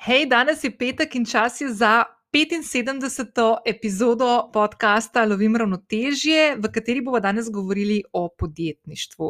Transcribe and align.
Hej, 0.00 0.30
danes 0.32 0.62
je 0.64 0.70
petek 0.72 1.14
in 1.14 1.26
čas 1.28 1.60
je 1.60 1.66
za 1.68 2.04
75. 2.32 3.56
epizodo 3.66 4.48
podcasta 4.52 5.26
Lovim 5.28 5.56
ravnotežje, 5.56 6.54
v 6.56 6.68
kateri 6.72 7.02
bomo 7.04 7.18
danes 7.20 7.50
govorili 7.52 7.98
o 8.12 8.22
podjetništvu. 8.32 9.26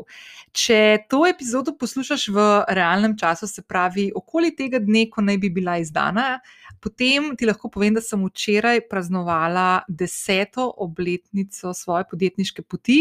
Če 0.53 0.77
to 1.11 1.25
epizodo 1.27 1.75
poslušaš 1.75 2.29
v 2.29 2.45
realnem 2.69 3.17
času, 3.19 3.49
se 3.51 3.65
pravi 3.67 4.13
okoli 4.15 4.53
tega 4.55 4.79
dne, 4.79 5.09
ko 5.11 5.25
naj 5.27 5.41
bi 5.43 5.51
bila 5.51 5.75
izdana, 5.83 6.39
potem 6.79 7.33
ti 7.35 7.49
lahko 7.51 7.67
povem, 7.67 7.97
da 7.99 8.03
sem 8.07 8.23
včeraj 8.23 8.85
praznovala 8.87 9.83
deseto 9.89 10.69
obletnico 10.87 11.75
svoje 11.75 12.07
podjetniške 12.13 12.63
poti. 12.63 13.01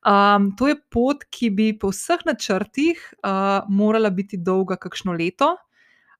Um, 0.00 0.48
to 0.56 0.72
je 0.72 0.80
pot, 0.88 1.28
ki 1.28 1.52
bi 1.52 1.68
po 1.76 1.92
vseh 1.92 2.24
načrtih 2.24 3.04
uh, 3.20 3.68
morala 3.68 4.08
biti 4.08 4.40
dolga 4.40 4.80
kakšno 4.80 5.12
leto. 5.12 5.58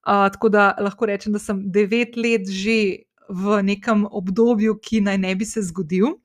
Uh, 0.03 0.27
tako 0.33 0.49
da 0.49 0.73
lahko 0.81 1.07
rečem, 1.07 1.33
da 1.33 1.39
sem 1.39 1.61
devet 1.73 2.17
let 2.17 2.49
že 2.51 3.07
v 3.29 3.61
nekem 3.63 4.07
obdobju, 4.11 4.75
ki 4.83 5.01
naj 5.01 5.19
ne 5.19 5.35
bi 5.39 5.47
se 5.47 5.63
zgodil. 5.63 6.17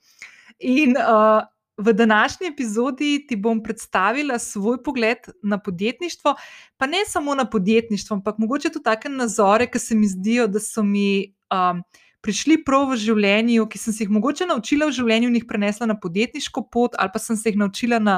In 0.60 0.98
uh, 0.98 1.46
v 1.78 1.94
današnji 1.94 2.48
epizodi 2.48 3.28
ti 3.30 3.36
bom 3.36 3.62
predstavila 3.64 4.40
svoj 4.40 4.82
pogled 4.84 5.30
na 5.44 5.60
podjetništvo, 5.62 6.34
pa 6.78 6.88
ne 6.88 7.06
samo 7.06 7.36
na 7.36 7.46
podjetništvo, 7.46 8.16
ampak 8.18 8.38
mogoče 8.38 8.74
tudi 8.74 8.84
take 8.84 9.10
nazore, 9.10 9.70
ki 9.72 9.80
se 9.80 9.96
mi 9.96 10.08
zdijo, 10.08 10.48
da 10.48 10.60
so 10.60 10.84
mi. 10.84 11.34
Um, 11.54 11.84
prišli 12.28 12.58
prav 12.68 12.90
v 12.92 12.98
življenju, 13.00 13.66
ki 13.72 13.80
sem 13.80 13.96
se 13.96 14.04
jih 14.04 14.12
mogoče 14.12 14.50
naučila 14.50 14.90
v 14.90 14.96
življenju 14.98 15.30
in 15.32 15.38
jih 15.40 15.46
prenesla 15.48 15.88
na 15.88 15.96
podjetniško 15.96 16.66
pot, 16.74 16.98
ali 17.00 17.14
pa 17.14 17.22
sem 17.24 17.38
se 17.40 17.54
jih 17.54 17.60
naučila 17.62 18.02
na 18.04 18.18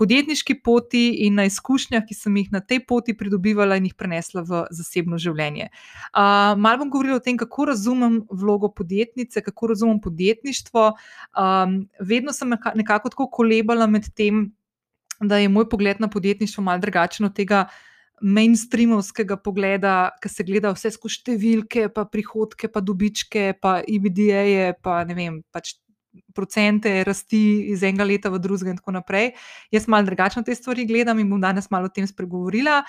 podjetniški 0.00 0.56
poti 0.64 1.02
in 1.26 1.36
na 1.36 1.44
izkušnjah, 1.50 2.06
ki 2.08 2.16
sem 2.16 2.38
jih 2.40 2.48
na 2.54 2.62
tej 2.64 2.80
poti 2.88 3.12
pridobivala 3.12 3.76
in 3.76 3.90
jih 3.90 3.96
prenesla 4.00 4.46
v 4.48 4.62
zasebno 4.72 5.20
življenje. 5.20 5.68
Uh, 6.14 6.56
Malo 6.56 6.80
bom 6.80 6.94
govorila 6.94 7.18
o 7.20 7.24
tem, 7.24 7.36
kako 7.40 7.68
razumem 7.74 8.22
vlogo 8.32 8.72
podjetnice, 8.72 9.44
kako 9.44 9.74
razumem 9.74 10.00
podjetništvo. 10.00 10.86
Um, 11.36 11.76
vedno 12.00 12.32
sem 12.32 12.56
nekako 12.80 13.12
tako 13.12 13.28
kolebala 13.28 13.90
med 13.90 14.08
tem, 14.16 14.48
da 15.20 15.36
je 15.36 15.52
moj 15.52 15.68
pogled 15.68 16.00
na 16.00 16.08
podjetništvo 16.08 16.64
malce 16.64 16.86
drugačen 16.86 17.28
od 17.28 17.36
tega 17.36 17.66
mainstreamovskega 18.20 19.36
pogleda, 19.40 20.12
ki 20.20 20.30
se 20.30 20.44
gleda 20.46 20.72
vse 20.74 20.92
skozi 20.94 21.20
številke, 21.20 21.88
pa 21.94 22.04
prihodke, 22.08 22.68
pa 22.72 22.82
dobičke, 22.84 23.54
pa 23.60 23.80
IBD-je, 23.80 24.74
pa 24.84 25.02
ne 25.08 25.16
vem. 25.16 25.38
Pač 25.52 25.76
Procente 26.34 26.90
rasti 27.06 27.70
iz 27.70 27.84
enega 27.86 28.02
leta 28.02 28.30
v 28.34 28.40
drugega, 28.42 28.72
in 28.72 28.78
tako 28.80 28.96
naprej. 28.96 29.28
Jaz 29.70 29.86
malo 29.86 30.08
drugačno 30.08 30.42
te 30.42 30.54
stvari 30.58 30.82
gledam 30.86 31.20
in 31.22 31.28
bom 31.30 31.38
danes 31.38 31.70
malo 31.70 31.86
o 31.86 31.92
tem 31.94 32.06
spregovorila. 32.06 32.80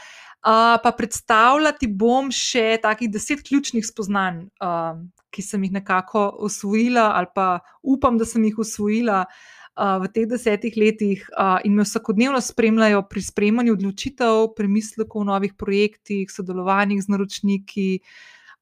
Uh, 0.41 0.81
pa 0.81 0.89
predstavljati 0.97 1.85
bom 1.85 2.31
še 2.33 2.79
takih 2.81 3.11
deset 3.13 3.43
ključnih 3.45 3.85
spoznanj, 3.85 4.47
uh, 4.57 4.97
ki 5.29 5.45
sem 5.45 5.61
jih 5.67 5.75
nekako 5.77 6.23
osvojila, 6.49 7.11
ali 7.13 7.29
pa 7.35 7.59
upam, 7.85 8.17
da 8.17 8.25
sem 8.25 8.41
jih 8.49 8.57
osvojila 8.65 9.21
uh, 9.27 9.60
v 9.77 10.11
teh 10.11 10.27
desetih 10.27 10.75
letih 10.75 11.23
in 11.63 11.75
me 11.75 11.83
vsakodnevno 11.87 12.41
spremljajo 12.43 13.05
pri 13.07 13.21
sprejemanju 13.23 13.73
odločitev, 13.77 14.51
premislekov 14.55 15.23
o 15.23 15.29
novih 15.31 15.53
projektih, 15.55 16.27
sodelovanjih 16.31 17.01
z 17.01 17.11
naročniki, 17.11 17.89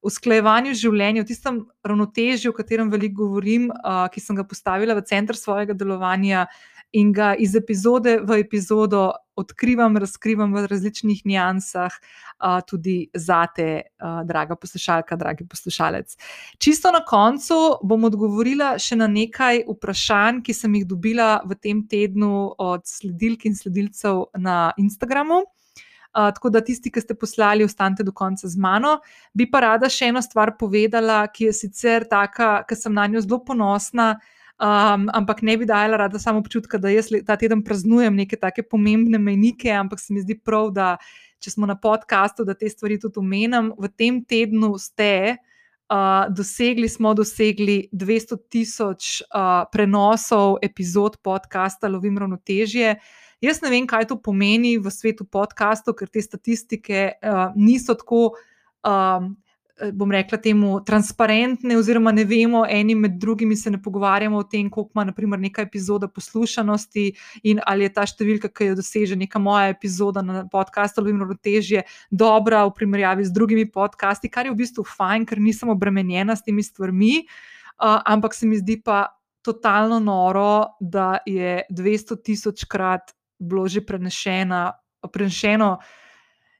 usklajevanju 0.05 0.75
življenja, 0.79 1.25
v 1.25 1.27
tistem 1.27 1.55
ravnotežju, 1.83 2.53
o 2.53 2.55
katerem 2.55 2.91
veliko 2.93 3.25
govorim, 3.25 3.67
ki 4.13 4.21
sem 4.23 4.37
ga 4.37 4.45
postavila 4.47 4.95
v 4.95 5.03
center 5.09 5.35
svojega 5.35 5.75
delovanja 5.75 6.47
in 6.91 7.11
ga 7.13 7.33
iz 7.37 7.55
epizode 7.55 8.19
v 8.23 8.39
epizodo 8.41 9.11
odkrivam, 9.39 9.97
razkrivam 9.97 10.53
v 10.53 10.65
različnih 10.67 11.21
nijansah, 11.25 11.93
tudi 12.67 13.09
za 13.13 13.45
te, 13.55 13.81
draga 14.25 14.55
poslušalka, 14.55 15.15
dragi 15.15 15.47
poslušalec. 15.47 16.17
Čisto 16.57 16.91
na 16.91 17.03
koncu 17.05 17.79
bom 17.83 18.03
odgovorila 18.09 18.73
še 18.79 18.99
na 18.99 19.07
nekaj 19.07 19.63
vprašanj, 19.67 20.41
ki 20.43 20.55
sem 20.55 20.75
jih 20.79 20.87
dobila 20.87 21.39
v 21.45 21.55
tem 21.55 21.85
tednu 21.87 22.55
od 22.57 22.83
sledilk 22.87 23.45
in 23.45 23.55
sledilcev 23.55 24.27
na 24.37 24.73
Instagramu. 24.77 25.45
Uh, 26.09 26.31
tako 26.33 26.49
da 26.49 26.63
tisti, 26.65 26.89
ki 26.89 27.03
ste 27.03 27.13
poslali, 27.13 27.61
ostanite 27.61 28.01
do 28.03 28.09
konca 28.11 28.47
z 28.49 28.57
mano. 28.57 28.95
Bi 29.37 29.45
pa 29.45 29.59
rada 29.61 29.85
še 29.93 30.07
eno 30.09 30.23
stvar 30.25 30.55
povedala, 30.57 31.21
ki 31.29 31.51
je 31.51 31.53
sicer 31.53 32.07
taka, 32.09 32.63
ki 32.65 32.75
sem 32.75 32.95
na 32.97 33.05
njo 33.05 33.21
zelo 33.21 33.37
ponosna, 33.45 34.15
uh, 34.17 34.38
Um, 34.59 35.07
ampak 35.15 35.39
ne 35.41 35.55
bi 35.57 35.63
dajala 35.65 35.97
rada 35.97 36.19
samo 36.19 36.41
občutka, 36.43 36.77
da 36.77 36.91
jaz 36.91 37.07
ta 37.23 37.37
teden 37.39 37.61
praznujem 37.63 38.15
neke 38.15 38.35
take 38.35 38.59
pomembne 38.67 39.15
mejnike, 39.15 39.71
ampak 39.71 40.01
se 40.03 40.11
mi 40.13 40.19
zdi 40.19 40.35
prav, 40.35 40.73
da 40.75 40.97
če 41.39 41.53
smo 41.53 41.69
na 41.69 41.77
podkastu, 41.79 42.43
da 42.43 42.57
te 42.59 42.67
stvari 42.67 42.97
tudi 42.99 43.21
omenjam. 43.21 43.71
V 43.79 43.87
tem 43.95 44.19
tednu 44.19 44.73
ste 44.75 45.37
uh, 45.39 46.27
dosegli, 46.27 46.89
smo 46.91 47.15
dosegli 47.15 47.85
200 47.95 48.39
tisoč 48.51 49.21
uh, 49.31 49.63
prenosov 49.71 50.59
epizod 50.61 51.15
podcasta 51.23 51.87
Lovim 51.87 52.19
ravnotežje. 52.19 52.97
Jaz 53.39 53.63
ne 53.63 53.71
vem, 53.71 53.87
kaj 53.87 54.09
to 54.11 54.19
pomeni 54.19 54.75
v 54.75 54.91
svetu 54.91 55.23
podkastov, 55.23 55.95
ker 55.95 56.11
te 56.11 56.19
statistike 56.19 57.13
uh, 57.23 57.55
niso 57.55 57.95
tako. 57.95 58.33
Um, 58.83 59.37
bom 59.93 60.11
rekla, 60.11 60.37
temu 60.41 60.79
transparentne, 60.85 61.77
oziroma 61.77 62.11
ne 62.11 62.23
vemo, 62.27 62.63
eni 62.69 62.95
med 62.95 63.17
drugimi 63.19 63.55
se 63.55 63.71
ne 63.71 63.81
pogovarjamo 63.81 64.37
o 64.37 64.43
tem, 64.43 64.69
koliko 64.69 64.91
ima 64.95 65.03
naprimer, 65.09 65.39
neka 65.39 65.61
epizoda 65.61 66.07
poslušanosti 66.07 67.05
in 67.43 67.61
ali 67.65 67.87
je 67.87 67.93
ta 67.93 68.05
številka, 68.07 68.51
ki 68.51 68.71
jo 68.71 68.79
doseže 68.79 69.17
neka 69.19 69.39
moja 69.39 69.69
epizoda 69.73 70.23
na 70.25 70.43
podkastu 70.51 71.03
ali 71.03 71.13
ravnotežje, 71.15 71.85
dobra 72.11 72.65
v 72.67 72.75
primerjavi 72.79 73.27
z 73.27 73.35
drugimi 73.35 73.67
podcasti, 73.71 74.31
kar 74.31 74.49
je 74.49 74.55
v 74.55 74.59
bistvu 74.63 74.85
fajn, 74.87 75.27
ker 75.29 75.39
nisem 75.43 75.71
obremenjena 75.71 76.35
s 76.35 76.45
temi 76.45 76.65
stvarmi, 76.65 77.23
uh, 77.23 78.01
ampak 78.05 78.35
se 78.35 78.47
mi 78.47 78.59
zdi 78.59 78.81
pa 78.83 79.07
totalno 79.45 79.99
noro, 80.03 80.75
da 80.79 81.19
je 81.25 81.63
200 81.71 82.19
tisočkrat 82.23 83.15
bilo 83.39 83.67
že 83.67 83.81
prenešeno. 83.81 84.71
prenešeno 85.11 85.79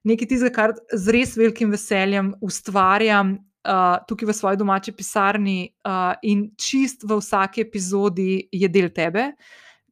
nekaj 0.04 0.28
tistega, 0.28 0.56
kar 0.56 0.74
z 0.94 1.16
res 1.16 1.36
velikim 1.38 1.72
veseljem 1.74 2.34
ustvarjam 2.46 3.38
uh, 3.68 4.00
tukaj 4.08 4.30
v 4.30 4.36
svoji 4.36 4.60
domači 4.60 4.92
pisarni 4.96 5.60
uh, 5.84 6.14
in 6.24 6.50
čist 6.58 7.04
v 7.04 7.20
vsaki 7.20 7.66
epizodi 7.66 8.48
je 8.52 8.70
del 8.72 8.92
tebe, 8.96 9.34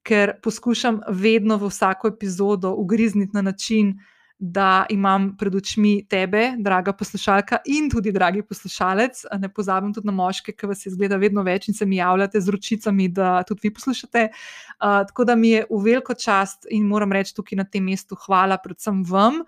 ker 0.08 0.38
poskušam 0.44 1.02
vedno 1.10 1.58
v 1.60 1.72
vsako 1.72 2.14
epizodo 2.16 2.76
ugrizniti 2.78 3.36
na 3.36 3.42
način. 3.42 3.98
Da 4.40 4.86
imam 4.94 5.32
pred 5.34 5.56
očmi 5.58 6.04
tebe, 6.06 6.52
draga 6.62 6.92
poslušalka, 6.94 7.58
in 7.74 7.88
tudi 7.90 8.12
dragi 8.14 8.44
poslušalec. 8.46 9.24
Ne 9.42 9.50
pozabim 9.50 9.90
tudi 9.96 10.06
na 10.06 10.14
moške, 10.14 10.54
ki 10.54 10.70
vas 10.70 10.86
je 10.86 10.92
zgleda 10.94 11.18
vedno 11.18 11.42
več 11.42 11.66
in 11.72 11.74
se 11.74 11.88
mi 11.90 11.98
javljate 11.98 12.42
z 12.46 12.54
ročicami, 12.54 13.08
da 13.10 13.42
tudi 13.50 13.66
vi 13.66 13.72
poslušate. 13.74 14.28
Uh, 14.30 15.02
tako 15.10 15.26
da 15.26 15.36
mi 15.36 15.56
je 15.56 15.64
v 15.72 15.82
veliko 15.82 16.14
čast 16.14 16.70
in 16.70 16.86
moram 16.86 17.18
reči 17.18 17.34
tukaj 17.34 17.58
na 17.58 17.66
tem 17.66 17.90
mestu 17.90 18.14
hvala 18.28 18.60
predvsem 18.62 19.02
vam, 19.10 19.42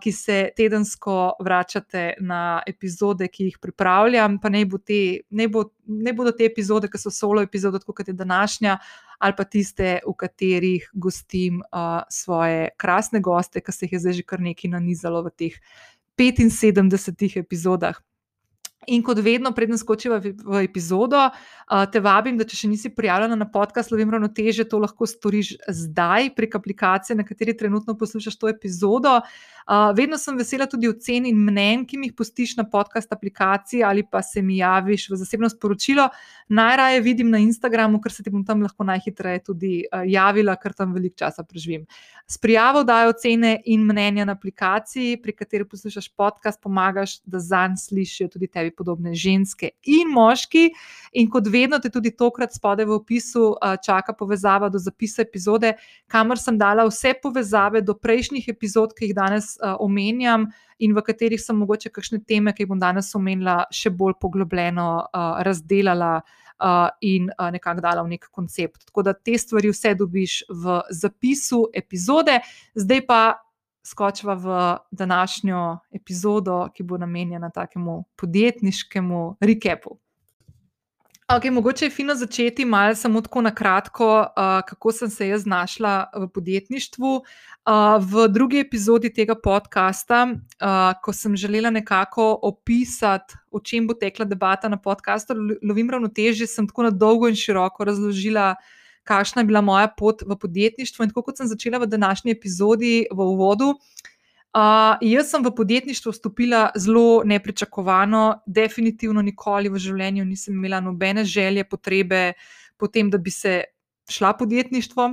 ki 0.00 0.12
se 0.12 0.36
tedensko 0.56 1.34
vračate 1.44 2.14
na 2.20 2.62
epizode, 2.66 3.28
ki 3.28 3.50
jih 3.50 3.58
pripravljam. 3.60 4.38
Pa 4.40 4.48
ne, 4.48 4.64
bo 4.64 4.78
te, 4.78 5.20
ne, 5.30 5.48
bo, 5.48 5.66
ne 5.84 6.14
bodo 6.16 6.32
te 6.32 6.46
epizode, 6.48 6.88
ki 6.88 7.00
so 7.00 7.12
solo 7.12 7.44
epizode, 7.44 7.80
kot 7.84 8.08
je 8.08 8.16
današnja, 8.16 8.78
ali 9.18 9.36
pa 9.36 9.44
tiste, 9.44 9.98
v 10.06 10.14
katerih 10.16 10.88
gostim 10.94 11.60
uh, 11.60 12.00
svoje 12.08 12.70
krasne 12.80 13.20
goste, 13.20 13.60
ki 13.60 13.72
se 13.72 13.86
jih 13.86 13.92
je 13.92 14.02
zdaj 14.06 14.18
že 14.20 14.26
kar 14.26 14.40
nekaj 14.40 14.72
nanizalo 14.72 15.22
v 15.26 15.34
teh 15.36 15.60
75 16.18 17.36
epizodah. 17.38 18.00
In 18.88 19.02
kot 19.04 19.18
vedno, 19.20 19.52
predem 19.52 19.76
skočiva 19.76 20.16
v, 20.22 20.32
v 20.32 20.62
epizodo, 20.64 21.28
te 21.92 22.00
vabim, 22.00 22.38
da 22.40 22.46
če 22.48 22.56
še 22.62 22.70
nisi 22.70 22.90
prijavljena 22.94 23.36
na 23.36 23.44
podcast 23.52 23.90
Slovim 23.90 24.08
Ravnoteže, 24.14 24.64
to 24.64 24.80
lahko 24.80 25.04
storiš 25.06 25.58
zdaj 25.68 26.30
prek 26.36 26.56
aplikacije, 26.56 27.16
na 27.18 27.26
kateri 27.28 27.56
trenutno 27.56 27.92
poslušaš 27.98 28.38
to 28.40 28.48
epizodo. 28.48 29.18
Vedno 29.96 30.16
sem 30.16 30.38
vesela 30.38 30.64
tudi 30.64 30.88
ocen 30.88 31.26
in 31.28 31.36
mnen, 31.44 31.84
ki 31.84 31.98
mi 32.00 32.08
jih 32.08 32.14
postiš 32.16 32.54
na 32.56 32.64
podcast 32.64 33.12
aplikaciji 33.12 33.82
ali 33.84 34.06
pa 34.08 34.22
se 34.24 34.40
mi 34.42 34.62
javiš 34.62 35.10
v 35.10 35.18
zasebno 35.20 35.50
sporočilo. 35.52 36.08
Najraje 36.48 37.02
vidim 37.04 37.28
na 37.30 37.42
Instagramu, 37.44 38.00
ker 38.00 38.12
se 38.12 38.24
ti 38.24 38.32
bom 38.32 38.46
tam 38.48 38.64
lahko 38.64 38.86
najhitreje 38.88 39.44
tudi 39.50 39.82
javila, 40.08 40.56
ker 40.56 40.72
tam 40.72 40.96
veliko 40.96 41.20
časa 41.20 41.44
preživim. 41.44 41.84
S 42.24 42.40
prijavo 42.40 42.80
dajo 42.84 43.12
ocene 43.12 43.58
in 43.68 43.84
mnenja 43.88 44.24
na 44.24 44.32
aplikaciji, 44.36 45.20
pri 45.20 45.36
kateri 45.36 45.68
poslušaš 45.68 46.08
podcast, 46.16 46.62
pomagaš, 46.64 47.20
da 47.28 47.40
zanj 47.40 47.76
slišijo 47.84 48.32
tudi 48.32 48.48
tebi 48.48 48.72
podobne 48.78 49.12
ženske 49.18 49.72
in 49.82 50.12
moški. 50.14 50.68
In 51.18 51.28
kot 51.32 51.50
vedno, 51.50 51.80
te 51.82 51.90
tudi 51.90 52.14
tokrat 52.14 52.54
spode 52.54 52.86
v 52.86 52.94
opisu 53.00 53.50
čaka 53.84 54.14
povezava 54.14 54.70
do 54.70 54.78
zapisa 54.78 55.24
epizode, 55.26 55.74
kamor 56.06 56.38
sem 56.38 56.58
dala 56.58 56.86
vse 56.86 57.16
povezave 57.22 57.82
do 57.82 57.96
prejšnjih 57.98 58.48
epizod, 58.54 58.94
ki 58.94 59.10
jih 59.10 59.18
danes 59.18 59.56
omenjam. 59.78 60.48
In 60.78 60.94
v 60.94 61.02
katerih 61.02 61.40
sem 61.42 61.56
mogoče 61.58 61.90
kakšne 61.90 62.20
teme, 62.22 62.52
ki 62.54 62.62
jih 62.62 62.70
bom 62.70 62.78
danes 62.78 63.10
omenila, 63.18 63.64
še 63.74 63.90
bolj 63.90 64.14
poglobljeno 64.22 65.08
razdelala 65.42 66.20
in 67.02 67.28
nekako 67.38 67.82
dala 67.82 68.02
v 68.02 68.14
nek 68.14 68.28
koncept. 68.34 68.86
Tako 68.86 69.02
da 69.06 69.14
te 69.14 69.34
stvari 69.38 69.70
vse 69.70 69.94
dobiš 69.98 70.40
v 70.50 70.80
zapisu 70.90 71.68
epizode, 71.74 72.40
zdaj 72.78 73.04
pa 73.06 73.20
skočiva 73.88 74.34
v 74.34 74.58
današnjo 74.90 75.78
epizodo, 75.92 76.68
ki 76.74 76.82
bo 76.82 76.98
namenjena 76.98 77.50
takemu 77.50 78.04
podjetniškemu 78.16 79.36
recapu. 79.40 79.98
Okay, 81.28 81.50
mogoče 81.50 81.84
je 81.84 81.90
fino 81.90 82.14
začeti 82.14 82.64
malo 82.64 82.94
samo 82.94 83.20
tako 83.20 83.42
na 83.42 83.50
kratko, 83.54 84.06
uh, 84.20 84.60
kako 84.68 84.92
sem 84.92 85.10
se 85.10 85.28
jaz 85.28 85.42
znašla 85.42 86.10
v 86.16 86.28
podjetništvu. 86.28 87.10
Uh, 87.16 87.74
v 88.00 88.28
drugi 88.28 88.60
epizodi 88.60 89.12
tega 89.12 89.34
podcasta, 89.34 90.22
uh, 90.24 90.96
ko 91.02 91.12
sem 91.12 91.36
želela 91.36 91.70
nekako 91.70 92.38
opisati, 92.42 93.34
o 93.50 93.60
čem 93.60 93.86
bo 93.86 93.94
tekla 93.94 94.24
debata 94.24 94.68
na 94.68 94.80
podkastu, 94.80 95.36
lovim 95.62 95.90
ravnotežje, 95.90 96.46
sem 96.46 96.66
tako 96.66 96.88
na 96.88 96.90
dolgo 96.90 97.28
in 97.28 97.36
široko 97.36 97.84
razložila, 97.84 98.54
kakšna 99.08 99.42
je 99.42 99.48
bila 99.48 99.64
moja 99.64 99.88
pot 99.88 100.20
v 100.22 100.36
podjetništvo. 100.36 101.04
In 101.04 101.14
tako 101.14 101.24
kot 101.30 101.40
sem 101.40 101.48
začela 101.48 101.80
v 101.80 101.88
današnji 101.88 102.36
epizodi, 102.36 103.06
v 103.10 103.28
uvodu, 103.32 103.72
uh, 103.72 104.08
Uh, 104.48 104.96
jaz 105.04 105.28
sem 105.28 105.44
v 105.44 105.50
podjetništvo 105.52 106.12
vstopila 106.12 106.70
zelo 106.76 107.22
nepričakovano, 107.24 108.40
definitivno 108.46 109.20
nikoli 109.22 109.68
v 109.68 109.76
življenju 109.76 110.24
nisem 110.24 110.54
imela 110.56 110.80
nobene 110.80 111.24
želje, 111.24 111.66
potrebe 111.68 112.32
po 112.80 112.88
tem, 112.88 113.10
da 113.10 113.18
bi 113.18 113.30
se 113.30 113.60
šla 114.08 114.32
podjetništvo. 114.40 115.10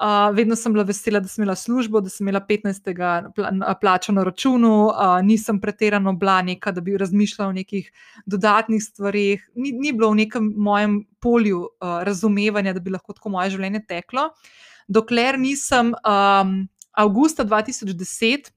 Uh, 0.00 0.30
vedno 0.32 0.56
sem 0.56 0.72
bila 0.72 0.86
vesela, 0.88 1.20
da 1.20 1.28
sem 1.28 1.42
imela 1.42 1.54
službo, 1.56 2.00
da 2.00 2.08
sem 2.08 2.24
imela 2.24 2.40
15. 2.48 2.86
plačo 3.80 4.12
na 4.16 4.22
računu, 4.24 4.86
uh, 4.86 5.18
nisem 5.22 5.60
pretirano 5.60 6.14
bila 6.16 6.38
neka, 6.42 6.72
da 6.72 6.80
bi 6.80 6.96
razmišljala 6.96 7.50
o 7.50 7.52
nekih 7.52 7.90
dodatnih 8.26 8.80
stvarih, 8.82 9.44
ni, 9.54 9.72
ni 9.72 9.92
bilo 9.92 10.08
v 10.10 10.22
nekem 10.22 10.54
mojem 10.56 11.02
polju 11.20 11.60
uh, 11.60 12.00
razumevanja, 12.08 12.72
da 12.72 12.80
bi 12.80 12.96
lahko 12.96 13.12
tako 13.12 13.34
moje 13.36 13.52
življenje 13.58 13.84
teklo. 13.92 14.30
Dokler 14.88 15.36
nisem 15.38 15.92
um, 15.92 16.56
avgusta 16.96 17.44
2010 17.44 18.48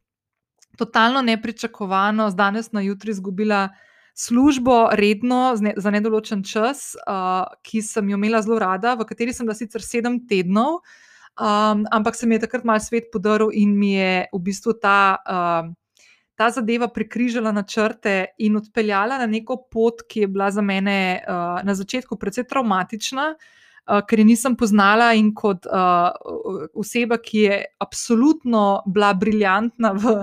totalno 0.79 1.21
nepričakovano, 1.21 2.29
z 2.31 2.39
danes 2.39 2.71
na 2.71 2.81
jutri 2.81 3.11
izgubila 3.11 3.67
službo, 4.15 4.93
redno, 4.95 5.57
za 5.57 5.91
nedoločen 5.91 6.43
čas, 6.43 6.93
uh, 7.03 7.51
ki 7.67 7.81
sem 7.81 8.09
jo 8.09 8.17
imela 8.17 8.41
zelo 8.41 8.63
rada, 8.63 8.95
v 8.95 9.11
kateri 9.11 9.33
sem 9.33 9.43
bila 9.43 9.59
sicer 9.59 9.83
sedem 9.83 10.21
tednov, 10.29 10.79
um, 11.39 11.85
ampak 11.91 12.15
se 12.15 12.27
mi 12.27 12.35
je 12.35 12.45
takrat 12.45 12.63
malce 12.63 12.91
svet 12.91 13.11
podaril 13.11 13.49
in 13.53 13.77
mi 13.77 13.93
je 13.93 14.27
v 14.33 14.39
bistvu 14.39 14.79
ta. 14.81 15.17
Uh, 15.27 15.73
Ta 16.33 16.47
zadeva 16.49 16.87
prekrižala 16.89 17.51
načrte 17.53 18.33
in 18.41 18.55
odpeljala 18.57 19.19
na 19.21 19.27
neko 19.29 19.67
pot, 19.71 20.01
ki 20.09 20.23
je 20.23 20.27
bila 20.27 20.47
za 20.51 20.63
mene 20.65 21.21
uh, 21.21 21.61
na 21.61 21.75
začetku 21.77 22.17
precej 22.17 22.47
traumatična, 22.49 23.27
uh, 23.37 23.51
uh, 23.87 24.01
ker 24.07 24.23
nisem 24.25 24.55
poznala 24.59 25.11
in 25.17 25.31
kot 25.35 25.67
uh, 25.67 26.11
oseba, 26.79 27.19
ki 27.21 27.45
je 27.45 27.59
absolutno 27.83 28.65
bila 28.87 29.13
briljantna 29.17 29.93
v 29.97 30.17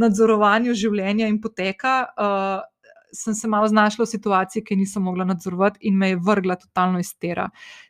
nadzorovanju 0.00 0.76
življenja 0.78 1.30
in 1.30 1.40
poteka. 1.42 1.98
Uh, 2.14 2.62
Sem 3.14 3.30
se 3.38 3.46
malo 3.46 3.68
znašla 3.70 4.02
v 4.02 4.10
situaciji, 4.10 4.64
ki 4.66 4.74
nisem 4.74 5.04
mogla 5.06 5.22
nadzorovati, 5.22 5.84
in 5.86 5.94
me 5.94 6.08
je 6.08 6.16
vrgla 6.18 6.56
totalno 6.58 6.98
iz 6.98 7.12
tera. 7.14 7.44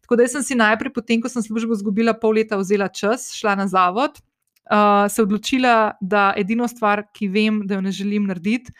Tako 0.05 0.19
da 0.21 0.29
sem 0.29 0.43
si 0.45 0.57
najprej, 0.59 0.93
potem 0.93 1.23
ko 1.23 1.31
sem 1.33 1.43
službo 1.43 1.73
izgubila, 1.73 2.13
pol 2.13 2.37
leta 2.37 2.59
vzela 2.61 2.91
čas, 2.93 3.31
šla 3.33 3.55
na 3.57 3.65
zavod, 3.71 4.19
uh, 4.69 5.07
se 5.09 5.23
odločila, 5.25 5.95
da 6.01 6.33
edino 6.37 6.69
stvar, 6.69 7.07
ki 7.17 7.31
vem, 7.33 7.63
da 7.65 7.79
jo 7.79 7.85
ne 7.87 7.93
želim 7.93 8.29
narediti, 8.29 8.75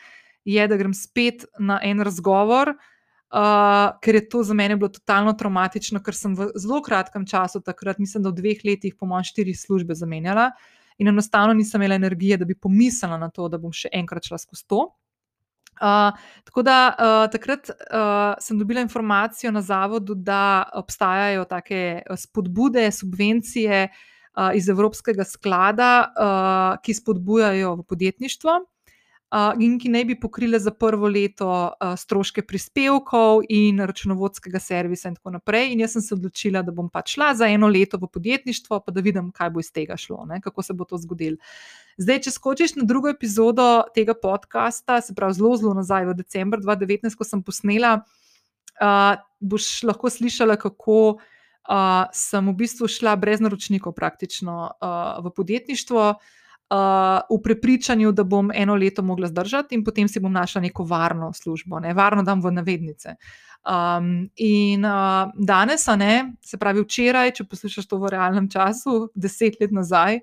je, 0.45 0.67
da 0.69 0.77
grem 0.77 0.93
spet 0.93 1.47
na 1.57 1.79
en 1.81 2.05
razgovor, 2.05 2.75
uh, 2.77 3.97
ker 4.05 4.19
je 4.21 4.27
to 4.29 4.43
za 4.45 4.53
mene 4.53 4.77
bilo 4.77 4.91
totalno 4.93 5.33
traumatično, 5.33 6.03
ker 6.05 6.13
sem 6.13 6.35
v 6.37 6.51
zelo 6.61 6.83
kratkem 6.85 7.25
času, 7.25 7.63
takrat, 7.65 7.97
mislim, 7.97 8.21
da 8.21 8.29
v 8.29 8.41
dveh 8.43 8.61
letih, 8.67 8.93
po 8.93 9.09
mojem, 9.09 9.25
štiri 9.31 9.57
službe 9.57 9.97
zamenjala 9.97 10.51
in 11.01 11.09
enostavno 11.11 11.53
nisem 11.57 11.81
imela 11.81 11.97
energije, 11.97 12.37
da 12.37 12.45
bi 12.45 12.55
pomislila 12.55 13.17
na 13.17 13.27
to, 13.33 13.49
da 13.49 13.57
bom 13.57 13.73
še 13.73 13.89
enkrat 13.91 14.29
šla 14.29 14.37
skozi 14.39 14.63
to. 14.69 14.85
Uh, 15.75 16.15
tako 16.43 16.61
da 16.61 16.77
uh, 16.95 17.31
takrat 17.31 17.69
uh, 17.69 18.33
sem 18.39 18.59
dobila 18.59 18.81
informacijo 18.81 19.51
na 19.51 19.61
zavodu, 19.61 20.15
da 20.15 20.69
obstajajo 20.73 21.45
take 21.45 22.01
spodbude, 22.17 22.91
subvencije 22.91 23.89
uh, 23.89 24.49
iz 24.55 24.69
Evropskega 24.69 25.23
sklada, 25.23 25.91
uh, 26.15 26.81
ki 26.83 26.93
spodbujajo 26.93 27.75
v 27.75 27.83
podjetništvo 27.83 28.59
in 29.59 29.75
ki 29.79 29.89
naj 29.91 30.05
bi 30.07 30.15
pokrile 30.19 30.59
za 30.59 30.71
prvo 30.71 31.09
leto 31.11 31.47
stroške 31.97 32.45
prispevkov 32.47 33.41
in 33.49 33.81
računovodskega 33.83 34.59
servisa, 34.59 35.09
in 35.09 35.17
tako 35.17 35.33
naprej. 35.35 35.73
In 35.73 35.83
jaz 35.83 35.95
sem 35.97 36.05
se 36.05 36.13
odločila, 36.15 36.61
da 36.63 36.71
bom 36.71 36.89
pač 36.89 37.15
šla 37.17 37.33
za 37.35 37.49
eno 37.51 37.67
leto 37.67 37.99
v 38.01 38.07
podjetništvo, 38.07 38.79
pa 38.85 38.93
da 38.95 39.03
vidim, 39.03 39.31
kaj 39.35 39.51
bo 39.51 39.59
iz 39.59 39.71
tega 39.75 39.97
šlo, 39.97 40.23
ne? 40.29 40.39
kako 40.41 40.63
se 40.63 40.73
bo 40.73 40.87
to 40.87 40.97
zgodilo. 41.01 41.37
Zdaj, 41.97 42.21
če 42.25 42.31
skočiš 42.31 42.75
na 42.75 42.87
drugo 42.87 43.11
epizodo 43.11 43.85
tega 43.95 44.15
podcasta, 44.19 45.01
se 45.01 45.15
pravi 45.15 45.37
zelo, 45.37 45.55
zelo 45.59 45.73
nazaj 45.75 46.09
v 46.09 46.17
decembr 46.19 46.63
2019, 46.63 47.15
ko 47.15 47.27
sem 47.27 47.43
posnela, 47.43 47.93
uh, 48.79 49.15
boš 49.39 49.83
lahko 49.87 50.11
slišala, 50.11 50.59
kako. 50.59 51.17
Uh, 51.65 52.05
sem 52.13 52.45
v 52.45 52.53
bistvu 52.59 52.85
šla 52.85 53.15
brez 53.17 53.39
naročnikov, 53.41 53.95
praktično 53.97 54.55
uh, 54.69 55.15
v 55.25 55.31
podjetništvo, 55.33 56.03
v 57.29 57.41
prepričanju, 57.43 58.11
da 58.11 58.23
bom 58.23 58.51
eno 58.53 58.75
leto 58.75 59.03
mogla 59.03 59.27
zdržati 59.27 59.75
in 59.75 59.83
potem 59.83 60.07
si 60.07 60.19
bom 60.19 60.33
našla 60.33 60.61
neko 60.61 60.83
varno 60.83 61.33
službo, 61.33 61.79
ne? 61.79 61.93
varno 61.93 62.23
dam 62.23 62.41
v 62.41 62.51
navednice. 62.51 63.15
Um, 63.65 64.29
in 64.35 64.85
uh, 64.85 65.31
danes, 65.35 65.87
ne, 65.97 66.33
se 66.41 66.57
pravi 66.57 66.83
včeraj, 66.83 67.31
če 67.39 67.47
poslušate 67.49 67.89
to 67.89 67.97
v 67.97 68.11
realnem 68.13 68.49
času, 68.49 69.07
deset 69.15 69.57
let 69.61 69.73
nazaj. 69.73 70.19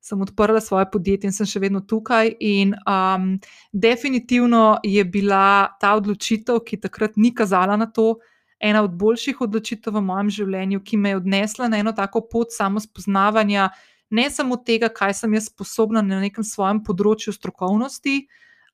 Sem 0.00 0.20
odprla 0.24 0.60
svoje 0.64 0.88
podjetje 0.90 1.28
in 1.28 1.34
sem 1.36 1.46
še 1.46 1.60
vedno 1.60 1.84
tukaj. 1.86 2.32
In 2.40 2.72
um, 2.88 3.34
definitivno 3.72 4.80
je 4.82 5.04
bila 5.04 5.76
ta 5.80 5.92
odločitev, 6.00 6.62
ki 6.64 6.80
takrat 6.80 7.20
ni 7.20 7.34
kazala 7.36 7.76
na 7.76 7.86
to, 7.86 8.16
ena 8.60 8.82
od 8.82 8.96
boljših 8.98 9.40
odločitev 9.40 9.94
v 9.96 10.02
mojem 10.04 10.30
življenju, 10.40 10.82
ki 10.84 10.98
me 11.00 11.14
je 11.14 11.20
odnesla 11.20 11.68
na 11.70 11.78
eno 11.80 11.92
tako 11.96 12.24
pot 12.32 12.52
samospoznavanja, 12.52 13.70
ne 14.10 14.30
samo 14.30 14.56
tega, 14.56 14.90
kaj 14.92 15.14
sem 15.22 15.34
jaz 15.34 15.48
sposobna 15.48 16.02
na 16.02 16.20
nekem 16.20 16.44
svojem 16.44 16.82
področju 16.84 17.32
strokovnosti, 17.34 18.26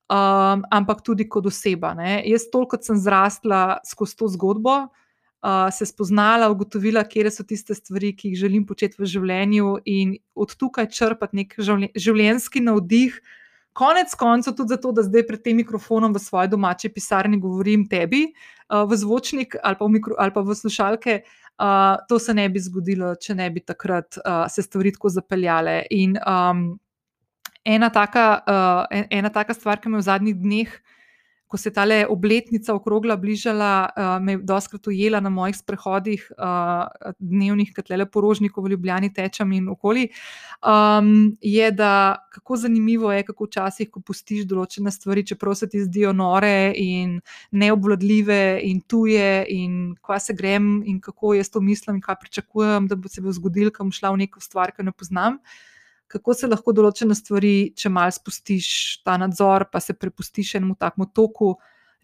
um, 0.08 0.64
ampak 0.72 1.02
tudi 1.04 1.28
kot 1.28 1.46
oseba. 1.50 1.92
Ne. 1.98 2.20
Jaz, 2.28 2.48
toliko 2.52 2.80
sem 2.82 2.98
zrastla 3.00 3.78
skozi 3.86 4.16
to 4.16 4.30
zgodbo, 4.32 4.76
uh, 4.88 5.68
se 5.72 5.86
spoznala, 5.88 6.48
ugotovila, 6.52 7.04
kje 7.04 7.30
so 7.30 7.46
tiste 7.46 7.76
stvari, 7.76 8.14
ki 8.16 8.32
jih 8.32 8.46
želim 8.46 8.66
početi 8.66 9.00
v 9.02 9.10
življenju, 9.12 9.78
in 9.84 10.16
od 10.34 10.56
tukaj 10.56 10.88
črpati 10.90 11.42
nek 11.42 11.58
življenjski 11.94 12.64
navdih. 12.64 13.20
Konec 13.76 14.14
koncev 14.16 14.54
tudi 14.56 14.72
zato, 14.72 14.88
da 14.96 15.02
zdaj 15.04 15.26
pred 15.28 15.42
tem 15.44 15.58
mikrofonom 15.60 16.14
v 16.16 16.20
svoji 16.22 16.48
domači 16.48 16.88
pisarni 16.88 17.36
govorim 17.36 17.84
tebi, 17.84 18.30
uh, 18.72 18.88
v 18.88 18.96
zvočnik 18.96 19.58
ali 19.60 19.76
pa 19.76 19.84
v, 19.84 19.98
mikro, 19.98 20.16
ali 20.16 20.32
pa 20.32 20.40
v 20.40 20.56
slušalke, 20.56 21.20
uh, 21.20 21.45
Uh, 21.56 21.96
to 22.08 22.18
se 22.20 22.34
ne 22.34 22.48
bi 22.52 22.60
zgodilo, 22.60 23.14
če 23.16 23.34
ne 23.34 23.46
bi 23.50 23.62
takrat 23.64 24.18
uh, 24.20 24.44
se 24.52 24.62
stvari 24.62 24.92
tako 24.92 25.08
zapeljale. 25.14 25.78
In 25.96 26.18
um, 26.20 26.66
ena, 27.64 27.88
taka, 27.90 28.26
uh, 28.44 29.06
ena 29.10 29.32
taka 29.32 29.56
stvar, 29.56 29.80
ki 29.80 29.94
me 29.94 30.02
v 30.02 30.06
zadnjih 30.06 30.36
dneh 30.36 30.68
uh, 30.68 30.95
ko 31.46 31.56
se 31.56 31.68
je 31.68 31.72
ta 31.72 31.84
obletnica 32.08 32.74
okrogla, 32.74 33.16
bližala, 33.16 33.88
uh, 33.96 34.22
me 34.22 34.32
je 34.32 34.38
doskrat 34.42 34.86
ujela 34.86 35.20
na 35.20 35.30
mojih 35.30 35.56
sprehodih, 35.56 36.26
uh, 36.38 37.12
dnevnih, 37.18 37.70
kot 37.74 37.90
le 37.90 38.06
porožnikov 38.06 38.64
v 38.64 38.74
Ljubljani, 38.74 39.12
tečem 39.14 39.52
in 39.52 39.68
okoli. 39.68 40.08
Um, 40.66 41.36
je, 41.40 41.70
da 41.70 42.26
kako 42.32 42.56
zanimivo 42.56 43.12
je, 43.12 43.22
kako 43.22 43.46
včasih, 43.46 43.90
ko 43.90 44.00
pustiš 44.00 44.46
določene 44.50 44.90
stvari, 44.90 45.26
čeprav 45.26 45.54
se 45.54 45.68
ti 45.70 45.84
zdijo 45.84 46.12
nore 46.12 46.72
in 46.76 47.20
neobvladljive 47.52 48.60
in 48.66 48.82
tuje, 48.82 49.46
in 49.54 49.94
kva 50.02 50.18
se 50.18 50.34
grem 50.34 50.82
in 50.86 51.00
kako 51.00 51.36
jaz 51.38 51.50
to 51.50 51.62
mislim 51.62 52.00
in 52.00 52.02
kaj 52.02 52.18
pričakujem, 52.26 52.90
da 52.90 52.98
bo 52.98 53.08
se 53.08 53.22
bo 53.22 53.32
zgodil, 53.32 53.70
kam 53.70 53.94
šla 53.94 54.12
v 54.16 54.26
neko 54.26 54.42
stvar, 54.42 54.74
ki 54.74 54.90
ne 54.90 54.92
poznam 54.92 55.38
kako 56.06 56.34
se 56.34 56.48
lahko 56.48 56.74
določene 56.76 57.14
stvari, 57.18 57.72
če 57.76 57.90
malo 57.92 58.14
spustiš 58.14 58.68
ta 59.06 59.16
nadzor, 59.20 59.66
pa 59.72 59.82
se 59.82 59.96
prepustiš 59.98 60.56
enemu 60.60 60.76
takmu 60.78 61.08
toku 61.14 61.54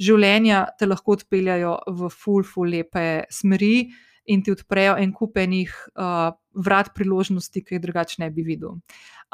življenja, 0.03 0.65
te 0.79 0.89
lahko 0.89 1.17
odpeljajo 1.19 1.77
v 1.99 2.11
ful, 2.11 2.47
ful, 2.47 2.71
lepe 2.73 3.25
smeri 3.31 3.91
in 4.33 4.43
ti 4.43 4.55
odprejo 4.55 4.97
en 5.03 5.13
kupenih 5.15 5.71
uh, 5.95 6.33
vrat 6.55 6.93
priložnosti, 6.95 7.63
ki 7.63 7.77
jih 7.77 7.83
drugače 7.83 8.21
ne 8.23 8.31
bi 8.35 8.45
videl. 8.47 8.79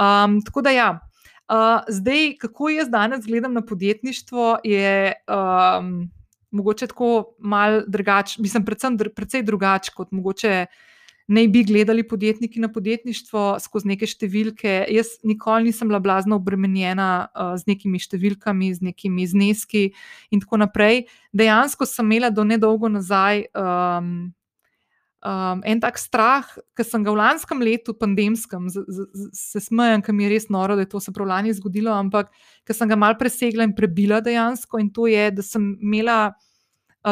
Um, 0.00 0.38
tako 0.44 0.64
da 0.64 0.72
ja. 0.74 0.90
Uh, 1.48 1.80
zdaj, 1.88 2.34
kako 2.42 2.68
jaz 2.74 2.90
danes 2.92 3.24
gledam 3.24 3.54
na 3.56 3.64
podjetništvo, 3.64 4.58
je 4.68 5.14
um, 5.24 6.10
mogoče 6.52 6.90
tako 6.92 7.34
malo 7.38 7.82
drugače, 7.88 8.42
mislim, 8.44 8.64
predvsem 8.68 8.96
dr 9.00 9.12
precej 9.16 9.44
drugače 9.48 9.92
kot 9.96 10.12
mogoče 10.12 10.54
uh, 10.66 10.84
naj 11.28 11.48
bi 11.52 11.62
gledali 11.68 12.02
podjetniki 12.08 12.60
na 12.60 12.70
podjetništvo 12.72 13.58
skozi 13.60 13.90
neke 13.92 14.08
številke. 14.08 14.80
Jaz 14.88 15.18
nikoli 15.28 15.68
nisem 15.68 15.90
bila 15.90 16.00
blazno 16.00 16.38
obremenjena 16.40 17.10
uh, 17.28 17.52
z 17.60 17.68
nekimi 17.68 18.00
številkami, 18.00 18.72
z 18.74 18.88
nekimi 18.88 19.28
zneski 19.28 19.90
in 20.32 20.40
tako 20.44 20.62
naprej. 20.64 21.04
Dejansko 21.36 21.86
sem 21.88 22.08
imela 22.08 22.32
do 22.32 22.46
nedolgo 22.48 22.88
nazaj. 22.92 23.46
Um, 23.52 24.32
Um, 25.18 25.64
en 25.66 25.80
tak 25.82 25.96
strah, 25.98 26.46
ki 26.78 26.84
sem 26.86 27.02
ga 27.02 27.10
v 27.10 27.18
lanskem 27.18 27.58
letu, 27.58 27.90
pandemskem, 27.90 28.68
z, 28.70 28.84
z, 28.86 29.06
z, 29.10 29.24
se 29.34 29.60
smejem, 29.64 29.98
ker 29.98 30.14
mi 30.14 30.22
je 30.22 30.30
res 30.30 30.46
noro, 30.46 30.76
da 30.78 30.84
je 30.86 30.90
to 30.92 31.00
se 31.02 31.10
prav 31.10 31.26
lani 31.26 31.50
zgodilo, 31.58 31.90
ampak 31.90 32.30
ki 32.62 32.76
sem 32.76 32.86
ga 32.86 32.94
mal 32.94 33.16
presegla 33.18 33.66
in 33.66 33.74
prebila 33.74 34.20
dejansko. 34.22 34.78
In 34.78 34.92
to 34.94 35.08
je, 35.10 35.24
da 35.34 35.42
sem 35.42 35.72
imela, 35.82 36.38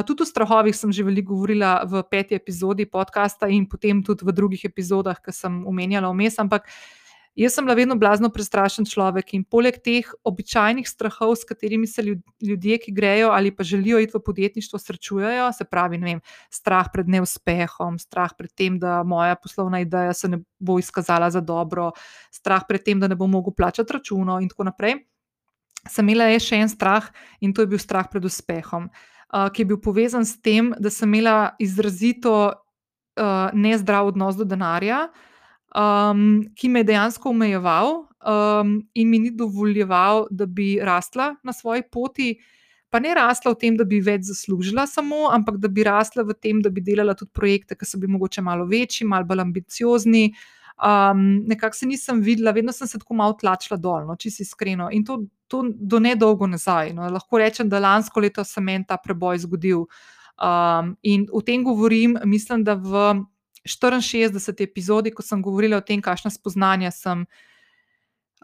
tudi 0.06 0.22
o 0.22 0.26
strahovih 0.26 0.76
sem 0.76 0.92
že 0.92 1.04
veliko 1.06 1.34
govorila 1.34 1.84
v 1.86 2.02
peti 2.10 2.34
epizodi 2.34 2.86
podcasta 2.86 3.48
in 3.48 3.66
potem 3.68 4.02
tudi 4.02 4.26
v 4.26 4.32
drugih 4.32 4.64
epizodah, 4.64 5.18
ki 5.22 5.32
sem 5.32 5.66
omenjala 5.66 6.10
vmes. 6.10 6.38
Ampak 6.38 6.66
uh, 6.66 6.70
Jaz 7.36 7.52
sem 7.52 7.66
bila 7.66 7.74
vedno 7.76 7.98
blazno 8.00 8.30
prestrašen 8.32 8.86
človek 8.88 9.34
in 9.36 9.42
poleg 9.44 9.76
teh 9.84 10.08
običajnih 10.24 10.86
strahov, 10.88 11.34
s 11.36 11.44
katerimi 11.44 11.84
se 11.86 12.00
ljudje, 12.40 12.78
ki 12.80 12.94
grejo 12.96 13.28
ali 13.28 13.50
pa 13.52 13.62
želijo 13.62 13.98
iti 14.00 14.16
v 14.16 14.22
podjetništvo, 14.24 14.78
srečujejo, 14.78 15.50
se 15.52 15.64
pravi, 15.64 15.98
vem, 16.00 16.22
strah 16.50 16.88
pred 16.92 17.08
neuspehom, 17.12 17.98
strah 17.98 18.32
pred 18.38 18.54
tem, 18.56 18.78
da 18.80 19.02
moja 19.02 19.36
poslovna 19.36 19.82
ideja 19.84 20.14
se 20.16 20.28
ne 20.28 20.38
bo 20.58 20.78
izkazala 20.78 21.28
za 21.30 21.40
dobro, 21.40 21.90
strah 22.32 22.64
pred 22.68 22.82
tem, 22.82 23.00
da 23.00 23.08
ne 23.08 23.20
bom 23.20 23.30
mogel 23.30 23.52
plačati 23.52 23.92
računov 23.92 24.40
in 24.40 24.48
tako 24.48 24.70
naprej. 24.70 24.96
Sem 25.92 26.08
imela 26.08 26.32
še 26.40 26.56
en 26.56 26.72
strah 26.72 27.12
in 27.40 27.52
to 27.52 27.60
je 27.60 27.68
bil 27.68 27.78
strah 27.78 28.08
pred 28.08 28.24
uspehom, 28.24 28.88
ki 29.30 29.62
je 29.62 29.66
bil 29.66 29.80
povezan 29.82 30.24
s 30.24 30.40
tem, 30.40 30.70
da 30.78 30.90
sem 30.90 31.10
imela 31.10 31.56
izrazito 31.58 32.52
nezdrav 33.56 34.12
odnos 34.12 34.36
do 34.36 34.44
denarja 34.44 35.06
um, 35.76 36.42
ki 36.56 36.68
me 36.68 36.80
je 36.80 36.90
dejansko 36.90 37.30
omejeval 37.30 37.94
um, 38.26 38.76
in 38.94 39.10
mi 39.10 39.18
ni 39.18 39.30
dovoljeval, 39.30 40.26
da 40.30 40.46
bi 40.46 40.76
rasla 40.82 41.34
na 41.44 41.52
svoji 41.52 41.82
poti. 41.92 42.34
Pa 42.90 43.00
ne 43.02 43.14
rasla 43.14 43.52
v 43.52 43.58
tem, 43.60 43.76
da 43.76 43.84
bi 43.84 43.98
več 44.00 44.28
zaslužila, 44.28 44.86
samo, 44.86 45.26
ampak 45.34 45.58
da 45.60 45.68
bi 45.68 45.84
rasla 45.84 46.22
v 46.24 46.36
tem, 46.40 46.60
da 46.62 46.70
bi 46.70 46.80
delala 46.80 47.16
tudi 47.18 47.34
projekte, 47.34 47.76
ki 47.76 47.88
so 47.88 47.98
bili 47.98 48.12
mogoče 48.14 48.44
malo 48.46 48.66
večji, 48.70 49.06
malo 49.06 49.26
bolj 49.26 49.42
ambiciozni. 49.42 50.30
Um, 50.76 51.42
nekako 51.48 51.76
se 51.76 51.86
nisem 51.86 52.20
videla, 52.20 52.52
vedno 52.52 52.72
sem 52.72 52.86
se 52.86 52.98
tako 52.98 53.14
malo 53.14 53.32
tlačila 53.40 53.78
dol, 53.80 54.04
no, 54.04 54.16
če 54.16 54.30
si 54.30 54.42
iskreno. 54.44 54.90
In 54.92 55.04
to, 55.08 55.22
to 55.48 55.62
do 55.72 56.00
nedolgo 56.00 56.46
nazaj. 56.46 56.92
No. 56.92 57.08
Lahko 57.12 57.40
rečem, 57.40 57.70
da 57.72 57.80
lansko 57.80 58.20
leto 58.20 58.44
se 58.44 58.60
meni 58.60 58.84
ta 58.84 58.98
preboj 59.00 59.40
zgodil. 59.46 59.86
Um, 60.36 60.92
in 61.02 61.24
o 61.32 61.40
tem 61.40 61.64
govorim, 61.64 62.18
mislim, 62.28 62.64
da 62.64 62.74
v 62.76 63.24
64 63.66 64.62
epizodi, 64.62 65.14
ko 65.16 65.24
sem 65.24 65.42
govorila 65.42 65.80
o 65.80 65.84
tem, 65.84 66.02
kakšna 66.02 66.30
spoznanja 66.30 66.92
sem. 66.92 67.24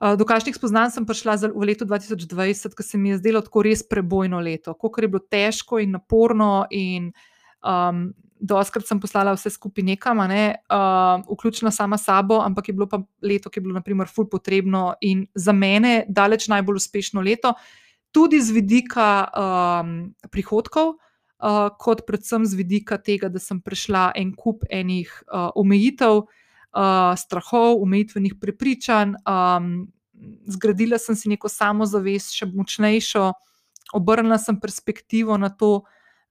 Do 0.02 0.24
kakšnih 0.26 0.56
spoznanj 0.56 0.96
sem 0.96 1.04
prišla 1.06 1.52
v 1.52 1.68
letu 1.68 1.84
2020, 1.86 2.72
ki 2.74 2.82
se 2.82 2.98
mi 2.98 3.12
je 3.12 3.20
zdelo 3.20 3.42
tako 3.44 3.62
res 3.62 3.84
prebojno 3.86 4.40
leto, 4.40 4.72
kako 4.74 5.04
je 5.04 5.08
bilo 5.12 5.20
težko 5.20 5.78
in 5.78 5.92
naporno, 5.94 6.64
in 6.72 7.12
um, 7.62 8.10
doskrat 8.42 8.86
sem 8.86 9.00
poslala 9.00 9.36
vse 9.36 9.52
skupaj 9.54 9.84
nekam, 9.86 10.18
ne, 10.28 10.56
uh, 10.66 11.22
vključno 11.30 11.70
sama 11.70 11.98
sabo, 11.98 12.40
ampak 12.42 12.68
je 12.68 12.74
bilo 12.74 12.88
pa 12.90 12.98
leto, 13.22 13.50
ki 13.50 13.60
je 13.60 13.66
bilo, 13.68 13.76
naprimer, 13.78 14.10
ful 14.10 14.26
potrebno 14.28 14.94
in 15.00 15.26
za 15.34 15.54
mene 15.54 16.02
daleč 16.08 16.48
najbolj 16.50 16.82
uspešno 16.82 17.22
leto, 17.22 17.54
tudi 18.12 18.42
z 18.42 18.50
vidika 18.52 19.08
um, 19.30 19.94
prihodkov 20.30 20.96
uh, 21.42 21.70
kot 21.78 22.04
predvsem 22.06 22.46
z 22.46 22.58
vidika 22.58 22.98
tega, 22.98 23.30
da 23.30 23.38
sem 23.38 23.60
prešla 23.62 24.10
en 24.18 24.34
kup 24.34 24.66
enih 24.70 25.10
uh, 25.26 25.50
omejitev, 25.54 26.24
uh, 26.26 27.14
strahov, 27.18 27.82
omejitvenih 27.82 28.36
prepričanj. 28.40 29.16
Um, 29.22 29.72
zgradila 30.46 30.98
sem 31.02 31.18
si 31.18 31.30
neko 31.32 31.50
samozavest, 31.50 32.36
še 32.38 32.46
močnejšo, 32.50 33.32
obrnila 33.98 34.38
sem 34.38 34.58
perspektivo 34.60 35.38
na 35.38 35.50
to, 35.50 35.82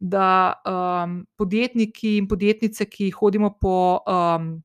da 0.01 0.58
um, 0.65 1.22
podjetniki 1.38 2.17
in 2.17 2.27
podjetnice, 2.27 2.89
ki 2.89 3.12
hodimo 3.15 3.55
po. 3.62 4.01
Um, 4.08 4.60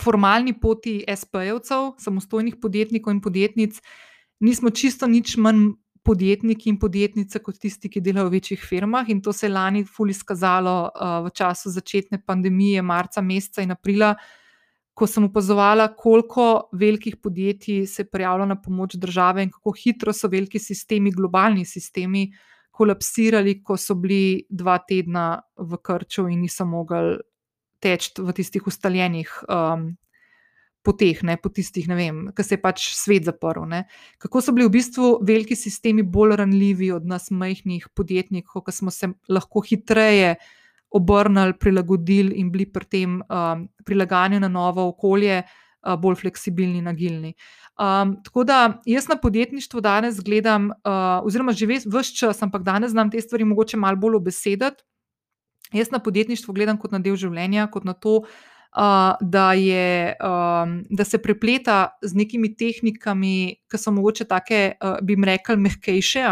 Formalni 0.00 0.52
poti 0.54 1.00
SP-jevcev, 1.02 1.96
samostojnih 1.98 2.60
podjetnikov 2.62 3.10
in 3.10 3.18
podjetnic, 3.20 3.80
nismo 4.40 4.70
čisto 4.70 5.08
nič 5.10 5.34
manj 5.36 5.72
podjetniki 6.06 6.70
in 6.70 6.78
podjetnice 6.80 7.40
kot 7.44 7.58
tisti, 7.60 7.90
ki 7.90 8.00
delajo 8.00 8.28
v 8.28 8.38
večjih 8.38 8.62
firmah. 8.62 9.08
In 9.10 9.20
to 9.20 9.32
se 9.32 9.48
je 9.48 9.52
lani 9.52 9.82
fully 9.84 10.14
skazalo 10.16 10.76
uh, 10.88 11.18
v 11.26 11.32
času 11.34 11.72
začetne 11.74 12.22
pandemije, 12.26 12.82
marca, 12.82 13.20
meseca 13.20 13.66
in 13.66 13.74
aprila, 13.74 14.14
ko 14.94 15.06
sem 15.10 15.26
opazovala, 15.28 15.90
koliko 15.96 16.70
velikih 16.72 17.16
podjetij 17.22 17.86
se 17.86 18.02
je 18.02 18.08
prijavilo 18.10 18.46
na 18.46 18.56
pomoč 18.62 18.96
države 19.00 19.42
in 19.42 19.50
kako 19.50 19.74
hitro 19.76 20.12
so 20.12 20.28
veliki 20.28 20.58
sistemi, 20.58 21.12
globalni 21.12 21.64
sistemi, 21.64 22.30
kolapsirali, 22.80 23.58
ko 23.62 23.76
so 23.76 23.96
bili 24.00 24.46
dva 24.48 24.78
tedna 24.88 25.34
v 25.60 25.80
krču 25.84 26.28
in 26.32 26.40
niso 26.46 26.64
mogli 26.68 27.18
teči 27.80 28.20
v 28.20 28.32
tistih 28.36 28.66
ustaljenih 28.68 29.32
um, 29.48 29.90
poteh, 30.84 31.20
ne, 31.28 31.36
po 31.36 31.50
tistih, 31.52 31.88
ne 31.88 31.96
vem, 31.96 32.20
ki 32.36 32.44
se 32.44 32.56
je 32.56 32.60
pač 32.60 32.86
svet 32.96 33.26
zaprl. 33.28 33.66
Ne. 33.68 33.84
Kako 34.20 34.40
so 34.44 34.54
bili 34.56 34.68
v 34.68 34.74
bistvu 34.78 35.10
veliki 35.26 35.56
sistemi 35.58 36.04
bolj 36.04 36.38
ranljivi 36.40 36.90
od 36.96 37.08
nas, 37.08 37.28
majhnih 37.30 37.90
podjetnikov, 37.96 38.64
ki 38.64 38.76
smo 38.76 38.92
se 38.94 39.12
lahko 39.28 39.64
hitreje 39.66 40.36
obrnili, 40.96 41.54
prilagodili 41.60 42.40
in 42.40 42.48
bili 42.50 42.66
pri 42.66 42.88
tem 42.90 43.18
um, 43.20 43.66
prilagajanju 43.86 44.40
na 44.42 44.48
novo 44.50 44.88
okolje 44.90 45.42
bolj 45.98 46.20
fleksibilni 46.20 46.78
in 46.78 46.88
agilni. 46.88 47.34
Um, 47.80 48.16
tako 48.24 48.44
da 48.44 48.82
jaz 48.84 49.08
na 49.08 49.16
podjetništvo 49.16 49.80
danes 49.80 50.20
gledam, 50.20 50.70
uh, 50.70 51.24
oziroma 51.24 51.52
že 51.52 51.66
vse 51.66 52.14
čas, 52.16 52.42
ampak 52.42 52.62
danes 52.62 52.90
znam 52.90 53.10
te 53.10 53.20
stvari 53.20 53.44
mogoče 53.44 53.76
malo 53.76 53.96
bolj 53.96 54.16
obesediti. 54.16 54.84
Jaz 55.72 55.90
na 55.90 55.98
podjetništvo 55.98 56.54
gledam 56.54 56.78
kot 56.78 56.92
na 56.92 56.98
del 56.98 57.16
življenja, 57.16 57.68
kot 57.70 57.84
na 57.84 57.92
to, 57.92 58.22
da, 59.20 59.52
je, 59.52 60.16
um, 60.22 60.84
da 60.90 61.04
se 61.04 61.18
prepleta 61.18 61.88
z 62.02 62.14
nekimi 62.14 62.52
tehnikami, 62.56 63.56
ki 63.70 63.78
so 63.78 63.90
mogoče 63.94 64.26
take, 64.30 64.74
uh, 64.82 64.98
bi 65.02 65.14
jim 65.14 65.24
rekli, 65.24 65.56
mehkejše. 65.56 66.26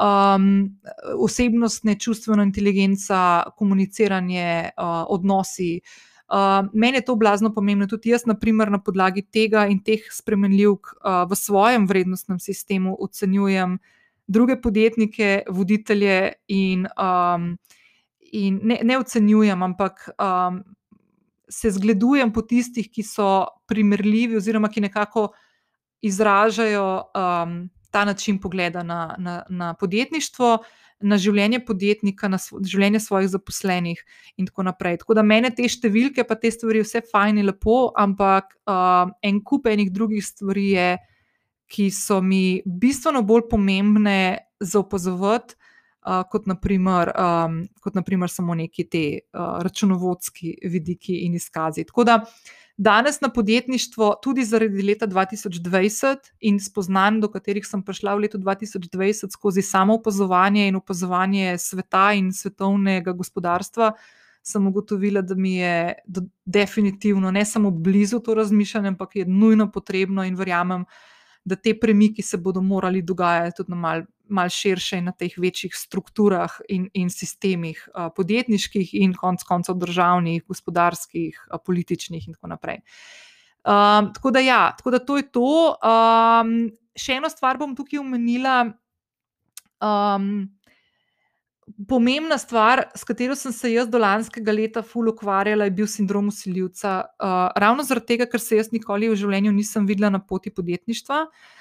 Um, 0.00 0.80
osebnostne, 1.18 1.98
čustvena 1.98 2.42
inteligenca, 2.42 3.50
komuniciranje, 3.56 4.70
uh, 4.76 5.04
odnosi. 5.08 5.80
Uh, 5.80 6.09
meni 6.72 7.00
je 7.00 7.04
to 7.04 7.16
blazno 7.16 7.50
pomembno, 7.54 7.86
tudi 7.86 8.12
jaz, 8.12 8.26
naprimer, 8.26 8.70
na 8.70 8.78
podlagi 8.78 9.22
tega 9.22 9.66
in 9.66 9.80
teh 9.82 10.04
spremenljivk 10.12 10.92
uh, 11.00 11.24
v 11.30 11.36
svojem 11.36 11.86
vrednostnem 11.90 12.38
sistemu 12.38 12.96
ocenjujem 13.00 13.78
druge 14.30 14.60
podjetnike, 14.62 15.42
voditelje 15.48 16.32
in, 16.48 16.86
um, 16.94 17.56
in 18.32 18.60
ne, 18.62 18.78
ne 18.82 18.98
ocenjujem, 18.98 19.62
ampak 19.62 20.08
um, 20.14 20.62
se 21.50 21.70
zgledujem 21.70 22.30
po 22.32 22.42
tistih, 22.46 22.86
ki 22.90 23.02
so 23.02 23.46
primerljivi, 23.66 24.38
oziroma 24.38 24.70
ki 24.70 24.84
nekako 24.86 25.32
izražajo 26.06 26.86
um, 27.10 27.56
ta 27.90 28.04
način 28.04 28.38
pogleda 28.40 28.82
na, 28.82 29.16
na, 29.18 29.42
na 29.48 29.74
podjetništvo, 29.74 30.58
na 31.00 31.16
življenje 31.20 31.62
podjetnika, 31.64 32.28
na 32.28 32.38
svo, 32.38 32.60
življenje 32.64 33.00
svojih 33.04 33.30
zaposlenih, 33.32 34.02
in 34.36 34.48
tako 34.48 34.66
naprej. 34.68 35.00
Tako 35.02 35.16
da 35.18 35.24
mene 35.26 35.52
te 35.54 35.68
številke, 35.68 36.24
pa 36.28 36.36
te 36.40 36.50
stvari, 36.52 36.82
vse 36.84 37.02
fajn 37.08 37.40
in 37.40 37.48
lepo, 37.48 37.78
ampak 37.98 38.52
um, 38.68 39.14
en 39.22 39.40
kup 39.44 39.70
enih 39.70 39.92
drugih 39.92 40.24
stvari 40.24 40.68
je. 40.74 40.90
Ki 41.70 41.84
so 41.94 42.16
mi 42.18 42.58
bistveno 42.66 43.20
bolj 43.22 43.44
pomembne 43.52 44.20
za 44.58 44.80
opazovati, 44.82 45.54
uh, 46.02 46.24
kot, 46.30 46.48
naprimer, 46.50 47.12
um, 47.14 47.60
kot 47.78 47.94
naprimer 47.94 48.32
samo 48.32 48.56
neki 48.58 48.88
ti 48.90 49.04
uh, 49.20 49.60
računovodski 49.62 50.56
vidiki 50.66 51.20
in 51.26 51.36
izkazi. 51.38 51.84
Tako 51.86 52.04
da 52.04 52.18
danes 52.80 53.20
na 53.20 53.28
podjetništvo, 53.28 54.14
tudi 54.22 54.44
zaradi 54.44 54.82
leta 54.82 55.06
2020 55.06 56.16
in 56.40 56.60
spoznanj, 56.60 57.18
do 57.20 57.28
katerih 57.28 57.66
sem 57.66 57.82
prišla 57.84 58.14
v 58.16 58.24
letu 58.24 58.38
2020 58.40 59.34
skozi 59.36 59.62
samo 59.62 59.98
opazovanje 59.98 60.68
in 60.68 60.78
opazovanje 60.80 61.58
sveta 61.58 62.12
in 62.16 62.32
svetovnega 62.32 63.12
gospodarstva. 63.12 63.92
Sem 64.42 64.66
ugotovila, 64.66 65.20
da 65.20 65.34
mi 65.34 65.58
je 65.58 65.94
definitivno 66.44 67.30
ne 67.30 67.44
samo 67.44 67.70
blizu 67.70 68.22
to 68.24 68.34
razmišljanje, 68.34 68.88
ampak 68.88 69.16
je 69.16 69.26
nujno 69.26 69.70
potrebno 69.70 70.24
in 70.24 70.34
verjamem, 70.34 70.84
da 71.44 71.56
te 71.56 71.76
premiki 71.80 72.22
se 72.22 72.38
bodo 72.38 72.62
morali 72.62 73.02
dogajati 73.02 73.56
tudi 73.56 73.70
na 73.70 73.76
mal, 73.76 74.02
mal 74.30 74.48
širše 74.52 74.98
in 75.00 75.08
na 75.10 75.12
teh 75.12 75.34
večjih 75.38 75.74
strukturah 75.76 76.60
in, 76.68 76.88
in 76.94 77.10
sistemih, 77.10 77.82
podjetniških 78.16 78.94
in 79.02 79.14
konec 79.14 79.44
koncev 79.48 79.78
državnih, 79.80 80.44
gospodarskih, 80.48 81.38
političnih 81.66 82.28
in 82.28 82.36
tako 82.38 82.54
naprej. 82.54 82.80
Um, 83.60 84.12
tako, 84.14 84.30
da 84.30 84.40
ja, 84.40 84.74
tako 84.76 84.90
da 84.90 84.98
to 84.98 85.16
je 85.16 85.26
to. 85.32 85.50
Um, 85.84 86.54
še 86.96 87.18
eno 87.20 87.28
stvar 87.28 87.60
bom 87.60 87.74
tukaj 87.76 88.00
omenila. 88.00 88.62
Um, 89.80 90.48
pomembna 91.88 92.38
stvar, 92.40 92.86
s 92.96 93.04
katero 93.06 93.36
sem 93.36 93.52
se 93.52 93.70
jaz 93.72 93.88
do 93.88 94.00
lanskega 94.00 94.52
leta 94.52 94.82
ful 94.82 95.12
ukvarjala, 95.12 95.68
je 95.68 95.76
bil 95.76 95.88
sindrom 95.88 96.32
usiljivca. 96.32 96.96
Uh, 97.20 97.46
ravno 97.60 97.84
zaradi 97.86 98.14
tega, 98.14 98.28
ker 98.32 98.40
se 98.40 98.58
jaz 98.58 98.72
nikoli 98.72 99.12
v 99.12 99.18
življenju 99.20 99.52
nisem 99.54 99.86
videla 99.86 100.10
na 100.10 100.22
poti 100.24 100.52
podjetništva. 100.54 101.24
Uh, 101.28 101.59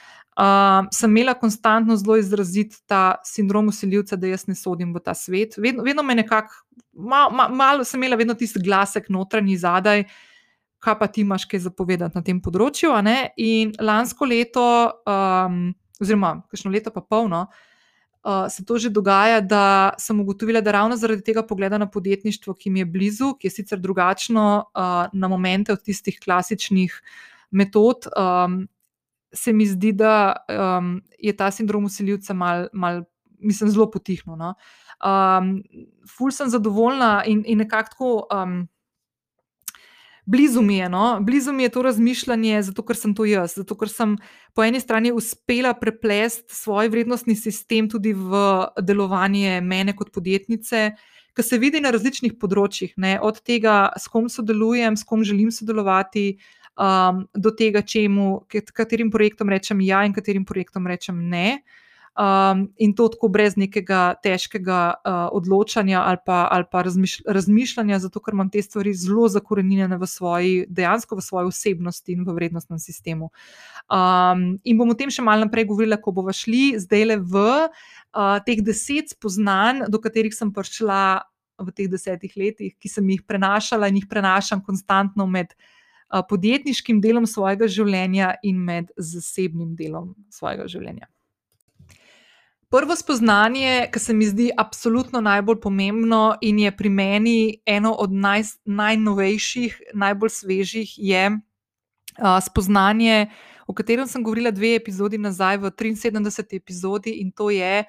sem 0.94 1.12
imela 1.12 1.34
konstantno 1.34 1.96
zelo 1.98 2.16
izrazit 2.18 2.76
ta 2.88 3.20
sindrom 3.26 3.68
usiljivca, 3.68 4.16
da 4.16 4.30
jaz 4.32 4.48
ne 4.48 4.56
sodim 4.56 4.94
v 4.96 5.02
ta 5.04 5.14
svet. 5.14 5.58
Vedno, 5.58 5.84
vedno 5.84 6.04
me 6.04 6.16
nekako, 6.16 6.54
malo 6.94 7.34
ma, 7.36 7.48
malo 7.48 7.84
sem 7.84 8.00
imela 8.00 8.16
vedno 8.20 8.34
tisti 8.40 8.62
glasek 8.64 9.10
notranji 9.10 9.58
zadaj, 9.58 10.06
kaj 10.80 10.96
pa 11.00 11.08
ti 11.08 11.22
imaš 11.22 11.46
kaj 11.50 11.66
zapovedati 11.68 12.16
na 12.16 12.24
tem 12.24 12.40
področju. 12.42 12.94
In 13.44 13.74
lansko 13.84 14.30
leto, 14.30 14.64
um, 15.04 15.74
oziroma 16.00 16.38
kakšno 16.48 16.72
leto 16.72 16.96
pa 16.96 17.04
polno, 17.04 17.48
uh, 18.24 18.48
se 18.48 18.64
to 18.64 18.80
že 18.80 18.94
dogaja, 18.96 19.42
da 19.42 19.92
sem 20.00 20.20
ugotovila, 20.24 20.64
da 20.64 20.72
ravno 20.72 20.96
zaradi 20.96 21.26
tega 21.26 21.44
pogleda 21.44 21.78
na 21.78 21.90
podjetništvo, 21.92 22.56
ki 22.56 22.72
mi 22.72 22.86
je 22.86 22.92
blizu, 22.96 23.34
ki 23.36 23.52
je 23.52 23.58
sicer 23.60 23.80
drugačno 23.80 24.50
uh, 24.72 25.12
na 25.12 25.28
momente 25.28 25.76
od 25.76 25.84
tistih 25.84 26.20
klasičnih 26.24 26.96
metod. 27.52 28.08
Um, 28.16 28.70
Se 29.34 29.54
mi 29.54 29.68
zdi, 29.68 29.92
da 29.94 30.34
um, 30.50 31.02
je 31.20 31.36
ta 31.38 31.52
sindrom 31.52 31.86
usiljivca 31.86 32.34
mal, 32.34 32.68
mal, 32.74 33.04
mislim, 33.40 33.70
zelo 33.70 33.90
potihnil. 33.92 34.38
No? 34.40 34.56
Um, 35.06 35.60
ful 36.10 36.34
sem 36.34 36.50
zadovoljna 36.50 37.24
in, 37.26 37.44
in 37.46 37.62
nekako 37.64 37.90
tako. 37.94 38.28
Um, 38.34 38.68
blizu 40.30 40.62
mi 40.62 40.78
je, 40.78 40.90
no? 40.90 41.20
blizu 41.22 41.54
mi 41.54 41.64
je 41.64 41.70
to 41.70 41.82
razmišljanje, 41.82 42.62
zato 42.64 42.84
ker 42.86 42.98
sem 42.98 43.16
to 43.18 43.26
jaz, 43.26 43.56
zato 43.58 43.76
ker 43.78 43.90
sem 43.90 44.14
po 44.54 44.64
eni 44.64 44.80
strani 44.80 45.12
uspela 45.12 45.74
preplesti 45.74 46.54
svoj 46.56 46.92
vrednostni 46.94 47.36
sistem 47.36 47.90
tudi 47.90 48.14
v 48.14 48.44
delovanje 48.86 49.58
mene 49.66 49.96
kot 49.98 50.12
podjetnice, 50.14 50.92
ki 51.34 51.46
se 51.46 51.58
vidi 51.58 51.82
na 51.82 51.90
različnih 51.96 52.38
področjih, 52.38 52.94
ne? 53.02 53.18
od 53.22 53.42
tega, 53.42 53.90
s 53.98 54.12
kom 54.12 54.30
sodelujem, 54.30 54.98
s 55.00 55.08
kom 55.08 55.26
želim 55.26 55.50
sodelovati. 55.56 56.36
Um, 56.80 57.26
do 57.36 57.52
tega, 57.52 57.82
čemu, 57.84 58.46
katerim 58.72 59.12
projektom 59.12 59.50
rečem 59.52 59.82
ja, 59.84 60.06
in 60.08 60.14
katerim 60.16 60.46
projektom 60.48 60.88
rečem 60.88 61.18
ne. 61.28 61.60
Um, 62.20 62.70
in 62.78 62.94
to 62.96 63.06
tako 63.12 63.30
brez 63.32 63.58
nekega 63.60 64.16
težkega 64.24 64.80
uh, 64.98 65.18
odločanja 65.36 66.02
ali 66.04 66.20
pa, 66.26 66.50
ali 66.52 66.66
pa 66.72 66.82
razmišl 66.84 67.24
razmišljanja, 67.28 68.00
zato 68.00 68.20
ker 68.20 68.36
imam 68.36 68.50
te 68.52 68.62
stvari 68.64 68.94
zelo 68.94 69.28
zakorenjene 69.32 69.96
v 70.00 70.08
svoji, 70.08 70.54
dejansko 70.68 71.16
v 71.16 71.24
svoji 71.24 71.52
osebnosti 71.52 72.16
in 72.16 72.26
v 72.28 72.36
vrednostnem 72.36 72.80
sistemu. 72.80 73.30
Um, 73.88 74.60
in 74.64 74.80
bom 74.80 74.92
o 74.92 74.98
tem 75.00 75.12
še 75.12 75.24
malo 75.24 75.48
naprej 75.48 75.70
govorila, 75.70 76.00
ko 76.00 76.12
bomo 76.16 76.36
šli 76.36 76.80
zdaj 76.80 77.08
le 77.08 77.20
v 77.20 77.46
uh, 77.46 78.38
teh 78.48 78.64
deset 78.64 79.16
spoznanj, 79.16 79.88
do 79.92 80.00
katerih 80.00 80.36
sem 80.36 80.52
prišla. 80.52 81.28
V 81.60 81.74
teh 81.76 81.90
desetih 81.92 82.32
letih, 82.40 82.72
ki 82.80 82.88
sem 82.88 83.04
jih 83.12 83.20
prenašala 83.28 83.90
in 83.92 83.98
jih 84.00 84.06
prenašam 84.08 84.62
konstantno 84.64 85.26
med 85.28 85.52
podjetniškim 86.10 87.02
delom 87.02 87.28
svojega 87.30 87.68
življenja 87.70 88.34
in 88.44 88.60
med 88.66 88.92
zasebnim 88.98 89.76
delom 89.78 90.16
svojega 90.34 90.68
življenja. 90.68 91.08
Prvo 92.70 92.94
spoznanje, 92.94 93.88
ki 93.90 94.00
se 94.00 94.14
mi 94.14 94.28
zdi 94.30 94.52
absolutno 94.58 95.22
najbolj 95.26 95.58
pomembno 95.62 96.36
in 96.46 96.60
je 96.62 96.72
pri 96.78 96.90
meni 96.90 97.38
eno 97.66 97.96
od 97.98 98.14
naj, 98.14 98.44
najnovejših, 98.66 99.80
najbolj 99.98 100.30
svežih, 100.30 100.92
je 100.98 101.24
uh, 101.34 102.38
spoznanje, 102.46 103.32
o 103.66 103.74
katerem 103.74 104.06
sem 104.08 104.22
govorila 104.24 104.52
dve 104.54 104.76
epizodi 104.78 105.18
nazaj, 105.18 105.58
v 105.58 105.72
73. 105.72 106.62
epizodi, 106.62 107.18
in 107.24 107.32
to 107.32 107.50
je, 107.50 107.84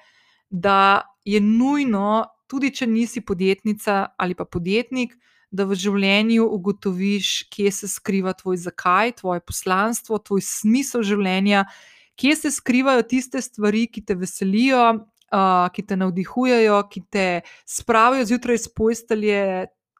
da 0.49 1.05
je 1.25 1.41
nujno, 1.41 2.25
tudi 2.49 2.73
če 2.73 2.89
nisi 2.89 3.21
podjetnica 3.21 4.15
ali 4.17 4.33
pa 4.35 4.45
podjetnik, 4.45 5.13
da 5.51 5.65
v 5.67 5.75
življenju 5.75 6.45
ugotoviš, 6.47 7.31
kje 7.51 7.71
se 7.75 7.87
skriva 7.91 8.33
tvoj 8.33 8.61
zakaj, 8.63 9.17
tvoje 9.19 9.43
poslanstvo, 9.43 10.19
tvoj 10.23 10.43
smisel 10.47 11.03
življenja 11.03 11.65
kje 12.21 12.35
se 12.35 12.51
skrivajo 12.51 13.01
tiste 13.01 13.41
stvari, 13.41 13.87
ki 13.87 14.03
te 14.05 14.15
veselijo, 14.15 14.81
uh, 14.93 15.69
ki 15.73 15.85
te 15.87 15.97
navdihujejo, 15.97 16.81
ki 16.91 17.01
te 17.09 17.27
spravijo 17.65 18.27
zjutraj 18.29 18.59
iz 18.59 18.67
postelje, 18.75 19.45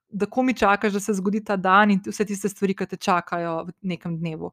da 0.10 0.27
ko 0.27 0.43
mi 0.43 0.53
čakaš, 0.53 0.93
da 0.93 1.00
se 1.00 1.15
zgodi 1.17 1.43
ta 1.46 1.55
dan 1.55 1.96
in 1.96 2.01
vse 2.05 2.25
tiste 2.29 2.51
stvari, 2.51 2.75
ki 2.77 2.86
te 2.93 3.00
čakajo 3.00 3.63
v 3.70 3.74
nekem 3.93 4.20
dnevu. 4.20 4.51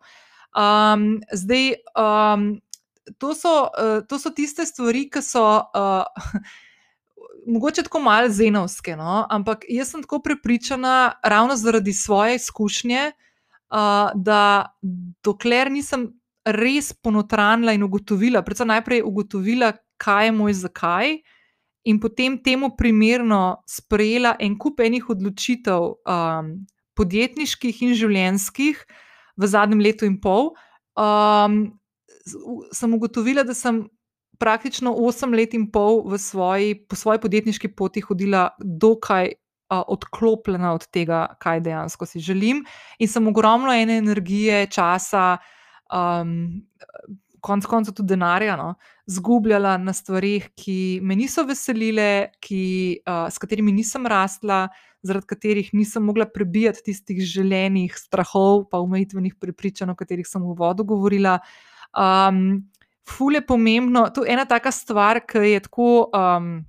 Um, 0.56 1.18
zdaj, 1.34 1.74
um, 1.98 2.48
to, 3.18 3.34
so, 3.34 3.68
uh, 3.68 4.00
to 4.08 4.18
so 4.22 4.32
tiste 4.32 4.66
stvari, 4.66 5.08
ki 5.12 5.22
so. 5.24 5.44
Uh, 5.74 6.08
Mogoče 7.46 7.82
tako 7.82 8.00
malo 8.00 8.28
zenovske, 8.28 8.96
no? 8.96 9.26
ampak 9.30 9.64
jaz 9.68 9.92
sem 9.92 10.02
tako 10.02 10.18
prepričana, 10.24 11.12
ravno 11.24 11.56
zaradi 11.56 11.92
svoje 11.92 12.36
izkušnje, 12.36 13.12
uh, 13.12 14.10
da 14.14 14.74
dokler 15.24 15.70
nisem 15.72 16.08
res 16.44 16.92
ponotranila 16.92 17.72
in 17.72 17.82
ugotovila, 17.82 18.42
predvsem 18.42 18.68
najprej 18.68 19.02
ugotovila, 19.04 19.72
kaj 19.96 20.26
je 20.26 20.32
moj 20.32 20.52
zakaj, 20.52 21.18
in 21.88 22.00
potem 22.00 22.38
temu 22.42 22.70
primerno 22.76 23.62
sprejela 23.68 24.36
en 24.40 24.58
kup 24.58 24.80
enih 24.80 25.08
odločitev, 25.10 25.92
um, 26.04 26.50
podjetniških 26.98 27.82
in 27.86 27.94
življenjskih, 27.96 28.80
v 29.38 29.46
zadnjem 29.46 29.80
letu 29.80 30.08
in 30.08 30.18
pol. 30.20 30.52
Um, 30.98 31.78
sem 32.74 32.94
ugotovila, 32.94 33.44
da 33.46 33.54
sem 33.56 33.86
praktično 34.38 34.94
8 34.94 35.36
let 35.36 35.54
in 35.54 35.68
pol 35.70 36.02
svoji, 36.18 36.74
po 36.88 36.96
svoji 36.96 37.20
podjetniški 37.20 37.74
poti 37.74 38.00
hodila 38.00 38.48
dokaj. 38.58 39.32
Odklopljena 39.68 40.70
od 40.72 40.86
tega, 40.88 41.26
kaj 41.44 41.58
dejansko 41.60 42.06
si 42.08 42.22
želim, 42.24 42.62
in 42.98 43.08
sem 43.08 43.26
ogromno 43.28 43.68
ene 43.76 43.98
energije, 44.00 44.62
časa, 44.72 45.34
uh, 45.36 45.58
um, 45.92 46.62
konec 47.40 47.66
koncev 47.66 47.94
tudi 47.94 48.14
denarja, 48.14 48.56
no, 48.58 48.74
zgubljala 49.08 49.76
na 49.80 49.94
stvarih, 49.94 50.50
ki 50.58 51.00
me 51.02 51.16
niso 51.16 51.44
veselile, 51.48 52.34
ki, 52.44 52.62
uh, 53.06 53.26
s 53.30 53.40
katerimi 53.40 53.72
nisem 53.72 54.06
rasla, 54.10 54.66
zaradi 55.06 55.30
katerih 55.30 55.70
nisem 55.78 56.04
mogla 56.04 56.26
prebijati 56.26 56.82
tistih 56.90 57.22
želenih 57.22 57.94
strahov, 57.96 58.66
pa 58.70 58.82
omejitvenih 58.82 59.38
prepričanj, 59.40 59.94
o 59.94 59.98
katerih 59.98 60.26
sem 60.28 60.42
v 60.42 60.56
vodu 60.58 60.84
govorila. 60.84 61.38
Um, 61.94 62.68
ful 63.08 63.38
je 63.38 63.44
pomembno, 63.44 64.08
to 64.14 64.24
je 64.24 64.32
ena 64.32 64.44
taka 64.48 64.72
stvar, 64.74 65.22
ki 65.26 65.46
je 65.54 65.62
tako. 65.68 66.08
Um, 66.14 66.66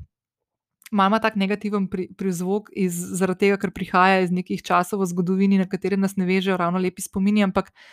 Mama 0.89 1.19
tako 1.21 1.38
negativen 1.38 1.84
prizvok, 2.17 2.71
pri 2.73 2.88
zaradi 2.89 3.43
tega, 3.43 3.60
ker 3.62 3.69
prihaja 3.69 4.23
iz 4.23 4.32
nekih 4.34 4.63
časov 4.65 5.04
v 5.04 5.08
zgodovini, 5.12 5.60
na 5.62 5.67
katere 5.69 5.99
nas 6.02 6.15
ne 6.17 6.25
vežejo 6.25 6.56
ravno 6.58 6.82
lepi 6.82 7.04
spomini, 7.06 7.43
ampak 7.45 7.69
uh, 7.69 7.84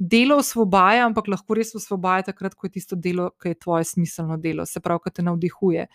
delo 0.00 0.38
osvobaja, 0.40 1.04
ampak 1.04 1.28
lahko 1.28 1.54
res 1.58 1.74
osvobaja 1.76 2.30
takrat, 2.32 2.56
ko 2.56 2.66
je 2.66 2.78
tisto 2.78 2.96
delo, 2.96 3.30
ki 3.36 3.52
je 3.52 3.60
tvoje 3.60 3.84
smiselno 3.84 4.38
delo, 4.40 4.64
se 4.66 4.80
pravi, 4.80 5.04
ki 5.04 5.12
te 5.18 5.24
navdihuje. 5.26 5.86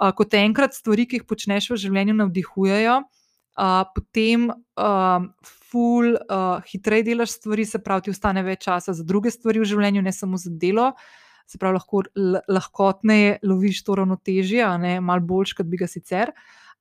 Uh, 0.00 0.10
ko 0.16 0.24
te 0.24 0.40
enkrat 0.40 0.74
stvari, 0.74 1.04
ki 1.06 1.20
jih 1.20 1.26
počneš 1.28 1.68
v 1.74 1.78
življenju, 1.84 2.16
navdihujejo, 2.22 2.94
uh, 3.04 3.82
potem 3.92 4.48
uh, 4.48 5.26
ful, 5.44 6.16
uh, 6.16 6.64
hitreje 6.70 7.10
delaš 7.12 7.36
stvari, 7.36 7.68
se 7.68 7.82
pravi, 7.84 8.08
ti 8.08 8.14
ostane 8.16 8.42
več 8.46 8.64
časa 8.64 8.96
za 8.96 9.04
druge 9.04 9.30
stvari 9.30 9.60
v 9.60 9.68
življenju, 9.68 10.06
ne 10.08 10.16
samo 10.16 10.40
za 10.40 10.50
delo. 10.50 10.94
Se 11.46 11.58
pravi, 11.58 11.78
lahko 11.78 12.02
lahkotneje 12.48 13.38
loviš 13.42 13.84
to 13.84 13.96
ravnotežje, 14.00 14.66
malo 15.00 15.20
boljš, 15.20 15.56
kot 15.58 15.68
bi 15.68 15.80
ga 15.80 15.90
sicer. 15.90 16.32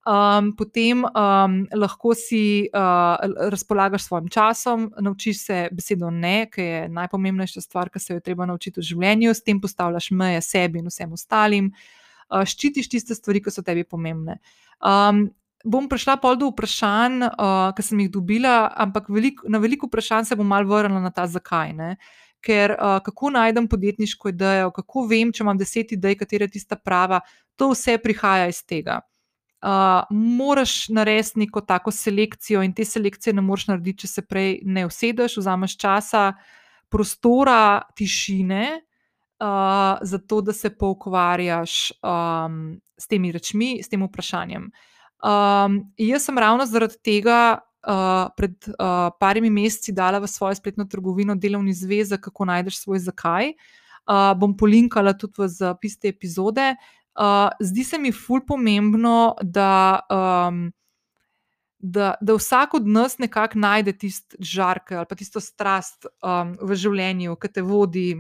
Um, 0.02 0.48
potem 0.58 1.04
um, 1.06 1.56
lahko 1.78 2.16
si 2.18 2.66
uh, 2.74 3.22
razpolagaš 3.54 4.02
s 4.02 4.08
svojim 4.10 4.30
časom, 4.34 4.88
naučiš 4.98 5.44
se 5.46 5.58
besedo 5.72 6.10
ne, 6.10 6.48
ki 6.50 6.62
je 6.62 6.80
najpomembnejša 6.90 7.62
stvar, 7.62 7.92
ki 7.94 8.02
se 8.02 8.16
jo 8.16 8.24
treba 8.26 8.48
naučiti 8.50 8.82
v 8.82 8.88
življenju, 8.88 9.36
s 9.36 9.46
tem 9.46 9.60
postavljaš 9.62 10.10
meje 10.18 10.42
sebi 10.42 10.82
in 10.82 10.90
vsem 10.90 11.14
ostalim, 11.14 11.70
uh, 11.70 12.42
ščitiš 12.42 12.90
tiste 12.90 13.14
stvari, 13.14 13.44
ki 13.46 13.54
so 13.54 13.62
tebi 13.62 13.86
pomembne. 13.86 14.40
Um, 14.82 15.28
bom 15.62 15.86
prišla 15.86 16.18
pol 16.18 16.40
do 16.42 16.50
vprašanj, 16.50 17.22
uh, 17.30 17.70
ki 17.78 17.86
sem 17.86 18.02
jih 18.02 18.10
dobila, 18.18 18.72
ampak 18.74 19.06
veliko, 19.14 19.46
na 19.54 19.62
veliko 19.62 19.86
vprašanj 19.86 20.32
se 20.32 20.40
bom 20.40 20.50
mal 20.50 20.66
vrnila 20.66 21.04
na 21.04 21.14
ta 21.14 21.28
zakaj. 21.30 21.78
Ne? 21.78 21.94
Ker 22.42 22.74
uh, 22.74 22.98
kako 23.06 23.30
najdem 23.30 23.68
podjetniško 23.70 24.30
idejo, 24.34 24.72
kako 24.74 25.06
vem, 25.08 25.30
če 25.32 25.44
imam 25.44 25.58
deset 25.58 25.92
idej, 25.94 26.18
katera 26.18 26.50
je 26.50 26.58
tista 26.58 26.76
prava, 26.76 27.22
to 27.56 27.70
vse 27.76 28.00
prihaja 28.02 28.48
iz 28.50 28.64
tega 28.66 29.02
uh, 29.62 30.04
moraš 30.10 30.90
narediti 30.90 31.40
neko 31.40 31.62
tako 31.62 31.92
selekcijo, 31.92 32.64
in 32.64 32.74
te 32.74 32.86
selekcije 32.86 33.34
ne 33.34 33.42
moreš 33.42 33.68
narediti, 33.68 34.06
če 34.06 34.08
se 34.08 34.26
prej 34.26 34.60
ne 34.66 34.86
usedeš, 34.86 35.38
vzameš 35.38 35.78
časa, 35.78 36.32
prostora, 36.90 37.82
tišine, 37.96 38.66
uh, 38.82 40.00
zato 40.02 40.42
da 40.42 40.54
se 40.54 40.74
poukvarjaš 40.78 41.92
um, 42.02 42.80
s 42.98 43.08
temi 43.08 43.32
rečmi, 43.32 43.78
s 43.84 43.90
tem 43.90 44.04
vprašanjem. 44.04 44.72
Um, 45.22 45.82
jaz 45.98 46.26
sem 46.26 46.38
ravno 46.38 46.66
zaradi 46.66 46.98
tega. 47.04 47.60
Uh, 47.82 48.30
pred 48.38 48.54
uh, 48.78 49.10
parimi 49.18 49.50
meseci 49.50 49.90
dala 49.90 50.20
v 50.22 50.30
svojo 50.30 50.54
spletno 50.56 50.86
trgovino 50.86 51.34
delovni 51.34 51.74
zvezek, 51.74 52.22
kako 52.22 52.46
najdeš 52.46 52.84
svoj 52.84 53.00
zakaj. 53.08 53.56
Uh, 54.06 54.34
bom 54.38 54.54
polinkala 54.58 55.16
tudi 55.18 55.42
v 55.42 55.48
zapis 55.50 55.98
te 55.98 56.12
epizode, 56.14 56.76
Uh, 57.12 57.50
zdi 57.60 57.84
se 57.84 57.98
mi 58.00 58.12
ful 58.12 58.40
pomembno, 58.48 59.36
da, 59.44 60.00
um, 60.10 60.72
da, 61.80 62.14
da 62.22 62.36
vsak 62.38 62.74
od 62.74 62.88
nas 62.88 63.18
nekako 63.20 63.60
najde 63.60 63.94
tisto 63.94 64.38
žarke 64.40 64.96
ali 64.96 65.06
pa 65.10 65.16
tisto 65.16 65.44
strast 65.44 66.08
um, 66.24 66.56
v 66.62 66.76
življenju, 66.76 67.36
ki 67.36 67.52
te 67.52 67.62
vodi 67.62 68.14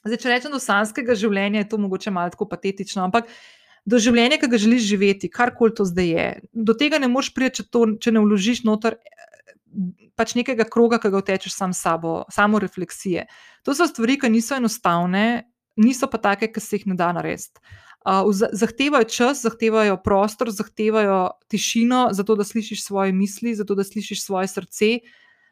Zdaj, 0.00 0.16
če 0.16 0.28
rečem 0.32 0.52
do 0.54 0.58
sanskega 0.58 1.14
življenja, 1.14 1.60
je 1.60 1.68
to 1.68 1.78
mogoče 1.78 2.10
malo 2.10 2.32
tako 2.32 2.46
patetično, 2.48 3.04
ampak 3.04 3.28
do 3.90 3.98
življenja, 4.02 4.38
ki 4.40 4.48
ga 4.50 4.60
želiš 4.60 4.86
živeti, 4.86 5.30
karkoli 5.32 5.74
to 5.76 5.86
zdaj 5.88 6.10
je, 6.14 6.28
do 6.52 6.76
tega 6.78 7.00
ne 7.02 7.08
moreš 7.10 7.32
priti, 7.34 7.60
če, 7.60 7.68
to, 7.72 7.86
če 8.02 8.14
ne 8.14 8.22
vložiš 8.24 8.64
noter 8.68 8.98
pač 10.18 10.34
nekega 10.36 10.66
kroga, 10.68 10.98
ki 11.00 11.10
ga 11.12 11.22
vtečeš 11.22 11.54
sam 11.56 11.74
sabo, 11.76 12.24
samo 12.32 12.60
refleksije. 12.62 13.26
To 13.64 13.74
so 13.76 13.86
stvari, 13.88 14.18
ki 14.20 14.30
niso 14.32 14.58
enostavne, 14.58 15.46
niso 15.80 16.10
pa 16.10 16.20
take, 16.20 16.50
ki 16.52 16.62
se 16.62 16.80
jih 16.80 16.90
ne 16.90 16.98
da 16.98 17.12
narediti. 17.16 17.62
Uh, 18.00 18.24
zahtevajo 18.32 19.04
čas, 19.12 19.42
zahtevajo 19.44 19.98
prostor, 20.00 20.48
zahtevajo 20.56 21.34
tišino, 21.52 22.08
zato 22.16 22.36
da 22.36 22.46
slišiš 22.48 22.84
svoje 22.86 23.12
misli, 23.12 23.52
zato 23.54 23.76
da 23.76 23.84
slišiš 23.84 24.24
svoje 24.24 24.48
srce, 24.48 24.90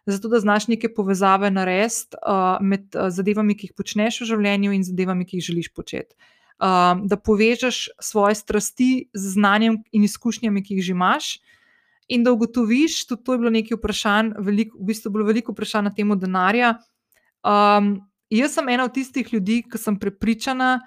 zato 0.09 0.31
da 0.33 0.40
znaš 0.40 0.70
neke 0.72 0.88
povezave 0.94 1.51
narediti 1.53 2.16
uh, 2.22 2.57
med 2.64 2.88
uh, 2.96 3.11
zadevami, 3.12 3.57
ki 3.57 3.68
jih 3.68 3.77
počneš 3.77 4.22
v 4.22 4.31
življenju 4.33 4.72
in 4.72 4.87
zadevami, 4.87 5.29
ki 5.29 5.40
jih 5.40 5.51
želiš 5.51 5.72
početi. 5.77 6.16
Uh, 6.59 6.99
da 7.07 7.14
povežeš 7.14 7.88
svoje 8.03 8.35
strasti 8.35 9.07
z 9.14 9.35
znanjem 9.37 9.77
in 9.94 10.03
izkušnjami, 10.03 10.62
ki 10.66 10.75
jih 10.75 10.88
že 10.88 10.92
imaš, 10.92 11.27
in 12.09 12.25
da 12.25 12.33
ugotoviš, 12.33 13.07
tudi 13.07 13.25
to 13.25 13.33
je 13.37 13.38
bilo 13.38 13.51
nekaj 13.55 13.77
vprašanj, 13.79 14.33
veliko, 14.42 14.79
v 14.81 14.88
bistvu 14.90 15.12
bilo 15.14 15.27
veliko 15.29 15.53
vprašanj 15.53 15.87
na 15.87 15.94
temo 15.94 16.16
denarja. 16.16 16.73
Um, 17.47 18.01
jaz 18.33 18.57
sem 18.57 18.68
ena 18.68 18.88
od 18.88 18.94
tistih 18.97 19.29
ljudi, 19.33 19.61
ki 19.71 19.79
sem 19.79 19.99
prepričana, 20.01 20.81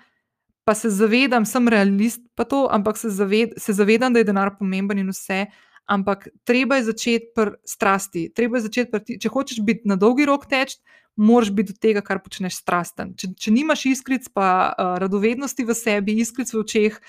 pa 0.67 0.75
se 0.75 0.89
zavedam, 0.89 1.45
sem 1.45 1.67
realist, 1.67 2.21
pa 2.35 2.43
to, 2.43 2.65
ampak 2.71 2.97
se, 2.97 3.09
zaved, 3.09 3.53
se 3.57 3.73
zavedam, 3.73 4.13
da 4.13 4.19
je 4.19 4.27
denar 4.27 4.55
pomemben 4.57 4.99
in 4.99 5.09
vse. 5.13 5.45
Ampak 5.89 6.27
treba 6.47 6.77
je 6.79 6.91
začeti 6.91 7.31
pri 7.35 7.57
strasti. 7.65 8.29
Treba 8.35 8.59
je 8.59 8.67
začeti, 8.67 8.91
pri, 8.91 9.17
če 9.19 9.31
hočeš 9.31 9.63
biti 9.65 9.89
na 9.89 9.97
dolgi 9.99 10.27
rok 10.29 10.45
teč, 10.49 10.77
moraš 11.19 11.51
biti 11.51 11.73
do 11.73 11.79
tega, 11.81 12.03
kar 12.05 12.21
počneš, 12.23 12.61
strasten. 12.61 13.15
Če, 13.19 13.33
če 13.35 13.53
nimaš 13.53 13.85
iskric, 13.91 14.29
pa 14.33 14.71
uh, 14.71 14.95
radovednosti 15.01 15.65
v 15.67 15.75
sebi, 15.75 16.15
iskric 16.23 16.53
v 16.53 16.61
očeh, 16.61 16.99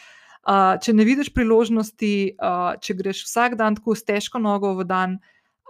uh, 0.48 0.74
če 0.82 0.96
ne 0.96 1.06
vidiš 1.06 1.30
priložnosti, 1.37 2.14
uh, 2.35 2.74
če 2.82 2.98
greš 2.98 3.24
vsak 3.28 3.56
dan 3.61 3.78
tako 3.78 3.94
s 3.98 4.06
težko 4.08 4.42
nogo 4.42 4.74
v 4.80 4.88
dan, 4.88 5.16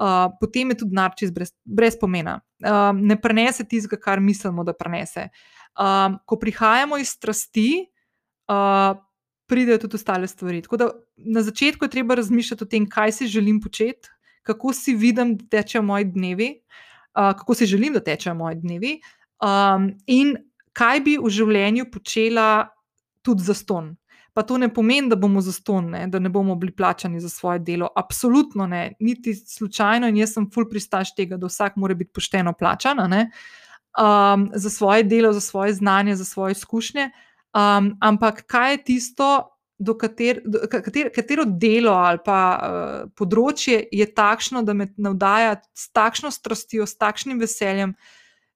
uh, 0.01 0.33
potem 0.41 0.73
je 0.73 0.83
tudi 0.85 0.97
narčis 0.97 1.35
brez, 1.35 1.53
brez 1.65 1.99
pomena. 2.01 2.41
Uh, 2.65 2.91
ne 2.97 3.19
prenese 3.21 3.67
tistega, 3.69 4.01
kar 4.01 4.23
mislimo, 4.23 4.65
da 4.65 4.73
prenese. 4.77 5.29
Uh, 5.77 6.17
ko 6.29 6.41
prihajamo 6.41 6.99
iz 7.01 7.12
strasti, 7.12 7.85
uh, 8.49 8.97
pridejo 9.53 9.79
tudi 9.85 10.01
ostale 10.01 10.29
stvari. 10.29 10.62
Tako 10.65 10.81
da 10.81 10.88
na 11.17 11.43
začetku 11.45 11.85
je 11.85 11.93
treba 11.93 12.17
razmišljati 12.17 12.65
o 12.65 12.71
tem, 12.73 12.88
kaj 12.88 13.12
si 13.12 13.29
želim 13.29 13.61
početi, 13.61 14.09
kako 14.43 14.73
si 14.73 14.95
vidim, 14.97 15.37
da 15.37 15.45
tečejo 15.57 15.83
moji 15.85 16.09
dnevi, 16.09 16.49
uh, 16.57 17.35
kako 17.38 17.55
si 17.55 17.69
želim, 17.69 17.93
da 17.93 18.01
tečejo 18.01 18.35
moji 18.35 18.57
dnevi, 18.62 18.95
um, 19.45 19.91
in 20.07 20.37
kaj 20.73 21.01
bi 21.05 21.19
v 21.21 21.31
življenju 21.31 21.91
počela 21.93 22.69
tudi 23.23 23.45
za 23.45 23.55
ston. 23.55 23.93
Pa 24.33 24.43
to 24.43 24.57
ne 24.59 24.71
pomeni, 24.73 25.11
da 25.12 25.17
bomo 25.21 25.43
zastonjeni, 25.45 26.09
da 26.11 26.19
ne 26.19 26.31
bomo 26.33 26.55
bili 26.57 26.73
plačani 26.73 27.21
za 27.21 27.29
svoje 27.29 27.59
delo. 27.61 27.91
Absolutno 27.97 28.67
ne, 28.67 28.95
niti 29.01 29.35
slučajno. 29.35 30.09
In 30.09 30.17
jaz 30.17 30.33
sem 30.33 30.47
full 30.55 30.71
pristaš 30.71 31.12
tega, 31.15 31.37
da 31.37 31.51
vsak 31.53 31.77
mora 31.77 31.95
biti 31.95 32.15
pošteno 32.17 32.55
plačan 32.57 33.03
um, 33.05 34.49
za 34.55 34.71
svoje 34.71 35.05
delo, 35.05 35.33
za 35.33 35.41
svoje 35.41 35.75
znanje, 35.75 36.17
za 36.17 36.25
svoje 36.25 36.57
izkušnje. 36.57 37.11
Um, 37.53 37.93
ampak 38.01 38.47
kaj 38.49 38.71
je 38.73 38.85
tisto, 38.85 39.31
kater, 39.99 40.41
do, 40.45 40.59
kater, 40.71 41.11
katero 41.12 41.45
delo 41.45 41.93
ali 41.93 42.19
pa 42.25 42.38
uh, 42.57 43.11
področje 43.19 43.83
je 43.93 44.07
takšno, 44.07 44.62
da 44.62 44.75
me 44.75 44.88
navdaja 44.97 45.59
s 45.75 45.91
takšno 45.93 46.31
strastjo, 46.31 46.87
s 46.87 46.97
takšnim 46.97 47.41
veseljem. 47.43 47.97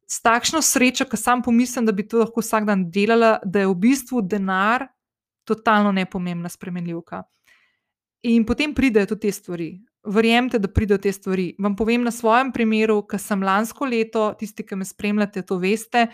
S 0.07 0.23
takšno 0.23 0.63
srečo, 0.63 1.05
ki 1.11 1.19
sam 1.19 1.43
pomislim, 1.43 1.85
da 1.85 1.93
bi 1.93 2.05
to 2.07 2.21
lahko 2.23 2.41
vsak 2.41 2.69
dan 2.69 2.85
delala, 2.95 3.41
da 3.43 3.65
je 3.65 3.71
v 3.73 3.75
bistvu 3.75 4.23
denar 4.23 4.87
totalno 5.47 5.91
nepomembna 5.93 6.49
spremenljivka. 6.49 7.25
In 8.31 8.47
potem 8.47 8.75
pridejo 8.75 9.13
tudi 9.13 9.27
te 9.27 9.33
stvari. 9.35 9.69
Verjemite, 10.07 10.61
da 10.63 10.71
pridejo 10.71 11.03
te 11.03 11.13
stvari. 11.13 11.49
Vam 11.59 11.75
povem 11.77 12.07
na 12.07 12.15
svojem 12.15 12.53
primeru, 12.55 13.01
ker 13.07 13.19
sem 13.23 13.43
lansko 13.43 13.87
leto, 13.91 14.29
tisti, 14.39 14.63
ki 14.67 14.79
me 14.79 14.87
spremljate, 14.87 15.43
to 15.43 15.59
veste, 15.63 16.07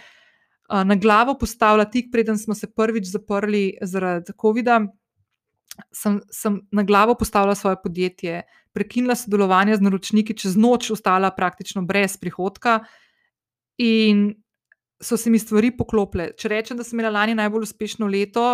na 0.73 0.97
glavo 0.97 1.35
postavila 1.39 1.85
tik, 1.85 2.11
preden 2.13 2.39
smo 2.39 2.55
se 2.55 2.67
prvič 2.71 3.11
zaprli 3.13 3.79
zaradi 3.83 4.33
COVID-a. 4.41 4.81
Sem, 5.93 6.19
sem 6.31 6.61
na 6.73 6.83
glavo 6.85 7.15
postavila 7.17 7.55
svoje 7.55 7.77
podjetje, 7.83 8.43
prekinila 8.73 9.17
sodelovanje 9.17 9.77
z 9.77 9.85
naročniki, 9.85 10.37
čez 10.37 10.57
noč 10.57 10.91
ostala 10.93 11.31
praktično 11.33 11.83
brez 11.89 12.19
prihodka, 12.21 12.83
in 13.81 14.35
so 15.03 15.17
se 15.17 15.31
mi 15.31 15.39
stvari 15.39 15.73
poklopile. 15.77 16.31
Če 16.39 16.51
rečem, 16.53 16.79
da 16.79 16.85
sem 16.85 16.99
imela 16.99 17.13
lani 17.19 17.35
najbolj 17.35 17.67
uspešno 17.67 18.07
leto, 18.07 18.45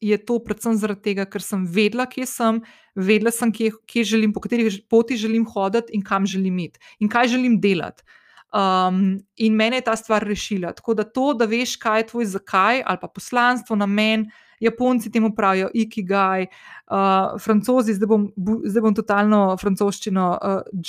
je 0.00 0.16
to 0.16 0.38
predvsem 0.40 0.78
zaradi 0.80 1.10
tega, 1.10 1.26
ker 1.28 1.44
sem 1.44 1.66
vedela, 1.68 2.06
kje 2.08 2.24
sem, 2.26 2.62
vedela 2.96 3.32
sem, 3.34 3.52
kje, 3.52 3.74
kje 3.90 4.06
želim, 4.14 4.32
po 4.32 4.40
kateri 4.40 4.70
poti 4.88 5.18
želim 5.20 5.44
hoditi 5.44 5.92
in 5.96 6.04
kam 6.06 6.26
želim 6.26 6.58
iti 6.58 6.80
in 7.00 7.10
kaj 7.12 7.34
želim 7.34 7.58
delati. 7.60 8.02
Um, 8.50 9.20
in 9.36 9.54
mene 9.54 9.78
je 9.78 9.86
ta 9.86 9.96
stvar 9.96 10.24
rešila. 10.26 10.72
Tako 10.72 10.94
da 10.94 11.04
to, 11.04 11.32
da 11.38 11.46
veš, 11.46 11.76
kaj 11.78 12.00
je 12.00 12.06
tvoj 12.06 12.26
zakaj 12.26 12.82
ali 12.86 12.98
pa 13.00 13.08
poslanstvo, 13.08 13.76
namen. 13.76 14.30
Japonci 14.60 15.08
temu 15.08 15.30
pravijo 15.32 15.70
ikigaj, 15.74 16.42
uh, 16.44 17.40
francozi, 17.40 17.94
zdaj 17.96 18.08
bom, 18.10 18.26
zdaj 18.64 18.82
bom 18.84 18.94
totalno 18.94 19.38
francoščino, 19.56 20.26
uh, 20.36 20.82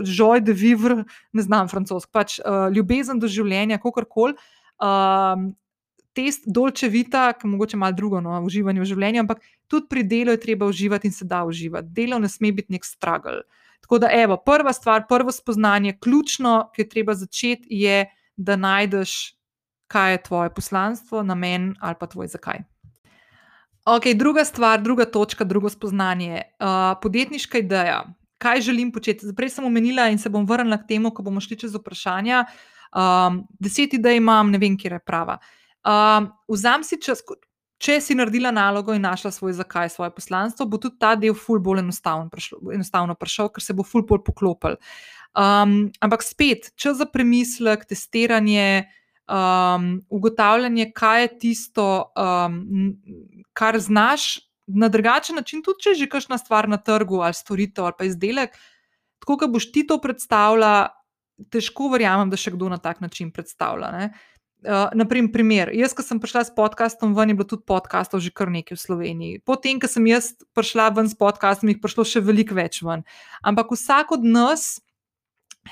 joy 0.00 0.40
de 0.40 0.54
vivre, 0.56 1.04
ne 1.32 1.42
znam 1.44 1.68
francosk, 1.68 2.08
pač 2.08 2.38
uh, 2.40 2.70
ljubezen 2.72 3.20
do 3.20 3.28
življenja, 3.28 3.76
kako 3.82 4.06
koli. 4.08 4.38
Um, 4.80 5.50
test 6.16 6.46
dolčevita, 6.46 7.32
ki 7.36 7.46
je 7.46 7.50
mogoče 7.50 7.76
malo 7.76 7.96
drugo, 7.96 8.20
no, 8.20 8.38
uživanje 8.46 8.80
v 8.80 8.88
življenju, 8.88 9.24
ampak 9.24 9.44
tudi 9.68 9.88
pri 9.90 10.04
delu 10.08 10.34
je 10.34 10.40
treba 10.40 10.68
uživati 10.68 11.08
in 11.08 11.12
se 11.16 11.28
da 11.28 11.42
uživati. 11.48 11.92
Delo 11.92 12.18
ne 12.20 12.28
sme 12.28 12.52
biti 12.52 12.72
nek 12.72 12.84
struggle. 12.84 13.42
Tako 13.82 13.98
da, 13.98 14.08
evo, 14.12 14.36
prva 14.36 14.72
stvar, 14.72 15.04
prvo 15.08 15.32
spoznanje, 15.32 15.98
ključno, 16.00 16.70
ki 16.74 16.82
je 16.82 16.88
treba 16.88 17.14
začeti, 17.14 17.66
je, 17.68 18.06
da 18.36 18.56
najdeš, 18.56 19.34
kaj 19.92 20.12
je 20.12 20.22
tvoje 20.22 20.54
poslanstvo, 20.54 21.22
namen 21.22 21.74
ali 21.80 21.94
pa 22.00 22.06
tvoj 22.06 22.26
zakaj. 22.26 22.62
Ok, 23.84 24.02
druga 24.14 24.44
stvar, 24.44 24.82
druga 24.82 25.04
točka, 25.04 25.44
drugo 25.44 25.68
spoznanje. 25.68 26.42
Uh, 26.60 26.66
podjetniška 27.02 27.58
ideja. 27.58 28.04
Kaj 28.38 28.60
želim 28.60 28.92
početi? 28.92 29.26
Prej 29.36 29.50
sem 29.50 29.64
omenila 29.64 30.06
in 30.08 30.18
se 30.18 30.30
bom 30.30 30.46
vrnila 30.46 30.78
k 30.78 30.86
temu, 30.88 31.10
ko 31.10 31.22
bomo 31.22 31.40
šli 31.40 31.58
čez 31.58 31.74
vprašanja. 31.74 32.44
Um, 32.94 33.42
deset 33.58 33.94
idej 33.94 34.16
imam, 34.16 34.50
ne 34.50 34.58
vem, 34.58 34.78
kje 34.78 34.94
je 34.94 35.00
prava. 35.06 35.38
Um, 35.82 36.30
vzam 36.48 36.84
si 36.86 37.00
čas, 37.02 37.22
če 37.82 37.98
si 38.00 38.14
naredila 38.14 38.52
nalogo 38.54 38.94
in 38.94 39.02
našla 39.02 39.32
svoj 39.34 39.56
zakaj, 39.58 39.90
svoje 39.90 40.12
poslanstvo, 40.14 40.66
bo 40.70 40.78
tudi 40.78 41.00
ta 41.02 41.14
del 41.18 41.34
ful 41.34 41.58
bolj 41.62 41.82
enostavno 41.82 42.30
prišel, 42.30 42.60
enostavno 42.76 43.16
prišel 43.18 43.50
ker 43.54 43.64
se 43.64 43.74
bo 43.74 43.86
ful 43.86 44.06
bolj 44.06 44.22
poklopil. 44.26 44.78
Um, 45.32 45.90
ampak 46.04 46.22
spet, 46.22 46.70
čas 46.76 46.98
za 47.00 47.08
premislek, 47.08 47.86
testiranje, 47.88 48.86
um, 49.26 49.96
ugotavljanje, 50.12 50.90
kaj 50.94 51.22
je 51.22 51.30
tisto, 51.46 51.88
um, 52.14 52.62
kar 53.56 53.80
znaš 53.80 54.38
na 54.66 54.88
drugačen 54.88 55.36
način, 55.36 55.62
tudi 55.64 55.82
če 55.82 55.94
je 55.94 56.02
že 56.04 56.10
kakšna 56.12 56.38
stvar 56.38 56.68
na 56.68 56.78
trgu 56.78 57.20
ali 57.20 57.34
storitev 57.34 57.88
ali 57.88 57.98
pa 57.98 58.06
izdelek. 58.06 58.54
Tako, 59.22 59.38
kot 59.38 59.50
boš 59.54 59.70
ti 59.72 59.86
to 59.86 59.98
predstavljala, 60.02 60.90
težko 61.50 61.88
verjamem, 61.92 62.30
da 62.30 62.38
še 62.38 62.52
kdo 62.54 62.68
na 62.70 62.78
tak 62.78 63.00
način 63.00 63.30
predstavlja. 63.34 63.90
Ne? 63.94 64.12
Uh, 64.62 64.70
eh, 64.70 64.88
naprimer, 64.94 65.32
primer. 65.32 65.70
Jaz, 65.74 65.90
ko 65.90 66.04
sem 66.06 66.20
prišla 66.22 66.46
s 66.46 66.54
podkastom, 66.54 67.16
ven 67.18 67.32
je 67.32 67.34
bilo 67.34 67.48
tudi 67.50 67.66
podkastov 67.66 68.22
že 68.22 68.30
kar 68.30 68.46
nekaj 68.46 68.78
v 68.78 68.80
Sloveniji. 68.80 69.40
Potem, 69.42 69.82
ko 69.82 69.90
sem 69.90 70.06
jaz 70.06 70.38
prišla 70.54 70.94
ven 70.94 71.10
s 71.10 71.18
podkastom, 71.18 71.66
jih 71.72 71.82
prišlo 71.82 72.06
še 72.06 72.22
veliko 72.22 72.54
več 72.54 72.78
ven. 72.86 73.02
Ampak 73.42 73.74
vsak 73.74 74.14
od 74.14 74.22
nas, 74.22 74.78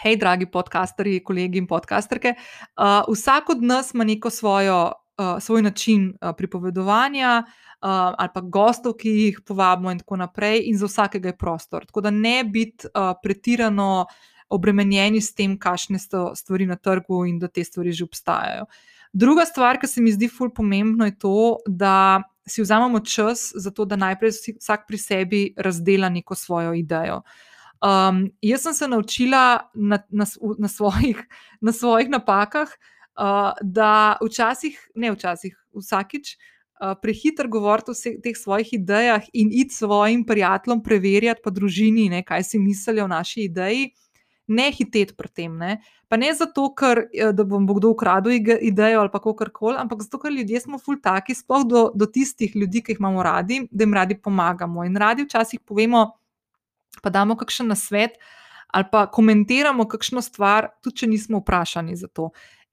hej, 0.02 0.18
dragi 0.18 0.50
podcasterji, 0.50 1.22
kolegi 1.22 1.62
in 1.62 1.70
podcasterke, 1.70 2.34
uh, 2.34 3.06
vsak 3.06 3.54
od 3.54 3.62
nas 3.62 3.94
ima 3.94 4.02
neko 4.02 4.26
svojo, 4.26 4.90
uh, 5.22 5.38
svoj 5.38 5.62
način 5.70 6.10
uh, 6.18 6.34
pripovedovanja. 6.34 7.46
Uh, 7.80 8.12
ali 8.12 8.28
pa 8.34 8.42
gostov, 8.44 8.98
ki 9.00 9.08
jih 9.08 9.38
povabimo, 9.46 9.88
in 9.88 10.02
tako 10.02 10.18
naprej, 10.20 10.66
in 10.68 10.76
za 10.76 10.84
vsakega 10.84 11.30
je 11.30 11.38
prostor. 11.38 11.86
Tako 11.88 12.02
da 12.04 12.10
ne 12.12 12.42
biti 12.44 12.90
uh, 12.90 13.14
pretirano 13.22 14.04
uh, 14.04 14.39
obremenjeni 14.50 15.20
s 15.20 15.34
tem, 15.34 15.56
kakšne 15.58 15.98
so 15.98 16.30
stvari 16.34 16.66
na 16.66 16.76
trgu 16.76 17.24
in 17.26 17.38
da 17.38 17.48
te 17.48 17.64
stvari 17.64 17.92
že 17.92 18.04
obstajajo. 18.04 18.66
Druga 19.12 19.44
stvar, 19.46 19.78
ki 19.80 19.88
se 19.90 20.02
mi 20.02 20.12
zdi 20.14 20.28
fully 20.30 20.54
pomembno, 20.54 21.06
je 21.06 21.16
to, 21.18 21.58
da 21.66 22.22
si 22.46 22.62
vzamemo 22.62 23.00
čas 23.00 23.52
za 23.54 23.70
to, 23.70 23.84
da 23.84 23.98
najprej 23.98 24.32
vsak 24.58 24.86
pri 24.86 24.98
sebi 24.98 25.40
razdela 25.58 26.08
neko 26.08 26.34
svojo 26.34 26.74
idejo. 26.74 27.22
Um, 27.80 28.26
jaz 28.42 28.62
sem 28.62 28.74
se 28.74 28.88
naučila 28.88 29.70
na, 29.74 29.98
na, 30.10 30.26
na, 30.58 30.68
svojih, 30.68 31.26
na 31.66 31.72
svojih 31.72 32.10
napakah, 32.10 32.68
uh, 32.68 33.52
da 33.62 34.16
včasih, 34.22 34.78
ne 34.94 35.12
včasih, 35.12 35.56
vsakič. 35.74 36.36
Uh, 36.80 36.94
prehiter 37.02 37.48
govoriti 37.48 37.92
o 37.92 37.94
vseh 37.94 38.14
teh 38.24 38.36
svojih 38.36 38.70
idejah 38.72 39.26
in 39.36 39.50
iti 39.52 39.74
svojim 39.74 40.24
prijateljem 40.24 40.80
preverjati, 40.82 41.42
pa 41.44 41.50
družini, 41.50 42.08
ne, 42.08 42.22
kaj 42.24 42.44
si 42.44 42.58
mislijo 42.58 43.04
o 43.04 43.08
naši 43.08 43.42
ideji, 43.50 43.90
ne 44.50 44.68
hiteti 44.74 45.14
pri 45.16 45.30
tem. 45.30 45.56
Ne? 45.56 45.78
Pa 46.10 46.18
ne 46.18 46.32
zato, 46.34 46.66
ker 46.74 47.04
eh, 47.06 47.30
da 47.32 47.46
bom 47.46 47.68
kdo 47.68 47.92
ukradel 47.94 48.34
idejo 48.34 49.04
ali 49.04 49.12
kako 49.14 49.36
koli, 49.54 49.78
ampak 49.78 50.02
zato, 50.02 50.18
ker 50.18 50.34
ljudje 50.34 50.60
smo 50.66 50.78
ful 50.78 50.98
taki, 51.02 51.34
sploh 51.34 51.66
do, 51.66 51.84
do 51.94 52.06
tistih 52.06 52.56
ljudi, 52.56 52.82
ki 52.82 52.96
jih 52.96 53.02
imamo 53.02 53.22
radi, 53.22 53.62
da 53.70 53.86
jim 53.86 53.94
radi 53.94 54.18
pomagamo. 54.18 54.84
In 54.84 54.96
radi 54.96 55.24
včasih 55.24 55.60
povemo, 55.60 56.08
pa 57.02 57.10
damo 57.10 57.36
kakšen 57.38 57.70
nasvet 57.70 58.18
ali 58.70 58.86
pa 58.86 59.06
komentiramo 59.10 59.82
kakšno 59.90 60.22
stvar, 60.22 60.68
tudi 60.82 61.02
če 61.02 61.06
nismo 61.10 61.40
vprašani 61.40 61.96
za 61.98 62.06
to. 62.06 62.28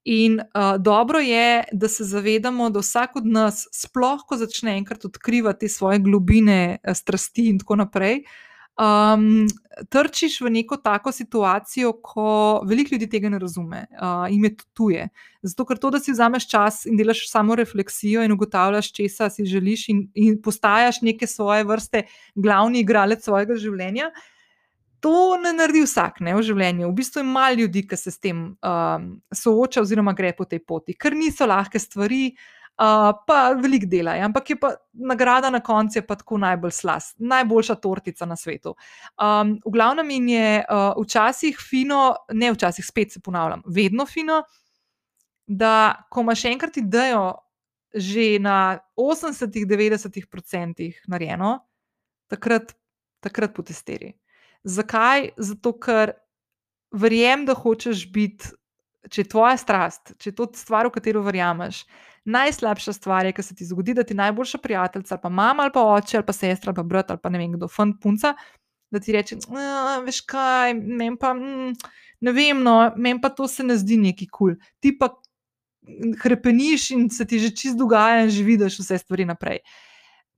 In 0.06 0.38
uh, 0.38 0.76
dobro 0.78 1.18
je, 1.18 1.64
da 1.72 1.88
se 1.90 2.04
zavedamo, 2.06 2.70
da 2.70 2.80
vsak 2.80 3.16
od 3.18 3.26
nas, 3.26 3.64
sploh 3.74 4.22
ko 4.28 4.38
začne 4.38 4.76
enkrat 4.78 5.04
odkrivati 5.04 5.68
svoje 5.68 5.98
globine, 5.98 6.78
strasti 6.94 7.48
in 7.50 7.58
tako 7.58 7.80
naprej, 7.82 8.22
um, 8.78 9.46
trčiš 9.88 10.40
v 10.40 10.50
neko 10.50 10.76
tako 10.76 11.12
situacijo, 11.12 11.92
ko 12.02 12.62
veliko 12.66 12.94
ljudi 12.94 13.08
tega 13.10 13.28
ne 13.28 13.38
razume 13.38 13.84
uh, 13.90 14.26
in 14.30 14.44
je 14.44 14.54
tuje. 14.74 15.08
Zato, 15.42 15.64
ker 15.64 15.78
to, 15.78 15.90
da 15.90 16.00
si 16.00 16.12
vzameš 16.12 16.48
čas 16.50 16.86
in 16.86 16.96
delaš 16.98 17.26
samo 17.30 17.54
refleksijo 17.58 18.24
in 18.24 18.32
ugotavljaš, 18.32 18.92
česa 18.92 19.30
si 19.30 19.46
želiš, 19.46 19.88
in, 19.88 20.02
in 20.14 20.40
postajaš 20.42 21.02
neke 21.02 21.26
svoje 21.26 21.64
vrste 21.64 22.02
glavni 22.34 22.82
igralec 22.82 23.24
svojega 23.24 23.56
življenja. 23.56 24.10
To 25.00 25.38
ne 25.38 25.52
naredi 25.54 25.84
vsak 25.84 26.18
ne, 26.26 26.34
v 26.34 26.42
življenju. 26.42 26.88
V 26.88 26.96
bistvu 26.98 27.22
je 27.22 27.30
malo 27.30 27.60
ljudi, 27.60 27.84
ki 27.86 27.96
se 27.96 28.10
s 28.10 28.18
tem 28.18 28.40
um, 28.58 29.10
sooča, 29.30 29.84
oziroma 29.84 30.14
gre 30.18 30.32
po 30.34 30.44
tej 30.44 30.64
poti, 30.66 30.96
ker 30.98 31.14
niso 31.14 31.46
lahke 31.46 31.78
stvari, 31.78 32.32
uh, 32.78 33.12
pa 33.26 33.52
veliko 33.62 33.86
dela. 33.86 34.14
Je. 34.14 34.22
Ampak 34.22 34.50
je 34.50 34.56
pa 34.60 34.74
nagrada 34.92 35.50
na 35.50 35.60
koncu 35.60 36.02
pa 36.06 36.16
tako 36.16 36.38
najbolj 36.38 36.70
slas, 36.70 37.14
najboljša 37.18 37.74
tortica 37.74 38.26
na 38.26 38.36
svetu. 38.36 38.74
Um, 39.18 39.58
v 39.64 39.70
glavnem 39.72 40.28
je 40.28 40.64
uh, 40.64 41.02
včasih 41.02 41.58
fino, 41.70 42.14
ne 42.32 42.52
včasih 42.52 42.86
spet 42.86 43.12
se 43.12 43.20
ponavljam, 43.20 43.62
vedno 43.66 44.06
fino, 44.06 44.42
da 45.46 46.04
ko 46.10 46.20
imaš 46.20 46.44
enkrat 46.44 46.76
idejo 46.76 47.34
že 47.94 48.38
na 48.38 48.78
80-90% 48.96 50.92
narejeno, 51.08 51.58
takrat, 52.28 52.74
takrat 53.20 53.54
potestiri. 53.56 54.12
Zakaj? 54.64 55.30
Zato, 55.36 55.72
ker 55.80 56.12
verjamem, 56.92 57.46
da 57.48 57.54
hočeš 57.56 58.12
biti, 58.12 58.44
če 59.10 59.24
je 59.24 59.28
tvoja 59.32 59.56
strast, 59.56 60.14
če 60.18 60.30
je 60.30 60.36
to 60.38 60.48
stvar, 60.56 60.88
v 60.88 60.94
katero 60.98 61.22
verjameš. 61.26 61.84
Najslabša 62.28 62.92
stvar 62.92 63.26
je, 63.26 63.32
da 63.36 63.42
se 63.42 63.54
ti 63.56 63.64
zgodi, 63.64 63.94
da 63.96 64.04
ti 64.04 64.14
najboljša 64.14 64.58
prijateljica, 64.60 65.16
pa 65.22 65.28
mama, 65.28 65.64
ali 65.64 65.72
pa 65.74 65.84
oče, 65.94 66.18
ali 66.18 66.26
pa 66.26 66.34
sestra, 66.36 66.72
ali 66.72 66.76
pa 66.76 66.84
brat, 66.84 67.10
ali 67.10 67.22
pa 67.22 67.32
ne 67.32 67.40
vem 67.40 67.54
kdo, 67.56 67.68
fant 67.72 67.96
punca, 68.02 68.34
da 68.90 69.00
ti 69.00 69.12
reče: 69.12 69.38
Veš 70.04 70.20
kaj, 70.28 70.74
meni 70.74 71.16
pa, 71.20 71.32
mm, 71.34 71.72
ne 72.20 72.34
vem, 72.36 72.60
no, 72.62 72.76
meni 72.96 73.20
pa 73.20 73.32
to 73.32 73.48
se 73.48 73.64
ne 73.64 73.76
zdi 73.80 73.96
neki 73.96 74.28
kul. 74.28 74.54
Cool. 74.54 74.72
Ti 74.80 74.92
pa 74.98 75.12
krepeniš 76.20 76.90
in 76.90 77.08
se 77.10 77.24
ti 77.24 77.38
že 77.38 77.50
čist 77.56 77.78
dogaja, 77.78 78.24
in 78.24 78.30
že 78.30 78.44
vidiš 78.44 78.78
vse 78.82 78.98
stvari 78.98 79.24
naprej. 79.24 79.62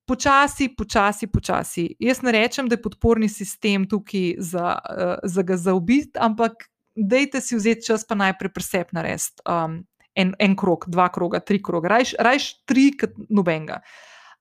Počasi, 0.06 0.72
počasi, 0.74 1.26
počasi. 1.30 1.85
Jaz 1.98 2.22
ne 2.22 2.33
rečem, 2.35 2.68
da 2.68 2.74
je 2.74 2.83
podporni 2.83 3.28
sistem 3.28 3.87
tukaj 3.88 4.35
za, 4.38 4.74
uh, 4.78 5.18
za 5.22 5.42
ga 5.42 5.56
zaobiti, 5.56 6.18
ampak 6.18 6.69
dejte 6.96 7.40
si 7.40 7.57
vzeti 7.57 7.87
čas, 7.87 8.05
pa 8.07 8.18
najprej 8.18 8.53
presep 8.55 8.92
narediti. 8.96 9.42
Um, 9.48 9.83
en, 10.14 10.35
en 10.38 10.57
krog, 10.59 10.88
dva 10.90 11.09
kroga, 11.12 11.40
tri 11.40 11.61
kroga, 11.62 11.88
rajš, 11.92 12.14
rajš 12.18 12.50
tri, 12.68 12.90
kot 12.98 13.14
nobenega. 13.31 13.81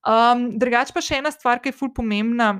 Um, 0.07 0.49
Drugač 0.59 0.93
pa 0.95 1.03
še 1.03 1.19
ena 1.19 1.31
stvar, 1.33 1.61
ki 1.61 1.71
je 1.71 1.77
fulj 1.77 1.93
pomembna. 1.99 2.53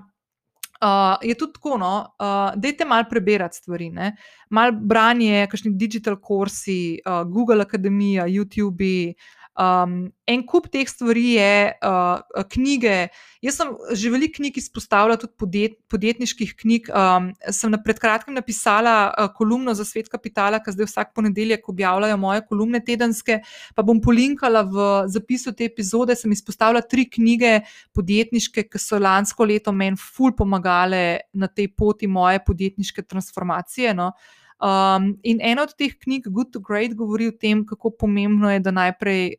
Uh, 0.79 1.17
je 1.25 1.33
tudi 1.35 1.57
tako, 1.57 1.75
no, 1.81 1.91
uh, 2.23 2.53
dajte 2.55 2.85
malo 2.87 3.03
preberati 3.09 3.59
stvari, 3.59 3.89
ne? 3.91 4.13
malo 4.55 4.77
branje, 4.79 5.43
kakšni 5.51 5.73
digital 5.75 6.15
kursi, 6.23 7.01
uh, 7.03 7.25
Google 7.27 7.65
Akademija, 7.65 8.29
YouTube. 8.31 9.11
Um, 9.59 10.13
en 10.23 10.43
kup 10.47 10.69
teh 10.71 10.87
stvari 10.87 11.33
je 11.35 11.55
uh, 11.83 12.43
knjige. 12.47 13.09
Jaz 13.43 13.57
sem 13.59 13.73
že 13.91 14.11
veliko 14.13 14.37
knjig 14.37 14.55
izpostavila, 14.61 15.17
tudi 15.19 15.35
podjet, 15.35 15.73
podjetniških 15.91 16.53
knjig. 16.61 16.87
Um, 16.95 17.33
sem 17.51 17.73
na 17.73 17.79
pred 17.83 17.99
kratkim 17.99 18.37
napisala 18.39 18.93
uh, 19.09 19.27
kolumno 19.35 19.75
za 19.75 19.83
svet 19.83 20.07
kapitala, 20.07 20.61
ki 20.63 20.71
zdaj 20.77 20.87
vsak 20.87 21.11
ponedeljek 21.17 21.67
objavljajo 21.73 22.15
moje 22.21 22.45
kolumne 22.47 22.79
tedenske. 22.79 23.41
Pa 23.75 23.83
bom 23.83 23.99
polinkala 23.99 24.63
v 24.63 24.87
zapisu 25.11 25.51
te 25.51 25.67
epizode. 25.67 26.15
Sem 26.15 26.31
izpostavila 26.31 26.79
tri 26.79 27.09
knjige 27.11 27.57
podjetniške, 27.91 28.63
ki 28.71 28.79
so 28.79 28.95
lansko 28.95 29.43
leto 29.43 29.75
meni 29.75 29.99
ful 29.99 30.31
pomagale 30.31 31.27
na 31.35 31.51
tej 31.51 31.67
poti 31.75 32.07
moje 32.07 32.39
podjetniške 32.47 33.03
transformacije. 33.03 33.91
No. 33.91 34.13
Um, 34.59 35.13
in 35.23 35.43
ena 35.43 35.63
od 35.67 35.75
teh 35.75 35.99
knjig, 35.99 36.31
Good 36.31 36.51
to 36.55 36.63
Great, 36.63 36.95
govori 36.95 37.27
o 37.27 37.35
tem, 37.35 37.65
kako 37.67 37.91
pomembno 37.95 38.51
je, 38.51 38.59
da 38.63 38.71
najprej 38.75 39.35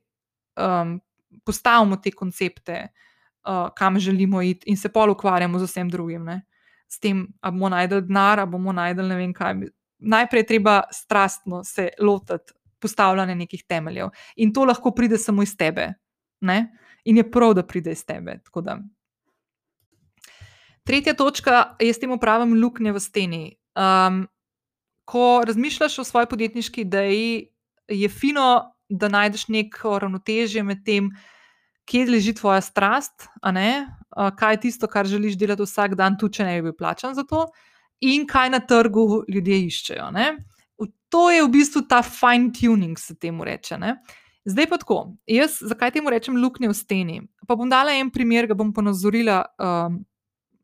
um, 0.60 1.00
postavimo 1.44 1.96
te 1.96 2.12
koncepte, 2.12 2.88
uh, 3.48 3.68
kam 3.76 3.98
želimo 3.98 4.42
iti, 4.42 4.70
in 4.70 4.76
se 4.76 4.88
pol 4.88 5.10
ukvarjamo 5.10 5.58
z 5.58 5.68
vsem 5.68 5.88
drugim. 5.88 6.24
Ne? 6.24 6.42
S 6.88 6.98
tem, 7.00 7.26
ali 7.40 7.52
bomo 7.52 7.68
najdel 7.68 8.00
denar, 8.00 8.40
ali 8.40 8.50
bomo 8.50 8.72
najdel 8.72 9.08
ne 9.08 9.16
vem 9.16 9.32
kaj. 9.34 9.54
Najprej 9.98 10.40
je 10.40 10.46
treba 10.46 10.82
strastno 10.92 11.64
se 11.64 11.88
lotiti 11.98 12.52
postavljanja 12.80 13.34
nekih 13.34 13.64
temeljev. 13.68 14.08
In 14.36 14.52
to 14.52 14.64
lahko 14.64 14.90
pride 14.90 15.18
samo 15.18 15.42
iz 15.42 15.56
tebe. 15.56 15.92
Ne? 16.40 16.72
In 17.04 17.16
je 17.16 17.30
prav, 17.30 17.54
da 17.54 17.66
pride 17.66 17.92
iz 17.92 18.04
tebe. 18.04 18.40
Tretja 20.84 21.14
točka, 21.14 21.76
jaz 21.80 21.98
temu 22.00 22.18
pravim 22.18 22.56
luknje 22.62 22.92
v 22.92 23.00
steni. 23.00 23.44
Um, 23.76 24.24
ko 25.04 25.42
razmišljaš 25.46 25.98
o 25.98 26.04
svoji 26.04 26.26
podjetniški 26.26 26.80
ideji, 26.80 27.50
je 27.88 28.08
fino 28.08 28.72
da 28.90 29.08
najdeš 29.08 29.48
neko 29.48 29.98
ravnotežje 30.02 30.62
med 30.66 30.84
tem, 30.84 31.10
kje 31.90 32.06
leži 32.10 32.34
tvoja 32.34 32.60
strast, 32.60 33.28
kaj 34.36 34.54
je 34.54 34.60
tisto, 34.66 34.86
kar 34.90 35.06
želiš 35.06 35.38
delati 35.38 35.66
vsak 35.66 35.94
dan, 35.98 36.18
tudi 36.18 36.38
če 36.38 36.46
ne 36.46 36.56
bi 36.58 36.70
bil 36.70 36.76
plačan 36.78 37.14
za 37.14 37.24
to, 37.26 37.46
in 38.00 38.26
kaj 38.26 38.50
na 38.50 38.60
trgu 38.60 39.24
ljudje 39.28 39.58
iščejo. 39.66 40.10
Ne? 40.14 40.32
To 41.10 41.24
je 41.30 41.42
v 41.42 41.50
bistvu 41.50 41.82
ta 41.90 42.02
fine 42.06 42.52
tuning, 42.54 42.98
se 42.98 43.16
temu 43.18 43.44
reče. 43.44 43.78
Ne? 43.78 43.96
Zdaj 44.46 44.68
pa 44.70 44.78
tako, 44.78 45.00
jaz 45.26 45.58
zakaj 45.60 45.96
temu 45.98 46.10
rečem 46.10 46.38
luknje 46.38 46.70
v 46.70 46.76
steni? 46.76 47.18
Pa 47.46 47.58
bom 47.58 47.70
dala 47.70 47.96
en 47.98 48.12
primer, 48.14 48.46
ga 48.46 48.54
bom 48.54 48.70
ponazorila 48.72 49.42
um, 49.58 49.98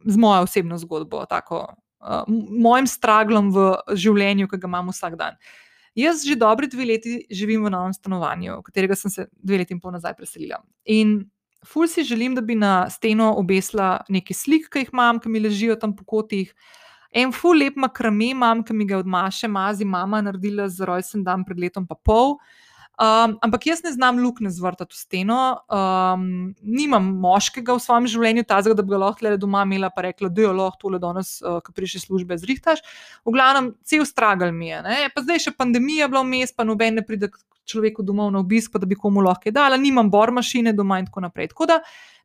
z 0.06 0.22
mojo 0.22 0.46
osebno 0.46 0.78
zgodbo, 0.78 1.24
tako, 1.26 1.64
uh, 2.00 2.22
mojim 2.30 2.86
straglom 2.86 3.50
v 3.52 3.68
življenju, 3.98 4.48
ki 4.48 4.62
ga 4.62 4.70
imam 4.70 4.94
vsak 4.94 5.18
dan. 5.18 5.34
Uh, 5.34 5.65
Jaz 5.96 6.26
že 6.28 6.36
dobri 6.36 6.68
dve 6.68 6.84
leti 6.84 7.12
živim 7.32 7.64
v 7.64 7.72
novem 7.72 7.94
stanovanju, 7.96 8.60
v 8.60 8.64
katerega 8.68 8.96
sem 8.98 9.10
se 9.10 9.26
dve 9.32 9.62
leti 9.62 9.72
in 9.72 9.80
pol 9.80 9.94
nazaj 9.96 10.12
preselila. 10.18 10.60
In 10.84 11.22
ful 11.64 11.88
si 11.88 12.04
želim, 12.04 12.34
da 12.36 12.44
bi 12.44 12.54
na 12.54 12.90
steno 12.92 13.32
obesila 13.40 14.04
nekaj 14.12 14.36
slik, 14.36 14.68
ki 14.68 14.84
jih 14.84 14.92
imam, 14.92 15.20
ki 15.20 15.32
mi 15.32 15.40
ležijo 15.40 15.76
tam 15.80 15.96
po 15.96 16.04
kotih. 16.04 16.52
En 17.16 17.32
ful 17.32 17.56
lep 17.56 17.78
makrame 17.80 18.30
imam, 18.34 18.60
ki 18.60 18.76
mi 18.76 18.84
ga 18.84 18.98
od 19.00 19.08
Maše 19.08 19.48
Mazi 19.48 19.84
mama 19.88 20.20
naredila 20.20 20.68
za 20.68 20.84
rojsten 20.84 21.24
dan 21.24 21.44
pred 21.48 21.58
letom 21.58 21.86
pa 21.88 21.96
pol. 21.96 22.36
Um, 22.96 23.34
ampak 23.44 23.66
jaz 23.68 23.82
ne 23.84 23.90
znam 23.92 24.18
luknje 24.24 24.48
zvrtati 24.56 24.94
v 24.94 24.96
steno, 24.96 25.38
um, 25.68 26.54
nimam 26.64 27.10
moškega 27.20 27.74
v 27.76 27.82
svojem 27.84 28.06
življenju, 28.08 28.44
tazga, 28.48 28.72
da 28.72 28.80
bi 28.80 28.94
ga 28.94 29.00
lahko 29.02 29.26
le 29.26 29.34
doma 29.36 29.66
imela, 29.68 29.90
pa 29.92 30.06
rekla, 30.06 30.30
da 30.32 30.46
jo 30.46 30.54
lahko 30.56 30.80
tole 30.86 31.00
danes, 31.02 31.34
uh, 31.44 31.58
ki 31.60 31.74
prišli 31.76 32.00
službe, 32.06 32.38
zrihtaš. 32.40 32.80
V 33.20 33.34
glavnem, 33.36 33.74
cel 33.84 34.06
stragal 34.08 34.54
mi 34.56 34.70
je. 34.70 34.80
Ne? 34.86 34.96
Pa 35.12 35.26
zdaj 35.26 35.44
še 35.44 35.52
pandemija 35.58 36.08
bila 36.08 36.24
vmes, 36.24 36.56
pa 36.56 36.64
noben 36.64 36.96
ne 36.96 37.04
pride 37.04 37.28
človeku 37.68 38.00
domov 38.06 38.32
na 38.32 38.40
obisk, 38.40 38.72
pa 38.72 38.80
da 38.80 38.88
bi 38.88 38.96
komu 38.96 39.20
lahko 39.26 39.52
dala, 39.52 39.76
nimam 39.76 40.08
bor 40.08 40.32
mašine 40.32 40.72
doma 40.72 41.02
in 41.02 41.10
tako 41.10 41.26
naprej. 41.26 41.50
Tako 41.52 41.68
da, 41.68 41.80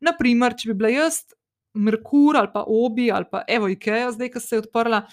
naprimer, 0.08 0.56
če 0.56 0.72
bi 0.72 0.78
bila 0.84 0.94
jaz 0.94 1.26
Merkur 1.74 2.36
ali 2.36 2.52
pa 2.52 2.66
Obi 2.68 3.12
ali 3.12 3.28
pa 3.32 3.44
Evo 3.48 3.70
Ikea, 3.72 4.12
zdaj, 4.12 4.32
ki 4.32 4.40
se 4.44 4.56
je 4.56 4.64
odprla. 4.66 5.04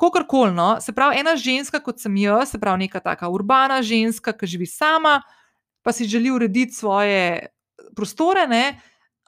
Kakorkoli, 0.00 0.54
no, 0.56 0.70
se 0.80 0.94
pravi, 0.96 1.20
ena 1.20 1.34
ženska 1.36 1.82
kot 1.84 2.00
sem 2.00 2.14
jaz, 2.22 2.54
se 2.54 2.60
pravi, 2.60 2.86
neka 2.86 3.02
taka 3.04 3.28
urbana 3.28 3.82
ženska, 3.84 4.32
ki 4.32 4.48
živi 4.48 4.68
sama, 4.70 5.18
pa 5.84 5.92
si 5.92 6.08
želi 6.08 6.30
urediti 6.32 6.72
svoje 6.72 7.50
prostore. 7.96 8.46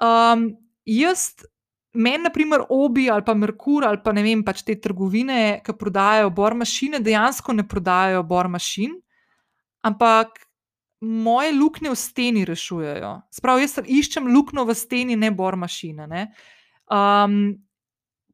Um, 0.00 0.46
jaz, 0.88 1.34
meni, 1.92 2.24
naprimer, 2.24 2.64
obi 2.68 3.10
ali 3.10 3.24
pa 3.24 3.34
Merkur 3.34 3.84
ali 3.84 4.00
pa 4.04 4.12
ne 4.12 4.24
vem, 4.24 4.44
pač 4.44 4.62
te 4.64 4.78
trgovine, 4.80 5.60
ki 5.64 5.76
prodajajo 5.76 6.30
bor 6.32 6.56
mašine, 6.56 7.02
dejansko 7.04 7.52
ne 7.52 7.66
prodajajo 7.68 8.22
bor 8.24 8.48
mašin, 8.48 8.96
ampak 9.84 10.40
moje 11.02 11.52
luknje 11.52 11.90
v 11.90 11.98
steni 11.98 12.46
rešujejo. 12.48 13.12
Sprav, 13.34 13.60
jaz 13.60 13.76
iščem 13.84 14.30
luknjo 14.32 14.64
v 14.64 14.78
steni, 14.78 15.18
ne 15.18 15.32
bor 15.34 15.58
mašine. 15.58 16.06
Ne? 16.06 16.26
Um, 16.86 17.58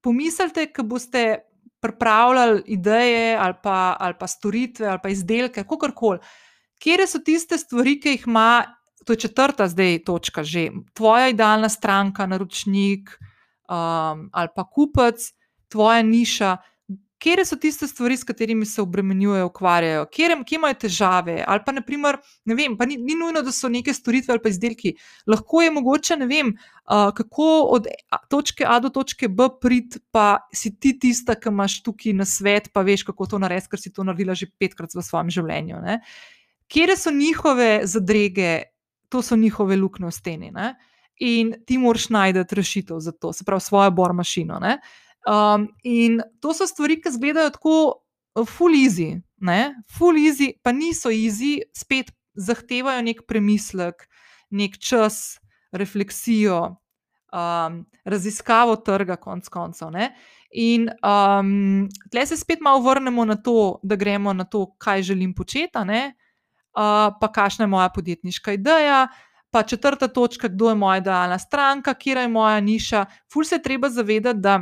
pomislite, 0.04 0.68
ko 0.72 0.84
boste 0.86 1.47
pripravljali 1.80 2.62
ideje 2.66 3.36
ali 3.36 3.54
pa, 3.62 3.96
ali 4.00 4.14
pa 4.20 4.26
storitve 4.26 4.86
ali 4.86 4.98
pa 5.02 5.08
izdelke, 5.08 5.62
kako 5.62 5.92
koli. 5.94 6.18
Kje 6.78 7.06
so 7.06 7.18
tiste 7.18 7.58
stvari, 7.58 8.00
ki 8.00 8.08
jih 8.08 8.24
ima, 8.26 8.64
to 9.04 9.12
je 9.12 9.20
četrta 9.26 9.68
zdaj 9.68 9.98
točka, 10.04 10.44
že 10.44 10.68
tvoja 10.94 11.28
idealna 11.28 11.68
stranka, 11.68 12.26
naročnik 12.26 13.10
um, 13.68 14.28
ali 14.32 14.48
pa 14.54 14.64
kupec, 14.64 15.32
tvoja 15.68 16.02
niša. 16.02 16.56
Kje 17.18 17.44
so 17.44 17.56
tiste 17.56 17.86
stvari, 17.86 18.16
s 18.16 18.24
katerimi 18.24 18.66
se 18.66 18.82
obremenjujejo, 18.82 19.46
ukvarjajo, 19.46 20.06
kje, 20.06 20.36
kje 20.46 20.56
imajo 20.56 20.74
težave. 20.74 21.44
Ali 21.46 21.60
pa, 21.66 21.72
naprimer, 21.72 22.18
ne 22.46 22.54
vem, 22.54 22.76
pa 22.78 22.86
ni, 22.86 22.96
ni 22.96 23.16
nujno, 23.18 23.42
da 23.42 23.52
so 23.52 23.68
neke 23.68 23.92
storitve 23.94 24.32
ali 24.32 24.42
pa 24.42 24.52
izdelki. 24.52 24.94
Lahko 25.26 25.62
je 25.62 25.72
mogoče, 25.74 26.16
ne 26.16 26.28
vem, 26.30 26.52
uh, 26.54 27.10
kako 27.14 27.48
od 27.74 27.88
točke 28.30 28.66
A 28.68 28.78
do 28.80 28.90
točke 28.94 29.28
B 29.28 29.48
prid, 29.60 29.98
pa 30.14 30.48
si 30.54 30.76
ti 30.78 30.94
tista, 30.98 31.34
ki 31.34 31.50
imaš 31.50 31.80
tukaj 31.82 32.14
na 32.14 32.26
svet, 32.28 32.70
pa 32.72 32.86
veš, 32.86 33.02
kako 33.10 33.26
to 33.26 33.42
narediti, 33.42 33.72
ker 33.72 33.82
si 33.82 33.92
to 33.92 34.06
naredila 34.06 34.38
že 34.38 34.50
petkrat 34.58 34.94
v 34.94 35.02
svojem 35.02 35.34
življenju. 35.34 35.82
Ne? 35.82 35.98
Kje 36.70 36.96
so 36.96 37.10
njihove 37.10 37.82
zadrege, 37.88 38.70
to 39.08 39.22
so 39.22 39.36
njihove 39.36 39.76
luknje 39.76 40.06
v 40.06 40.14
steni. 40.14 40.54
Ne? 40.54 40.76
In 41.18 41.56
ti 41.66 41.78
moraš 41.82 42.12
najti 42.14 42.54
rešitev 42.54 43.00
za 43.02 43.10
to, 43.10 43.32
se 43.32 43.42
pravi, 43.44 43.60
svojo 43.64 43.90
bor 43.90 44.12
mašino. 44.14 44.62
Uh, 44.62 44.98
Um, 45.26 45.68
in 45.82 46.20
to 46.40 46.54
so 46.54 46.66
stvari, 46.66 47.00
ki 47.02 47.10
izgledajo 47.12 47.50
tako, 47.56 47.78
uh, 48.38 48.46
full 48.46 48.76
easy, 48.76 49.18
ne? 49.40 49.74
full 49.98 50.18
easy, 50.20 50.52
pa 50.62 50.72
niso 50.72 51.10
easy, 51.12 51.58
spet 51.76 52.12
zahtevajo 52.38 53.02
nek 53.02 53.24
premislek, 53.28 54.06
nek 54.54 54.78
čas, 54.78 55.38
refleksijo, 55.74 56.60
um, 57.32 57.82
raziskavo 58.04 58.76
trga, 58.84 59.18
konc 59.20 59.48
koncev. 59.52 59.90
Ne? 59.92 60.12
In 60.50 60.88
um, 61.04 61.88
tle 62.10 62.26
se 62.26 62.38
spet 62.40 62.62
malo 62.64 62.80
vrnemo 62.86 63.24
na 63.28 63.36
to, 63.36 63.80
da 63.82 63.96
gremo 63.96 64.32
na 64.32 64.44
to, 64.44 64.66
kaj 64.78 65.02
želim 65.10 65.34
početi, 65.34 65.78
uh, 65.78 67.10
pa 67.20 67.32
kakšna 67.34 67.66
je 67.66 67.74
moja 67.74 67.88
podjetniška 67.88 68.52
ideja. 68.52 69.08
Pa 69.50 69.62
četrta 69.62 70.08
točka, 70.08 70.48
kdo 70.48 70.68
je 70.68 70.74
moja 70.74 70.98
idealna 70.98 71.38
stranka, 71.38 71.94
kje 71.94 72.20
je 72.20 72.28
moja 72.28 72.60
niša. 72.60 73.06
Ful 73.32 73.44
se 73.44 73.62
treba 73.62 73.88
zavedati, 73.88 74.38
da 74.38 74.60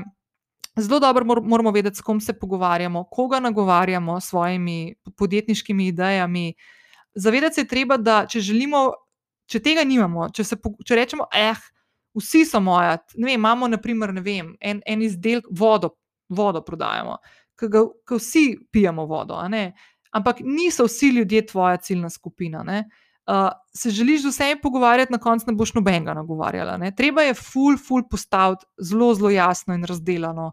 zelo 0.77 1.01
dobro 1.01 1.25
moramo 1.25 1.71
vedeti, 1.71 1.97
s 1.97 2.01
kom 2.01 2.21
se 2.21 2.39
pogovarjamo, 2.39 3.05
koga 3.05 3.41
nagovarjamo 3.41 4.21
s 4.21 4.29
svojimi 4.29 4.95
podjetniškimi 5.17 5.87
idejami. 5.87 6.55
Zavedati 7.15 7.55
se 7.55 7.61
je 7.61 7.69
treba, 7.69 7.97
da 7.97 8.27
če 8.27 8.41
želimo, 8.41 8.91
če 9.47 9.61
tega 9.63 9.85
nimamo, 9.85 10.29
če, 10.29 10.45
se, 10.45 10.57
če 10.85 10.97
rečemo, 10.97 11.29
eh, 11.33 11.57
vsi 12.17 12.45
so 12.45 12.61
moja, 12.61 12.99
ne 13.15 13.27
vem, 13.31 13.35
imamo 13.41 13.69
naprimer, 13.69 14.13
ne 14.15 14.21
vem, 14.21 14.55
en, 14.61 14.83
en 14.87 15.03
izdelek, 15.03 15.49
vodo, 15.51 15.95
vodo 16.29 16.63
prodajamo, 16.65 17.19
ki 17.57 18.19
vsi 18.19 18.47
pijemo 18.73 19.07
vodo, 19.07 19.41
ampak 20.13 20.41
niso 20.45 20.85
vsi 20.85 21.09
ljudje 21.17 21.47
tvoja 21.47 21.77
ciljna 21.77 22.11
skupina. 22.11 22.63
Ne? 22.63 22.85
Uh, 23.27 23.51
se 23.75 23.91
želiš 23.91 24.23
z 24.23 24.31
vsemi 24.31 24.61
pogovarjati, 24.63 25.13
na 25.13 25.19
koncu 25.19 25.45
ne 25.49 25.55
boš 25.59 25.75
nobenega 25.75 26.15
nagovarjala. 26.15 26.77
Ne? 26.77 26.93
Treba 26.95 27.23
je 27.23 27.35
full, 27.35 27.79
full 27.79 28.09
postaviti 28.11 28.65
zelo, 28.79 29.15
zelo 29.15 29.31
jasno 29.31 29.75
in 29.75 29.85
razdeljeno, 29.85 30.53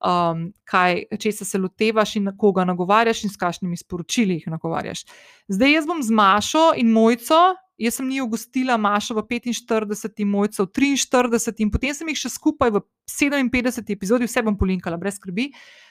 um, 0.00 0.46
kaj, 0.64 1.02
če 1.20 1.32
se 1.32 1.58
lotevaš 1.58 2.16
in 2.16 2.32
koga 2.38 2.64
nagovarjaš 2.64 3.24
in 3.24 3.30
s 3.30 3.36
kakšnimi 3.36 3.76
sporočili 3.76 4.38
jih 4.38 4.48
nagovarjaš. 4.56 5.04
Zdaj 5.52 5.76
jaz 5.76 5.86
bom 5.86 6.02
z 6.02 6.16
Mašo 6.16 6.70
in 6.80 6.96
Mojco, 6.96 7.42
jaz 7.76 8.00
sem 8.00 8.08
njih 8.08 8.24
gostila, 8.30 8.80
Mašo 8.80 9.18
v 9.20 9.26
45, 9.28 10.24
Mojco 10.24 10.64
v 10.64 10.72
43, 10.72 11.60
in 11.60 11.70
potem 11.70 11.94
sem 11.94 12.08
jih 12.08 12.24
še 12.24 12.32
skupaj 12.38 12.72
v 12.72 12.86
57 13.10 13.92
epizodi, 13.92 14.24
vse 14.24 14.42
bom 14.42 14.56
polinkala, 14.56 14.96
brez 14.96 15.20
skrbi. 15.20 15.50
Uh, 15.52 15.84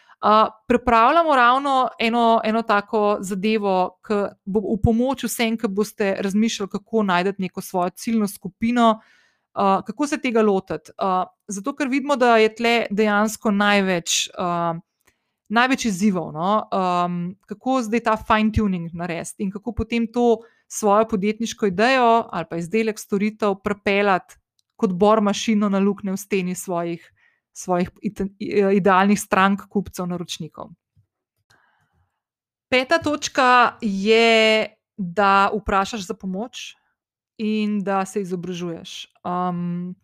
pripravljamo 0.68 1.36
ravno 1.36 1.90
eno, 2.00 2.42
eno 2.44 2.62
tako 2.62 3.18
zadevo, 3.20 4.00
ki 4.08 4.14
bo 4.46 4.60
v 4.60 4.78
pomoč 4.84 5.26
vsem, 5.28 5.58
ki 5.60 5.68
boste 5.68 6.16
razmišljali, 6.20 6.70
kako 6.72 7.04
najti 7.04 7.42
neko 7.44 7.62
svojo 7.62 7.90
ciljno 7.90 8.28
skupino, 8.28 9.02
uh, 9.56 9.84
kako 9.86 10.08
se 10.08 10.18
tega 10.22 10.42
lotiti. 10.42 10.92
Uh, 10.96 11.28
zato, 11.48 11.76
ker 11.76 11.88
vidimo, 11.88 12.16
da 12.16 12.38
je 12.38 12.56
tle 12.56 12.86
dejansko 12.90 13.52
največ, 13.52 14.30
uh, 14.40 14.80
največ 15.50 15.86
izzivov, 15.86 16.32
no? 16.34 16.70
um, 16.72 17.36
kako 17.46 17.82
zdaj 17.82 18.06
ta 18.08 18.16
fine 18.18 18.52
tuning 18.56 18.94
narediti 18.94 19.44
in 19.44 19.52
kako 19.52 19.74
potem 19.74 20.08
to 20.08 20.38
svojo 20.68 21.08
podjetniško 21.08 21.66
idejo 21.66 22.28
ali 22.32 22.46
pa 22.50 22.58
izdelek 22.58 23.00
storitev 23.00 23.56
prepeljati 23.64 24.36
kot 24.76 24.94
bor 24.94 25.22
mašino 25.22 25.70
na 25.70 25.80
luknje 25.80 26.12
v 26.12 26.18
steni 26.18 26.56
svojih 26.56 27.12
svojih 27.54 27.90
idealnih 28.74 29.20
strank, 29.20 29.68
kupcev, 29.70 30.08
naročnikov. 30.10 30.72
Peta 32.70 32.98
točka 32.98 33.78
je, 33.82 34.68
da 34.98 35.50
vprašaš 35.54 36.08
za 36.08 36.14
pomoč 36.14 36.74
in 37.38 37.80
da 37.84 38.06
se 38.06 38.22
izobražuješ. 38.22 39.08
Um, 39.26 39.96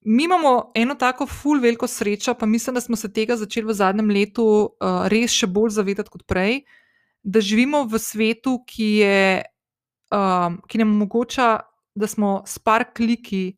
mi 0.00 0.24
imamo 0.24 0.70
eno 0.74 0.94
tako 0.94 1.26
ful 1.26 1.60
veliko 1.60 1.86
srečo, 1.86 2.34
pa 2.34 2.46
mislim, 2.46 2.74
da 2.74 2.80
smo 2.80 2.96
se 2.96 3.12
tega 3.12 3.36
začeli 3.36 3.66
v 3.66 3.74
zadnjem 3.74 4.10
letu 4.10 4.44
uh, 4.46 5.08
res 5.08 5.32
še 5.32 5.46
bolj 5.46 5.74
zavedati 5.76 6.12
kot 6.12 6.22
prej, 6.28 6.60
da 7.22 7.40
živimo 7.40 7.84
v 7.84 7.98
svetu, 7.98 8.60
ki, 8.68 8.90
je, 9.02 9.42
um, 10.14 10.60
ki 10.68 10.78
nam 10.78 10.94
omogoča, 10.94 11.48
da 11.96 12.06
smo 12.06 12.42
s 12.46 12.58
par 12.58 12.84
kliki 12.94 13.56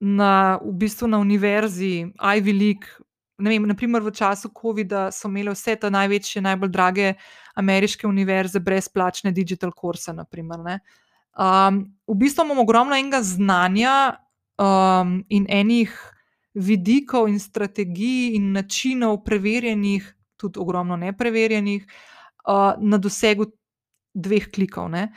na, 0.00 0.58
v 0.62 0.72
bistvu 0.72 1.08
na 1.08 1.18
univerzi, 1.18 2.06
Ivy 2.16 2.52
League. 2.52 2.88
Ne 3.38 3.50
vem, 3.52 3.66
naprimer 3.68 4.00
v 4.00 4.12
času 4.16 4.48
COVID-a 4.48 5.10
so 5.12 5.28
imele 5.28 5.52
vse 5.52 5.76
te 5.76 5.90
največje, 5.92 6.40
najbolj 6.42 6.70
drage 6.72 7.14
ameriške 7.60 8.06
univerze 8.08 8.60
brezplačne 8.60 9.32
digital 9.32 9.72
kurse. 9.76 10.12
Um, 10.12 11.82
v 12.08 12.14
bistvu 12.16 12.44
imamo 12.44 12.64
ogromno 12.64 12.96
enega 12.96 13.20
znanja 13.22 14.16
um, 14.56 15.20
in 15.28 15.46
enih 15.48 15.92
vidikov 16.56 17.28
in 17.28 17.38
strategij 17.40 18.36
in 18.36 18.52
načinov, 18.52 19.20
preverjenih, 19.24 20.14
tudi 20.36 20.58
ogromno 20.58 20.96
nepreverjenih, 20.96 21.84
uh, 22.48 22.72
na 22.80 22.98
dosegu 22.98 23.50
dveh 24.14 24.48
klikov. 24.48 24.88
Ne? 24.90 25.10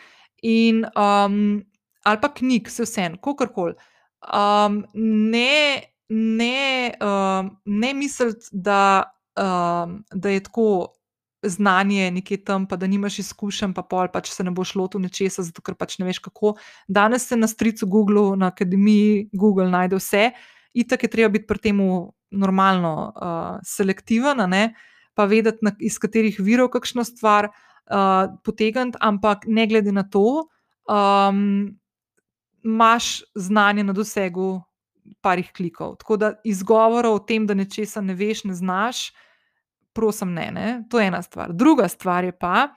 In 0.44 0.84
um, 0.92 1.64
ali 2.04 2.20
pa 2.22 2.34
knjig, 2.34 2.68
vse 2.68 2.84
vse, 2.84 3.08
kako 3.24 3.48
koli. 3.56 3.76
Um, 4.28 4.84
ne, 4.94 5.82
ne, 6.10 6.94
um, 7.00 7.58
ne 7.66 7.94
misliti, 7.94 8.46
da, 8.52 9.12
um, 9.40 10.04
da 10.12 10.30
je 10.30 10.44
tako 10.44 10.88
znanje 11.44 12.12
nekje 12.12 12.44
tam, 12.44 12.66
pa 12.68 12.76
da 12.76 12.88
nimaš 12.88 13.20
izkušenj, 13.20 13.74
pa 13.74 13.84
pol, 13.84 14.10
pa 14.12 14.22
če 14.22 14.34
se 14.34 14.44
ne 14.44 14.52
boš 14.52 14.76
lotil 14.76 15.02
nečesa, 15.02 15.44
zato 15.48 15.64
ker 15.64 15.78
pač 15.80 15.98
ne 16.00 16.08
veš 16.10 16.20
kako. 16.26 16.58
Danes 16.88 17.28
se 17.28 17.38
na 17.40 17.48
stricu 17.48 17.88
Google, 17.88 18.36
na 18.38 18.52
akademiji 18.52 19.30
Google 19.34 19.70
najde 19.72 20.00
vse, 20.00 20.32
itak 20.74 21.04
je 21.04 21.10
treba 21.10 21.32
biti 21.32 21.48
pri 21.48 21.64
tem 21.70 21.80
normalno 22.30 22.94
uh, 23.10 23.64
selektiven, 23.66 24.44
pa 25.16 25.26
vedeti, 25.26 25.64
na, 25.66 25.72
iz 25.80 25.98
katerih 26.00 26.40
virov 26.40 26.70
kakšno 26.76 27.04
stvar 27.08 27.50
uh, 27.50 28.36
potegniti, 28.44 29.00
ampak 29.02 29.48
ne 29.48 29.68
glede 29.68 29.92
na 29.92 30.04
to. 30.04 30.50
Um, 30.90 31.80
imaš 32.64 33.22
znanje 33.36 33.84
na 33.84 33.94
dosegu 33.94 34.62
parih 35.22 35.52
klikov. 35.56 35.96
Tako 35.96 36.18
da 36.18 36.34
izgovorov 36.44 37.14
o 37.14 37.20
tem, 37.20 37.48
da 37.48 37.54
nečesa 37.54 38.02
ne 38.02 38.14
veš, 38.14 38.44
ne 38.44 38.54
znaš, 38.54 39.10
prosim, 39.94 40.34
ne, 40.34 40.52
ne. 40.52 40.68
To 40.90 41.00
je 41.00 41.08
ena 41.08 41.22
stvar. 41.22 41.54
Druga 41.54 41.88
stvar 41.88 42.24
je 42.24 42.32
pa, 42.40 42.70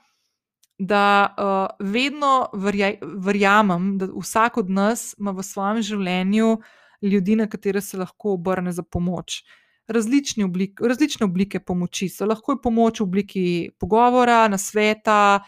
da 0.79 1.35
uh, 1.39 1.89
vedno 1.93 2.49
verja, 2.55 2.95
verjamem, 3.03 3.99
da 3.99 4.09
vsak 4.11 4.57
od 4.57 4.71
nas 4.71 5.15
ima 5.19 5.31
v 5.31 5.43
svojem 5.43 5.83
življenju 5.83 6.57
ljudi, 7.03 7.37
na 7.37 7.47
katere 7.47 7.81
se 7.81 7.99
lahko 7.99 8.33
obrne 8.39 8.73
za 8.73 8.83
pomoč. 8.83 9.43
Različne 9.89 10.45
oblike, 10.45 10.87
različne 10.89 11.27
oblike 11.27 11.61
pomoči 11.61 12.09
so 12.09 12.27
lahko 12.27 12.57
pomoč 12.63 13.01
v 13.01 13.05
obliki 13.05 13.45
pogovora, 13.79 14.47
nasveta, 14.49 15.43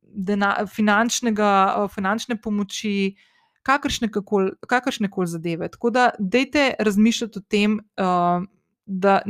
dena, 0.00 0.54
finančnega, 0.68 1.50
finančne 1.92 2.36
pomoči, 2.40 2.94
uh, 3.16 3.29
kakršne 3.62 5.10
koli 5.10 5.26
zadeve. 5.26 5.68
Tako 5.68 5.90
da, 5.90 6.10
dejte 6.18 6.74
razmišljati 6.78 7.38
o 7.38 7.42
tem, 7.48 7.78
uh, 7.78 8.46
da 8.86 9.20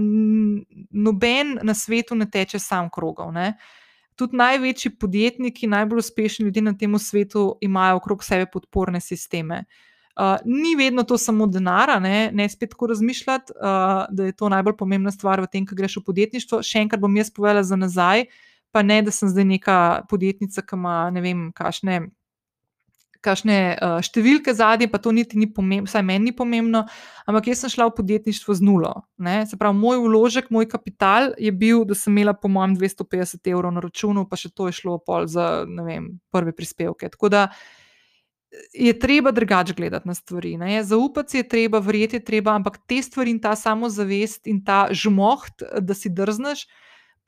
noben 0.90 1.58
na 1.62 1.74
svetu 1.74 2.14
ne 2.14 2.30
teče 2.30 2.58
sam 2.58 2.88
krogov. 2.90 3.32
Ne? 3.32 3.54
Tudi 4.16 4.36
največji 4.36 4.94
podjetniki, 5.00 5.66
najbolj 5.66 5.98
uspešni 5.98 6.44
ljudje 6.44 6.62
na 6.62 6.74
tem 6.76 6.98
svetu 6.98 7.58
imajo 7.60 7.96
okrog 7.96 8.24
sebe 8.24 8.46
podporne 8.52 9.00
sisteme. 9.00 9.64
Uh, 10.20 10.36
ni 10.44 10.74
vedno 10.76 11.02
to 11.02 11.18
samo 11.18 11.46
denar, 11.46 12.02
ne, 12.02 12.30
ne 12.32 12.48
spet 12.48 12.70
tako 12.70 12.86
razmišljati, 12.86 13.52
uh, 13.56 14.04
da 14.10 14.24
je 14.24 14.32
to 14.32 14.48
najbolj 14.48 14.76
pomembna 14.76 15.10
stvar 15.10 15.40
v 15.40 15.46
tem, 15.46 15.66
kaj 15.66 15.76
greš 15.76 15.96
v 16.00 16.04
podjetništvo. 16.04 16.62
Še 16.66 16.82
enkrat 16.84 17.00
bom 17.00 17.16
jaz 17.16 17.30
povedala 17.32 17.62
za 17.64 17.76
nazaj, 17.76 18.26
pa 18.74 18.82
ne, 18.82 19.00
da 19.02 19.14
sem 19.14 19.30
zdaj 19.30 19.46
neka 19.54 19.78
podjetnica, 20.10 20.62
ki 20.62 20.76
ima 20.76 20.96
ne 21.14 21.22
vem, 21.24 21.46
kašne 21.56 22.00
kakšne 23.24 23.56
uh, 23.76 23.98
številke 24.04 24.54
zadnje, 24.56 24.88
pa 24.90 25.00
to 25.02 25.12
niti 25.14 25.38
ni 25.40 25.48
pomembno, 25.50 25.88
vsaj 25.88 26.04
meni 26.06 26.30
ni 26.30 26.34
pomembno, 26.36 26.84
ampak 27.28 27.50
jaz 27.52 27.64
sem 27.64 27.74
šla 27.74 27.90
v 27.90 27.96
podjetništvo 27.98 28.56
z 28.56 28.64
nulo. 28.64 28.94
Ne? 29.20 29.42
Se 29.48 29.58
pravi, 29.60 29.76
moj 29.78 30.00
vložek, 30.06 30.48
moj 30.54 30.68
kapital 30.70 31.34
je 31.38 31.52
bil, 31.52 31.84
da 31.88 31.96
sem 31.98 32.16
imela 32.16 32.34
po 32.36 32.50
mojem 32.52 32.78
250 32.80 33.52
evrov 33.52 33.76
na 33.76 33.84
računu, 33.84 34.24
pa 34.28 34.40
še 34.40 34.52
to 34.54 34.70
je 34.70 34.78
šlo 34.80 34.98
pol 35.04 35.28
za 35.30 35.66
vem, 35.68 36.16
prve 36.32 36.56
prispevke. 36.56 37.12
Tako 37.12 37.32
da 37.32 37.46
je 38.74 38.98
treba 38.98 39.30
drugače 39.30 39.74
gledati 39.74 40.08
na 40.08 40.14
stvari. 40.14 40.56
Ne? 40.58 40.82
Zaupati 40.84 41.38
je 41.38 41.48
treba, 41.48 41.78
verjeti 41.78 42.16
je 42.16 42.24
treba, 42.24 42.54
ampak 42.58 42.80
te 42.86 43.02
stvari 43.02 43.30
in 43.30 43.40
ta 43.40 43.54
samozavest 43.56 44.46
in 44.50 44.64
ta 44.64 44.88
žmoht, 44.90 45.62
da 45.80 45.94
si 45.94 46.10
drzneš, 46.10 46.66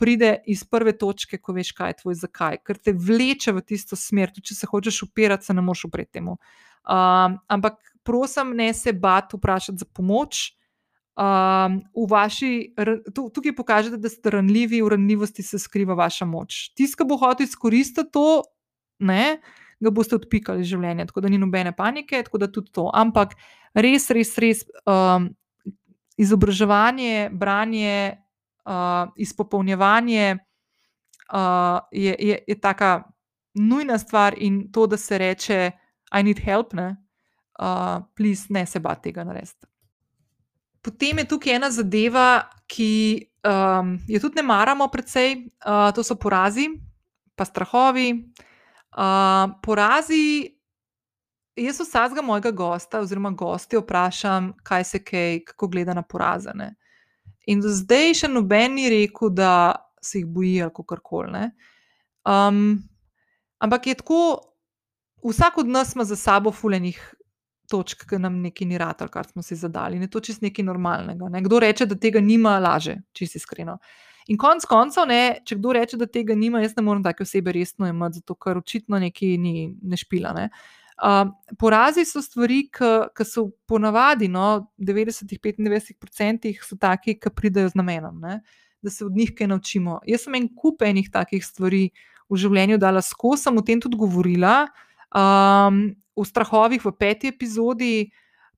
pride 0.02 0.32
iz 0.50 0.64
prve 0.66 0.96
točke, 0.98 1.38
ko 1.38 1.54
veš, 1.54 1.70
kaj 1.78 1.92
je 1.92 1.98
tvoj 2.00 2.18
zakaj, 2.24 2.58
ker 2.66 2.80
te 2.82 2.94
vleče 2.96 3.54
v 3.54 3.62
tisto 3.62 3.98
smer. 3.98 4.32
Tudi 4.34 4.50
če 4.50 4.58
se 4.58 4.70
hočeš 4.70 5.04
upirati, 5.06 5.46
se 5.46 5.54
ne 5.54 5.62
moš 5.62 5.84
upreti 5.86 6.18
temu. 6.18 6.34
Um, 6.82 7.38
ampak 7.46 7.78
prosim, 8.02 8.56
ne 8.58 8.72
se 8.74 8.92
bat 8.92 9.30
vprašati 9.36 9.78
za 9.78 9.86
pomoč. 9.86 10.50
Um, 11.12 11.82
vaši, 12.08 12.72
tukaj 13.14 13.54
pokažete, 13.54 14.00
da 14.00 14.10
ste 14.10 14.32
ranljivi, 14.32 14.80
v 14.82 14.94
ranljivosti 14.96 15.44
se 15.46 15.60
skriva 15.62 15.94
vaša 15.94 16.26
moč. 16.26 16.72
Tisti, 16.74 16.98
ki 16.98 17.06
bo 17.06 17.20
hotel 17.20 17.46
izkoristiti 17.46 18.10
to, 18.10 18.42
ne, 19.04 19.36
ga 19.82 19.92
boste 19.94 20.16
odpikali 20.16 20.66
življenje, 20.66 21.06
tako 21.10 21.22
da 21.22 21.30
ni 21.30 21.38
nobene 21.42 21.74
panike, 21.76 22.24
tako 22.26 22.40
da 22.42 22.50
tudi 22.50 22.72
to. 22.74 22.88
Ampak 22.94 23.36
res, 23.74 24.08
res, 24.14 24.34
res 24.40 24.64
um, 24.82 25.28
izobraževanje, 26.18 27.28
branje, 27.36 28.21
uh, 28.64 29.12
izpopolnjevanje 29.16 30.36
uh, 31.32 31.78
je, 31.92 32.16
je, 32.18 32.44
je 32.46 32.60
taka 32.60 33.02
nujna 33.54 33.98
stvar 33.98 34.34
in 34.36 34.72
to, 34.72 34.86
da 34.86 34.96
se 34.96 35.18
reče, 35.18 35.70
I 36.12 36.22
need 36.22 36.38
help, 36.38 36.72
ne, 36.72 36.96
uh, 37.60 38.02
please, 38.14 38.46
ne 38.50 38.66
se 38.66 38.80
bati 38.80 39.02
tega 39.02 39.24
narediti. 39.24 39.66
Potem 40.82 41.18
je 41.18 41.28
tukaj 41.28 41.54
ena 41.54 41.70
zadeva, 41.70 42.42
ki 42.66 43.22
um, 43.46 43.94
jo 44.08 44.20
tudi 44.20 44.40
ne 44.40 44.42
maramo, 44.42 44.88
predvsej, 44.90 45.36
uh, 45.66 45.92
to 45.94 46.02
so 46.02 46.16
porazi, 46.18 46.66
pa 47.38 47.46
strahovi. 47.46 48.08
Uh, 48.92 49.54
porazi, 49.62 50.50
jaz 51.56 51.80
vsakega 51.80 52.22
mojega 52.22 52.50
gosta, 52.50 53.00
oziroma 53.00 53.30
gosti, 53.30 53.78
vprašam, 53.78 54.52
kaj 54.66 54.84
se 54.84 55.04
kaj, 55.04 55.40
kako 55.52 55.68
gleda 55.68 55.94
na 55.94 56.02
porazene. 56.02 56.74
In 57.46 57.62
do 57.62 57.72
zdaj 57.72 58.14
še 58.22 58.30
noben 58.30 58.76
ni 58.78 58.88
rekel, 58.90 59.32
da 59.34 59.74
se 60.02 60.20
jih 60.20 60.26
boji 60.26 60.60
ali 60.62 60.74
kako 60.74 60.98
koli. 61.02 61.48
Um, 62.28 62.82
ampak 63.58 63.86
je 63.86 63.94
tako, 63.98 64.20
vsak 65.26 65.58
od 65.58 65.68
nas 65.68 65.94
ima 65.94 66.04
za 66.04 66.16
sabo 66.16 66.52
fulejnih 66.52 67.00
točk, 67.70 68.04
ki 68.10 68.18
nam 68.18 68.42
nekaj 68.42 68.68
ni 68.68 68.78
rad, 68.78 69.02
kar 69.10 69.26
smo 69.26 69.42
si 69.42 69.56
zadali. 69.56 69.98
Ne, 69.98 70.10
to 70.10 70.18
je 70.18 70.30
čisto 70.30 70.46
nekaj 70.46 70.64
normalnega. 70.64 71.28
Ne. 71.32 71.42
Kdo 71.42 71.58
reče, 71.62 71.86
da 71.86 71.98
tega 71.98 72.20
nima, 72.20 72.58
laže, 72.58 73.00
čisto 73.12 73.40
iskreno. 73.40 73.78
In 74.30 74.38
konec 74.38 74.66
koncev, 74.70 75.08
ne, 75.10 75.40
če 75.46 75.56
kdo 75.58 75.72
reče, 75.74 75.98
da 75.98 76.06
tega 76.06 76.34
nima, 76.38 76.60
jaz 76.62 76.76
ne 76.76 76.84
morem 76.86 77.02
take 77.02 77.24
osebe 77.24 77.54
resno 77.54 77.88
imeti, 77.90 78.20
zato 78.20 78.36
ker 78.38 78.60
očitno 78.60 79.00
nekaj 79.02 79.34
ni 79.40 79.72
ne 79.82 79.98
špila. 79.98 80.34
Ne. 80.36 80.50
Uh, 80.52 80.81
porazi 81.58 82.04
so 82.06 82.22
stvari, 82.22 82.68
ki 82.70 83.26
so 83.26 83.48
ponavadi, 83.66 84.28
no, 84.30 84.68
90-95% 84.78 86.52
so 86.62 86.78
taki, 86.78 87.16
ki 87.18 87.32
pridejo 87.34 87.72
z 87.72 87.78
namenom, 87.80 88.20
ne, 88.22 88.40
da 88.82 88.90
se 88.90 89.04
od 89.04 89.16
njih 89.16 89.34
kaj 89.34 89.50
naučimo. 89.50 89.98
Jaz 90.06 90.26
sem 90.26 90.38
en 90.38 90.48
kup 90.54 90.82
enih 90.82 91.10
takih 91.10 91.44
stvari 91.44 91.88
v 92.30 92.38
življenju 92.38 92.78
dala 92.82 93.02
skozi, 93.02 93.46
sem 93.46 93.58
o 93.58 93.64
tem 93.66 93.82
tudi 93.82 93.98
govorila. 93.98 94.66
Um, 95.12 95.90
v 96.16 96.24
strahovih 96.28 96.84
v 96.84 96.92
peti 96.96 97.28
epizodi, 97.28 98.12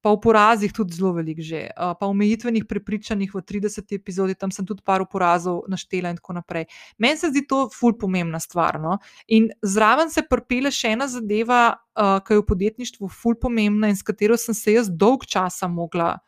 pa 0.04 0.12
v 0.12 0.20
porazih 0.20 0.72
tudi 0.76 0.92
zelo 0.98 1.14
velik 1.16 1.40
že, 1.40 1.70
pa 1.72 2.04
v 2.04 2.12
omejitvenih 2.12 2.66
prepričanjih 2.68 3.32
v 3.32 3.40
30. 3.40 3.88
epizodi, 3.96 4.36
tam 4.36 4.52
sem 4.52 4.66
tudi 4.68 4.84
par 4.84 5.00
porazov 5.08 5.64
naštela 5.72 6.12
in 6.12 6.20
tako 6.20 6.36
naprej. 6.36 6.68
Meni 7.00 7.16
se 7.16 7.32
zdi 7.32 7.46
to 7.48 7.70
ful 7.72 7.96
pomembna 7.96 8.36
stvar. 8.36 8.76
No? 8.76 8.98
In 9.32 9.48
zraven 9.64 10.12
se 10.12 10.26
prpele 10.28 10.68
še 10.68 10.92
ena 10.92 11.08
zadeva, 11.08 11.80
uh, 11.96 12.20
ki 12.20 12.36
je 12.36 12.42
v 12.42 12.46
podjetništvu 12.52 13.08
ful 13.08 13.38
pomembna 13.40 13.88
in 13.88 13.96
s 13.96 14.04
katero 14.04 14.36
sem 14.36 14.52
se 14.52 14.76
jaz 14.76 14.92
dolg 14.92 15.24
časa 15.24 15.72
mogla 15.72 16.18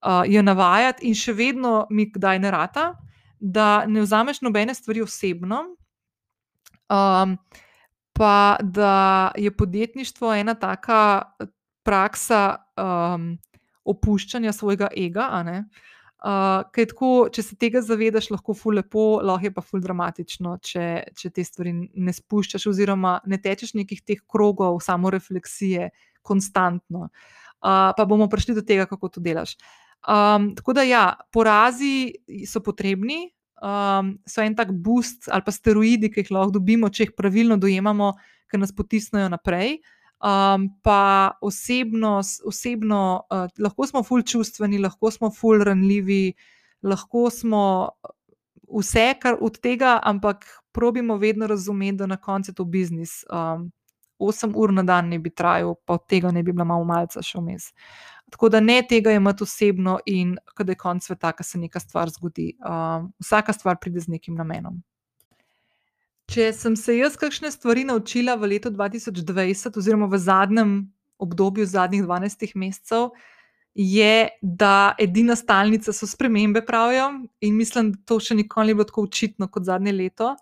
uh, 0.00 0.24
jo 0.24 0.40
navajati 0.42 1.04
in 1.04 1.14
še 1.14 1.36
vedno 1.36 1.84
mi 1.90 2.08
kdaj 2.08 2.40
ne 2.40 2.50
rata, 2.50 2.94
da 3.36 3.84
ne 3.84 4.00
vzameš 4.00 4.40
nobene 4.40 4.74
stvari 4.74 5.04
osebno. 5.04 5.76
Um, 6.88 7.36
pa 8.16 8.56
da 8.62 9.32
je 9.36 9.50
podjetništvo 9.50 10.32
ena 10.34 10.54
taka 10.54 11.22
eh, 11.40 11.46
praksa 11.82 12.65
um, 12.76 13.34
opuščanja 13.86 14.52
svojega 14.52 14.90
ega. 14.96 15.28
Uh, 15.36 16.64
kaj 16.72 16.88
tako, 16.92 17.10
če 17.32 17.44
se 17.44 17.56
tega 17.60 17.82
zavedaš, 17.84 18.30
lahko 18.32 18.54
ful 18.56 18.78
lepo, 18.80 19.20
lahko 19.22 19.46
je 19.46 19.54
pa 19.54 19.62
ful 19.64 19.82
dramatično, 19.84 20.56
če, 20.64 20.86
če 21.16 21.30
te 21.30 21.44
stvari 21.44 21.74
ne 21.76 22.14
spuščaš, 22.16 22.66
oziroma 22.72 23.18
ne 23.28 23.38
tečeš 23.42 23.76
nekih 23.78 24.00
teh 24.02 24.22
krogov 24.26 24.80
samo 24.84 25.12
refleksije, 25.12 25.90
konstantno. 26.26 27.10
Uh, 27.62 27.92
pa 27.96 28.04
bomo 28.08 28.26
prišli 28.32 28.56
do 28.56 28.64
tega, 28.66 28.88
kako 28.90 29.12
to 29.12 29.22
delaš. 29.22 29.54
Um, 30.06 30.52
tako 30.56 30.74
da, 30.76 30.84
ja, 30.86 31.04
porazi 31.34 32.14
so 32.46 32.62
potrebni, 32.62 33.28
um, 33.62 34.16
so 34.26 34.42
en 34.42 34.54
tak 34.54 34.72
boost 34.72 35.30
ali 35.32 35.42
pa 35.46 35.54
steroidi, 35.54 36.10
ki 36.12 36.24
jih 36.24 36.32
lahko 36.36 36.56
dobimo, 36.58 36.90
če 36.90 37.08
jih 37.08 37.14
pravilno 37.18 37.56
dojemamo, 37.60 38.12
ki 38.50 38.60
nas 38.62 38.74
potisnejo 38.74 39.30
naprej. 39.32 39.80
Um, 40.16 40.68
pa 40.82 41.30
osebno, 41.44 42.22
osebno 42.44 43.00
uh, 43.30 43.48
lahko 43.58 43.86
smo 43.86 44.02
ful 44.02 44.22
čustveni, 44.22 44.78
lahko 44.78 45.10
smo 45.10 45.30
ful 45.30 45.60
ranljivi, 45.64 46.32
lahko 46.82 47.30
smo 47.30 47.90
vse, 48.80 49.14
kar 49.20 49.36
od 49.40 49.60
tega, 49.60 49.98
ampak 50.02 50.46
probimo 50.72 51.16
vedno 51.16 51.46
razumeti, 51.46 51.96
da 51.96 52.06
na 52.06 52.16
koncu 52.16 52.50
je 52.50 52.54
to 52.54 52.64
biznis. 52.64 53.24
Um, 53.30 53.72
8 54.18 54.52
ur 54.56 54.72
na 54.72 54.82
dan 54.82 55.08
ne 55.08 55.18
bi 55.18 55.30
trajal, 55.30 55.74
pa 55.84 55.94
od 55.94 56.06
tega 56.08 56.30
ne 56.32 56.42
bi 56.42 56.52
bila 56.52 56.64
malo 56.64 56.84
malce 56.84 57.22
še 57.22 57.38
vmes. 57.38 57.70
Tako 58.32 58.48
da 58.48 58.60
ne 58.60 58.80
tega 58.88 59.12
imeti 59.12 59.44
osebno 59.44 59.98
in 60.06 60.36
kada 60.54 60.72
je 60.72 60.80
konc 60.80 61.04
sveta, 61.04 61.32
ko 61.36 61.44
se 61.44 61.58
neka 61.58 61.80
stvar 61.80 62.10
zgodi. 62.10 62.54
Um, 62.64 63.12
vsaka 63.22 63.52
stvar 63.52 63.76
pride 63.80 64.00
z 64.00 64.16
nekim 64.16 64.34
namenom. 64.34 64.80
Če 66.26 66.50
sem 66.52 66.74
se 66.76 66.96
jaz 66.96 67.14
kakšne 67.18 67.52
stvari 67.54 67.84
naučila 67.86 68.34
v 68.34 68.56
letu 68.56 68.72
2020, 68.74 69.78
oziroma 69.78 70.08
v 70.10 70.18
zadnjem 70.18 70.72
obdobju, 71.22 71.66
zadnjih 71.70 72.02
12 72.04 72.56
mesecev, 72.58 73.12
je, 73.76 74.28
da 74.40 74.96
edina 74.98 75.36
stalnica 75.36 75.92
so 75.92 76.08
spremembe, 76.08 76.64
pravijo, 76.66 77.10
in 77.40 77.56
mislim, 77.56 77.92
da 77.92 78.02
to 78.08 78.18
še 78.20 78.34
nikoli 78.38 78.72
ni 78.72 78.78
bilo 78.78 78.88
tako 78.88 79.06
očitno 79.06 79.48
kot 79.52 79.68
zadnje 79.68 79.92
leto. 79.92 80.32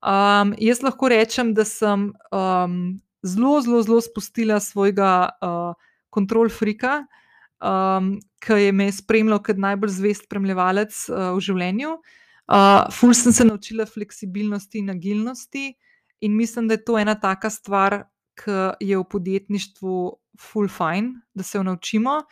Um, 0.00 0.54
jaz 0.58 0.80
lahko 0.82 1.10
rečem, 1.12 1.52
da 1.54 1.66
sem 1.68 2.08
um, 2.32 2.76
zelo, 3.22 3.60
zelo, 3.60 3.82
zelo 3.84 4.00
spustila 4.00 4.58
svojega 4.64 5.28
kontrol 6.10 6.48
uh, 6.48 6.56
frika 6.56 7.02
um, 7.60 8.16
ki 8.40 8.58
je 8.64 8.72
me 8.72 8.88
spremljal 8.92 9.42
kot 9.44 9.60
najbolj 9.60 9.92
zvest 9.98 10.26
spremljevalec 10.26 10.96
uh, 11.08 11.30
v 11.36 11.44
življenju. 11.44 11.92
Uh, 11.94 12.16
ful 12.92 13.14
sem 13.14 13.32
se 13.32 13.44
naučila 13.44 13.86
fleksibilnosti 13.86 14.78
in 14.78 14.90
agilnosti, 14.90 15.74
in 16.20 16.36
mislim, 16.36 16.68
da 16.68 16.74
je 16.74 16.84
to 16.84 16.98
ena 16.98 17.14
taka 17.14 17.50
stvar, 17.50 18.04
ki 18.34 18.86
je 18.86 18.98
v 18.98 19.04
podjetništvu 19.04 19.96
ful 20.40 20.68
fajn, 20.68 21.14
da 21.34 21.42
se 21.42 21.58
jo 21.58 21.62
naučimo. 21.62 22.22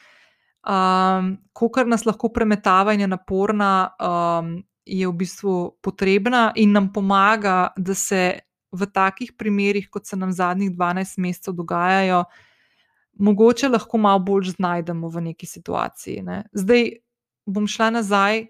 Um, 0.69 1.37
ko 1.53 1.69
kar 1.71 1.87
nas 1.87 2.05
lahko 2.05 2.29
premetava 2.33 2.93
in 2.93 3.01
je 3.01 3.09
naporna, 3.09 3.91
um, 4.01 4.57
je 4.85 5.07
v 5.09 5.13
bistvu 5.13 5.55
potrebna 5.83 6.53
in 6.57 6.73
nam 6.73 6.93
pomaga, 6.93 7.71
da 7.77 7.95
se 7.95 8.41
v 8.73 8.87
takih 8.93 9.33
primerih, 9.39 9.89
kot 9.91 10.07
se 10.07 10.17
nam 10.17 10.33
zadnjih 10.33 10.73
12 10.73 11.21
mesecev 11.25 11.55
dogajajo, 11.55 12.25
mogoče 13.19 13.69
lahko 13.69 13.99
malo 13.99 14.21
bolj 14.25 14.53
znajdemo 14.57 15.09
v 15.09 15.21
neki 15.31 15.47
situaciji. 15.47 16.23
Ne. 16.23 16.43
Zdaj 16.53 16.91
bom 17.47 17.67
šla 17.67 17.91
nazaj, 17.91 18.47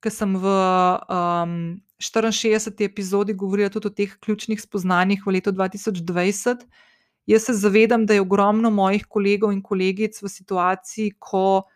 ker 0.00 0.12
sem 0.12 0.34
v 0.40 0.52
um, 1.08 1.80
64. 2.00 2.84
epizodi 2.84 3.34
govorila 3.36 3.68
tudi 3.68 3.90
o 3.90 3.92
teh 3.92 4.14
ključnih 4.24 4.60
spoznanjih 4.60 5.26
v 5.26 5.36
letu 5.36 5.52
2020. 5.52 6.64
Jaz 7.28 7.44
se 7.44 7.54
zavedam, 7.54 8.06
da 8.06 8.16
je 8.16 8.24
ogromno 8.24 8.70
mojih 8.70 9.04
kolegov 9.06 9.52
in 9.52 9.60
kolegic 9.62 10.16
v 10.22 10.28
situaciji, 10.28 11.12
ko 11.18 11.68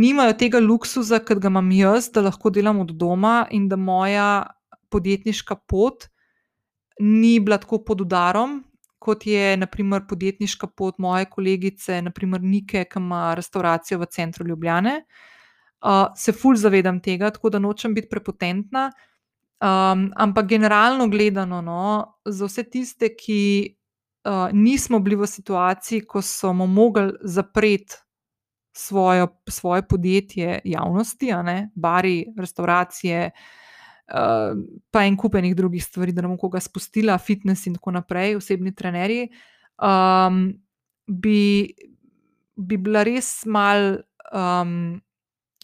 nimajo 0.00 0.32
tega 0.40 0.60
luksuza, 0.60 1.20
kot 1.20 1.38
ga 1.38 1.52
imam 1.52 1.68
jaz, 1.76 2.08
da 2.10 2.24
lahko 2.24 2.50
delam 2.50 2.80
od 2.80 2.96
doma 2.96 3.44
in 3.50 3.68
da 3.68 3.76
moja 3.76 4.46
podjetniška 4.90 5.60
pot 5.68 6.08
ni 7.00 7.38
bila 7.40 7.60
tako 7.60 7.84
pod 7.84 8.00
udarom, 8.00 8.62
kot 8.98 9.26
je 9.26 9.56
naprimer 9.56 10.06
podjetniška 10.08 10.66
pot 10.76 10.98
moje 10.98 11.28
kolegice, 11.28 12.00
naprimer 12.02 12.40
Nike, 12.42 12.84
ki 12.84 12.98
ima 13.00 13.34
restauracijo 13.36 14.00
v 14.00 14.08
centru 14.10 14.48
Ljubljane. 14.48 14.96
Uh, 15.04 15.29
se 16.16 16.32
fulj 16.32 16.56
zavedam 16.56 17.00
tega, 17.00 17.30
tako 17.30 17.50
da 17.50 17.58
nočem 17.58 17.94
biti 17.94 18.08
prepotentna. 18.08 18.90
Um, 19.60 20.10
ampak 20.16 20.46
generalno 20.46 21.08
gledano, 21.08 21.60
no, 21.60 22.16
za 22.24 22.46
vse 22.48 22.64
tiste, 22.72 23.10
ki 23.16 23.40
uh, 24.24 24.48
nismo 24.56 25.00
bili 25.04 25.18
v 25.20 25.26
situaciji, 25.28 26.06
ko 26.08 26.22
smo 26.22 26.66
mogli 26.66 27.12
zapreti 27.20 27.98
svojo, 28.72 29.28
svoje 29.48 29.82
podjetje 29.88 30.60
javnosti, 30.64 31.32
ne, 31.44 31.70
bari, 31.74 32.32
restauracije, 32.38 33.30
uh, 34.14 34.56
pa 34.90 35.04
en 35.04 35.16
kupenih 35.16 35.56
drugih 35.56 35.84
stvari, 35.84 36.12
da 36.12 36.22
ne 36.22 36.32
bom 36.32 36.38
koga 36.40 36.60
spustila, 36.60 37.18
fitness 37.18 37.66
in 37.66 37.76
tako 37.76 37.92
naprej, 37.98 38.38
osebni 38.40 38.72
trenerji. 38.74 39.28
Um, 39.76 40.54
bi, 41.06 41.68
bi 42.56 42.76
bila 42.80 43.04
res 43.04 43.44
mal. 43.44 44.00
Um, 44.32 45.00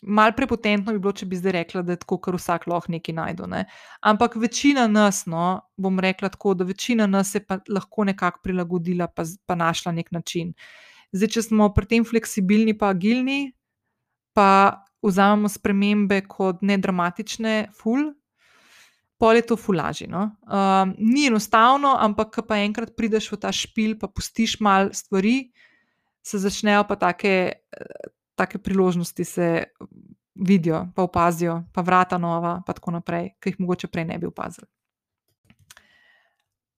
Mal 0.07 0.33
prepotentno 0.37 0.93
bi 0.95 1.01
bilo, 1.03 1.13
če 1.17 1.27
bi 1.27 1.39
zdaj 1.39 1.55
rekla, 1.57 1.83
da 1.83 1.97
je 1.97 2.01
tako, 2.05 2.21
ker 2.23 2.37
vsak 2.39 2.69
lahko 2.71 2.93
nekaj 2.95 3.15
najde. 3.17 3.47
Ne? 3.51 3.65
Ampak 4.07 4.37
večina 4.39 4.87
nas, 4.87 5.25
no, 5.27 5.47
bom 5.77 5.99
rekla 6.03 6.31
tako, 6.31 6.55
da 6.55 6.67
večina 6.69 7.09
nas 7.11 7.35
je 7.35 7.43
pa 7.43 7.59
lahko 7.69 8.07
nekako 8.07 8.45
prilagodila, 8.45 9.09
pa, 9.11 9.27
pa 9.47 9.59
našla 9.59 9.93
nek 9.97 10.13
način. 10.15 10.53
Zdaj, 11.17 11.33
če 11.35 11.43
smo 11.49 11.71
pri 11.75 11.91
tem 11.91 12.07
fleksibilni, 12.07 12.77
pa 12.79 12.93
agilni, 12.95 13.51
pa 14.37 14.85
vzamemo 15.03 15.51
spremembe 15.51 16.21
kot 16.29 16.63
nedramatične, 16.67 17.57
ful, 17.75 18.11
pol 19.19 19.39
je 19.39 19.47
to 19.49 19.57
fulaži. 19.57 20.07
No? 20.13 20.29
Um, 20.47 20.95
ni 20.99 21.27
enostavno, 21.31 21.97
ampak 21.99 22.43
pa 22.47 22.61
enkrat 22.63 22.95
prideš 22.97 23.31
v 23.33 23.41
ta 23.43 23.53
špil, 23.55 23.97
pa 24.01 24.11
pustiš 24.13 24.59
malo 24.61 24.93
stvari, 24.95 25.51
se 26.27 26.39
začnejo 26.43 26.85
pa 26.89 26.99
take 26.99 27.63
take 28.37 28.59
priložnosti 28.59 29.25
se 29.25 29.65
vidijo, 30.35 30.87
pa 30.95 31.03
opazijo, 31.03 31.63
pa 31.73 31.81
vrata 31.81 32.19
nova, 32.19 32.63
pa 32.67 32.73
tako 32.73 32.91
naprej, 32.91 33.31
ki 33.41 33.55
jih 33.55 33.61
mogoče 33.61 33.89
prej 33.89 34.05
ne 34.05 34.19
bi 34.19 34.27
opazili. 34.27 34.67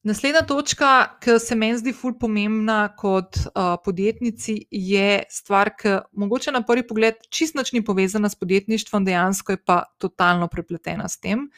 Naslednja 0.07 0.45
točka, 0.47 0.91
ki 1.21 1.35
se 1.43 1.57
meni 1.59 1.77
zdi 1.81 1.93
ful 1.93 2.15
pomembna 2.21 2.87
kot 2.97 3.37
uh, 3.37 3.75
podjetnici, 3.85 4.55
je 4.71 5.23
stvar, 5.31 5.73
ki 5.75 5.99
mogoče 6.13 6.55
na 6.55 6.63
prvi 6.63 6.87
pogled 6.87 7.19
čist 7.35 7.59
nič 7.59 7.73
ni 7.75 7.83
povezana 7.85 8.31
s 8.31 8.39
podjetništvom, 8.39 9.05
dejansko 9.05 9.53
je 9.53 9.65
pa 9.67 9.83
totalno 9.99 10.47
prepletena 10.49 11.09
s 11.09 11.19
tem. 11.19 11.49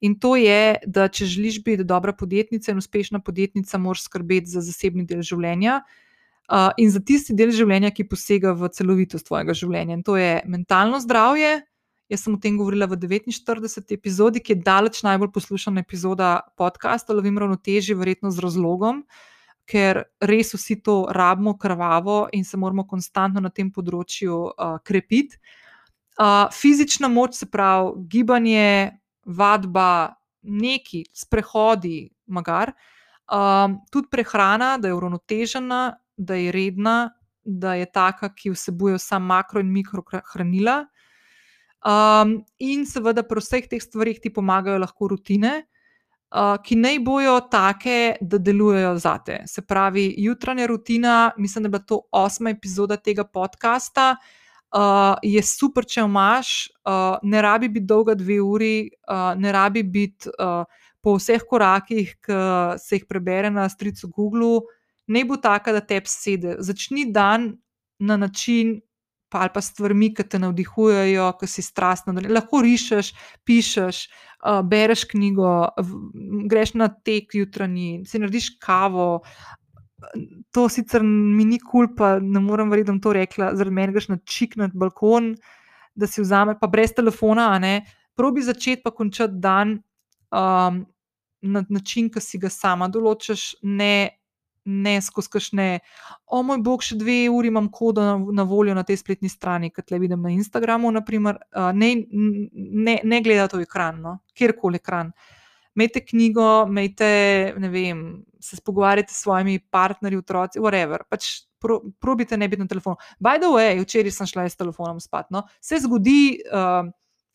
In 0.00 0.18
to 0.20 0.34
je, 0.36 0.74
da 0.86 1.06
če 1.08 1.24
želiš 1.24 1.62
biti 1.64 1.86
dobra 1.86 2.12
podjetnica 2.12 2.72
in 2.72 2.82
uspešna 2.82 3.22
podjetnica, 3.24 3.78
moraš 3.78 4.02
skrbeti 4.10 4.50
za 4.50 4.60
zasebni 4.60 5.06
del 5.06 5.22
življenja, 5.22 5.80
uh, 5.80 6.03
in 6.76 6.90
za 6.90 7.00
tisti 7.00 7.34
del 7.36 7.52
življenja, 7.54 7.90
ki 7.94 8.08
posega 8.08 8.52
v 8.52 8.68
celovitost 8.68 9.28
tvojega 9.28 9.54
življenja. 9.56 9.96
In 9.96 10.02
to 10.04 10.18
je 10.20 10.42
mentalno 10.50 11.00
zdravje. 11.00 11.62
Jaz 12.12 12.26
sem 12.26 12.34
o 12.36 12.40
tem 12.40 12.58
govorila 12.60 12.84
v 12.84 12.98
49. 13.00 13.94
epizodi, 13.96 14.42
ki 14.44 14.52
je 14.52 14.62
daleč 14.66 15.00
najbolj 15.06 15.30
poslušana 15.32 15.80
epizoda 15.80 16.42
podcasta 16.60 17.16
Lovim 17.16 17.38
ravnoteži, 17.40 17.96
verjetno 17.96 18.28
z 18.30 18.44
razlogom, 18.44 19.00
ker 19.64 20.02
res 20.20 20.52
vsi 20.52 20.82
to 20.84 20.98
rabimo 21.08 21.56
krvavo 21.56 22.28
in 22.36 22.44
se 22.44 22.60
moramo 22.60 22.84
konstantno 22.84 23.40
na 23.40 23.48
tem 23.48 23.72
področju 23.72 24.36
uh, 24.52 24.76
krepiti. 24.84 25.40
Uh, 26.20 26.52
fizična 26.52 27.08
moč, 27.08 27.40
se 27.40 27.48
pravi 27.50 28.04
gibanje, 28.12 29.00
vadba, 29.24 30.14
neki 30.44 31.06
sprehodi, 31.08 32.12
magar. 32.28 32.74
Um, 33.32 33.80
tudi 33.90 34.12
prehrana, 34.12 34.76
da 34.76 34.92
je 34.92 34.94
uravnotežena, 34.94 35.80
da 36.16 36.34
je 36.34 36.52
redna, 36.52 37.10
da 37.44 37.74
je 37.74 37.86
taka, 37.92 38.30
ki 38.34 38.54
vsebuje 38.54 38.98
vsa 38.98 39.18
makro 39.18 39.60
in 39.60 39.72
mikrohranila. 39.72 40.84
Um, 41.84 42.38
in 42.58 42.86
seveda 42.88 43.22
pri 43.28 43.42
vseh 43.44 43.66
teh 43.68 43.82
stvarih 43.82 44.20
ti 44.20 44.32
pomagajo 44.32 44.78
lahko 44.80 45.10
rutine, 45.12 45.66
uh, 46.32 46.56
ki 46.64 46.78
naj 46.80 47.00
bojo 47.04 47.34
take, 47.52 48.16
da 48.20 48.40
delujejo 48.40 48.94
za 48.96 49.18
te. 49.18 49.42
Se 49.46 49.62
pravi, 49.62 50.06
jutranja 50.24 50.66
rutina, 50.66 51.32
mislim, 51.36 51.62
da 51.62 51.66
je 51.66 51.70
bila 51.76 51.84
to 51.84 52.00
osma 52.12 52.50
epizoda 52.50 52.96
tega 52.96 53.24
podcasta. 53.24 54.16
Uh, 54.74 55.14
je 55.22 55.42
super, 55.42 55.84
če 55.86 56.00
imaš, 56.02 56.54
uh, 56.88 57.20
ne 57.22 57.42
rabi 57.42 57.68
biti 57.68 57.86
dolga 57.86 58.16
dve 58.18 58.40
uri, 58.42 58.88
uh, 59.06 59.36
ne 59.38 59.52
rabi 59.52 59.84
biti 59.86 60.32
uh, 60.34 60.64
po 61.04 61.14
vseh 61.18 61.44
korakih, 61.46 62.16
ki 62.24 62.38
se 62.80 62.96
jih 62.96 63.04
prebere 63.06 63.52
na 63.52 63.68
stricu 63.68 64.08
Google, 64.08 64.64
ne 65.06 65.24
bo 65.24 65.36
taka, 65.36 65.72
da 65.72 65.80
te 65.80 66.00
sedi. 66.06 66.56
Začni 66.58 67.10
dan 67.12 67.52
na 67.98 68.16
način, 68.16 68.80
pa 69.28 69.40
ali 69.42 69.50
pa 69.54 69.60
stvarmi, 69.60 70.12
ki 70.14 70.28
te 70.30 70.38
navdihujejo, 70.38 71.32
ki 71.40 71.48
si 71.50 71.62
strastno. 71.62 72.14
Lahko 72.30 72.60
rišeš, 72.62 73.10
pišeš, 73.46 74.04
uh, 74.06 74.60
bereš 74.62 75.08
knjigo, 75.10 75.50
greš 76.50 76.76
na 76.78 76.88
tek 76.88 77.34
jutranji, 77.34 78.04
si 78.06 78.20
narediš 78.22 78.52
kavo. 78.62 79.24
To 80.54 80.68
sicer 80.68 81.02
mi 81.02 81.46
ni 81.48 81.58
kul, 81.58 81.88
cool, 81.88 81.92
pa 81.96 82.14
ne 82.20 82.40
morem 82.44 82.70
verjeti, 82.70 82.92
da 82.92 82.94
bom 82.94 83.02
to 83.02 83.14
rekla, 83.16 83.52
zaradi 83.58 83.74
meni 83.74 83.96
greš 83.96 84.10
na 84.12 84.18
čik 84.22 84.58
na 84.60 84.68
balkon, 84.70 85.32
da 85.94 86.06
si 86.06 86.22
vzameš, 86.22 86.60
pa 86.60 86.70
brez 86.70 86.94
telefona, 86.94 87.50
a 87.54 87.58
ne. 87.58 87.76
Probi 88.14 88.42
začeti 88.46 88.84
pa 88.84 88.92
končati 88.94 89.40
dan 89.42 89.80
um, 90.30 90.84
na 91.42 91.64
način, 91.68 92.10
ki 92.10 92.22
si 92.22 92.38
ga 92.38 92.50
sama 92.52 92.86
določiš, 92.88 93.56
ne 93.62 94.23
ne 94.64 94.94
skozi 95.02 95.30
kašne, 95.30 95.68
o 96.26 96.40
moj 96.46 96.60
bog, 96.64 96.82
še 96.84 96.96
dve 97.00 97.24
uri 97.32 97.50
imam 97.52 97.68
kodo 97.72 98.04
na, 98.04 98.16
na 98.40 98.46
voljo 98.48 98.74
na 98.76 98.84
tej 98.86 98.98
spletni 99.02 99.28
strani, 99.28 99.70
kot 99.74 99.92
le 99.92 100.00
vidim 100.02 100.24
na 100.24 100.32
Instagramu. 100.34 100.92
Naprimer, 100.94 101.38
ne, 101.76 101.90
ne, 102.10 102.98
ne 103.04 103.22
gledati 103.24 103.60
v 103.60 103.68
ekran, 103.68 104.00
no? 104.02 104.18
kjerkoli 104.36 104.80
ekran. 104.80 105.12
Imejte 105.74 106.04
knjigo, 106.06 106.48
imejte, 106.70 107.08
ne 107.58 107.70
vem, 107.72 108.02
se 108.40 108.60
pogovarjate 108.64 109.12
s 109.12 109.24
svojimi 109.24 109.58
partnerji, 109.74 110.20
otroci, 110.22 110.62
whatever. 110.62 111.02
Pač 111.10 111.46
pro, 111.58 111.80
probite 112.00 112.38
ne 112.38 112.48
biti 112.48 112.62
na 112.62 112.70
telefonu. 112.70 113.00
By 113.18 113.40
the 113.42 113.50
way, 113.50 113.80
včeraj 113.82 114.14
sem 114.14 114.30
šla 114.30 114.46
s 114.48 114.60
telefonom 114.60 115.00
spat. 115.02 115.32
No? 115.34 115.42
Se 115.60 115.80
zgodi, 115.82 116.38
uh, 116.46 116.86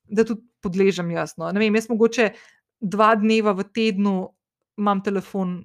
da 0.09 0.25
tudi 0.25 0.45
podležem 0.63 1.11
jasno. 1.11 1.51
Ne 1.51 1.61
vem, 1.61 1.75
jaz 1.75 1.89
mogoče 1.91 2.31
dva 2.79 3.11
dneva 3.19 3.51
v 3.57 3.67
tednu 3.75 4.15
imam 4.79 5.03
telefon 5.03 5.59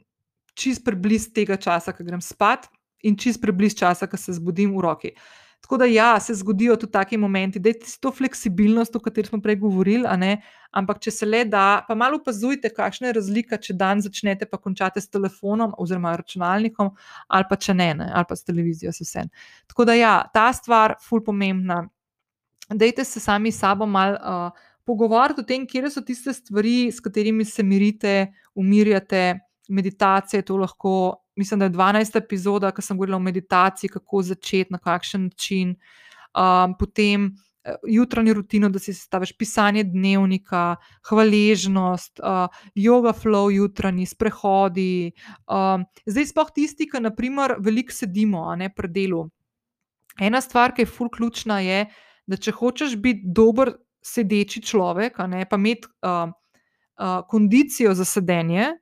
čist 0.55 0.85
preblizu 0.85 1.33
tega 1.35 1.57
časa, 1.61 1.93
ko 1.93 2.05
grem 2.05 2.23
spat, 2.23 2.69
in 3.05 3.17
čist 3.21 3.43
preblizu 3.43 3.83
časa, 3.83 4.09
ko 4.09 4.17
se 4.21 4.37
zbudim 4.39 4.77
v 4.77 4.85
roki. 4.85 5.15
Tako 5.65 5.79
da, 5.81 5.87
ja, 5.89 6.21
se 6.21 6.35
zgodijo 6.35 6.77
tudi 6.77 6.93
taki 6.93 7.17
momenti, 7.17 7.59
da 7.59 7.69
je 7.69 7.75
to 8.01 8.11
fleksibilnost, 8.13 8.97
o 8.97 9.01
kateri 9.01 9.31
smo 9.31 9.39
prej 9.41 9.57
govorili, 9.57 10.05
ampak 10.77 10.99
če 11.01 11.11
se 11.11 11.27
le 11.27 11.41
da, 11.49 11.85
pa 11.89 11.95
malo 11.97 12.19
opazujte, 12.21 12.69
kakšna 12.69 13.09
je 13.09 13.15
razlika, 13.17 13.57
če 13.57 13.73
dan 13.73 14.03
začnete, 14.05 14.45
pa 14.45 14.61
končate 14.61 15.01
s 15.01 15.09
telefonom 15.09 15.73
oziroma 15.81 16.13
računalnikom, 16.21 16.91
ali 17.29 17.49
pa 17.49 17.57
če 17.57 17.75
ne, 17.81 17.89
ne 18.03 18.11
ali 18.13 18.29
pa 18.29 18.37
s 18.37 18.45
televizijo, 18.45 18.93
vse. 18.93 19.25
Tako 19.73 19.89
da, 19.89 19.97
ja, 19.97 20.13
ta 20.35 20.51
stvar, 20.53 20.99
ful 21.01 21.25
pomembna. 21.25 21.81
Dajte 22.69 23.05
se 23.05 23.21
sami 23.21 23.53
s 23.53 23.65
sabo 23.65 23.89
malo 23.89 24.21
uh, 24.21 24.69
pogovarjati 24.85 25.41
o 25.41 25.49
tem, 25.49 25.65
kje 25.65 25.95
so 25.97 26.05
tiste 26.05 26.37
stvari, 26.37 26.93
s 26.93 27.01
katerimi 27.01 27.45
se 27.45 27.65
mirite, 27.65 28.35
umirjate 28.55 29.41
meditacije, 29.69 30.43
to 30.43 30.57
lahko, 30.57 31.17
mislim, 31.37 31.61
da 31.61 31.65
je 31.65 31.71
12. 31.71 32.19
epizoda, 32.19 32.71
ki 32.73 32.83
sem 32.83 32.97
govorila 32.97 33.17
o 33.17 33.25
meditaciji, 33.25 33.91
kako 33.91 34.23
začeti, 34.23 34.73
na 34.73 34.79
kakšen 34.79 35.25
način. 35.25 35.75
Um, 36.35 36.75
potem 36.79 37.27
uh, 37.27 37.75
jutranjo 37.89 38.35
rutino, 38.35 38.69
da 38.69 38.79
si 38.79 38.95
staviš 38.95 39.37
pisanje 39.39 39.85
dnevnika, 39.85 40.77
hvaležnost, 41.09 42.21
uh, 42.21 42.49
yoga 42.75 43.15
flow, 43.15 43.51
jutranji 43.55 44.07
sprehodi. 44.07 45.13
Um, 45.47 45.87
zdaj, 46.07 46.27
sploh 46.33 46.51
tisti, 46.55 46.89
ki 46.91 47.01
naprimer 47.01 47.57
veliko 47.59 47.93
sedimo, 47.93 48.49
a 48.51 48.57
ne 48.57 48.71
pri 48.75 48.89
delu. 48.89 49.29
Ena 50.21 50.41
stvar, 50.41 50.75
ki 50.75 50.83
je 50.83 50.91
fulk 50.91 51.17
ključna, 51.17 51.59
je, 51.61 51.87
da 52.27 52.37
če 52.37 52.53
hočeš 52.55 52.97
biti 53.03 53.27
dober 53.35 53.75
sedeči 54.05 54.63
človek, 54.63 55.19
ne, 55.29 55.47
pa 55.49 55.57
imeti 55.57 55.89
uh, 56.05 56.29
uh, 56.29 57.23
kondicijo 57.29 57.95
za 57.95 58.05
sedenje, 58.05 58.75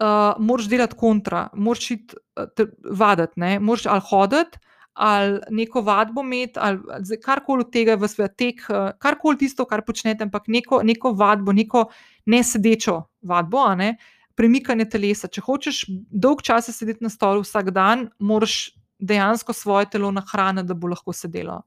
uh, 0.00 0.38
moraš 0.38 0.68
delati 0.68 0.96
kontra, 0.96 1.48
moraš 1.54 1.90
iti 1.90 2.16
uh, 2.36 2.66
vaditi, 2.90 3.40
moraš 3.60 3.86
ali 3.86 4.02
hoditi, 4.10 4.58
ali 4.94 5.40
neko 5.50 5.80
vadbo 5.80 6.20
imeti, 6.20 6.58
ali 6.60 6.78
karkoli 7.24 7.60
od 7.60 7.72
tega 7.72 7.94
v 7.94 8.08
svetu, 8.08 8.34
tek, 8.36 8.62
uh, 8.70 8.90
karkoli 8.98 9.38
tisto, 9.38 9.64
kar 9.64 9.84
počnete, 9.86 10.24
ampak 10.26 10.48
neko, 10.48 10.82
neko 10.82 11.12
vadbo, 11.12 11.52
neko 11.52 11.88
nesedečo 12.26 13.02
vadbo, 13.22 13.74
ne? 13.74 13.96
premikanje 14.38 14.86
telesa. 14.86 15.26
Če 15.26 15.42
hočeš 15.42 15.84
dolg 16.10 16.42
čas 16.46 16.70
sedeti 16.70 17.02
na 17.02 17.10
stolu 17.10 17.42
vsak 17.42 17.72
dan, 17.74 18.08
moraš 18.18 18.70
dejansko 18.98 19.54
svoje 19.54 19.90
telo 19.90 20.10
nahraniti, 20.14 20.68
da 20.68 20.74
bo 20.74 20.90
lahko 20.90 21.14
sedelo, 21.14 21.62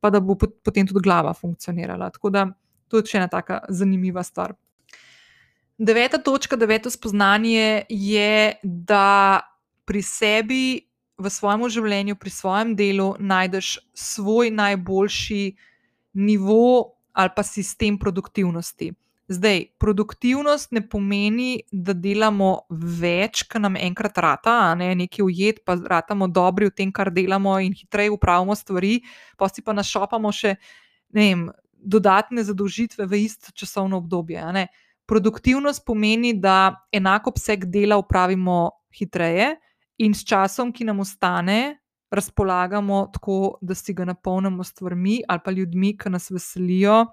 pa 0.00 0.10
da 0.10 0.20
bo 0.20 0.34
potem 0.38 0.86
tudi 0.86 1.02
glava 1.02 1.34
funkcionirala. 1.34 2.10
Tako 2.14 2.30
da 2.34 2.46
to 2.90 2.98
je 2.98 3.10
še 3.10 3.20
ena 3.20 3.28
taka 3.30 3.60
zanimiva 3.70 4.22
stvar. 4.26 4.54
Deveta 5.78 6.18
točka, 6.18 6.56
deveto 6.56 6.90
spoznanje 6.90 7.84
je, 7.88 8.54
da 8.62 9.40
pri 9.84 10.02
sebi, 10.02 10.86
v 11.16 11.30
svojem 11.32 11.64
življenju, 11.72 12.16
pri 12.20 12.30
svojem 12.32 12.74
delu 12.76 13.14
najdeš 13.18 13.78
svoj 13.96 14.50
najboljši 14.52 15.56
nivo 16.20 16.92
ali 17.16 17.32
pa 17.32 17.42
sistem 17.42 17.96
produktivnosti. 17.98 18.90
Zdaj, 19.28 19.62
produktivnost 19.80 20.74
ne 20.76 20.82
pomeni, 20.86 21.62
da 21.72 21.96
delamo 21.96 22.68
več, 22.70 23.42
kar 23.48 23.64
nam 23.64 23.78
enkrat 23.80 24.20
rata, 24.22 24.74
ne 24.78 24.92
nekaj 24.94 25.24
ujet, 25.24 25.62
pa 25.64 25.74
ratamo 25.80 26.28
dobri 26.28 26.68
v 26.68 26.74
tem, 26.76 26.92
kar 26.92 27.10
delamo 27.10 27.56
in 27.64 27.72
hitreje 27.74 28.12
upravimo 28.12 28.54
stvari, 28.54 29.00
pa 29.40 29.48
si 29.48 29.64
pa 29.64 29.74
našopamo 29.74 30.30
še 30.30 30.54
vem, 31.16 31.48
dodatne 31.80 32.44
zadolžitve 32.44 33.08
v 33.08 33.24
isto 33.24 33.50
časovno 33.56 33.98
obdobje. 34.04 34.68
Produktivnost 35.06 35.84
pomeni, 35.86 36.32
da 36.34 36.86
enako 36.92 37.30
obseg 37.30 37.64
dela 37.64 37.96
upravimo 37.96 38.70
hitreje 38.98 39.54
in 39.98 40.14
s 40.14 40.24
časom, 40.26 40.72
ki 40.72 40.84
nam 40.84 41.00
ostane, 41.00 41.78
razpolagamo 42.10 43.06
tako, 43.12 43.58
da 43.60 43.74
si 43.74 43.94
ga 43.94 44.04
napolnimo 44.04 44.64
s 44.64 44.74
stvarmi 44.74 45.22
ali 45.28 45.40
pa 45.44 45.50
ljudmi, 45.50 45.96
ki 45.98 46.10
nas 46.10 46.30
veselijo, 46.30 47.06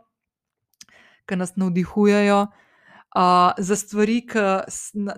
ki 1.26 1.36
nas 1.36 1.56
navdihujejo. 1.56 2.48
Uh, 3.14 3.54
za 3.58 3.76
stvari, 3.76 4.24
ki 4.26 4.39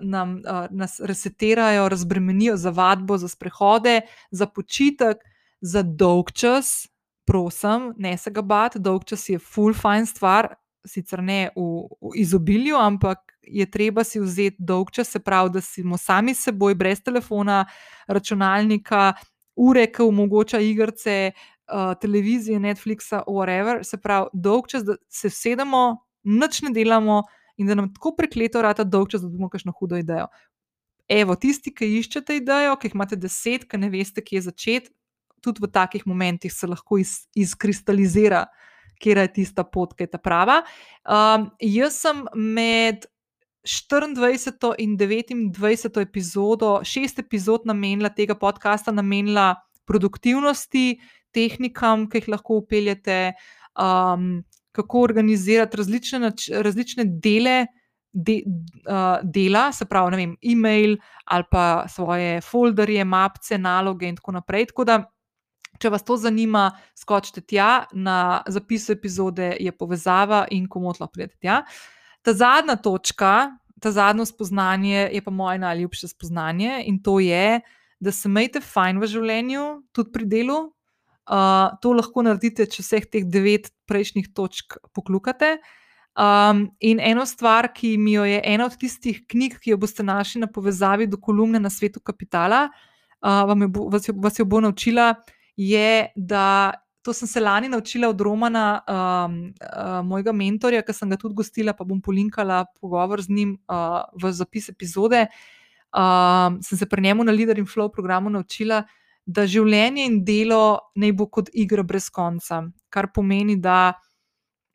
nam, 0.02 0.34
uh, 0.44 0.66
nas 0.70 1.00
resetirajo, 1.00 1.88
razbremenijo 1.88 2.56
za 2.56 2.70
vadbo, 2.70 3.16
za 3.18 3.28
sprehode, 3.28 4.00
za 4.30 4.46
počitek, 4.46 5.16
za 5.60 5.82
dolg 5.82 6.30
čas, 6.32 6.88
prosim, 7.24 7.94
ne 7.96 8.16
se 8.18 8.30
ga 8.30 8.42
bati, 8.42 8.78
dolg 8.78 9.04
čas 9.04 9.28
je 9.28 9.38
full 9.38 9.74
fine 9.74 10.06
stvar, 10.06 10.54
sicer 10.86 11.22
ne 11.22 11.50
v, 11.56 11.64
v 12.00 12.12
izobilju, 12.22 12.76
ampak 12.76 13.36
je 13.42 13.66
treba 13.70 14.04
si 14.04 14.20
vzeti 14.20 14.56
dolg 14.58 14.90
čas, 14.90 15.10
se 15.12 15.20
pravi, 15.22 15.50
da 15.54 15.60
smo 15.60 15.98
sami 15.98 16.34
s 16.34 16.48
seboj, 16.48 16.74
brez 16.74 17.00
telefona, 17.04 17.64
računalnika, 18.08 19.12
ure, 19.56 19.86
ki 19.92 20.02
omogoča 20.02 20.60
igrice, 20.60 21.32
uh, 21.32 21.94
televizije, 22.00 22.60
Netflixa, 22.60 23.22
whatever. 23.26 23.82
Se 23.84 23.96
pravi, 23.96 24.28
dolg 24.32 24.68
čas, 24.68 24.84
da 24.84 24.96
se 25.08 25.30
sedemo, 25.30 26.02
noč 26.24 26.62
ne 26.62 26.70
delamo 26.74 27.22
in 27.56 27.66
da 27.66 27.74
nam 27.74 27.92
tako 27.94 28.14
prekleto 28.16 28.58
vrata 28.58 28.84
dolg 28.84 29.08
čas, 29.10 29.22
da 29.22 29.28
bomo 29.28 29.48
kakšno 29.48 29.72
hudo 29.78 29.96
idejo. 29.96 30.26
Evo, 31.08 31.36
tisti, 31.38 31.70
ki 31.74 31.86
iščete 32.00 32.36
idejo, 32.36 32.74
ki 32.76 32.88
jih 32.88 32.96
imate 32.98 33.16
deset, 33.16 33.64
ki 33.70 33.78
ne 33.78 33.90
veste, 33.90 34.24
kje 34.24 34.42
začeti, 34.48 34.90
tudi 35.40 35.62
v 35.62 35.70
takih 35.70 36.06
momentih 36.06 36.52
se 36.52 36.66
lahko 36.66 36.98
iz, 36.98 37.28
izkristalizira, 37.38 38.46
kje 39.00 39.18
je 39.20 39.32
tista 39.40 39.64
pot, 39.64 39.94
ki 39.94 40.06
je 40.06 40.14
ta 40.14 40.18
prava. 40.22 40.62
Um, 41.04 41.50
jaz 41.60 42.00
sem 42.04 42.24
med 42.34 43.06
24. 43.66 44.74
in 44.78 44.96
29. 44.96 46.00
epizodo, 46.00 46.80
šest 46.84 47.18
epizod 47.18 47.66
namenila 47.66 48.08
tega 48.14 48.34
podcasta, 48.38 48.92
namenila 48.94 49.54
produktivnosti, 49.86 50.98
tehnikam, 51.34 52.06
ki 52.10 52.22
jih 52.22 52.28
lahko 52.36 52.60
upeljete, 52.62 53.34
um, 53.74 54.44
kako 54.76 55.02
organizirati 55.02 55.82
različne, 55.82 56.32
različne 56.62 57.08
dele. 57.22 57.66
De, 58.16 58.38
uh, 58.88 59.18
dela, 59.28 59.66
se 59.76 59.84
pravi, 59.84 60.16
vem, 60.16 60.30
e-mail 60.40 60.94
ali 61.28 61.44
pa 61.50 61.84
svoje 61.88 62.40
folderje, 62.40 63.04
mapce, 63.04 63.58
naloge, 63.60 64.08
in 64.08 64.16
tako 64.16 64.32
naprej. 64.38 64.70
Tako 64.70 64.86
da, 64.88 64.94
če 65.78 65.90
vas 65.92 66.04
to 66.06 66.16
zanima, 66.16 66.70
skočite 66.96 67.40
tja, 67.40 67.86
na 67.92 68.42
zapisu 68.48 68.92
epizode 68.96 69.54
je 69.60 69.72
povezava 69.72 70.46
in 70.50 70.68
lahko 70.70 71.06
pridete 71.12 71.36
tja. 71.40 71.62
Ta 72.22 72.32
zadnja 72.32 72.76
točka, 72.76 73.56
ta 73.80 73.92
zadnjo 73.92 74.24
spoznanje 74.24 75.10
je 75.12 75.22
pa 75.22 75.30
moje 75.30 75.58
najljubše 75.58 76.08
spoznanje 76.08 76.82
in 76.86 77.02
to 77.02 77.20
je, 77.20 77.60
da 78.00 78.12
se 78.12 78.28
imejte 78.28 78.60
fajn 78.60 79.00
v 79.00 79.06
življenju, 79.06 79.64
tudi 79.92 80.12
pri 80.12 80.26
delu. 80.26 80.58
Uh, 81.26 81.72
to 81.82 81.90
lahko 81.90 82.22
naredite, 82.22 82.68
če 82.70 82.84
vseh 82.84 83.06
teh 83.10 83.24
devet 83.26 83.72
prejšnjih 83.90 84.28
točk 84.34 84.76
poklukate. 84.94 85.56
Um, 86.16 86.68
in 86.80 87.00
eno 87.02 87.26
stvar, 87.26 87.72
ki 87.74 87.96
mi 87.98 88.14
jo 88.14 88.24
je 88.24 88.38
ena 88.44 88.68
od 88.70 88.76
tistih 88.78 89.24
knjig, 89.28 89.58
ki 89.60 89.74
jo 89.74 89.80
boste 89.80 90.06
našli 90.06 90.44
na 90.44 90.48
povezavi 90.48 91.08
do 91.10 91.18
kolumne 91.20 91.60
na 91.60 91.70
svetu 91.72 92.00
kapitala, 92.00 92.68
uh, 93.20 93.52
bo, 93.66 93.88
vas, 93.92 94.06
jo, 94.08 94.14
vas 94.22 94.38
jo 94.38 94.46
bo 94.48 94.62
naučila, 94.64 95.10
je, 95.56 96.12
da 96.16 96.72
To 97.06 97.12
sem 97.12 97.28
se 97.28 97.40
lani 97.40 97.68
naučila 97.68 98.08
od 98.08 98.20
Romana, 98.20 98.82
um, 98.88 99.34
uh, 99.62 100.06
mojega 100.06 100.32
mentorja, 100.32 100.82
ki 100.82 100.90
sem 100.92 101.10
ga 101.12 101.16
tudi 101.16 101.36
gostila, 101.38 101.70
pa 101.70 101.84
bom 101.86 102.00
polinkala 102.02 102.64
pogovor 102.80 103.20
z 103.22 103.30
njim 103.30 103.52
uh, 103.70 104.00
v 104.18 104.32
zapis 104.34 104.66
epizode. 104.72 105.20
Um, 105.94 106.58
sem 106.66 106.78
se 106.78 106.88
pri 106.90 107.02
njemu 107.02 107.24
na 107.24 107.32
Leader 107.32 107.60
in 107.62 107.66
Flow 107.70 107.92
programu 107.94 108.30
naučila, 108.30 108.80
da 109.22 109.46
življenje 109.46 110.02
in 110.02 110.16
delo 110.26 110.90
ne 110.98 111.12
bo 111.14 111.28
kot 111.30 111.52
igra 111.54 111.84
brez 111.86 112.08
konca. 112.10 112.64
Kar 112.90 113.12
pomeni, 113.14 113.54
da 113.54 113.92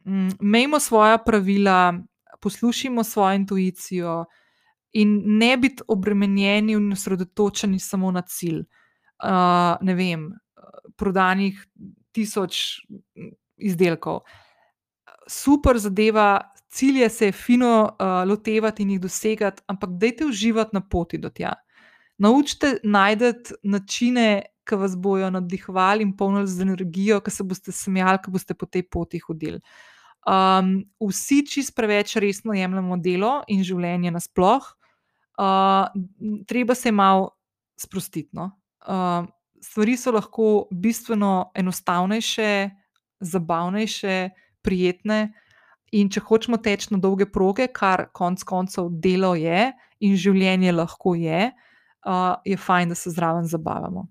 mm, 0.07 0.37
imejmo 0.39 0.79
svoja 0.79 1.17
pravila, 1.19 1.97
poslušajmo 2.39 3.03
svojo 3.03 3.41
intuicijo 3.41 4.21
in 4.93 5.19
ne 5.35 5.57
biti 5.57 5.83
obremenjeni 5.87 6.79
in 6.79 6.93
osredotočeni 6.95 7.79
samo 7.79 8.11
na 8.11 8.23
cilj. 8.23 8.63
Uh, 9.19 9.75
ne 9.83 9.95
vem, 9.99 10.29
prodanih 10.97 11.59
tisoč 12.11 12.81
izdelkov. 13.57 14.21
Super 15.27 15.77
zadeva, 15.79 16.39
cilje 16.71 17.09
se 17.09 17.25
je 17.25 17.31
fino 17.31 17.73
uh, 17.83 18.29
lotevati 18.29 18.83
in 18.83 18.95
jih 18.95 19.01
dosegati, 19.01 19.63
ampak 19.67 19.89
dajte 19.99 20.25
uživati 20.25 20.73
na 20.73 20.81
poti 20.81 21.17
do 21.17 21.29
tja. 21.29 21.53
Naučite 22.17 22.77
najti 22.83 23.55
načine, 23.63 24.43
ki 24.67 24.77
vas 24.77 24.93
bodo 24.97 25.29
navdihovali 25.29 26.03
in 26.05 26.11
polnili 26.17 26.47
z 26.47 26.61
energijo, 26.61 27.19
ki 27.19 27.31
se 27.31 27.43
boste 27.43 27.71
smejali, 27.73 28.21
ki 28.23 28.31
boste 28.31 28.53
po 28.53 28.65
tej 28.65 28.85
poti 28.89 29.19
hodili. 29.19 29.59
Um, 30.21 30.83
vsi 31.01 31.41
čist 31.49 31.73
preveč 31.75 32.15
resno 32.21 32.53
jemljemo 32.53 32.97
delo 33.01 33.39
in 33.49 33.63
življenje 33.65 34.11
nasplošno, 34.13 34.77
uh, 35.41 35.89
treba 36.47 36.75
se 36.75 36.91
malo 36.91 37.31
sprostiti. 37.75 38.29
No? 38.37 38.51
Uh, 38.85 39.25
stvari 39.61 39.97
so 39.97 40.11
lahko 40.11 40.67
bistveno 40.71 41.51
enostavnejše, 41.55 42.69
zabavnejše, 43.19 44.29
prijetne. 44.61 45.31
In 45.91 46.09
če 46.09 46.23
hočemo 46.23 46.57
teči 46.63 46.93
na 46.93 47.01
dolge 47.03 47.27
proge, 47.27 47.67
kar 47.67 48.07
konec 48.15 48.43
koncev 48.47 48.87
delo 49.03 49.33
je 49.35 49.71
in 50.07 50.15
življenje 50.17 50.71
lahko 50.71 51.17
je, 51.19 51.49
uh, 52.07 52.33
je 52.47 52.57
fajn, 52.57 52.93
da 52.93 52.97
se 52.97 53.11
zraven 53.11 53.49
zabavamo. 53.51 54.07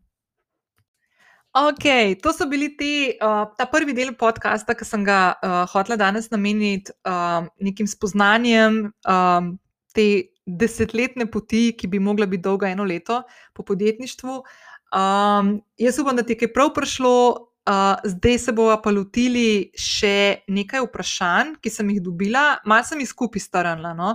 Ok, 1.57 1.87
to 2.23 2.31
so 2.37 2.47
bili 2.47 2.69
ti, 2.79 3.17
uh, 3.17 3.49
ta 3.59 3.67
prvi 3.67 3.97
del 3.97 4.13
podcasta, 4.15 4.77
ki 4.79 4.87
sem 4.87 5.03
ga 5.09 5.21
uh, 5.33 5.65
hotela 5.73 5.97
danes 5.99 6.29
nameniti 6.31 6.93
uh, 7.09 7.49
nekim 7.59 7.89
spoznanjem 7.91 8.85
um, 8.87 9.49
te 9.97 10.07
desetletne 10.47 11.27
poti, 11.33 11.73
ki 11.75 11.91
bi 11.91 11.99
mogla 11.99 12.29
biti 12.31 12.45
dolga 12.45 12.71
eno 12.71 12.85
leto 12.87 13.23
po 13.57 13.65
podjetništvu. 13.67 14.37
Uh, 14.37 14.70
Um, 14.91 15.61
jaz 15.79 15.99
upam, 15.99 16.17
da 16.17 16.23
ti 16.27 16.35
je 16.35 16.45
kaj 16.45 16.53
prav 16.53 16.75
prišlo. 16.75 17.47
Uh, 17.71 18.01
zdaj 18.05 18.39
se 18.39 18.53
bomo 18.57 18.75
pa 18.83 18.91
lotili 18.91 19.71
še 19.79 20.43
nekaj 20.49 20.81
vprašanj, 20.87 21.59
ki 21.63 21.71
sem 21.71 21.91
jih 21.93 22.01
dobila, 22.03 22.57
malo 22.67 22.87
sem 22.89 23.03
jih 23.03 23.11
skupaj 23.11 23.43
starala. 23.45 23.93
No? 23.95 24.15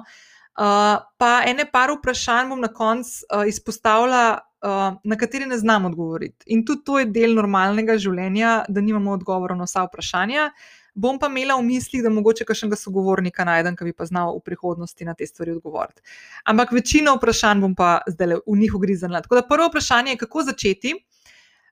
Uh, 0.56 0.98
pa 1.22 1.32
ene 1.48 1.68
par 1.72 1.94
vprašanj 1.94 2.50
bom 2.52 2.64
na 2.64 2.72
koncu 2.74 3.28
uh, 3.30 3.46
izpostavila, 3.48 4.40
uh, 4.66 4.98
na 4.98 5.20
katere 5.20 5.46
ne 5.48 5.60
znam 5.62 5.86
odgovoriti. 5.92 6.50
In 6.52 6.66
tudi 6.66 6.84
to 6.84 6.98
je 7.00 7.12
del 7.12 7.38
normalnega 7.38 8.00
življenja, 8.02 8.64
da 8.68 8.84
nimamo 8.84 9.14
odgovorov 9.16 9.62
na 9.62 9.70
vsa 9.70 9.86
vprašanja. 9.88 10.50
Uh, 10.50 10.85
bom 10.96 11.20
pa 11.20 11.28
imela 11.28 11.58
v 11.60 11.66
mislih, 11.68 12.04
da 12.04 12.10
mogoče 12.10 12.46
kakšnega 12.48 12.80
sogovornika 12.80 13.46
najdem, 13.46 13.76
ki 13.76 13.90
bi 13.90 13.94
pa 13.94 14.08
znal 14.08 14.38
v 14.38 14.44
prihodnosti 14.48 15.06
na 15.06 15.14
te 15.14 15.28
stvari 15.28 15.52
odgovoriti. 15.52 16.02
Ampak 16.48 16.72
večino 16.72 17.18
vprašanj 17.20 17.62
bom 17.62 17.76
pa 17.76 18.00
zdaj 18.08 18.40
v 18.46 18.58
njih 18.62 18.76
ugriznila. 18.76 19.22
Tako 19.22 19.42
da 19.42 19.48
prvo 19.48 19.68
vprašanje 19.68 20.16
je, 20.16 20.22
kako 20.24 20.48
začeti. 20.52 20.96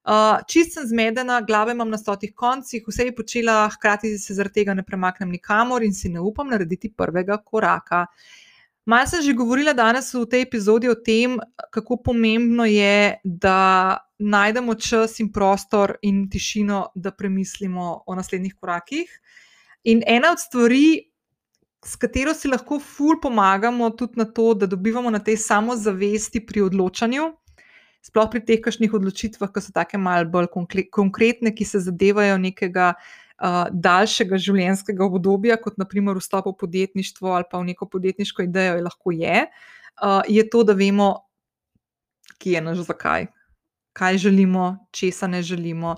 Uh, 0.04 0.42
čist 0.52 0.74
sem 0.76 0.84
zmedena, 0.84 1.40
glave 1.48 1.72
imam 1.72 1.88
na 1.90 1.98
stotih 1.98 2.34
koncih, 2.36 2.84
vse 2.88 3.06
je 3.08 3.16
počela, 3.16 3.70
hkrati 3.72 4.18
se 4.20 4.36
zaradi 4.36 4.60
tega 4.60 4.74
ne 4.76 4.84
premaknem 4.84 5.30
nikamor 5.32 5.84
in 5.84 5.94
si 5.96 6.12
ne 6.12 6.20
upam 6.20 6.50
narediti 6.52 6.92
prvega 6.92 7.38
koraka. 7.40 8.06
Malo 8.86 9.08
sem 9.08 9.22
že 9.24 9.34
govorila 9.34 9.72
danes 9.72 10.12
v 10.12 10.28
tej 10.28 10.42
epizodi 10.44 10.90
o 10.92 10.96
tem, 10.96 11.40
kako 11.72 12.04
pomembno 12.04 12.66
je, 12.68 13.16
da 13.24 14.04
najdemo 14.20 14.76
čas 14.76 15.20
in 15.24 15.32
prostor 15.32 15.96
in 16.04 16.28
tišino, 16.30 16.92
da 16.96 17.12
premislimo 17.12 18.04
o 18.06 18.16
naslednjih 18.16 18.56
korakih. 18.60 19.08
In 19.84 20.04
ena 20.08 20.32
od 20.32 20.40
stvari, 20.40 21.14
s 21.86 21.96
katero 21.96 22.34
si 22.36 22.48
lahko 22.48 22.80
ful 22.80 23.20
pomagamo, 23.24 23.90
tudi 23.96 24.20
na 24.20 24.26
to, 24.26 24.54
da 24.54 24.68
dobivamo 24.68 25.10
na 25.10 25.20
tej 25.20 25.38
samozavesti 25.38 26.44
pri 26.46 26.68
odločanju, 26.68 27.32
sploh 28.04 28.30
pri 28.32 28.44
teh 28.44 28.60
kakšnih 28.64 28.94
odločitvah, 28.94 29.52
ki 29.52 29.64
so 29.64 29.72
tako 29.76 30.00
malce 30.00 30.32
bolj 30.32 30.52
konkretne, 30.92 31.56
ki 31.56 31.66
se 31.68 31.80
zadevajo 31.84 32.36
nekega. 32.38 32.94
Uh, 33.42 33.66
daljšega 33.74 34.38
življenjskega 34.38 35.04
obdobja, 35.04 35.58
kot 35.58 35.80
naprimer 35.82 36.20
vstop 36.22 36.46
v 36.52 36.54
podjetništvo 36.62 37.32
ali 37.34 37.48
pa 37.50 37.58
v 37.60 37.72
neko 37.72 37.88
podjetniško 37.90 38.46
idejo, 38.46 38.76
je 38.78 38.84
lahko 38.86 39.12
je, 39.12 39.40
uh, 39.50 40.22
je 40.30 40.44
to, 40.50 40.62
da 40.64 40.76
vemo, 40.78 41.08
kje 42.38 42.54
je 42.54 42.62
naš 42.62 42.86
zakaj, 42.86 43.26
kaj 43.98 44.22
želimo, 44.22 44.88
česa 44.94 45.28
ne 45.28 45.42
želimo. 45.42 45.96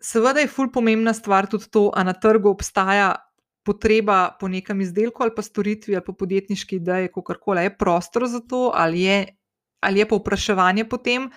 Seveda 0.00 0.44
je 0.44 0.52
ful 0.52 0.68
pomembna 0.72 1.16
stvar 1.16 1.48
tudi 1.48 1.70
to, 1.72 1.88
ali 1.94 2.12
na 2.12 2.12
trgu 2.12 2.52
obstaja 2.52 3.14
potreba 3.64 4.36
po 4.40 4.48
nekem 4.48 4.80
izdelku 4.80 5.22
ali 5.22 5.34
pa 5.36 5.42
storitvi 5.42 5.96
ali 5.96 6.04
pa 6.04 6.12
podjetniški 6.12 6.76
ideji, 6.76 7.08
kako 7.14 7.34
koli 7.40 7.62
je 7.62 7.76
prostor 7.78 8.28
za 8.28 8.40
to, 8.40 8.70
ali 8.74 9.02
je, 9.02 9.26
ali 9.80 9.98
je 9.98 10.08
povpraševanje 10.08 10.84
po 10.88 10.96
tem. 10.96 11.30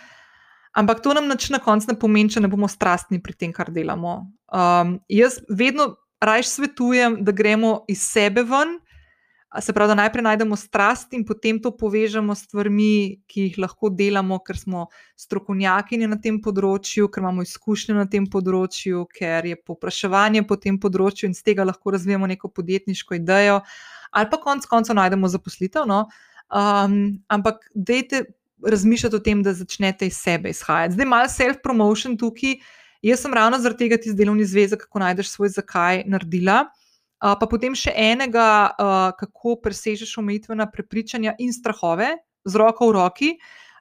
Ampak 0.74 1.04
to 1.06 1.14
nam 1.14 1.28
na 1.30 1.60
koncu 1.60 1.92
ne 1.92 2.00
pomeni, 2.00 2.30
če 2.30 2.42
ne 2.42 2.50
bomo 2.50 2.68
strastni 2.68 3.22
pri 3.22 3.34
tem, 3.34 3.52
kar 3.54 3.70
delamo. 3.72 4.28
Um, 4.50 5.00
jaz 5.10 5.40
vedno 5.50 5.96
rajš 6.24 6.48
svetujem, 6.48 7.20
da 7.24 7.32
gremo 7.32 7.84
iz 7.88 8.02
sebe 8.02 8.44
ven, 8.44 8.80
Se 9.62 9.74
pravi, 9.74 9.88
da 9.88 9.96
najprej 9.96 10.24
najdemo 10.24 10.56
strast 10.56 11.14
in 11.14 11.22
potem 11.26 11.60
to 11.62 11.70
povežemo 11.78 12.34
s 12.36 12.48
stvarmi, 12.48 13.22
ki 13.30 13.44
jih 13.48 13.60
lahko 13.62 13.92
delamo, 13.94 14.40
ker 14.42 14.58
smo 14.58 14.88
strokovnjakinje 15.20 16.08
na 16.10 16.18
tem 16.22 16.40
področju, 16.42 17.06
ker 17.14 17.22
imamo 17.22 17.46
izkušnje 17.46 17.94
na 17.94 18.08
tem 18.10 18.26
področju, 18.26 19.06
ker 19.14 19.46
je 19.46 19.60
popraševanje 19.62 20.42
po 20.50 20.58
tem 20.58 20.80
področju 20.82 21.30
in 21.30 21.38
z 21.38 21.46
tega 21.52 21.68
lahko 21.70 21.94
razvijamo 21.94 22.32
neko 22.34 22.50
podjetniško 22.50 23.20
idejo, 23.20 23.60
ali 24.10 24.30
pa 24.32 24.42
konec 24.42 24.66
koncev 24.72 24.98
najdemo 24.98 25.30
zaposlitev. 25.30 25.86
No? 25.86 26.08
Um, 26.50 27.22
ampak 27.30 27.70
dejte 27.76 28.26
razmišljati 28.66 29.16
o 29.16 29.20
tem, 29.20 29.44
da 29.44 29.54
začnete 29.54 30.08
iz 30.08 30.18
sebe 30.18 30.50
izhajati. 30.50 30.94
Zdaj, 30.94 31.06
malo 31.06 31.30
self-promotion 31.32 32.20
tukaj. 32.20 32.58
Jaz 33.04 33.20
sem 33.20 33.34
ravno 33.34 33.60
zaradi 33.60 33.84
tega 33.84 33.98
ti 34.00 34.14
delovni 34.16 34.46
zvezek, 34.48 34.86
kako 34.86 35.02
najdeš 35.04 35.34
svoj 35.36 35.50
zakaj, 35.58 36.06
naredila 36.08 36.64
pa 37.24 37.48
potem 37.48 37.76
še 37.76 37.94
enega, 37.96 38.48
uh, 38.76 39.10
kako 39.16 39.58
presežeš 39.64 40.18
omejitvena 40.20 40.68
prepričanja 40.72 41.38
in 41.40 41.54
strahove 41.56 42.18
z 42.44 42.60
roko 42.60 42.92
v 42.92 42.96
roki. 42.98 43.30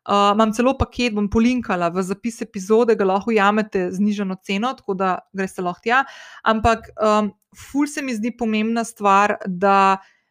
Uh, 0.03 0.33
imam 0.35 0.51
celo 0.55 0.75
paket, 0.79 1.15
bom 1.15 1.29
polinkala 1.31 1.91
v 1.95 2.03
zapis 2.07 2.41
epizode, 2.43 2.95
ga 2.99 3.07
lahko 3.07 3.31
ujamete 3.31 3.89
z 3.95 4.03
nižano 4.03 4.35
ceno, 4.43 4.73
tako 4.79 4.97
da 4.99 5.13
greste 5.35 5.63
lahko 5.63 5.83
tja. 5.83 6.03
Ampak, 6.47 6.91
um, 6.99 7.31
ful 7.55 7.87
se 7.91 8.03
mi 8.03 8.15
zdi 8.15 8.35
pomembna 8.35 8.83
stvar, 8.87 9.37
da 9.47 9.99
uh, 9.99 10.22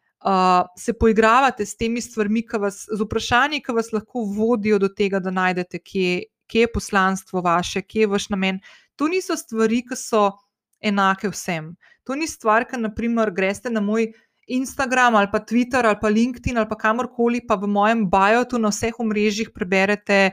se 0.78 0.92
poigravate 0.92 1.66
s 1.66 1.76
temi 1.76 2.00
stvarmi, 2.00 2.44
vas, 2.60 2.86
z 2.86 3.00
vprašanji, 3.00 3.62
ki 3.62 3.72
vas 3.72 3.92
lahko 3.92 4.24
vodijo 4.24 4.78
do 4.78 4.88
tega, 4.88 5.20
da 5.20 5.30
najdete, 5.30 5.78
kje, 5.78 6.22
kje 6.46 6.66
je 6.66 6.72
poslanstvo 6.72 7.40
vaše, 7.40 7.82
kje 7.82 8.00
je 8.00 8.06
vaš 8.06 8.28
namen. 8.28 8.60
To 8.96 9.08
niso 9.08 9.36
stvari, 9.36 9.82
ki 9.82 9.96
so 9.96 10.30
enake 10.80 11.30
vsem. 11.32 11.74
To 12.04 12.14
ni 12.14 12.26
stvar, 12.26 12.66
ki, 12.68 12.78
naprimer, 12.78 13.30
greste 13.30 13.70
na 13.70 13.80
moj 13.80 14.12
Instagram 14.46 15.14
ali 15.14 15.28
pa 15.32 15.38
Twitter 15.38 15.86
ali 15.86 15.96
pa 16.00 16.08
LinkedIn 16.08 16.58
ali 16.58 16.68
pa 16.68 16.76
kamorkoli, 16.76 17.46
pa 17.46 17.54
v 17.54 17.66
mojem 17.70 18.06
biotu 18.10 18.58
na 18.58 18.68
vseh 18.68 18.98
omrežjih 18.98 19.52
preberete, 19.54 20.32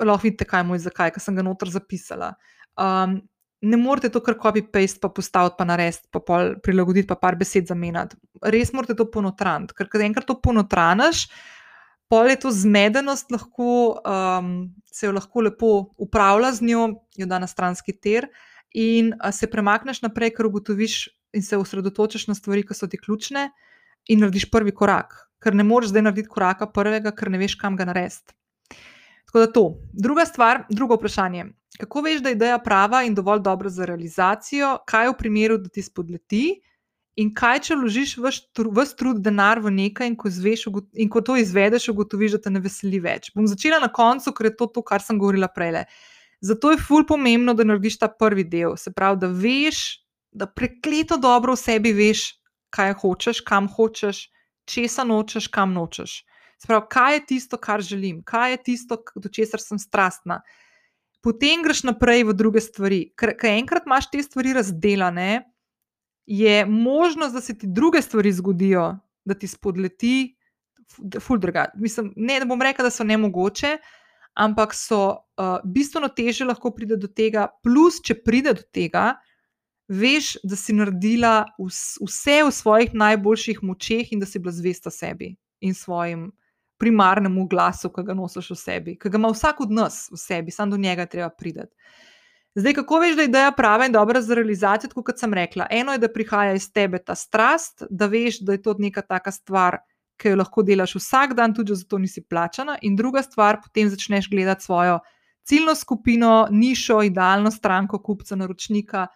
lahko 0.00 0.26
vidite, 0.26 0.44
kaj 0.44 0.60
je 0.60 0.68
moj 0.68 0.82
zakaj, 0.86 1.12
ker 1.14 1.22
sem 1.22 1.36
ga 1.36 1.44
noter 1.46 1.70
zapisala. 1.70 2.34
Um, 2.74 3.20
ne 3.60 3.76
morete 3.76 4.08
to 4.08 4.20
kar 4.24 4.36
copy-paste, 4.40 5.00
pa 5.00 5.08
postaviti, 5.12 5.56
pa 5.58 5.64
narediti, 5.68 6.08
pa 6.12 6.20
prilagoditi, 6.64 7.08
pa 7.08 7.16
par 7.20 7.36
besed 7.36 7.68
zamenjati. 7.68 8.16
Res 8.42 8.72
morate 8.72 8.96
to 8.96 9.06
ponotraniti, 9.12 9.76
ker 9.76 9.88
kad 9.92 10.04
enkrat 10.04 10.28
to 10.28 10.38
ponotraniš. 10.40 11.26
Pol 12.10 12.26
je 12.26 12.40
to 12.42 12.50
zmedenost, 12.50 13.30
lahko, 13.30 14.00
um, 14.02 14.54
se 14.90 15.06
jo 15.06 15.12
lahko 15.14 15.44
lepo 15.46 15.68
upravlja 16.00 16.50
z 16.56 16.66
njo, 16.66 16.86
jo 17.20 17.26
da 17.30 17.38
na 17.38 17.46
stranski 17.46 17.94
ter, 17.94 18.26
in 18.74 19.12
se 19.30 19.46
premakneš 19.50 20.02
naprej, 20.02 20.32
ker 20.34 20.48
ugotoviš 20.48 21.04
in 21.36 21.44
se 21.46 21.58
osredotočiš 21.60 22.26
na 22.26 22.34
stvari, 22.34 22.64
ki 22.66 22.74
so 22.74 22.88
ti 22.90 22.98
ključne, 22.98 23.50
in 24.10 24.24
narediš 24.24 24.48
prvi 24.50 24.74
korak. 24.74 25.14
Ker 25.40 25.54
ne 25.54 25.64
moreš 25.64 25.92
zdaj 25.92 26.08
narediti 26.08 26.32
koraka 26.32 26.66
prvega, 26.66 27.14
ker 27.14 27.30
ne 27.30 27.38
veš, 27.38 27.54
kam 27.60 27.78
ga 27.78 27.86
narediti. 27.86 28.34
Tako 29.30 29.38
da 29.38 29.52
to. 29.52 29.64
Druga 29.92 30.26
stvar, 30.26 30.64
drugo 30.70 30.96
vprašanje. 30.98 31.44
Kako 31.78 32.00
veš, 32.02 32.18
da 32.20 32.28
je 32.28 32.34
ideja 32.34 32.58
prava 32.58 33.04
in 33.06 33.14
dovolj 33.14 33.40
dobra 33.40 33.70
za 33.70 33.86
realizacijo, 33.86 34.78
kaj 34.86 35.08
v 35.08 35.14
primeru, 35.18 35.58
da 35.58 35.70
ti 35.70 35.82
spodleti, 35.82 36.58
in 37.14 37.30
kaj, 37.34 37.60
če 37.68 37.76
vložiš 37.78 38.16
vse 38.18 38.96
trud, 38.98 39.20
denar 39.22 39.60
v 39.62 39.70
nekaj, 39.76 40.10
in 40.10 40.16
ko, 40.18 40.30
zveš, 40.34 40.66
in 40.98 41.10
ko 41.12 41.22
to 41.22 41.36
izvedeš, 41.38 41.90
ugotoviš, 41.92 42.34
da 42.36 42.42
te 42.46 42.50
ne 42.50 42.62
veseli 42.64 42.98
več. 43.00 43.30
Bom 43.36 43.46
začela 43.46 43.78
na 43.78 43.90
koncu, 43.92 44.34
ker 44.34 44.50
je 44.50 44.56
to, 44.58 44.66
to 44.74 44.82
kar 44.82 45.04
sem 45.04 45.18
govorila 45.20 45.48
prej. 45.52 45.84
Zato 46.42 46.72
je 46.72 46.80
ful 46.82 47.06
pomembno, 47.06 47.54
da 47.54 47.66
narediš 47.68 48.00
ta 48.02 48.08
prvi 48.08 48.48
del. 48.50 48.74
Se 48.80 48.90
pravi, 48.90 49.20
da 49.22 49.30
veš, 49.30 50.00
da 50.32 50.50
prekleto 50.50 51.20
dobro 51.22 51.54
v 51.54 51.62
sebi 51.62 51.94
veš, 51.94 52.26
kaj 52.74 52.96
hočeš, 53.02 53.44
kam 53.46 53.70
hočeš, 53.70 54.26
česa 54.66 55.06
nočeš, 55.06 55.50
kam 55.54 55.74
nočeš. 55.76 56.22
Se 56.60 56.68
pravi, 56.68 56.86
kaj 56.92 57.14
je 57.14 57.26
tisto, 57.26 57.56
kar 57.56 57.80
želim, 57.80 58.20
kaj 58.22 58.50
je 58.50 58.62
tisto, 58.70 58.98
do 59.16 59.28
česar 59.32 59.62
sem 59.64 59.78
strastna. 59.80 60.42
Potem 61.24 61.62
greš 61.64 61.82
naprej 61.88 62.26
v 62.28 62.34
druge 62.36 62.60
stvari. 62.60 63.00
Ker 63.16 63.32
enkrat 63.48 63.88
imaš 63.88 64.10
te 64.12 64.22
stvari 64.22 64.52
razdeljene, 64.56 65.44
je 66.30 66.66
možnost, 66.66 67.34
da 67.34 67.40
se 67.40 67.56
ti 67.58 67.66
druge 67.66 68.02
stvari 68.02 68.32
zgodijo, 68.32 68.98
da 69.24 69.34
ti 69.34 69.48
spodleti, 69.48 70.36
ful 71.20 71.38
drugače. 71.38 71.72
Mislim, 71.74 72.12
ne, 72.16 72.38
da 72.40 72.46
bom 72.46 72.62
rekla, 72.62 72.84
da 72.86 72.90
so 72.90 73.04
nemogoče, 73.04 73.78
ampak 74.34 74.74
so 74.74 75.00
uh, 75.10 75.58
bistveno 75.64 76.08
teže 76.08 76.44
lahko 76.44 76.70
pride 76.74 76.96
do 76.96 77.08
tega, 77.08 77.48
plus, 77.64 77.98
če 78.04 78.20
pride 78.24 78.54
do 78.54 78.62
tega, 78.72 79.14
veš, 79.90 80.36
da 80.46 80.56
si 80.56 80.76
naredila 80.76 81.34
vse 81.58 82.42
v 82.46 82.52
svojih 82.54 82.94
najboljših 82.94 83.64
močeh 83.66 84.12
in 84.12 84.22
da 84.22 84.28
si 84.28 84.38
bila 84.38 84.54
zvesta 84.54 84.90
sebi 84.90 85.34
in 85.60 85.74
svojim 85.74 86.30
primarnemu 86.80 87.46
glasu, 87.48 87.90
ki 87.92 88.04
ga 88.08 88.16
nosiš 88.16 88.50
v 88.54 88.56
sebi, 88.58 88.96
ki 88.98 89.12
ga 89.12 89.20
ima 89.20 89.30
vsak 89.34 89.60
od 89.66 89.74
nas 89.76 90.06
v 90.12 90.18
sebi, 90.20 90.54
samo 90.54 90.74
do 90.74 90.80
njega 90.80 91.06
treba 91.06 91.28
priti. 91.30 91.68
Zdaj, 92.58 92.74
kako 92.80 92.98
veš, 92.98 93.14
da 93.16 93.22
je 93.22 93.28
ideja 93.30 93.52
prava 93.54 93.86
in 93.86 93.92
dobra 93.94 94.20
za 94.22 94.34
realizacijo? 94.34 94.90
Kot 95.04 95.20
sem 95.20 95.34
rekla, 95.34 95.68
eno 95.70 95.92
je, 95.94 96.00
da 96.02 96.10
prihaja 96.10 96.56
iz 96.58 96.66
tebe 96.72 96.98
ta 96.98 97.14
strast, 97.14 97.84
da 97.90 98.08
veš, 98.10 98.40
da 98.42 98.56
je 98.56 98.62
to 98.62 98.74
neka 98.78 99.02
taka 99.06 99.30
stvar, 99.30 99.78
ki 100.20 100.32
jo 100.32 100.40
lahko 100.40 100.64
delaš 100.66 100.96
vsak 100.98 101.36
dan, 101.38 101.54
tudi 101.54 101.76
zato 101.78 101.98
nisi 101.98 102.24
plačana. 102.26 102.76
In 102.82 102.96
druga 102.96 103.22
stvar, 103.22 103.60
potem 103.62 103.88
začneš 103.88 104.28
gledati 104.30 104.64
svojo 104.64 104.98
ciljno 105.46 105.74
skupino, 105.74 106.48
nišo, 106.50 107.02
idealno 107.02 107.50
stranko, 107.50 108.02
kupca, 108.02 108.36
naročnika 108.36 109.06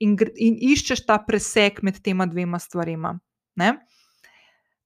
in, 0.00 0.16
in 0.36 0.56
iščeš 0.72 1.04
ta 1.06 1.18
presek 1.26 1.82
med 1.82 2.00
tema 2.02 2.26
dvema 2.26 2.58
stvarima. 2.58 3.18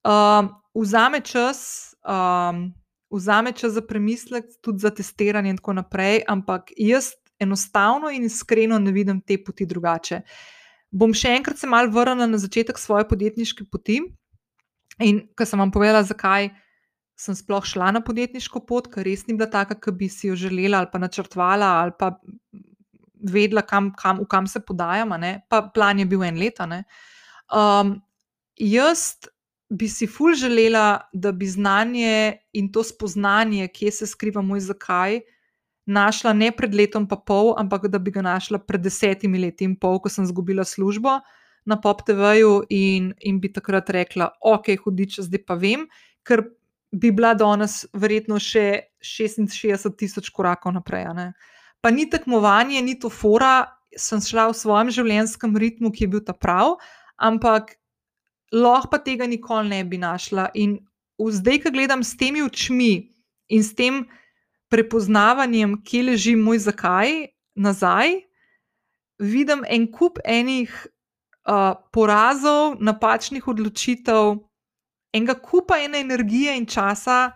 Um, 0.05 0.51
vzame 0.75 1.21
čas. 1.21 1.88
Um, 2.05 2.69
Vzame 3.11 3.55
čas 3.57 3.73
za 3.73 3.81
premislek, 3.81 4.45
tudi 4.61 4.79
za 4.85 4.91
testiranje, 4.91 5.51
in 5.51 5.57
tako 5.57 5.73
naprej, 5.73 6.23
ampak 6.29 6.73
jaz 6.77 7.15
enostavno 7.41 8.11
in 8.11 8.25
iskreno 8.25 8.79
ne 8.79 8.93
vidim 8.93 9.21
te 9.21 9.39
poti 9.45 9.67
drugače. 9.67 10.21
Bom 10.91 11.15
še 11.17 11.33
enkrat 11.39 11.59
se 11.59 11.67
mal 11.67 11.89
vrnila 11.93 12.27
na 12.29 12.39
začetek 12.41 12.79
svoje 12.79 13.09
podjetniške 13.09 13.65
poti. 13.73 14.03
In 15.05 15.23
ko 15.37 15.47
sem 15.47 15.61
vam 15.61 15.73
povedala, 15.73 16.03
zakaj 16.05 16.51
sem 17.19 17.35
sploh 17.35 17.65
šla 17.65 17.95
na 17.97 18.03
podjetniško 18.05 18.61
pot, 18.67 18.91
ker 18.93 19.07
res 19.07 19.25
ni 19.27 19.37
bila 19.39 19.49
taka, 19.51 19.79
ki 19.79 19.95
bi 19.97 20.09
si 20.13 20.29
jo 20.29 20.37
želela 20.37 20.83
ali 20.83 20.93
pa 20.93 21.01
načrtovala 21.01 21.71
ali 21.81 21.97
pa 21.99 22.13
vedela, 23.19 23.65
kam, 23.67 23.91
kam, 23.99 24.21
v 24.23 24.29
kam 24.31 24.47
se 24.47 24.61
podajam, 24.61 25.17
pa 25.49 25.63
plan 25.75 25.99
je 25.99 26.07
bil 26.07 26.23
en 26.23 26.39
let. 26.39 26.61
Um, 26.61 27.97
jaz 28.55 29.17
bi 29.69 29.89
si 29.89 30.07
ful 30.07 30.35
želela, 30.35 31.01
da 31.13 31.33
bi 31.33 31.47
znanje 31.47 32.39
in 32.53 32.73
to 32.73 32.85
spoznanje, 32.85 33.69
kje 33.69 33.91
se 33.93 34.07
skriva 34.07 34.43
moj 34.43 34.61
zakaj, 34.61 35.21
našla 35.87 36.33
ne 36.33 36.51
pred 36.53 36.75
letom 36.75 37.09
pa 37.09 37.17
pol, 37.17 37.55
ampak 37.59 37.89
da 37.89 37.99
bi 37.99 38.13
ga 38.13 38.23
našla 38.23 38.59
pred 38.59 38.81
desetimi 38.85 39.39
leti 39.39 39.65
in 39.65 39.77
pol, 39.77 40.01
ko 40.01 40.13
sem 40.13 40.25
izgubila 40.25 40.65
službo 40.65 41.21
na 41.69 41.77
PopTV-ju 41.81 42.63
in, 42.73 43.13
in 43.21 43.41
bi 43.41 43.53
takrat 43.53 43.91
rekla, 43.93 44.31
ok, 44.41 44.73
hudič, 44.85 45.21
zdaj 45.25 45.45
pa 45.45 45.57
vem, 45.61 45.87
ker 46.25 46.45
bi 46.93 47.11
bila 47.13 47.35
danes 47.37 47.83
verjetno 47.93 48.41
še 48.41 48.89
66 49.05 49.97
tisoč 50.01 50.31
korakov 50.33 50.73
naprej. 50.77 51.09
Pa 51.85 51.93
ni 51.93 52.09
tekmovanje, 52.11 52.81
ni 52.83 52.97
to 53.01 53.13
fora, 53.13 53.69
sem 53.97 54.21
šla 54.21 54.49
v 54.49 54.57
svojem 54.57 54.93
življenjskem 54.93 55.57
ritmu, 55.57 55.93
ki 55.93 56.05
je 56.07 56.13
bil 56.17 56.25
ta 56.25 56.33
prav, 56.37 56.77
ampak 57.17 57.78
lahko 58.53 58.91
pa 58.91 58.99
tega 58.99 59.27
nikoli 59.27 59.69
ne 59.69 59.85
bi 59.85 59.99
našla. 59.99 60.49
In 60.55 60.79
zdaj, 61.19 61.63
ko 61.63 61.73
gledam 61.75 62.05
s 62.05 62.17
temi 62.17 62.43
očmi 62.43 63.11
in 63.49 63.65
s 63.65 63.75
tem 63.75 64.07
prepoznavanjem, 64.69 65.79
kje 65.85 66.03
leži 66.11 66.37
moj 66.37 66.59
zakaj 66.69 67.29
nazaj, 67.57 68.21
vidim 69.19 69.65
en 69.67 69.89
kup 69.91 70.21
enih 70.25 70.71
uh, 71.49 71.75
porazov, 71.93 72.77
napačnih 72.81 73.49
odločitev, 73.49 74.37
enega 75.13 75.35
kupa 75.35 75.81
ene 75.83 76.01
energije 76.05 76.57
in 76.57 76.67
časa, 76.67 77.33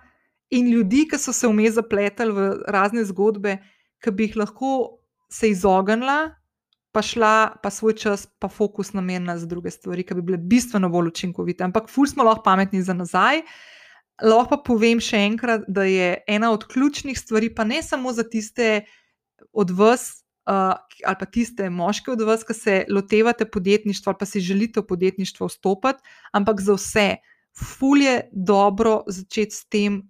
in 0.53 0.69
ljudi, 0.69 1.07
ki 1.09 1.19
so 1.19 1.33
se 1.33 1.49
vmes 1.49 1.75
zapletali 1.79 2.33
v 2.37 2.49
razne 2.69 3.05
zgodbe, 3.09 3.57
ki 4.05 4.13
bi 4.13 4.29
jih 4.29 4.37
lahko 4.43 5.01
se 5.33 5.49
izognila, 5.49 6.35
pa 6.93 7.03
šla 7.03 7.57
pa 7.63 7.71
svoj 7.71 7.97
čas, 7.97 8.27
pa 8.39 8.49
fokus 8.49 8.93
namenila 8.93 9.39
za 9.39 9.47
druge 9.47 9.71
stvari, 9.71 10.05
ki 10.05 10.15
bi 10.15 10.23
bile 10.23 10.39
bistveno 10.39 10.91
bolj 10.93 11.09
učinkovite. 11.09 11.65
Ampak, 11.65 11.89
ful 11.89 12.07
smo 12.07 12.25
lahko 12.25 12.45
pametni 12.45 12.83
za 12.83 12.95
nazaj. 12.95 13.43
Lahko 14.23 14.57
pa 14.57 14.65
povem 14.67 15.01
še 15.01 15.25
enkrat, 15.27 15.65
da 15.69 15.87
je 15.89 16.19
ena 16.29 16.53
od 16.53 16.67
ključnih 16.69 17.19
stvari, 17.19 17.49
pa 17.55 17.65
ne 17.65 17.81
samo 17.83 18.13
za 18.13 18.23
tiste 18.29 18.85
od 19.53 19.73
vas, 19.73 20.23
uh, 20.47 20.77
ali 21.07 21.17
pa 21.19 21.27
tiste 21.27 21.71
moške 21.71 22.13
od 22.13 22.23
vas, 22.29 22.45
ki 22.45 22.55
se 22.55 22.77
lotevate 22.91 23.49
podjetništva 23.49 24.13
ali 24.13 24.21
pa 24.21 24.29
si 24.29 24.41
želite 24.41 24.81
v 24.81 24.87
podjetništvo 24.87 25.49
vstopiti, 25.49 26.05
ampak 26.33 26.61
za 26.61 26.77
vse, 26.77 27.09
fulje 27.57 28.21
dobro 28.33 29.03
začeti 29.09 29.57
s 29.57 29.65
tem, 29.69 30.03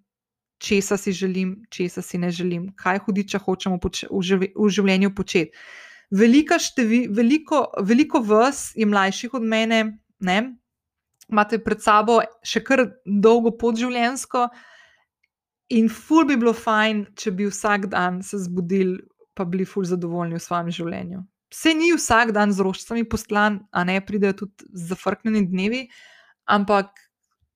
česa 0.62 0.96
si 0.96 1.12
želim, 1.12 1.56
česa 1.70 2.02
si 2.02 2.18
ne 2.18 2.30
želim, 2.30 2.68
kaj 2.76 3.02
hudiča 3.06 3.38
hočemo 3.38 3.78
v 3.82 4.68
življenju 4.70 5.14
početi. 5.14 5.50
Velika 6.12 6.58
števi, 6.60 7.06
veliko, 7.08 7.66
veliko 7.80 8.20
vas 8.20 8.70
je 8.76 8.86
mlajših 8.86 9.38
od 9.38 9.46
mene, 9.48 9.84
ne? 10.20 10.40
imate 11.32 11.58
pred 11.64 11.80
sabo 11.80 12.20
še 12.44 12.60
kar 12.64 12.84
dolgo 13.06 13.54
pot 13.56 13.78
življenjsko. 13.80 14.46
In 15.72 15.88
ful 15.88 16.26
bi 16.28 16.36
bilo 16.36 16.52
fajn, 16.52 17.06
če 17.16 17.32
bi 17.36 17.48
vsak 17.48 17.88
dan 17.92 18.20
se 18.26 18.42
zbudili, 18.44 18.98
pa 19.32 19.46
bili 19.48 19.64
ful 19.64 19.86
zadovoljni 19.88 20.36
v 20.36 20.44
svojem 20.44 20.68
življenju. 20.76 21.22
Vse 21.52 21.72
ni 21.76 21.92
vsak 21.92 22.34
dan 22.36 22.52
z 22.52 22.64
rožicami 22.64 23.06
poslan, 23.08 23.62
a 23.72 23.84
ne 23.88 23.98
pridejo 24.04 24.42
tudi 24.42 24.68
zafrknjeni 24.88 25.46
dnevi, 25.48 25.82
ampak 26.52 26.92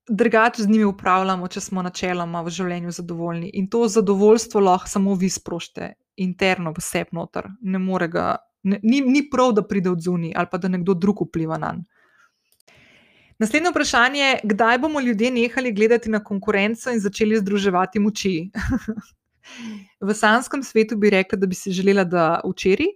drugače 0.09 0.63
z 0.63 0.69
njimi 0.69 0.85
upravljamo, 0.85 1.47
če 1.47 1.61
smo 1.61 1.83
načeloma 1.85 2.41
v 2.45 2.53
življenju 2.57 2.93
zadovoljni. 2.97 3.51
In 3.59 3.69
to 3.69 3.85
zadovoljstvo 3.91 4.61
lahko 4.63 4.89
samo 4.89 5.15
vi 5.19 5.29
sprošite 5.29 5.93
interno 6.17 6.73
v 6.73 6.81
sebi 6.81 7.17
noter. 7.17 7.49
Ne 7.61 7.81
more 7.81 8.07
ga, 8.09 8.37
ne, 8.63 8.79
ni, 8.83 9.01
ni 9.01 9.29
prav, 9.29 9.51
da 9.53 9.63
pride 9.67 9.89
od 9.89 10.01
zunaj 10.01 10.33
ali 10.35 10.47
pa 10.51 10.57
da 10.57 10.67
nekdo 10.67 10.93
drug 10.93 11.21
vpliva 11.27 11.57
na 11.57 11.71
njega. 11.73 11.97
Naslednje 13.39 13.69
vprašanje 13.69 14.19
je, 14.19 14.39
kdaj 14.43 14.77
bomo 14.77 14.99
ljudje 14.99 15.31
nehali 15.31 15.71
gledati 15.71 16.09
na 16.09 16.23
konkurenco 16.23 16.91
in 16.91 16.99
začeli 16.99 17.37
združevati 17.37 17.99
moči? 17.99 18.49
v 20.09 20.13
sanskem 20.13 20.63
svetu 20.63 20.97
bi 20.97 21.09
rekla, 21.09 21.37
da 21.37 21.47
bi 21.47 21.55
si 21.55 21.71
želela, 21.71 22.03
da 22.03 22.39
včeraj. 22.45 22.89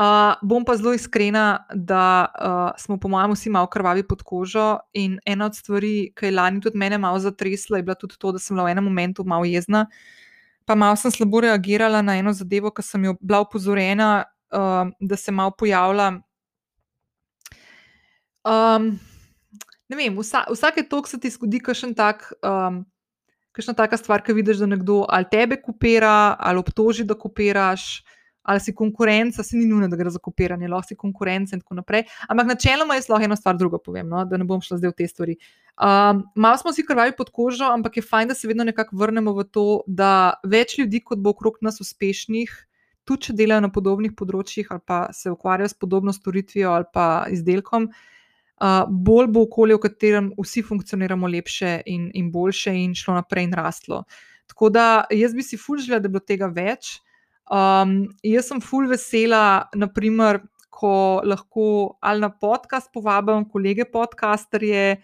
Uh, 0.00 0.36
bom 0.42 0.64
pa 0.64 0.76
zelo 0.76 0.92
iskrena, 0.96 1.64
da 1.74 2.26
uh, 2.28 2.80
smo, 2.80 2.96
po 2.96 3.08
mojem, 3.08 3.32
vsi 3.32 3.50
malo 3.50 3.66
krvavi 3.66 4.04
pod 4.08 4.22
kožo. 4.22 4.78
In 4.92 5.18
ena 5.26 5.46
od 5.46 5.56
stvari, 5.56 6.12
ki 6.16 6.28
je 6.28 6.32
lani 6.32 6.60
tudi 6.60 6.78
mene 6.78 6.98
malo 6.98 7.18
zatresla, 7.18 7.76
je 7.76 7.82
bila 7.82 7.94
tudi 7.94 8.18
to, 8.18 8.32
da 8.32 8.38
sem 8.38 8.56
bila 8.56 8.68
v 8.68 8.72
enem 8.72 8.84
momentu 8.84 9.24
malo 9.24 9.44
jezna. 9.44 9.86
Pa 10.64 10.74
malo 10.74 10.96
sem 10.96 11.10
slabo 11.10 11.40
reagirala 11.40 12.02
na 12.02 12.16
eno 12.16 12.32
zadevo, 12.32 12.70
ki 12.70 12.84
sem 12.84 13.04
jo 13.04 13.16
bila 13.20 13.40
upozorjena, 13.44 14.24
uh, 14.52 14.90
da 15.00 15.16
se 15.16 15.32
malo 15.32 15.50
pojavlja. 15.58 16.12
Um, 18.44 18.92
ne 19.88 19.96
vem, 19.96 20.16
vsa, 20.18 20.44
vsake 20.50 20.86
toliko 20.88 21.08
se 21.08 21.20
ti 21.20 21.30
zgodi, 21.30 21.60
kakšen 21.60 21.94
tak. 21.94 22.32
Um, 22.42 22.86
Kakšna 23.50 23.74
taka 23.74 23.98
stvar, 23.98 24.22
ki 24.22 24.30
vidiš, 24.32 24.60
da 24.62 24.66
nekdo 24.70 25.02
ali 25.10 25.26
tebe 25.26 25.56
kopira, 25.58 26.36
ali 26.38 26.60
obtoži, 26.62 27.02
da 27.04 27.16
kopiraš, 27.18 28.04
ali 28.42 28.60
si 28.60 28.74
konkurenca, 28.74 29.42
se 29.42 29.56
ni 29.56 29.66
nujno, 29.66 29.88
da 29.88 29.96
gre 29.96 30.10
za 30.10 30.18
kopiranje, 30.22 30.68
lahko 30.68 30.88
si 30.88 30.96
konkurenca 30.96 31.56
in 31.56 31.60
tako 31.60 31.80
naprej. 31.80 32.04
Ampak 32.28 32.46
načeloma 32.46 32.94
jaz 32.94 33.08
lahko 33.10 33.26
eno 33.26 33.36
stvar 33.36 33.58
drugo 33.58 33.78
povem, 33.78 34.08
no? 34.08 34.24
da 34.24 34.38
ne 34.38 34.46
bom 34.46 34.62
šla 34.62 34.78
zdaj 34.78 34.92
v 34.94 34.96
te 35.02 35.08
stvari. 35.08 35.36
Um, 35.76 36.24
malo 36.34 36.62
smo 36.62 36.72
si 36.72 36.86
krvavi 36.86 37.16
pod 37.18 37.30
kožo, 37.34 37.68
ampak 37.74 38.00
je 38.00 38.06
fajn, 38.06 38.32
da 38.32 38.38
se 38.38 38.48
vedno 38.48 38.64
nekako 38.64 38.96
vrnemo 38.96 39.34
v 39.36 39.44
to, 39.50 39.66
da 39.86 40.34
več 40.46 40.78
ljudi, 40.78 41.02
kot 41.04 41.18
bo 41.18 41.34
okrog 41.34 41.58
nas 41.60 41.80
uspešnih, 41.82 42.54
tudi 43.10 43.28
če 43.28 43.36
delajo 43.42 43.66
na 43.66 43.72
podobnih 43.74 44.14
področjih 44.16 44.70
ali 44.70 44.84
pa 44.86 45.00
se 45.16 45.32
ukvarjajo 45.32 45.72
s 45.72 45.78
podobno 45.82 46.14
storitvijo 46.14 46.72
ali 46.76 46.88
pa 46.94 47.26
izdelkom. 47.34 47.90
Uh, 48.60 48.84
bolj 48.88 49.30
bo 49.32 49.46
okolje, 49.46 49.78
v 49.78 49.82
katerem 49.86 50.26
vsi 50.36 50.62
funkcioniramo 50.68 51.28
lepše 51.32 51.78
in, 51.88 52.10
in 52.14 52.28
boljše, 52.32 52.74
in 52.76 52.92
šlo 52.94 53.16
naprej 53.16 53.48
in 53.48 53.54
rastlo. 53.56 54.02
Tako 54.52 54.68
da 54.74 54.86
jaz 55.16 55.32
bi 55.34 55.42
si 55.46 55.56
fulžila, 55.56 55.96
da 55.98 56.08
bi 56.08 56.18
bilo 56.18 56.26
tega 56.28 56.50
več. 56.52 56.98
Um, 57.50 58.04
jaz 58.22 58.50
sem 58.50 58.60
full 58.62 58.90
vesela, 58.90 59.70
naprimer, 59.74 60.42
ko 60.70 61.20
lahko 61.26 61.96
ali 62.00 62.22
na 62.22 62.30
podcast 62.30 62.92
povabim 62.94 63.44
kolege 63.48 63.84
podcasterje, 63.90 65.00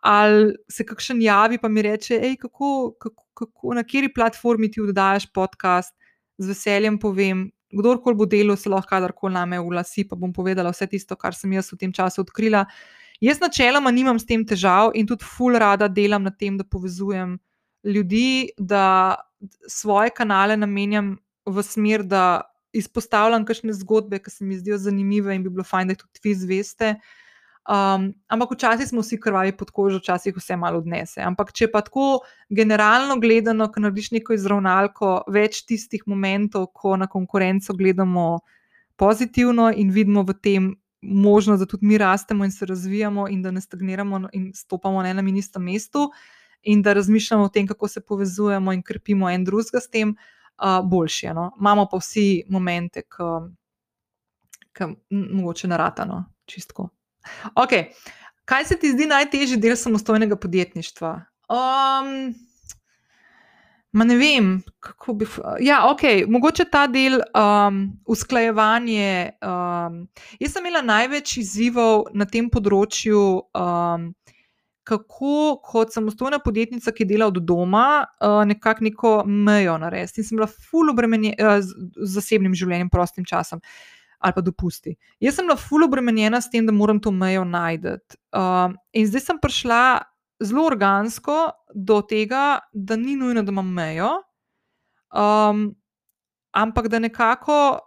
ali 0.00 0.52
se 0.70 0.86
kakšen 0.86 1.22
javi 1.22 1.58
in 1.62 1.72
mi 1.72 1.82
reče, 1.82 2.20
hej, 2.22 2.36
kako, 2.36 2.94
kako, 3.00 3.24
kako, 3.34 3.74
na 3.74 3.82
kateri 3.82 4.12
platformi 4.14 4.70
ti 4.70 4.80
oddajaš 4.80 5.26
podcast, 5.32 5.94
z 6.38 6.52
veseljem 6.52 6.98
povem. 6.98 7.48
Kdorkoli 7.74 8.16
bo 8.16 8.26
delal, 8.26 8.56
se 8.56 8.70
lahko 8.72 8.88
kadarkoli 8.88 9.34
name 9.34 9.58
uglasi, 9.60 10.06
pa 10.08 10.16
bom 10.16 10.32
povedala 10.32 10.72
vse 10.72 10.86
tisto, 10.88 11.16
kar 11.16 11.36
sem 11.36 11.52
jaz 11.52 11.68
v 11.72 11.76
tem 11.82 11.92
času 11.92 12.22
odkrila. 12.24 12.64
Jaz 13.20 13.42
načeloma 13.42 13.90
nimam 13.90 14.18
s 14.18 14.24
tem 14.24 14.44
težav 14.46 14.94
in 14.94 15.06
tudi 15.06 15.26
full 15.26 15.58
rada 15.58 15.88
delam 15.88 16.22
na 16.22 16.30
tem, 16.30 16.56
da 16.56 16.64
povezujem 16.64 17.36
ljudi, 17.84 18.54
da 18.56 19.18
svoje 19.68 20.14
kanale 20.14 20.56
namenjam 20.56 21.16
v 21.46 21.62
smer, 21.62 22.04
da 22.06 22.42
izpostavljam 22.72 23.44
kakšne 23.48 23.72
zgodbe, 23.72 24.20
ki 24.22 24.30
se 24.30 24.44
mi 24.44 24.58
zdijo 24.58 24.78
zanimive 24.78 25.34
in 25.34 25.42
bi 25.42 25.50
bilo 25.50 25.64
fajn, 25.64 25.88
da 25.88 25.96
jih 25.96 26.04
tudi 26.04 26.24
vi 26.24 26.34
zveste. 26.34 26.94
Um, 27.68 28.14
ampak 28.28 28.54
včasih 28.54 28.88
smo 28.88 29.02
vsi 29.04 29.18
krvavi 29.20 29.52
pod 29.52 29.70
kožo, 29.70 29.98
včasih 29.98 30.36
vse 30.36 30.56
malo 30.56 30.78
odnese. 30.80 31.20
Ampak 31.20 31.52
če 31.52 31.66
pa 31.68 31.82
tako 31.84 32.22
generalno 32.48 33.18
gledano, 33.20 33.66
ko 33.68 33.82
narediš 33.84 34.14
neko 34.16 34.32
izravnalko, 34.32 35.10
več 35.28 35.66
tistih 35.68 36.06
momentov, 36.08 36.70
ko 36.72 36.96
na 36.96 37.10
konkurenco 37.12 37.76
gledamo 37.76 38.40
pozitivno 38.96 39.68
in 39.76 39.92
vidimo 39.92 40.24
v 40.24 40.38
tem 40.40 40.72
možnost, 41.02 41.60
da 41.60 41.68
tudi 41.68 41.86
mi 41.86 42.00
rastemo 42.00 42.48
in 42.48 42.56
se 42.56 42.66
razvijamo 42.66 43.28
in 43.28 43.42
da 43.42 43.50
ne 43.50 43.60
stagniramo 43.60 44.32
in 44.32 44.50
stopamo 44.54 45.02
na 45.02 45.12
enem 45.12 45.28
in 45.28 45.36
istem 45.36 45.62
mestu, 45.62 46.08
in 46.62 46.82
da 46.82 46.96
razmišljamo 46.96 47.44
o 47.44 47.52
tem, 47.52 47.66
kako 47.66 47.88
se 47.88 48.00
povezujemo 48.00 48.72
in 48.72 48.82
krepimo 48.82 49.28
en 49.30 49.44
drugega 49.44 49.80
s 49.80 49.90
tem 49.92 50.16
uh, 50.16 50.80
boljši. 50.88 51.34
No? 51.36 51.52
Imamo 51.60 51.86
pa 51.90 52.00
vsi 52.00 52.44
momente, 52.48 53.04
ki 53.04 54.94
mogoče 55.10 55.68
naratano, 55.68 56.24
čistko. 56.46 56.88
Okay. 57.54 57.90
Kaj 58.48 58.64
se 58.64 58.78
ti 58.80 58.92
zdi 58.94 59.06
najtežji 59.06 59.58
del 59.60 59.76
samostojnega 59.76 60.36
podjetništva? 60.40 61.10
Um, 61.52 62.32
Ma 63.92 64.04
ne 64.04 64.16
vem, 64.16 64.62
kako 64.80 65.12
bi. 65.12 65.26
Ja, 65.64 65.78
ok, 65.90 66.02
mogoče 66.28 66.66
ta 66.68 66.86
del 66.86 67.22
um, 67.32 67.78
usklajevanja. 68.06 69.30
Um, 69.40 70.02
jaz 70.40 70.52
sem 70.52 70.66
imela 70.66 70.82
največ 70.84 71.38
izzivov 71.40 72.10
na 72.12 72.28
tem 72.28 72.50
področju. 72.52 73.22
Um, 73.56 74.10
kako 74.88 75.58
kot 75.64 75.92
samostojna 75.92 76.38
podjetnica, 76.40 76.92
ki 76.96 77.04
dela 77.08 77.26
od 77.28 77.40
doma, 77.44 78.04
uh, 78.04 78.42
nekako 78.48 78.84
neko 78.86 79.10
mejo 79.26 79.76
narediti. 79.80 80.20
In 80.22 80.28
sem 80.28 80.38
bila 80.40 80.48
fully 80.48 80.92
obremenjena 80.92 81.56
uh, 81.56 81.64
z 81.64 82.12
zasebnim 82.14 82.56
življenjem, 82.56 82.92
prostim 82.92 83.26
časom 83.28 83.64
ali 84.18 84.34
pa 84.34 84.42
dopusti. 84.42 84.96
Jaz 85.20 85.38
sem 85.38 85.46
bila 85.46 85.56
fully 85.56 85.86
obremenjena 85.86 86.40
s 86.40 86.50
tem, 86.50 86.66
da 86.66 86.72
moram 86.72 87.00
to 87.00 87.10
mejo 87.10 87.44
najti. 87.44 87.98
Uh, 88.34 88.74
in 88.92 89.06
zdaj 89.06 89.24
sem 89.26 89.38
prišla 89.38 89.82
zelo 90.42 90.66
organsko 90.66 91.50
do 91.74 92.00
tega, 92.02 92.60
da 92.72 92.96
ni 92.96 93.16
nujno, 93.16 93.42
da 93.42 93.52
imam 93.52 93.68
mejo, 93.74 94.10
um, 95.14 95.68
ampak 96.54 96.88
da 96.88 96.98
nekako 96.98 97.78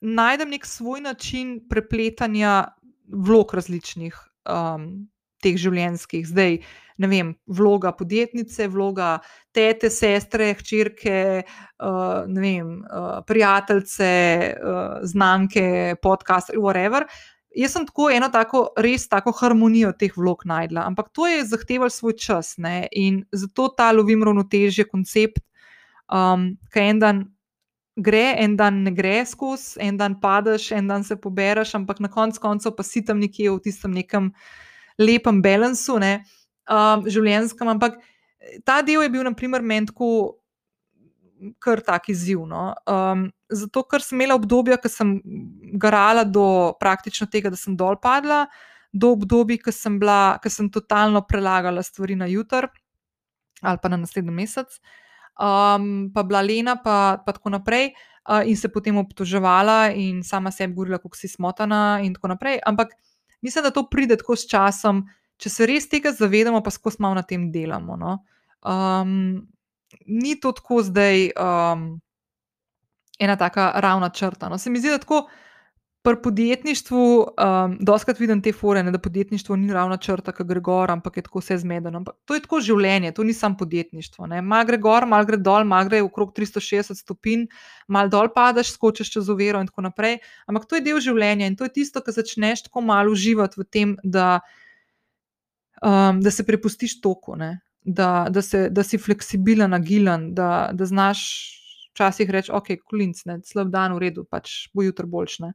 najdem 0.00 0.50
nek 0.50 0.66
svoj 0.66 1.00
način 1.00 1.60
prepletanja 1.68 2.68
vlog 3.08 3.54
različnih. 3.54 4.16
Um, 4.46 5.08
teh 5.42 5.58
življenjskih, 5.60 6.28
zdaj 6.28 6.60
ne 7.00 7.08
vem, 7.08 7.32
vloga 7.48 7.94
podjetnice, 7.96 8.68
vloga 8.68 9.14
tete, 9.56 9.88
sestre, 9.92 10.52
hčerke, 10.58 11.42
uh, 11.80 12.28
ne 12.28 12.40
vem, 12.44 12.72
uh, 12.84 13.22
prijateljice, 13.26 14.10
uh, 14.52 14.80
znanke, 15.08 15.96
podcast, 16.04 16.52
whatever. 16.60 17.08
Jaz 17.56 17.72
sem 17.74 17.86
tako 17.88 18.10
eno 18.14 18.28
tako, 18.30 18.66
res 18.78 19.08
tako 19.10 19.32
harmonijo 19.34 19.90
teh 19.98 20.12
vlog 20.14 20.44
najdla, 20.46 20.84
ampak 20.86 21.08
to 21.16 21.26
je 21.26 21.40
zahtevalo 21.50 21.90
svoj 21.90 22.14
čas 22.20 22.54
ne? 22.62 22.84
in 22.92 23.24
zato 23.32 23.72
ta 23.74 23.90
lovim 23.96 24.22
ravnotežje, 24.22 24.86
koncept, 24.86 25.42
um, 26.12 26.52
ki 26.70 26.86
en 26.92 27.02
dan 27.02 27.24
gre, 27.96 28.36
en 28.38 28.54
dan 28.56 28.84
ne 28.84 28.92
gre 28.94 29.24
skozi, 29.26 29.80
en 29.82 29.98
dan 29.98 30.20
padeš, 30.20 30.70
en 30.76 30.86
dan 30.86 31.04
se 31.04 31.16
pobereš, 31.16 31.74
ampak 31.74 32.00
na 32.00 32.12
koncu 32.12 32.40
koncev 32.40 32.76
pa 32.76 32.86
si 32.86 33.02
tam 33.04 33.18
nekje 33.18 33.50
v 33.50 33.62
tistem 33.64 33.96
nekem 33.98 34.30
lepem 35.00 35.40
balansu, 35.42 35.98
ne, 36.02 36.20
um, 36.68 37.06
življenjskem. 37.08 37.72
Ampak 37.72 37.98
eh, 37.98 38.60
ta 38.64 38.80
del 38.86 39.02
je 39.04 39.12
bil, 39.12 39.24
na 39.26 39.34
primer, 39.36 39.64
meni 39.64 39.90
tako 39.90 40.40
kar 41.62 41.80
tak 41.84 42.10
izziv. 42.12 42.44
No. 42.48 42.70
Um, 42.88 43.28
zato, 43.48 43.84
ker 43.88 44.04
sem 44.04 44.18
imela 44.18 44.36
obdobja, 44.36 44.78
ko 44.80 44.90
sem 44.92 45.16
garala 45.80 46.26
do 46.28 46.76
praktično 46.80 47.30
tega, 47.32 47.52
da 47.52 47.56
sem 47.56 47.76
dol 47.78 47.96
padla, 48.00 48.44
do 48.92 49.14
obdobja, 49.16 49.60
ko 49.64 49.72
sem, 49.74 49.96
bila, 50.02 50.36
ko 50.42 50.52
sem 50.52 50.68
totalno 50.72 51.22
prelagala 51.26 51.82
stvari 51.86 52.18
na 52.18 52.28
jutr 52.30 52.68
ali 53.60 53.76
pa 53.76 53.88
na 53.92 53.98
naslednji 54.00 54.32
mesec. 54.32 54.80
Um, 55.40 56.10
pa 56.14 56.24
bila 56.24 56.40
Lena, 56.40 56.76
pa, 56.80 57.20
pa 57.24 57.32
tako 57.32 57.52
naprej, 57.52 57.92
uh, 58.28 58.40
in 58.44 58.56
se 58.56 58.68
potem 58.72 58.96
obtoževala, 58.96 59.92
in 59.92 60.22
sama 60.24 60.50
sebi 60.50 60.74
govorila, 60.74 61.00
kako 61.00 61.16
si 61.16 61.28
smotana, 61.28 62.00
in 62.04 62.14
tako 62.16 62.32
naprej. 62.32 62.60
Ampak 62.66 62.96
mislim, 63.40 63.64
da 63.64 63.70
to 63.70 63.86
pride 63.90 64.16
tako 64.16 64.36
s 64.36 64.48
časom, 64.50 65.04
če 65.40 65.50
se 65.50 65.66
res 65.66 65.88
tega 65.88 66.12
zavedamo, 66.12 66.62
pa 66.62 66.70
skozi 66.70 67.00
malo 67.00 67.14
na 67.14 67.22
tem 67.22 67.50
delamo. 67.52 67.96
No? 67.96 68.18
Um, 68.60 69.48
ni 70.06 70.36
to 70.40 70.52
tako 70.52 70.82
zdaj 70.82 71.30
um, 71.34 72.00
ena 73.18 73.36
taka 73.36 73.72
ravna 73.76 74.10
črta. 74.10 74.48
No? 74.48 74.58
Se 74.58 74.70
mi 74.70 74.80
zdi, 74.80 74.92
da 74.92 74.98
tako. 74.98 75.26
Pri 76.02 76.16
podjetništvu, 76.22 77.00
um, 77.20 77.72
doskrat 77.84 78.18
vidim 78.18 78.40
te 78.40 78.54
fore, 78.56 78.80
ne, 78.82 78.90
da 78.90 78.98
podjetništvo 78.98 79.56
ni 79.60 79.72
ravna 79.72 79.98
črta, 80.00 80.32
ki 80.32 80.46
gre 80.48 80.60
gor, 80.64 80.90
ampak 80.90 81.18
je 81.18 81.22
tako 81.26 81.42
vse 81.42 81.58
zmedeno. 81.60 82.00
Ampak 82.00 82.16
to 82.24 82.38
je 82.38 82.40
tako 82.40 82.60
življenje, 82.64 83.12
to 83.12 83.24
ni 83.24 83.34
samo 83.36 83.58
podjetništvo. 83.60 84.30
Mal 84.40 84.64
gre 84.64 84.78
gor, 84.80 85.04
mal 85.06 85.28
gre 85.28 85.36
dol, 85.36 85.68
mal 85.68 85.84
gre 85.90 86.00
okrog 86.02 86.32
360 86.36 87.02
stopinj, 87.04 87.44
mal 87.88 88.08
dol 88.08 88.32
padeš, 88.32 88.72
skočiš 88.78 89.12
čez 89.12 89.28
oviro 89.28 89.60
in 89.60 89.68
tako 89.68 89.84
naprej. 89.90 90.16
Ampak 90.48 90.64
to 90.70 90.80
je 90.80 90.86
del 90.88 91.02
življenja 91.04 91.50
in 91.50 91.58
to 91.60 91.68
je 91.68 91.74
tisto, 91.82 92.00
kar 92.00 92.16
začneš 92.16 92.64
tako 92.70 92.80
malo 92.80 93.12
uživati 93.12 93.60
v 93.60 93.68
tem, 93.68 93.96
da 94.02 94.40
um, 95.84 96.20
da 96.20 96.30
se 96.30 96.46
prepustiš 96.46 97.00
toku, 97.00 97.36
da, 97.84 98.26
da, 98.30 98.42
se, 98.42 98.68
da 98.70 98.82
si 98.82 98.98
fleksibilen, 98.98 99.74
agilen, 99.74 100.34
da, 100.34 100.70
da 100.72 100.86
znaš 100.86 101.20
včasih 101.94 102.30
reči, 102.30 102.52
ok, 102.52 102.72
kulinc, 102.88 103.24
ne, 103.26 103.40
slab 103.44 103.70
dan, 103.72 103.94
v 103.96 104.06
redu, 104.06 104.24
pač 104.24 104.70
bo 104.74 104.84
jutro 104.84 105.06
boljšne. 105.06 105.52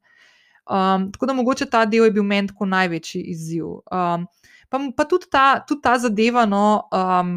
Um, 0.66 1.12
tako 1.12 1.26
da 1.26 1.34
mogoče 1.34 1.66
ta 1.70 1.86
del 1.86 2.06
je 2.06 2.12
bil 2.12 2.24
meni 2.24 2.48
tako 2.48 2.66
največji 2.66 3.22
izziv. 3.22 3.66
Um, 3.66 4.26
pa, 4.70 4.80
pa 4.98 5.06
tudi, 5.06 5.30
ta, 5.32 5.60
tudi 5.68 5.82
ta 5.82 5.98
zadeva, 6.02 6.46
no, 6.50 6.88
um, 6.94 7.36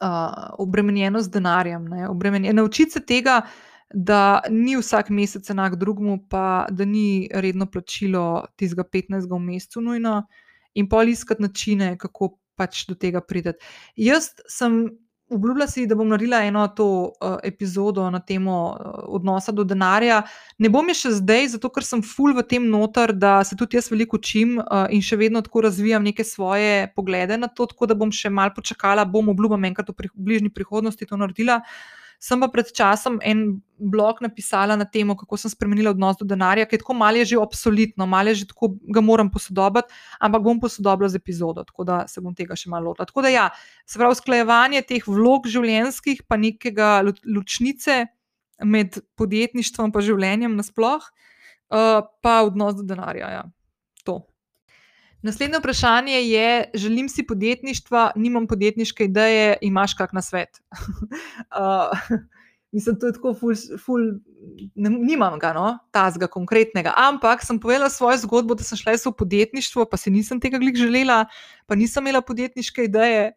uh, 0.00 0.54
obremenjeno 0.58 1.20
z 1.22 1.30
denarjem, 1.30 1.88
naučiti 2.52 2.90
se 2.90 3.04
tega, 3.06 3.42
da 3.94 4.40
ni 4.50 4.76
vsak 4.78 5.10
mesec 5.10 5.50
enak 5.50 5.76
drugemu, 5.76 6.18
pa 6.30 6.66
da 6.70 6.84
ni 6.84 7.28
redno 7.34 7.66
plačilo 7.66 8.46
tistega 8.56 8.84
15. 8.84 9.28
v 9.30 9.38
mesecu 9.38 9.80
nujno, 9.80 10.22
in 10.74 10.88
pol 10.88 11.08
iskati 11.08 11.42
načine, 11.42 11.96
kako 11.98 12.36
pač 12.56 12.84
do 12.88 12.94
tega 12.94 13.20
prideti. 13.20 13.64
Jaz 13.96 14.30
sem 14.48 14.84
obljubila 15.30 15.66
si, 15.66 15.86
da 15.86 15.94
bom 15.94 16.08
naredila 16.08 16.42
eno 16.44 16.66
to 16.76 16.86
uh, 17.04 17.36
epizodo 17.44 18.08
na 18.10 18.20
temo 18.20 18.56
uh, 18.72 18.98
odnosa 19.16 19.52
do 19.52 19.64
denarja. 19.64 20.22
Ne 20.58 20.68
bom 20.68 20.88
je 20.88 20.96
še 21.02 21.14
zdaj, 21.20 21.48
zato 21.54 21.70
ker 21.70 21.86
sem 21.86 22.02
full 22.02 22.34
v 22.36 22.44
tem 22.46 22.66
noter, 22.70 23.12
da 23.12 23.38
se 23.44 23.56
tudi 23.56 23.78
jaz 23.78 23.90
veliko 23.92 24.18
učim 24.18 24.58
uh, 24.58 24.88
in 24.90 25.02
še 25.02 25.18
vedno 25.20 25.42
tako 25.46 25.66
razvijam 25.68 26.04
neke 26.04 26.24
svoje 26.24 26.90
poglede 26.96 27.38
na 27.38 27.48
to, 27.48 27.66
tako 27.70 27.90
da 27.90 27.94
bom 27.94 28.12
še 28.12 28.30
mal 28.30 28.54
počakala, 28.56 29.06
bom 29.06 29.32
obljubila 29.32 29.70
enkrat 29.70 29.88
v 29.90 29.96
pri, 29.96 30.12
bližnji 30.14 30.52
prihodnosti 30.54 31.06
to 31.06 31.18
naredila. 31.20 31.60
Uh, 31.60 31.99
Sem 32.20 32.40
pa 32.42 32.50
pred 32.52 32.68
časom 32.76 33.16
en 33.24 33.62
blog 33.80 34.18
napisala 34.20 34.76
na 34.76 34.84
temo, 34.84 35.14
kako 35.16 35.38
sem 35.40 35.50
spremenila 35.50 35.94
odnos 35.94 36.18
do 36.20 36.26
denarja, 36.28 36.66
ki 36.68 36.76
je 36.76 36.82
tako 36.82 36.96
malo 37.00 37.24
že 37.24 37.38
obsolitno, 37.40 38.04
malo 38.06 38.34
že 38.36 38.44
tako 38.50 38.74
ga 38.92 39.00
moram 39.00 39.30
posodobiti, 39.32 39.88
ampak 40.20 40.44
bom 40.44 40.60
posodobila 40.60 41.08
z 41.08 41.16
epizodo, 41.16 41.64
tako 41.64 41.88
da 41.88 42.02
se 42.08 42.20
bom 42.20 42.34
tega 42.36 42.56
še 42.56 42.68
malo 42.68 42.92
lotila. 42.92 43.08
Tako 43.08 43.24
da, 43.24 43.32
ja, 43.32 43.46
se 43.88 43.96
pravi, 43.96 44.18
usklajevanje 44.18 44.84
teh 44.84 45.08
vlog 45.08 45.48
življenjskih, 45.48 46.26
pa 46.28 46.36
nekega 46.36 47.00
ločnice 47.24 48.04
med 48.68 49.00
podjetništvom 49.16 49.88
in 49.88 50.04
življenjem 50.04 50.60
nasploh, 50.60 51.08
uh, 51.72 52.04
pa 52.20 52.42
odnos 52.44 52.76
do 52.76 52.84
denarja. 52.84 53.32
Ja. 53.32 53.42
To. 54.04 54.20
Naslednje 55.22 55.58
vprašanje 55.58 56.22
je: 56.22 56.70
želim 56.74 57.08
si 57.08 57.26
podjetništva, 57.26 58.10
nimam 58.16 58.46
podjetniške 58.46 59.04
ideje, 59.04 59.56
imaš 59.60 59.94
kak 59.94 60.12
na 60.12 60.22
svet? 60.22 60.62
uh, 61.60 61.92
mislim, 62.72 63.00
to 63.00 63.06
je 63.06 63.12
tako, 63.12 63.34
ful, 63.34 63.54
ful, 63.84 64.00
ne, 64.74 64.90
nimam 64.90 65.38
ga, 65.38 65.52
no, 65.52 65.78
tazga 65.90 66.26
konkretnega. 66.26 66.94
Ampak 66.96 67.44
sem 67.44 67.60
povedala 67.60 67.90
svojo 67.90 68.16
zgodbo, 68.24 68.54
da 68.54 68.64
sem 68.64 68.78
šla 68.78 68.96
v 69.04 69.12
podjetništvo, 69.18 69.84
pa 69.84 69.96
si 69.96 70.10
nisem 70.10 70.40
tega 70.40 70.58
glih 70.58 70.74
želela, 70.74 71.26
pa 71.66 71.74
nisem 71.74 72.06
imela 72.06 72.20
podjetniške 72.20 72.84
ideje. 72.84 73.32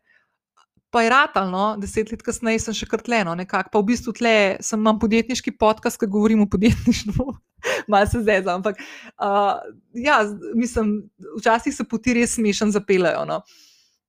Pa 0.94 1.02
je 1.02 1.10
ratalno, 1.10 1.74
deset 1.82 2.12
let 2.14 2.22
kasneje 2.22 2.60
sem 2.62 2.76
še 2.78 2.86
krtleno, 2.86 3.34
nekako. 3.34 3.72
Pa 3.74 3.82
v 3.82 3.88
bistvu 3.88 4.12
tle 4.14 4.34
sem 4.62 4.78
imam 4.78 5.00
podjetniški 5.02 5.56
podcast, 5.58 5.98
ki 5.98 6.06
govorim 6.06 6.44
o 6.44 6.48
podjetništvu. 6.54 7.26
Malo 7.92 8.10
se 8.12 8.22
zdaj, 8.22 8.44
ampak 8.54 8.78
uh, 8.78 9.58
ja, 9.98 10.20
mislim, 10.54 11.00
včasih 11.40 11.74
se 11.74 11.88
poti 11.90 12.14
res 12.20 12.38
smešen 12.38 12.76
zapeljajo. 12.76 13.26
No. 13.26 13.42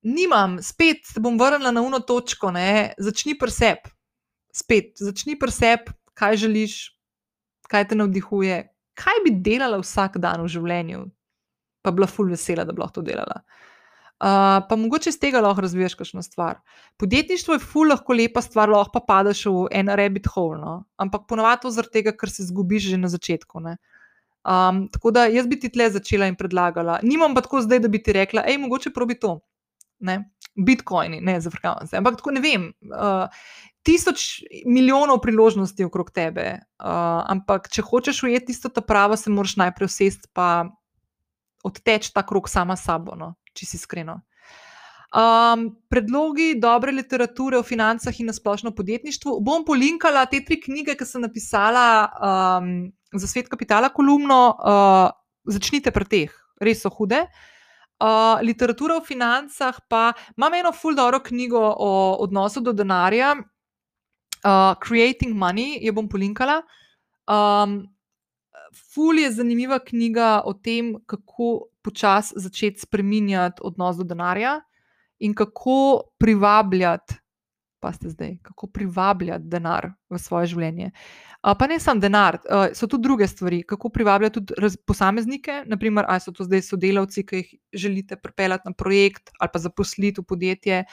Nimam, 0.05 0.59
spet 0.61 1.09
se 1.09 1.23
bom 1.25 1.41
vrnila 1.41 1.73
na 1.73 1.81
uno 1.81 2.03
točko, 2.05 2.53
ne? 2.53 2.93
začni 3.01 3.33
presep. 3.33 3.89
Spet, 4.53 4.93
začni 5.01 5.39
presep, 5.41 5.89
kaj 6.13 6.37
želiš, 6.45 6.79
kaj 7.65 7.89
te 7.89 7.97
navdihuje, 7.97 8.61
kaj 8.93 9.23
bi 9.25 9.33
delala 9.41 9.81
vsak 9.81 10.21
dan 10.21 10.45
v 10.45 10.53
življenju, 10.53 11.01
pa 11.81 11.91
bila 11.91 12.05
ful 12.05 12.29
vesela, 12.29 12.61
da 12.61 12.77
bi 12.77 12.85
lahko 12.85 13.01
to 13.01 13.09
delala. 13.09 13.41
Uh, 13.41 13.74
pa 14.69 14.75
mogoče 14.75 15.11
iz 15.11 15.19
tega 15.21 15.41
lahko 15.43 15.61
razviješ 15.61 15.93
kakšno 15.99 16.23
stvar. 16.23 16.55
Podjetništvo 16.97 17.53
je 17.53 17.59
ful, 17.59 17.89
lahko 17.89 18.13
lepa 18.13 18.41
stvar, 18.41 18.69
lahko 18.69 18.95
pa 18.95 19.01
padeš 19.07 19.45
v 19.45 19.65
en 19.71 19.91
rabbit 19.99 20.27
hole, 20.33 20.57
no? 20.57 20.83
ampak 20.97 21.27
ponovadi 21.29 21.71
zaradi 21.71 21.99
tega, 21.99 22.13
ker 22.17 22.31
se 22.31 22.47
zgubiš 22.47 22.89
že 22.89 22.97
na 22.97 23.11
začetku. 23.11 23.61
Um, 23.65 24.87
tako 24.93 25.11
da 25.11 25.25
jaz 25.25 25.47
bi 25.47 25.59
ti 25.59 25.69
tle 25.69 25.89
začela 25.89 26.29
in 26.29 26.35
predlagala. 26.35 26.99
Nimam 27.03 27.35
pa 27.35 27.41
tako 27.45 27.61
zdaj, 27.61 27.83
da 27.85 27.87
bi 27.87 28.01
ti 28.01 28.13
rekla, 28.13 28.45
hej, 28.47 28.57
mogoče 28.61 28.93
probi 28.93 29.19
to. 29.19 29.39
Ne? 29.99 30.31
Bitcoini, 30.55 31.21
ne 31.21 31.39
zafrkavam 31.41 31.87
se. 31.87 31.97
Ampak 31.97 32.17
tako 32.17 32.31
ne 32.31 32.41
vem. 32.41 32.71
Uh, 32.89 33.27
tisoč 33.85 34.43
milijonov 34.65 35.21
priložnosti 35.21 35.85
okrog 35.85 36.09
tebe, 36.11 36.59
uh, 36.81 37.21
ampak 37.29 37.69
če 37.69 37.85
hočeš 37.85 38.23
ujeti 38.25 38.53
tisto 38.53 38.69
pravo, 38.81 39.17
se 39.17 39.29
moraš 39.29 39.57
najprej 39.61 39.91
usesti 39.91 40.29
pa 40.33 40.65
odteči 41.65 42.13
ta 42.13 42.25
krok 42.25 42.49
sama 42.49 42.75
sabo. 42.75 43.13
No? 43.17 43.35
Če 43.55 43.65
si 43.65 43.79
iskreno. 43.79 44.19
Um, 45.15 45.69
predlogi 45.87 46.57
dobre 46.59 46.91
literature 46.91 47.55
o 47.55 47.63
financah 47.63 48.19
in 48.19 48.27
na 48.27 48.33
splošno 48.35 48.73
podjetništvu. 48.75 49.37
Bom 49.39 49.63
polinkala 49.63 50.25
te 50.27 50.41
tri 50.43 50.57
knjige, 50.59 50.97
ki 50.99 51.07
sem 51.07 51.23
napisala 51.23 51.85
um, 52.19 52.71
za 53.15 53.29
svet 53.31 53.47
kapitala, 53.47 53.93
kolumno. 53.95 54.39
Uh, 54.59 55.07
začnite 55.47 55.93
pri 55.95 56.09
teh, 56.11 56.33
res 56.59 56.83
so 56.83 56.91
hude. 56.91 57.21
Uh, 57.95 58.41
literatura 58.43 58.97
o 58.99 59.03
financah, 59.05 59.77
pa 59.87 60.09
imam 60.35 60.57
eno 60.57 60.73
fuldoro 60.75 61.21
knjigo 61.23 61.61
o 61.63 61.91
odnosu 62.25 62.59
do 62.59 62.73
denarja, 62.75 63.37
uh, 64.43 64.73
Creating 64.83 65.31
Money, 65.31 65.79
jo 65.85 65.95
bom 65.95 66.09
polinkala. 66.11 66.59
Um, 67.23 67.85
ful 68.91 69.23
je 69.23 69.31
zanimiva 69.31 69.79
knjiga 69.79 70.41
o 70.43 70.53
tem, 70.53 70.97
kako 71.07 71.69
počasi 71.85 72.39
začeti 72.41 72.85
spreminjati 72.87 73.63
odnos 73.63 73.99
do 73.99 74.07
denarja 74.07 74.57
in 75.19 75.35
kako 75.37 76.01
privabljati, 76.17 77.15
pa 77.79 77.93
ste 77.93 78.09
zdaj, 78.09 78.37
kako 78.43 78.67
privabljati 78.73 79.45
denar 79.47 79.91
v 80.09 80.19
svoje 80.19 80.49
življenje. 80.55 80.91
Pa 81.45 81.67
ne 81.69 81.77
samo 81.79 82.01
denar, 82.01 82.39
so 82.73 82.87
tudi 82.89 83.05
druge 83.05 83.27
stvari, 83.29 83.61
kako 83.69 83.91
privabljati 83.93 84.41
tudi 84.41 84.71
posameznike, 84.87 85.61
naprimer, 85.69 86.07
ali 86.09 86.23
so 86.23 86.33
to 86.33 86.47
zdaj 86.47 86.63
sodelavci, 86.65 87.25
ki 87.25 87.41
jih 87.43 87.51
želite 87.85 88.17
pripeljati 88.17 88.65
na 88.65 88.73
projekt 88.73 89.29
ali 89.39 89.53
pa 89.53 89.61
zaposliti 89.61 90.21
v 90.21 90.25
podjetje 90.25 90.83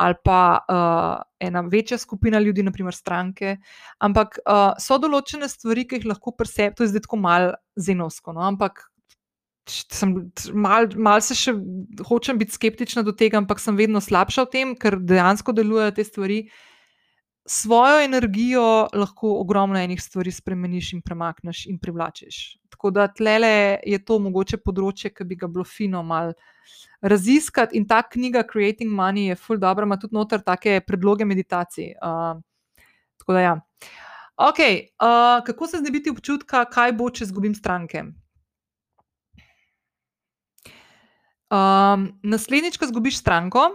ali 0.00 0.14
pa 0.24 0.58
uh, 0.64 1.22
ena 1.40 1.60
večja 1.60 1.98
skupina 1.98 2.38
ljudi, 2.38 2.62
naprimer 2.62 2.94
stranke. 2.94 3.56
Ampak 3.98 4.38
uh, 4.46 4.72
so 4.80 4.96
določene 5.02 5.48
stvari, 5.48 5.84
ki 5.84 6.00
jih 6.00 6.06
lahko 6.14 6.32
presebite, 6.32 6.78
to 6.78 6.86
je 6.86 6.94
zdaj 6.94 7.04
tako 7.04 7.18
malo 7.20 7.52
zenovsko. 7.76 8.32
No? 8.32 8.46
Ampak 8.48 8.86
malo 10.54 10.88
mal 10.96 11.20
se 11.20 11.36
še 11.38 11.54
hočem 12.06 12.38
biti 12.38 12.56
skeptična 12.56 13.04
do 13.06 13.12
tega, 13.12 13.38
ampak 13.40 13.60
sem 13.60 13.76
vedno 13.76 14.00
slabša 14.00 14.46
v 14.46 14.50
tem, 14.52 14.74
ker 14.78 14.98
dejansko 14.98 15.54
delujejo 15.56 15.94
te 15.96 16.04
stvari. 16.04 16.42
Svojo 17.50 18.02
energijo 18.04 18.62
lahko 18.94 19.32
ogromno 19.40 19.78
enih 19.80 19.98
stvari 19.98 20.30
spremeniš 20.30 20.92
in 20.94 21.00
premakneš 21.02 21.64
in 21.72 21.80
privlačiš. 21.82 22.60
Tako 22.70 22.92
da 22.94 23.08
tlele 23.08 23.80
je 23.82 23.98
to 24.04 24.20
mogoče 24.22 24.60
področje, 24.62 25.10
ki 25.10 25.26
bi 25.26 25.38
ga 25.40 25.48
bilo 25.50 25.64
fino 25.64 26.02
malo 26.06 26.36
raziskati. 27.02 27.76
In 27.80 27.88
ta 27.88 28.02
knjiga 28.06 28.44
Creating 28.52 28.92
Money 28.92 29.32
je 29.32 29.40
full 29.40 29.58
dobro, 29.58 29.88
ima 29.88 29.98
tudi 29.98 30.14
noter 30.14 30.44
take 30.46 30.80
predloge 30.86 31.26
meditacij. 31.26 31.94
Uh, 31.96 32.38
tako 33.18 33.32
da, 33.32 33.40
ja. 33.40 33.56
Ok, 34.40 34.60
uh, 34.60 35.44
kako 35.44 35.66
se 35.66 35.78
znebiti 35.82 36.10
občutka, 36.10 36.64
kaj 36.64 36.92
bo, 36.96 37.10
če 37.10 37.26
izgubim 37.26 37.54
stranke? 37.54 38.04
Um, 41.50 42.10
naslednjič, 42.22 42.76
ko 42.78 42.86
izgubiš 42.86 43.18
stranko, 43.18 43.72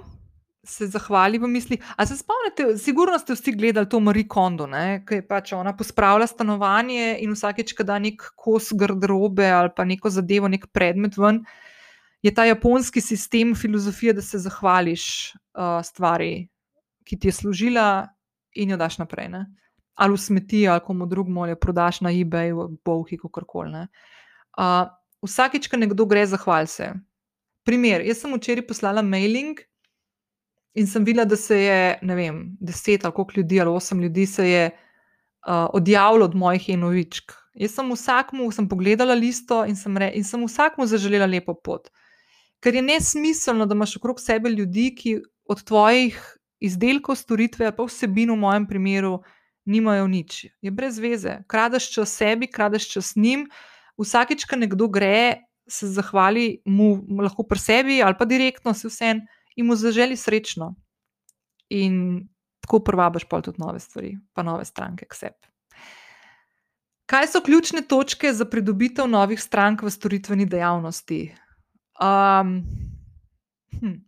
se 0.66 0.88
zahvali 0.88 1.38
v 1.38 1.48
misli. 1.48 1.78
A 1.98 2.06
se 2.06 2.18
spomnite, 2.18 2.78
sigurno 2.82 3.20
ste 3.20 3.36
vsi 3.36 3.52
gledali 3.52 3.90
to 3.90 4.00
Marie 4.00 4.28
Kondo, 4.28 4.68
ki 5.08 5.20
je 5.20 5.28
pač 5.28 5.54
ona 5.54 5.76
pospravila 5.78 6.28
stanovanje 6.28 7.18
in 7.22 7.36
vsakeč, 7.36 7.76
ko 7.78 7.84
da 7.84 8.00
nek 8.00 8.32
kos 8.36 8.72
garderobe 8.74 9.50
ali 9.52 9.70
pa 9.76 9.86
neko 9.86 10.10
zadevo, 10.10 10.48
nek 10.48 10.68
predmet 10.74 11.18
ven, 11.18 11.44
je 12.26 12.34
ta 12.34 12.46
japonski 12.46 13.02
sistem 13.02 13.54
filozofije, 13.56 14.14
da 14.14 14.22
se 14.22 14.40
zahvališ 14.40 15.36
uh, 15.54 15.84
stvari, 15.86 16.48
ki 17.06 17.20
ti 17.20 17.28
je 17.28 17.38
služila, 17.44 18.08
in 18.56 18.72
jo 18.72 18.78
daš 18.78 18.98
naprej. 18.98 19.30
Ne? 19.30 19.46
Ali 19.96 20.16
v 20.16 20.22
smeti, 20.22 20.68
ali 20.68 20.82
komu 20.82 21.06
drugemu, 21.06 21.44
ali 21.44 21.60
prodaš 21.60 22.02
na 22.02 22.12
eBayu, 22.12 22.70
bohi, 22.86 23.18
kako 23.18 23.46
koli. 23.46 23.86
Uh, 24.58 24.88
vsakeč, 25.22 25.68
ko 25.68 25.78
nekdo 25.78 26.06
gre, 26.06 26.26
zahval 26.26 26.68
se. 26.68 26.94
Primer, 27.66 28.04
jaz 28.06 28.22
sem 28.22 28.34
včeraj 28.36 28.68
poslala 28.68 29.02
mailing 29.02 29.60
in 30.78 30.88
sem 30.88 31.06
videla, 31.08 31.26
da 31.26 31.38
se 31.40 31.58
je, 31.58 31.80
ne 32.06 32.16
vem, 32.16 32.42
deset 32.62 33.06
ali 33.06 33.16
koliko 33.16 33.40
ljudi, 33.40 33.62
ali 33.62 33.72
osem 33.72 34.02
ljudi 34.04 34.26
se 34.26 34.50
je 34.50 34.66
uh, 34.70 35.66
odjavilo 35.74 36.26
od 36.26 36.36
mojih 36.36 36.70
enovičk. 36.70 37.32
Jaz 37.56 37.72
sem 37.78 37.92
vsakmu, 37.92 38.52
sem 38.52 38.68
pogledala 38.70 39.16
listo 39.16 39.64
in 39.66 39.76
sem, 39.80 39.98
re, 39.98 40.12
in 40.14 40.24
sem 40.28 40.44
vsakmu 40.44 40.86
zaželela 40.86 41.26
lepo 41.32 41.56
pot. 41.56 41.90
Ker 42.60 42.76
je 42.76 42.84
nesmiselno, 42.84 43.66
da 43.66 43.76
imaš 43.76 43.96
okrog 43.98 44.20
sebe 44.20 44.50
ljudi, 44.50 44.90
ki 44.98 45.16
od 45.48 45.64
tvojih 45.64 46.20
izdelkov, 46.60 47.16
storitve, 47.16 47.72
pa 47.76 47.88
vsebino 47.88 48.36
v 48.36 48.44
mojem 48.44 48.68
primeru, 48.68 49.20
nimajo 49.66 50.08
nič. 50.08 50.46
Je 50.62 50.72
brez 50.72 51.00
veze. 51.00 51.40
Kradeš 51.48 51.90
čas 51.94 52.14
sebi, 52.14 52.48
kradeš 52.52 52.90
čas 52.92 53.16
njim. 53.16 53.48
Vsakeč, 53.98 54.46
ko 54.46 54.60
nekdo 54.60 54.88
gre, 54.92 55.46
se 55.68 55.88
zahvali 55.88 56.62
mu, 56.66 57.06
lahko 57.22 57.44
pri 57.44 57.60
sebi 57.60 58.02
ali 58.04 58.16
pa 58.20 58.26
direktno, 58.26 58.74
se 58.74 58.88
vsem 58.88 59.22
in 59.56 59.66
mu 59.66 59.76
zaželi 59.76 60.18
srečno. 60.18 60.76
In 61.70 62.28
tako 62.62 62.80
prvabaš 62.80 63.26
pa 63.30 63.42
tudi 63.42 63.62
nove 63.62 63.80
stvari, 63.80 64.18
pa 64.34 64.44
nove 64.44 64.66
stranke 64.66 65.06
k 65.06 65.14
sebi. 65.14 65.50
Kaj 67.06 67.28
so 67.28 67.42
ključne 67.42 67.82
točke 67.86 68.34
za 68.34 68.46
pridobitev 68.50 69.08
novih 69.08 69.42
strank 69.42 69.84
v 69.86 69.92
storitveni 69.94 70.46
dejavnosti? 70.46 71.36
Um, 72.02 72.64
hm. 73.80 74.00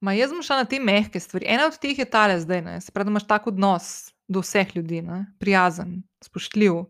Ma 0.00 0.12
jaz 0.12 0.34
bom 0.34 0.42
šla 0.42 0.64
na 0.64 0.64
te 0.68 0.80
mehke 0.82 1.20
stvari. 1.20 1.46
Ena 1.48 1.68
od 1.70 1.78
teh 1.80 1.98
je 1.98 2.04
tale 2.04 2.40
zdaj, 2.40 2.60
ne? 2.62 2.80
se 2.80 2.92
pravi, 2.92 3.06
da 3.06 3.14
imaš 3.14 3.26
tak 3.26 3.46
odnos 3.46 4.10
do 4.28 4.42
vseh 4.42 4.76
ljudi, 4.76 5.00
ne? 5.02 5.24
prijazen, 5.38 6.02
spoštljiv, 6.24 6.82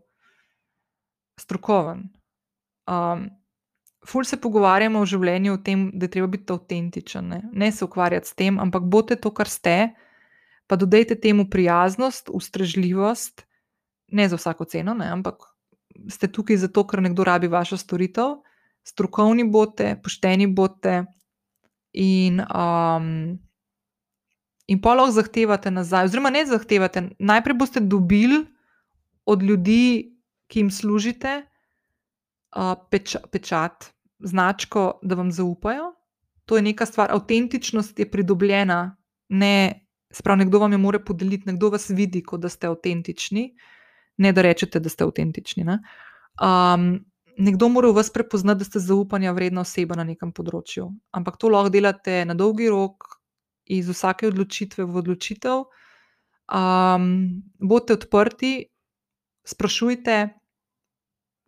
strokoven. 1.39 2.09
Um, 2.87 3.29
ful 4.05 4.25
se 4.25 4.37
pogovarjamo 4.41 5.01
v 5.01 5.09
življenju 5.09 5.55
o 5.55 5.61
tem, 5.61 5.87
da 5.93 6.05
je 6.05 6.13
treba 6.15 6.29
biti 6.31 6.53
avtentičen, 6.53 7.27
ne? 7.29 7.41
ne 7.51 7.71
se 7.71 7.85
ukvarjati 7.85 8.29
s 8.29 8.37
tem, 8.37 8.59
ampak 8.61 8.85
bote 8.85 9.17
to, 9.17 9.31
kar 9.33 9.49
ste, 9.49 9.95
pa 10.69 10.77
dodajte 10.77 11.17
temu 11.21 11.47
prijaznost, 11.49 12.29
ustrežljivost, 12.33 13.45
ne 14.13 14.29
za 14.29 14.37
vsako 14.37 14.69
ceno, 14.69 14.93
ne? 14.93 15.09
ampak 15.11 15.41
ste 16.11 16.29
tukaj 16.29 16.59
zato, 16.61 16.85
ker 16.87 17.01
nekdo 17.01 17.25
rabi 17.25 17.49
vašo 17.49 17.77
storitev, 17.77 18.39
strokovni 18.85 19.47
bote, 19.49 19.95
pošteni 20.03 20.47
bote. 20.47 21.03
In, 21.95 22.41
um, 22.43 23.37
in 24.67 24.81
pa 24.83 24.93
lahko 24.93 25.15
zahtevate 25.15 25.71
nazaj, 25.71 26.11
oziroma 26.11 26.29
ne 26.29 26.43
zahtevate. 26.45 27.07
Najprej 27.19 27.57
boste 27.57 27.79
dobili 27.79 28.43
od 29.25 29.43
ljudi, 29.43 30.14
ki 30.47 30.59
jim 30.59 30.71
služite, 30.71 31.41
peč, 32.91 33.15
pečat, 33.31 33.89
značko, 34.19 34.99
da 35.03 35.15
vam 35.15 35.31
zaupajo. 35.31 35.93
To 36.45 36.59
je 36.59 36.61
neka 36.61 36.85
stvar, 36.85 37.11
avtentičnost 37.11 37.99
je 37.99 38.05
pridobljena, 38.11 38.97
ne, 39.29 39.87
sprav, 40.13 40.37
nekdo 40.37 40.59
vam 40.61 40.71
jo 40.71 40.77
more 40.77 41.01
podeliti, 41.05 41.49
nekdo 41.49 41.71
vas 41.73 41.89
vidi, 41.89 42.21
kot 42.23 42.41
da 42.41 42.49
ste 42.49 42.69
avtentični, 42.69 43.49
ne 44.17 44.31
da 44.31 44.45
rečete, 44.45 44.79
da 44.79 44.89
ste 44.89 45.03
avtentični. 45.03 45.65
Um, 45.65 46.85
nekdo 47.37 47.69
mora 47.69 47.89
v 47.89 47.97
vas 47.97 48.13
prepoznati, 48.13 48.61
da 48.61 48.69
ste 48.69 48.79
zaupanja 48.79 49.33
vredna 49.33 49.65
oseba 49.65 49.97
na 49.97 50.05
nekem 50.07 50.31
področju. 50.31 50.91
Ampak 51.17 51.41
to 51.41 51.49
lahko 51.49 51.73
delate 51.73 52.21
na 52.29 52.37
dolgi 52.37 52.69
rok, 52.69 53.09
iz 53.65 53.89
vsake 53.89 54.29
odločitve 54.29 54.85
v 54.85 55.01
odločitev. 55.01 55.65
Um, 56.45 57.41
bodite 57.57 57.97
odprti, 57.97 58.53
sprašujte, 59.47 60.17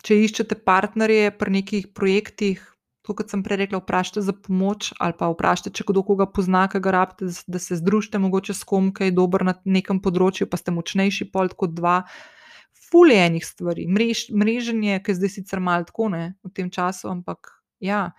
če 0.06 0.18
iščete 0.24 0.58
partnerje 0.68 1.32
pri 1.38 1.54
nekih 1.60 1.92
projektih, 1.98 2.62
kot 3.08 3.32
sem 3.32 3.40
prej 3.44 3.62
rekla, 3.64 3.80
vprašajte 3.80 4.22
za 4.26 4.34
pomoč 4.36 4.92
ali 5.00 5.16
pa 5.16 5.30
vprašajte, 5.32 5.72
če 5.80 5.86
kdo 5.88 6.04
koga 6.04 6.28
pozna, 6.28 6.66
ki 6.68 6.82
ga 6.84 6.92
rabite, 6.92 7.30
da 7.48 7.60
se 7.62 7.78
združite, 7.80 8.20
mogoče 8.20 8.56
s 8.58 8.68
kom, 8.68 8.92
ki 8.92 9.10
je 9.10 9.16
dober 9.16 9.46
na 9.48 9.56
nekem 9.64 10.02
področju, 10.04 10.50
pa 10.52 10.60
ste 10.60 10.76
močnejši 10.76 11.30
pol 11.32 11.54
kot 11.56 11.76
dva. 11.78 12.02
Fulje 12.88 13.20
enih 13.20 13.44
stvari, 13.44 13.84
Mrež, 13.92 14.28
mreženje, 14.32 15.00
ki 15.04 15.12
je 15.12 15.18
zdaj 15.20 15.32
sicer 15.34 15.60
malo 15.64 15.88
tako 15.88 16.08
ne 16.14 16.38
v 16.44 16.52
tem 16.56 16.72
času, 16.72 17.10
ampak 17.12 17.52
ja. 17.84 18.14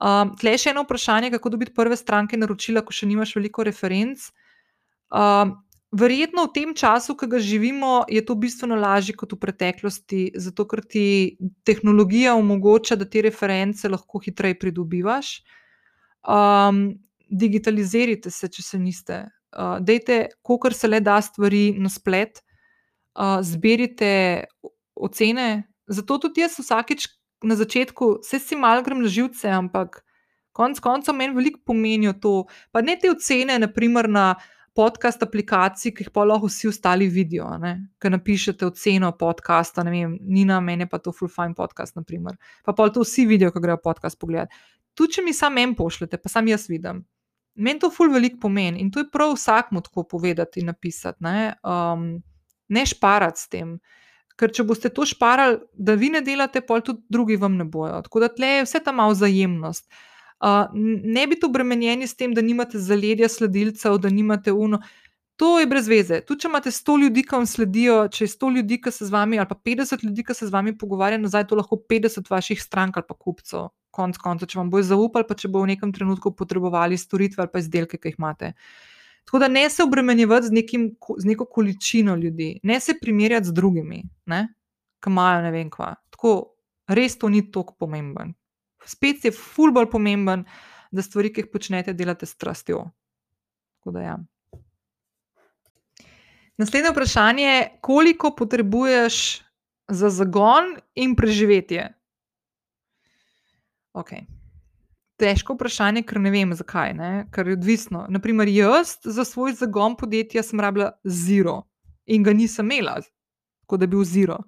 Um, 0.00 0.32
Tle 0.40 0.56
je 0.56 0.62
še 0.64 0.72
eno 0.72 0.82
vprašanje, 0.82 1.30
kako 1.34 1.52
dobiti 1.54 1.74
prve 1.76 1.98
stranke 1.98 2.38
naročila, 2.40 2.82
ko 2.82 2.94
še 2.94 3.06
nimaš 3.06 3.36
veliko 3.38 3.66
referenc. 3.66 4.24
Um, 5.14 5.60
Verjetno 5.90 6.44
v 6.46 6.52
tem 6.54 6.70
času, 6.70 7.16
ki 7.18 7.26
ga 7.26 7.38
živimo, 7.42 8.04
je 8.06 8.22
to 8.22 8.36
bistveno 8.38 8.76
lažje 8.78 9.16
kot 9.18 9.32
v 9.34 9.40
preteklosti, 9.42 10.20
zato 10.38 10.62
ker 10.70 10.84
ti 10.86 11.34
tehnologija 11.66 12.36
omogoča, 12.38 12.94
da 12.94 13.08
te 13.10 13.24
reference 13.26 13.88
lahko 13.90 14.20
hitreje 14.22 14.54
pridobivaš. 14.62 15.40
Um, 16.22 16.94
digitalizirajte 17.26 18.30
se, 18.30 18.46
če 18.46 18.62
se 18.62 18.78
niste. 18.78 19.18
Uh, 19.50 19.80
dejte, 19.82 20.28
kolikor 20.46 20.76
se 20.78 20.86
le 20.86 21.00
da 21.02 21.18
stvari 21.26 21.72
na 21.74 21.90
splet, 21.90 22.38
uh, 23.18 23.40
zberite 23.42 24.46
ocene. 24.94 25.64
Zato 25.90 26.20
tudi 26.22 26.44
jaz 26.44 26.54
vsakeč 26.60 27.08
na 27.42 27.58
začetku, 27.58 28.20
vse 28.22 28.38
si 28.38 28.54
malo 28.54 28.86
grem 28.86 29.02
na 29.02 29.10
živce, 29.10 29.50
ampak 29.50 30.04
konec 30.54 30.78
koncev 30.78 31.18
meni 31.18 31.34
veliko 31.34 31.58
pomenijo 31.66 32.14
to. 32.22 32.34
Pa 32.70 32.82
ne 32.84 32.94
te 32.94 33.10
ocene, 33.10 33.58
naprimer 33.58 34.06
na 34.06 34.36
podcast 34.80 35.22
aplikacij, 35.22 35.92
ki 35.94 36.06
jih 36.06 36.10
pa 36.14 36.24
lahko 36.24 36.48
vsi 36.48 36.70
ostali 36.70 37.08
vidijo. 37.12 37.48
Ker 38.00 38.14
napišete 38.14 38.66
oceno 38.66 39.12
podcasta, 39.18 39.84
ne 39.84 39.92
vem, 39.94 40.16
Nina, 40.20 40.60
meni 40.64 40.88
pa 40.88 40.98
to 40.98 41.12
full 41.12 41.30
fine 41.32 41.54
podcast, 41.56 41.96
naprimer. 42.00 42.38
pa 42.64 42.72
pa 42.72 42.88
to 42.88 43.04
vsi 43.04 43.26
vidijo, 43.28 43.52
ko 43.52 43.60
grejo 43.60 43.80
podcast 43.84 44.18
pogledati. 44.20 44.56
Tudi 44.94 45.18
če 45.18 45.24
mi 45.24 45.32
sam 45.36 45.58
en 45.58 45.74
pošljete, 45.74 46.18
pa 46.18 46.28
sam 46.28 46.48
jaz 46.48 46.68
vidim. 46.68 47.04
Meni 47.54 47.80
to 47.80 47.90
full 47.90 48.12
veliko 48.12 48.40
pomeni 48.40 48.80
in 48.80 48.90
to 48.90 49.02
je 49.02 49.10
prav 49.12 49.34
vsakmu 49.34 49.82
tako 49.84 50.04
povedati 50.08 50.60
in 50.60 50.70
napisati. 50.72 51.18
Ne, 51.24 51.54
um, 51.64 52.22
ne 52.68 52.86
šparati 52.86 53.40
s 53.40 53.48
tem. 53.48 53.78
Ker 54.36 54.52
če 54.56 54.64
boste 54.64 54.88
to 54.88 55.04
šparali, 55.04 55.58
da 55.74 55.94
vi 56.00 56.08
ne 56.08 56.22
delate, 56.24 56.62
pol 56.64 56.80
tudi 56.80 57.04
drugi 57.08 57.36
vam 57.36 57.58
ne 57.58 57.66
bojo. 57.68 58.00
Tako 58.06 58.22
da 58.24 58.30
tle 58.32 58.54
je 58.56 58.62
vse 58.64 58.80
ta 58.84 58.92
malo 58.96 59.12
vzajemnost. 59.12 59.84
Uh, 59.90 60.06
ne 60.74 61.26
biti 61.26 61.46
obremenjeni 61.46 62.06
s 62.06 62.16
tem, 62.16 62.34
da 62.34 62.42
nimate 62.42 62.78
zaledja 62.78 63.28
sledilcev, 63.28 63.98
da 63.98 64.10
nimate 64.10 64.52
uno. 64.52 64.80
To 65.36 65.58
je 65.60 65.66
brez 65.66 65.88
veze. 65.88 66.20
Tudi 66.20 66.42
če 66.42 66.48
imate 66.48 66.70
100 66.70 66.96
ljudi, 67.00 67.22
ki 67.24 67.36
vam 67.36 67.46
sledijo, 67.48 67.96
če 68.12 68.24
je 68.26 68.28
100 68.28 68.48
ljudi, 68.56 68.76
ki 68.84 68.92
se 68.92 69.06
z 69.08 69.12
vami, 69.12 69.38
ali 69.40 69.48
pa 69.48 69.56
50 69.56 70.04
ljudi, 70.04 70.24
ki 70.24 70.34
se 70.36 70.48
z 70.48 70.52
vami 70.52 70.74
pogovarjajo, 70.78 71.22
nazaj 71.22 71.46
to 71.48 71.56
lahko 71.56 71.78
50 71.88 72.28
vaših 72.30 72.60
strank 72.60 72.98
ali 73.00 73.08
pa 73.08 73.16
kupcev, 73.16 73.70
konc 73.96 74.18
konca, 74.20 74.48
če 74.48 74.58
vam 74.60 74.72
bojo 74.72 74.84
zaupali, 74.90 75.24
pa 75.28 75.36
če 75.36 75.48
bo 75.48 75.62
v 75.64 75.72
nekem 75.72 75.94
trenutku 75.96 76.34
potrebovali 76.36 76.98
storitve 77.00 77.44
ali 77.44 77.52
pa 77.52 77.62
izdelke, 77.64 77.96
ki 77.96 78.12
jih 78.12 78.18
imate. 78.20 78.52
Tako 79.24 79.40
da 79.40 79.48
ne 79.48 79.64
se 79.70 79.84
obremenjevati 79.84 80.50
z, 80.50 80.56
nekim, 80.56 80.90
z 81.16 81.28
neko 81.28 81.46
količino 81.48 82.16
ljudi, 82.20 82.50
ne 82.62 82.80
se 82.80 82.98
primerjati 83.00 83.48
z 83.48 83.56
drugimi, 83.56 84.02
ki 85.00 85.12
imajo 85.12 85.40
ne 85.46 85.54
vem 85.56 85.72
kva. 85.72 85.94
Tako 86.12 86.36
res 86.88 87.16
to 87.16 87.32
ni 87.32 87.46
tako 87.52 87.76
pomemben 87.80 88.36
spet 88.86 89.24
je 89.24 89.32
ful 89.34 89.72
bolj 89.72 89.90
pomemben, 89.90 90.44
da 90.90 91.02
stvari, 91.02 91.30
ki 91.32 91.44
jih 91.44 91.52
počnete, 91.52 91.94
delate 91.94 92.26
s 92.26 92.34
strastjo. 92.34 92.84
Ja. 93.94 94.18
Naslednje 96.60 96.90
vprašanje 96.90 97.44
je, 97.44 97.78
koliko 97.80 98.34
potrebuješ 98.36 99.40
za 99.88 100.10
zagon 100.10 100.76
in 100.94 101.14
preživetje? 101.16 101.86
Okay. 103.94 104.26
Težko 105.16 105.54
vprašanje, 105.54 106.02
ker 106.06 106.20
ne 106.20 106.30
vem, 106.30 106.52
zakaj. 106.54 106.92
Ne? 106.94 107.10
Ker 107.32 107.48
je 107.48 107.56
odvisno. 107.56 108.04
Naprimer, 108.08 108.48
jaz 108.48 108.98
za 109.04 109.24
svoj 109.24 109.56
zagon 109.58 109.96
podjetja 109.96 110.42
sem 110.42 110.60
rabila 110.60 110.92
zero 111.04 111.62
in 112.06 112.22
ga 112.22 112.32
nisem 112.32 112.70
imela, 112.70 113.00
kot 113.66 113.80
da 113.80 113.86
bi 113.86 113.96
bil 113.96 114.04
zero. 114.04 114.38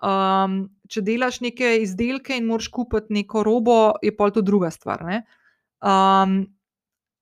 Um, 0.00 0.62
če 0.88 1.02
delaš 1.04 1.42
neke 1.44 1.74
izdelke 1.82 2.36
in 2.38 2.48
moraš 2.48 2.70
kupiti 2.72 3.12
neko 3.12 3.44
robo, 3.44 3.80
je 4.02 4.14
pa 4.16 4.30
to 4.32 4.40
druga 4.40 4.70
stvar. 4.72 5.04
Um, 5.04 6.40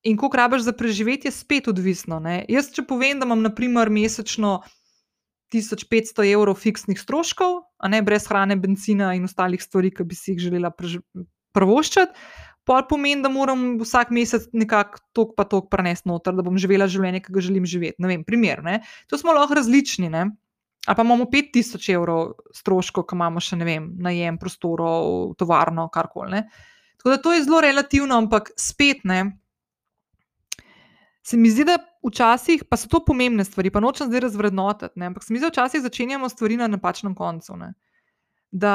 in 0.07 0.17
koliko 0.17 0.39
rabiš 0.39 0.63
za 0.69 0.73
preživetje, 0.73 1.29
je 1.29 1.37
spet 1.37 1.69
odvisno. 1.69 2.21
Ne? 2.23 2.45
Jaz, 2.49 2.71
če 2.75 2.87
povem, 2.87 3.19
da 3.19 3.27
imam 3.27 3.43
naprimer 3.43 3.91
mesečno 3.91 4.61
1500 5.55 6.29
evrov 6.29 6.59
fiksnih 6.61 7.01
stroškov, 7.01 7.63
a 7.79 7.91
ne 7.91 8.03
brez 8.05 8.29
hrane, 8.29 8.57
benzina 8.61 9.15
in 9.17 9.27
ostalih 9.27 9.63
stvari, 9.63 9.91
ki 9.95 10.07
bi 10.07 10.19
si 10.19 10.35
jih 10.35 10.49
želela 10.49 10.71
prvoščati. 11.57 12.29
Pa 12.69 12.83
pomeni, 12.85 13.25
da 13.25 13.31
moram 13.33 13.79
vsak 13.81 14.11
mesec 14.13 14.51
nekako 14.53 15.01
tok 15.17 15.31
pa 15.39 15.47
tok 15.49 15.71
prenesti 15.73 16.11
noter, 16.11 16.35
da 16.37 16.45
bom 16.45 16.59
živela 16.61 16.85
življenje, 16.91 17.23
ki 17.25 17.33
ga 17.33 17.45
želim 17.47 17.65
živeti. 17.67 17.97
Ne 18.05 18.11
vem, 18.11 18.27
primer. 18.29 18.61
Ne? 18.63 18.83
To 19.09 19.17
smo 19.17 19.33
lahko 19.33 19.57
različni. 19.57 20.11
Ne? 20.13 20.27
Ali 20.89 20.97
pa 20.97 21.05
imamo 21.05 21.25
5000 21.25 21.93
evrov 21.93 22.31
stroškov, 22.55 23.05
ki 23.05 23.17
imamo 23.17 23.43
še 23.45 23.59
ne 23.61 23.67
vem, 23.69 23.89
najem 24.01 24.39
prostorov, 24.41 25.35
tovarno, 25.37 25.85
karkoli. 25.93 26.41
Tako 26.97 27.11
da 27.13 27.19
to 27.23 27.35
je 27.35 27.43
zelo 27.45 27.61
relativno, 27.61 28.17
ampak 28.17 28.49
spet 28.57 29.05
ne. 29.05 29.19
Se 31.21 31.37
mi 31.37 31.51
zdi, 31.53 31.67
da 31.69 31.77
včasih, 32.09 32.65
pa 32.65 32.79
so 32.81 32.89
to 32.89 33.03
pomembne 33.05 33.45
stvari, 33.45 33.69
pa 33.69 33.83
nočem 33.85 34.09
zdaj 34.09 34.25
razvrednotiti, 34.31 34.97
ne, 34.97 35.11
ampak 35.13 35.27
se 35.27 35.35
mi 35.35 35.43
zdi, 35.43 35.51
da 35.51 35.53
včasih 35.53 35.85
začenjamo 35.85 36.33
stvari 36.33 36.57
na 36.57 36.71
napačnem 36.73 37.13
koncu. 37.19 37.59
Ne. 37.61 37.75
Da, 38.49 38.73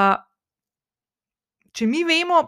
če 1.73 1.89
mi 1.89 2.03
vemo, 2.05 2.43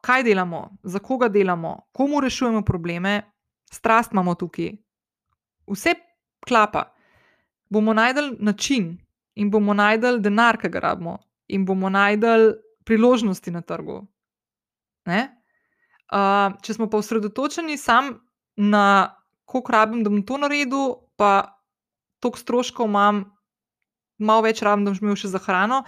kaj 0.00 0.24
delamo, 0.24 0.62
za 0.88 1.04
koga 1.04 1.28
delamo, 1.28 1.76
komu 1.92 2.24
rešujemo 2.24 2.64
probleme, 2.64 3.18
strast 3.68 4.16
imamo 4.16 4.38
tukaj, 4.40 4.72
vse 5.68 5.98
klapa 6.48 6.88
bomo 7.72 7.92
najdel 7.94 8.36
način 8.38 8.98
in 9.34 9.50
bomo 9.50 9.74
najdel 9.74 10.20
denar, 10.22 10.58
ki 10.60 10.70
ga 10.72 10.82
rabimo, 10.88 11.18
in 11.48 11.64
bomo 11.68 11.90
najdel 11.92 12.52
priložnosti 12.84 13.50
na 13.50 13.62
trgu. 13.62 14.02
Uh, 15.08 16.52
če 16.62 16.76
smo 16.76 16.88
pa 16.90 17.00
osredotočeni 17.00 17.78
samo 17.80 18.18
na 18.56 19.16
koliko 19.48 19.72
rabim, 19.72 20.02
da 20.04 20.10
bom 20.10 20.22
to 20.26 20.38
naredil, 20.40 20.94
pa 21.16 21.58
toliko 22.20 22.40
stroškov 22.40 22.88
imam, 22.88 23.24
malo 24.20 24.44
več 24.46 24.62
rabim, 24.62 24.84
da 24.84 24.92
bom 24.92 25.08
imel 25.08 25.20
še 25.20 25.32
za 25.32 25.40
hrano. 25.42 25.82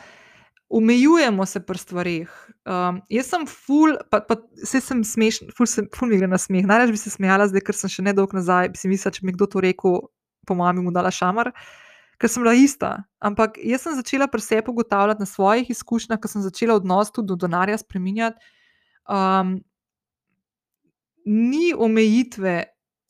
omejujemo 0.74 1.46
se 1.46 1.60
pri 1.60 1.78
stvarih. 1.78 2.30
Um, 2.66 3.02
jaz 3.12 3.28
sem 3.30 3.44
ful, 3.46 3.94
pa, 4.10 4.20
pa 4.20 4.36
se 4.64 4.80
sem 4.80 5.04
smešen, 5.04 5.52
ful, 5.54 5.68
sem, 5.70 5.86
ful 5.94 6.08
mi 6.10 6.18
gre 6.18 6.26
na 6.26 6.38
smeh. 6.40 6.64
Najraž 6.66 6.90
bi 6.90 6.98
se 6.98 7.12
smejala, 7.12 7.46
zdaj, 7.50 7.62
ker 7.66 7.76
sem 7.78 7.92
še 7.92 8.02
nedolgo 8.02 8.38
nazaj, 8.38 8.72
bi 8.72 8.80
si 8.80 8.90
mislila, 8.90 9.12
če 9.14 9.22
bi 9.22 9.28
mi 9.28 9.36
kdo 9.36 9.46
to 9.52 9.62
rekel, 9.62 10.00
po 10.48 10.56
mami 10.58 10.82
mu 10.82 10.92
dala 10.92 11.12
šamar, 11.14 11.52
ker 12.19 12.31
sem 12.31 12.43
bila 12.43 12.55
ista. 12.55 12.97
Ampak 13.19 13.59
jaz 13.62 13.86
sem 13.86 13.97
začela 13.97 14.28
pri 14.31 14.41
sebi 14.41 14.70
ugotavljati 14.70 15.23
na 15.23 15.27
svojih 15.27 15.70
izkušnjah, 15.70 16.20
ker 16.20 16.31
sem 16.31 16.43
začela 16.43 16.77
odnos 16.78 17.12
tudi 17.12 17.32
do 17.32 17.39
denarja 17.41 17.78
spreminjati. 17.78 18.39
Um, 19.09 19.59
ni 21.24 21.73
omejitve 21.77 22.62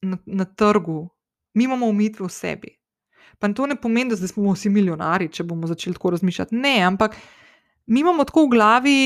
na, 0.02 0.18
na 0.26 0.44
trgu, 0.44 1.08
mi 1.54 1.64
imamo 1.64 1.88
omejitve 1.88 2.26
v 2.26 2.32
sebi. 2.32 2.72
Pa 3.38 3.50
to 3.52 3.66
ne 3.66 3.76
pomeni, 3.76 4.14
da 4.14 4.28
smo 4.28 4.52
vsi 4.54 4.70
milijonari, 4.70 5.28
če 5.32 5.44
bomo 5.44 5.66
začeli 5.66 5.96
tako 5.96 6.14
razmišljati. 6.14 6.56
Ne, 6.56 6.78
ampak 6.86 7.16
mi 7.86 8.00
imamo 8.00 8.24
tako 8.24 8.46
v 8.46 8.54
glavi, 8.54 8.98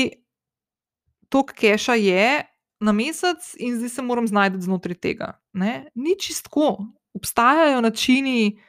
toliko 1.29 1.53
keša 1.57 1.97
je 1.99 2.45
na 2.79 2.91
mesec 2.95 3.53
in 3.59 3.75
zdaj 3.77 3.89
se 3.89 4.01
moram 4.01 4.27
znajti 4.27 4.61
znotraj 4.61 4.95
tega. 4.95 5.33
Ne? 5.53 5.89
Ni 5.95 6.15
čistko. 6.19 6.77
Obstajajo 7.13 7.81
načini, 7.81 8.61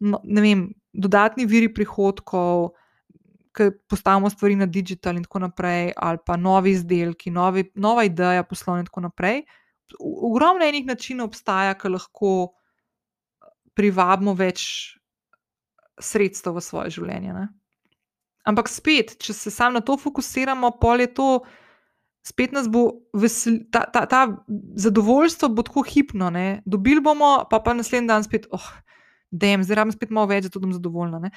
ne 0.00 0.42
vem, 0.42 0.66
dodatni 0.92 1.46
viri 1.46 1.68
prihodkov, 1.74 2.70
ki 3.56 3.70
postavimo 3.88 4.30
stvari 4.30 4.56
na 4.56 4.66
digital 4.68 5.16
in 5.16 5.24
tako 5.24 5.46
naprej, 5.46 5.92
ali 5.96 6.18
pa 6.26 6.36
novi 6.36 6.74
izdelki, 6.76 7.30
novi, 7.32 7.70
nova 7.74 8.04
ideja 8.04 8.44
poslovna 8.44 8.84
in 8.84 8.90
tako 8.90 9.06
naprej. 9.08 9.42
Ogromno 10.00 10.66
enih 10.66 10.86
načinov 10.86 11.30
obstaja, 11.30 11.76
ki 11.78 11.94
lahko 11.94 12.32
privabimo 13.76 14.34
več 14.36 14.66
sredstev 16.00 16.58
v 16.58 16.64
svoje 16.64 16.96
življenje. 16.98 17.32
Ne? 17.32 17.46
Ampak 18.46 18.68
spet, 18.70 19.16
če 19.22 19.34
se 19.34 19.50
samo 19.50 19.78
na 19.78 19.84
to 19.84 19.96
fokusiramo, 20.00 20.76
pol 20.82 21.02
je 21.02 21.08
to, 21.16 21.28
spet 22.26 22.52
nas 22.52 22.68
bo 22.70 22.88
vesel, 23.16 23.62
ta, 23.72 23.86
ta, 23.92 24.04
ta 24.10 24.26
zadovoljstvo 24.84 25.50
bo 25.54 25.64
tako 25.66 25.86
hipno. 25.86 26.30
Ne? 26.34 26.60
Dobili 26.66 27.00
bomo, 27.02 27.46
pa 27.50 27.62
pa 27.62 27.74
naslednji 27.74 28.10
dan 28.10 28.26
spet, 28.26 28.50
oh, 28.54 28.68
da 29.30 29.52
jim 29.52 29.64
rabim 29.68 29.92
spet 29.92 30.10
malo 30.10 30.30
več, 30.30 30.46
zato 30.48 30.60
bom 30.62 30.72
zadovoljna. 30.74 31.20
Ne? 31.26 31.30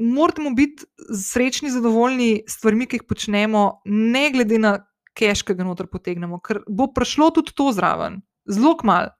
Moramo 0.00 0.54
biti 0.56 0.86
srečni, 1.12 1.70
zadovoljni 1.70 2.42
s 2.46 2.58
stvarmi, 2.58 2.88
ki 2.88 3.00
jih 3.00 3.06
počnemo, 3.08 3.64
ne 3.84 4.30
glede 4.32 4.58
na 4.58 4.78
keš, 5.16 5.44
ki 5.44 5.56
ga 5.58 5.66
noter 5.66 5.90
potegnemo, 5.90 6.40
ker 6.40 6.62
bo 6.68 6.88
prišlo 6.94 7.30
tudi 7.36 7.54
to 7.56 7.70
zraven, 7.76 8.20
zelo 8.48 8.76
malo. 8.84 9.12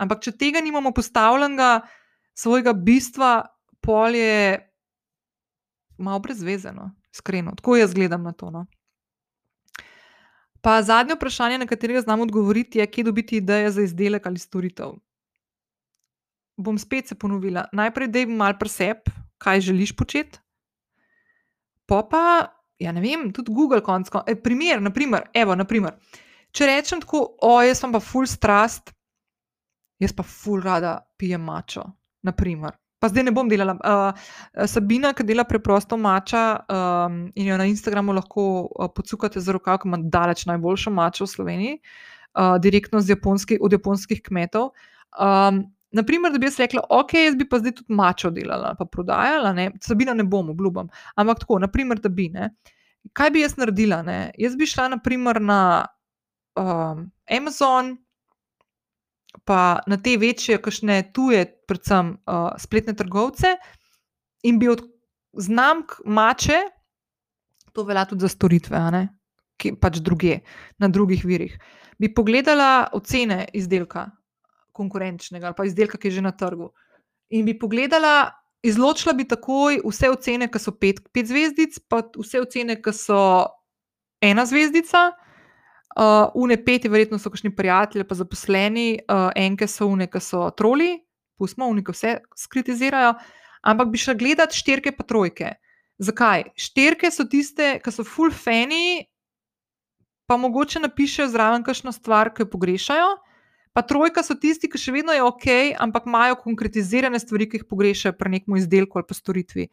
Ampak, 0.00 0.24
če 0.26 0.32
tega 0.34 0.62
nimamo 0.64 0.90
postavljenega, 0.94 1.84
svojega 2.34 2.72
bistva, 2.74 3.44
polje 3.84 4.58
malo 5.98 6.18
brezvezeno, 6.18 6.90
iskreno. 7.14 7.54
Tako 7.56 7.76
jaz 7.76 7.94
gledam 7.94 8.22
na 8.22 8.32
to. 8.32 8.50
No. 8.50 8.64
Pa 10.64 10.82
zadnje 10.82 11.14
vprašanje, 11.14 11.58
na 11.58 11.66
katerega 11.66 12.00
znam 12.00 12.20
odgovoriti, 12.20 12.78
je, 12.78 12.86
kje 12.86 13.04
dobiti 13.04 13.36
ideje 13.36 13.70
za 13.70 13.82
izdelek 13.82 14.26
ali 14.26 14.38
storitev. 14.38 14.96
Bom 16.56 16.78
spet 16.78 17.08
se 17.08 17.18
ponovila. 17.18 17.66
Najprej, 17.72 18.08
da 18.08 18.22
jim 18.22 18.36
malo 18.36 18.58
preseb, 18.60 19.08
kaj 19.38 19.60
želiš 19.60 19.94
početi. 19.96 20.38
Pa 21.86 22.02
pa, 22.10 22.24
ja 22.78 22.92
ne 22.92 23.02
vem, 23.04 23.28
tudi 23.32 23.52
Google 23.52 23.82
konc. 23.84 24.08
E, 24.26 24.36
primer, 24.40 24.82
naprimer, 24.82 25.28
evo, 25.34 25.56
naprimer, 25.58 25.98
če 26.54 26.70
rečem 26.70 27.02
tako, 27.02 27.26
o, 27.42 27.58
jaz 27.62 27.82
sem 27.82 27.92
pa 27.92 28.00
full 28.00 28.30
strast, 28.30 28.94
jaz 30.00 30.14
pa 30.16 30.24
full 30.24 30.64
rada 30.64 30.96
pijem 31.18 31.44
mačo, 31.44 31.84
naprimer 32.24 32.78
pa 33.04 33.10
zdaj 33.12 33.26
ne 33.26 33.34
bom 33.36 33.48
delala. 33.48 33.74
Uh, 33.84 34.64
Sabina, 34.70 35.12
ki 35.12 35.26
dela 35.28 35.44
preprosto 35.44 35.98
mača 36.00 36.44
um, 36.64 37.18
in 37.36 37.50
jo 37.50 37.58
na 37.60 37.66
Instagramu 37.68 38.14
lahko 38.16 38.44
uh, 38.64 38.88
podsukate 38.96 39.42
z 39.44 39.52
rokav, 39.52 39.82
ki 39.82 39.90
ima 39.90 39.98
daleč 40.00 40.46
najboljšo 40.48 40.92
mačo 40.94 41.26
v 41.26 41.32
Sloveniji, 41.34 41.74
uh, 41.76 42.54
direktno 42.64 43.02
japonski, 43.04 43.58
od 43.60 43.76
japonskih 43.76 44.22
kmetov. 44.24 44.70
Um, 45.20 45.66
naprimer, 45.94 46.32
da 46.32 46.38
bi 46.38 46.48
jaz 46.48 46.58
rekla, 46.60 46.82
ok, 46.90 47.14
jaz 47.14 47.36
bi 47.38 47.46
pa 47.48 47.60
zdaj 47.62 47.76
tudi 47.78 47.94
mačo 47.94 48.30
delala, 48.34 48.74
pa 48.78 48.86
prodajala, 48.90 49.52
ne? 49.56 49.70
Sabina 49.82 50.14
ne 50.14 50.26
bom, 50.26 50.50
obljubam. 50.50 50.88
Ampak 51.20 51.44
tako, 51.44 51.58
naprimer, 51.62 52.00
da 52.02 52.10
bi. 52.12 52.28
Ne? 52.34 52.50
Kaj 53.12 53.30
bi 53.34 53.44
jaz 53.44 53.58
naredila? 53.60 54.02
Ne? 54.06 54.18
Jaz 54.40 54.56
bi 54.58 54.68
šla 54.68 54.88
naprimer 54.96 55.40
na 55.42 55.60
um, 56.58 57.06
Amazon, 57.30 57.94
pa 59.44 59.60
na 59.90 59.98
te 60.00 60.16
večje, 60.20 60.58
kakšne 60.62 61.00
tuje, 61.14 61.44
predvsem 61.68 62.14
uh, 62.16 62.50
spletne 62.60 62.94
trgovce, 62.96 63.56
in 64.44 64.58
bi 64.58 64.70
od 64.70 64.84
znamk 65.40 65.98
mače, 66.06 66.60
to 67.74 67.82
velja 67.84 68.04
tudi 68.06 68.22
za 68.22 68.30
storitve, 68.30 69.06
ki 69.58 69.74
pač 69.80 69.98
druge, 70.02 70.38
na 70.78 70.88
drugih 70.88 71.24
virih, 71.26 71.56
bi 71.98 72.10
pogledala 72.14 72.88
ocene 72.94 73.44
izdelka, 73.54 74.08
konkurenčnega 74.74 75.50
ali 75.50 75.56
pa 75.56 75.66
izdelka, 75.68 75.98
ki 75.98 76.10
je 76.10 76.18
že 76.18 76.24
na 76.26 76.32
trgu. 76.36 76.70
In 77.30 77.46
bi 77.46 77.56
pogledala, 77.58 78.34
izločila 78.64 79.14
bi 79.16 79.26
takoj 79.28 79.80
vse 79.84 80.10
ocene, 80.12 80.48
ki 80.50 80.60
so 80.60 80.74
pet, 80.76 81.00
pet 81.14 81.30
zvezdic, 81.30 81.78
pa 81.88 82.02
vse 82.16 82.42
ocene, 82.42 82.76
ki 82.82 82.92
so 82.96 83.20
ena 84.24 84.46
zvezdica. 84.48 85.12
Uh, 85.94 86.26
une 86.34 86.56
peti, 86.58 86.90
verjetno 86.90 87.20
so 87.22 87.30
kakšni 87.30 87.52
prijatelji, 87.54 88.02
pa 88.08 88.16
zaposleni, 88.18 88.88
uh, 89.06 89.28
enke 89.38 89.68
so 89.70 89.86
une, 89.86 90.08
ki 90.10 90.18
so 90.18 90.48
troli, 90.58 90.96
pustimo, 91.38 91.68
une, 91.70 91.84
ki 91.86 91.94
vse 91.94 92.16
skritizirajo. 92.34 93.12
Ampak 93.64 93.92
bi 93.92 94.00
šla 94.02 94.16
gledati 94.18 94.58
štirke 94.58 94.92
pa 94.96 95.06
trojke. 95.06 95.54
Zakaj? 96.02 96.48
Štirke 96.58 97.12
so 97.14 97.28
tiste, 97.30 97.76
ki 97.84 97.94
so 97.94 98.02
full 98.02 98.34
fani, 98.34 99.06
pa 100.26 100.36
mogoče 100.40 100.82
napišejo 100.82 101.28
zraven 101.30 101.62
kakšno 101.62 101.92
stvar, 101.94 102.32
ki 102.34 102.42
jo 102.42 102.50
pogrešajo. 102.50 103.14
Pa 103.74 103.82
trojka 103.82 104.22
so 104.22 104.36
tisti, 104.38 104.70
ki 104.70 104.78
še 104.78 104.92
vedno 104.94 105.14
je 105.14 105.22
ok, 105.26 105.46
ampak 105.82 106.06
imajo 106.06 106.38
konkretizirane 106.42 107.18
stvari, 107.18 107.48
ki 107.50 107.60
jih 107.60 107.68
pogrešajo 107.70 108.14
pri 108.18 108.38
nekem 108.38 108.58
izdelku 108.60 109.00
ali 109.00 109.08
pa 109.08 109.16
storitvi. 109.18 109.68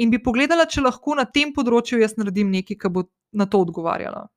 In 0.00 0.12
bi 0.12 0.22
pogledala, 0.24 0.64
če 0.64 0.84
lahko 0.86 1.18
na 1.18 1.26
tem 1.28 1.52
področju 1.52 2.00
jaz 2.00 2.16
naredim 2.16 2.48
nekaj, 2.48 2.80
kar 2.80 2.94
bo 2.94 3.10
na 3.36 3.44
to 3.44 3.60
odgovarjalo 3.60 4.30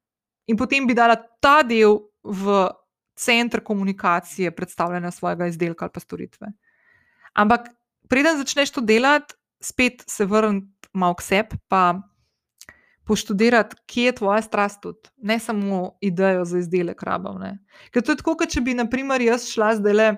in 0.48 0.58
potem 0.58 0.88
bi 0.88 0.94
dala 0.94 1.18
ta 1.42 1.62
del 1.64 2.00
v 2.24 2.70
center 3.16 3.64
komunikacije, 3.64 4.52
predstavljanja 4.52 5.12
svojega 5.12 5.48
izdelka 5.48 5.86
ali 5.86 5.94
pa 5.94 6.00
storitve. 6.00 6.52
Ampak, 7.34 7.70
preden 8.10 8.38
začneš 8.38 8.76
to 8.76 8.82
delati, 8.82 9.36
spet 9.62 10.04
se 10.08 10.26
vrniti 10.26 10.90
malo 10.94 11.16
k 11.16 11.24
sebi, 11.24 11.60
pa 11.68 11.96
poštudirati, 13.06 13.76
kje 13.86 14.06
je 14.10 14.16
tvoja 14.20 14.42
strast, 14.42 14.82
tudi. 14.82 15.10
ne 15.18 15.40
samo 15.40 15.98
idejo 16.02 16.46
za 16.46 16.58
izdelek. 16.58 17.02
Ne. 17.40 17.58
Ker 17.92 18.04
to 18.04 18.12
je 18.12 18.22
tako, 18.22 18.36
kot 18.36 18.50
če 18.50 18.62
bi, 18.62 18.74
naprimer, 18.74 19.22
jaz 19.22 19.48
šla 19.50 19.76
zdaj 19.80 19.94
le, 19.94 20.10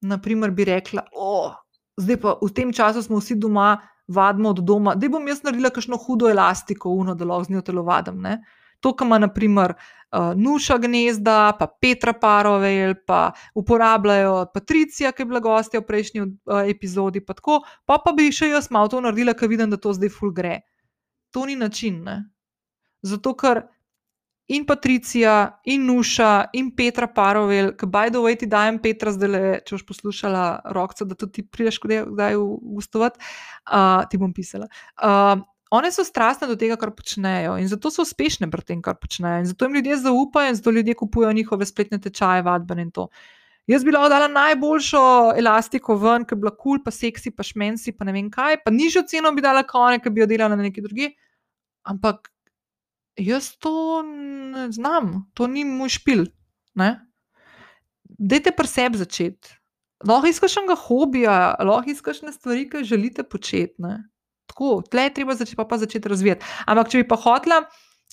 naprimer, 0.00 0.50
bi 0.50 0.64
rekla, 0.68 1.06
o, 1.12 1.52
zdaj 1.96 2.20
pa 2.20 2.36
v 2.42 2.52
tem 2.54 2.72
času 2.72 3.02
smo 3.02 3.20
vsi 3.20 3.38
doma, 3.40 3.76
vadimo 4.08 4.52
od 4.52 4.62
doma, 4.62 4.94
da 4.94 5.08
bom 5.08 5.24
jaz 5.28 5.42
naredila 5.42 5.72
kakšno 5.74 5.98
hudo 5.98 6.30
elastiko, 6.30 6.92
uno, 6.92 7.14
da 7.14 7.24
lahko 7.24 7.48
z 7.48 7.56
njo 7.56 7.64
telovadim. 7.66 8.22
To, 8.84 8.92
kar 8.92 9.06
ima 9.06 9.18
naprimer 9.18 9.72
uh, 9.72 10.34
Nuša 10.36 10.76
gnezda, 10.78 11.56
pa 11.58 11.66
Petra 11.80 12.12
Parovel, 12.12 12.94
pa 13.06 13.32
uporabljajo 13.54 14.46
Patricija, 14.54 15.12
ki 15.12 15.24
je 15.24 15.26
bila 15.26 15.40
gostja 15.40 15.80
v 15.80 15.86
prejšnji 15.88 16.20
uh, 16.22 16.68
epizodi, 16.68 17.24
pa 17.24 17.34
tako, 17.34 17.62
pa, 17.88 17.98
pa 18.04 18.12
bi 18.12 18.28
še 18.30 18.52
jaz 18.52 18.68
malo 18.70 18.92
to 18.92 19.00
naredila, 19.00 19.34
ker 19.34 19.48
vidim, 19.48 19.72
da 19.72 19.80
to 19.80 19.96
zdaj 19.96 20.12
ful 20.12 20.30
gre. 20.36 20.60
To 21.34 21.46
ni 21.46 21.56
način. 21.56 22.02
Ne? 22.04 22.20
Zato, 23.02 23.34
ker 23.34 23.64
in 24.48 24.66
Patricija, 24.66 25.60
in 25.64 25.86
Nuša, 25.86 26.50
in 26.54 26.70
Petra 26.76 27.08
Parovel, 27.10 27.72
ki 27.76 27.86
by 27.90 28.10
the 28.14 28.22
way 28.22 28.38
ti 28.38 28.46
dajem 28.46 28.78
Petra, 28.82 29.10
zdaj 29.14 29.30
le, 29.30 29.42
če 29.66 29.74
boš 29.74 29.84
poslušala 29.88 30.44
rokce, 30.76 31.04
da 31.04 31.18
tudi 31.18 31.40
ti 31.40 31.46
prideš, 31.50 31.80
kdaj 31.82 32.38
v 32.38 32.46
gostovat, 32.78 33.18
uh, 33.18 34.06
ti 34.10 34.22
bom 34.22 34.32
pisala. 34.34 34.70
Uh, 35.02 35.42
One 35.70 35.90
so 35.90 36.04
strastne 36.06 36.46
do 36.46 36.54
tega, 36.54 36.76
kar 36.78 36.92
počnejo 36.94 37.56
in 37.58 37.66
zato 37.66 37.90
so 37.90 38.04
uspešne 38.06 38.46
pri 38.52 38.62
tem, 38.62 38.82
kar 38.82 38.94
počnejo. 39.02 39.42
In 39.42 39.48
zato 39.50 39.66
jim 39.66 39.74
ljudje 39.74 39.96
zaupajo 40.04 40.52
in 40.52 40.54
zato 40.54 40.70
ljudje 40.70 40.94
kupujejo 40.94 41.32
njihove 41.32 41.66
spletne 41.66 41.98
tečaje, 41.98 42.44
vadbene 42.46 42.86
in 42.86 42.92
to. 42.94 43.08
Jaz 43.66 43.82
bi 43.82 43.90
lahko 43.90 44.10
dala 44.12 44.28
najboljšo 44.30 45.02
elastiko 45.40 45.96
ven, 45.98 46.24
ki 46.26 46.36
bi 46.36 46.44
bila 46.44 46.52
kul, 46.54 46.76
cool, 46.76 46.82
pa 46.84 46.92
seksi, 46.94 47.32
pa 47.34 47.42
šmensi, 47.46 47.96
pa 47.96 48.06
ne 48.06 48.14
vem 48.14 48.30
kaj, 48.30 48.60
pa 48.62 48.70
nižjo 48.70 49.02
ceno 49.10 49.32
bi 49.34 49.42
dala 49.42 49.64
kone, 49.66 49.98
ki 50.02 50.12
bi 50.14 50.22
jo 50.22 50.28
delala 50.30 50.54
na 50.54 50.68
neki 50.68 50.84
drugi. 50.84 51.10
Ampak 51.86 52.30
jaz 53.18 53.52
to 53.58 54.02
ne 54.06 54.68
znam, 54.74 55.26
to 55.34 55.50
ni 55.50 55.64
moj 55.66 55.96
špil. 55.98 56.26
Dajte 58.06 58.54
pri 58.54 58.70
sebi 58.70 59.02
začeti. 59.02 59.56
Lahko 60.06 60.30
iskaš 60.30 60.60
nekaj 60.60 60.78
hobija, 60.86 61.36
lahko 61.66 61.90
iskaš 61.90 62.22
nekaj 62.22 62.38
stvari, 62.38 62.68
ki 62.70 62.84
želite 62.86 63.24
početi 63.26 63.74
tako, 64.56 64.82
tle 64.90 65.02
je 65.02 65.14
treba 65.14 65.34
začeti, 65.34 65.56
pa, 65.56 65.64
pa 65.64 65.78
začeti 65.78 66.08
razvijati. 66.08 66.44
Ampak, 66.66 66.88
če 66.92 67.02
bi 67.02 67.08
pa 67.08 67.18
hotla, 67.20 67.64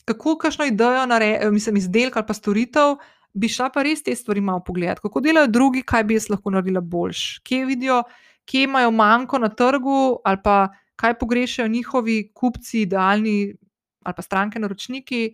kako 0.09 0.35
kakšno 0.41 0.67
idejo, 0.67 1.05
nare, 1.07 1.37
mislim, 1.51 1.79
izdelek 1.79 2.17
ali 2.17 2.27
pa 2.27 2.33
storitev, 2.35 2.97
bi 3.33 3.49
šla 3.49 3.69
pa 3.73 3.83
res 3.83 4.03
te 4.03 4.15
stvari 4.15 4.41
malo 4.41 4.63
pogledati, 4.65 5.01
kako 5.01 5.21
delajo 5.21 5.47
drugi, 5.47 5.81
kaj 5.81 6.03
bi 6.03 6.17
jaz 6.17 6.29
lahko 6.29 6.53
naredila 6.53 6.81
boljš, 6.81 7.39
kje 7.43 7.65
vidijo, 7.65 8.03
kje 8.45 8.63
imajo 8.67 8.91
manjko 8.91 9.39
na 9.39 9.49
trgu, 9.49 10.19
ali 10.23 10.37
pa 10.43 10.67
kaj 10.95 11.17
pogrešajo 11.19 11.67
njihovi 11.67 12.31
kupci, 12.33 12.81
idealni 12.81 13.55
ali 14.03 14.15
pa 14.15 14.21
stranke 14.21 14.59
naročniki, 14.59 15.33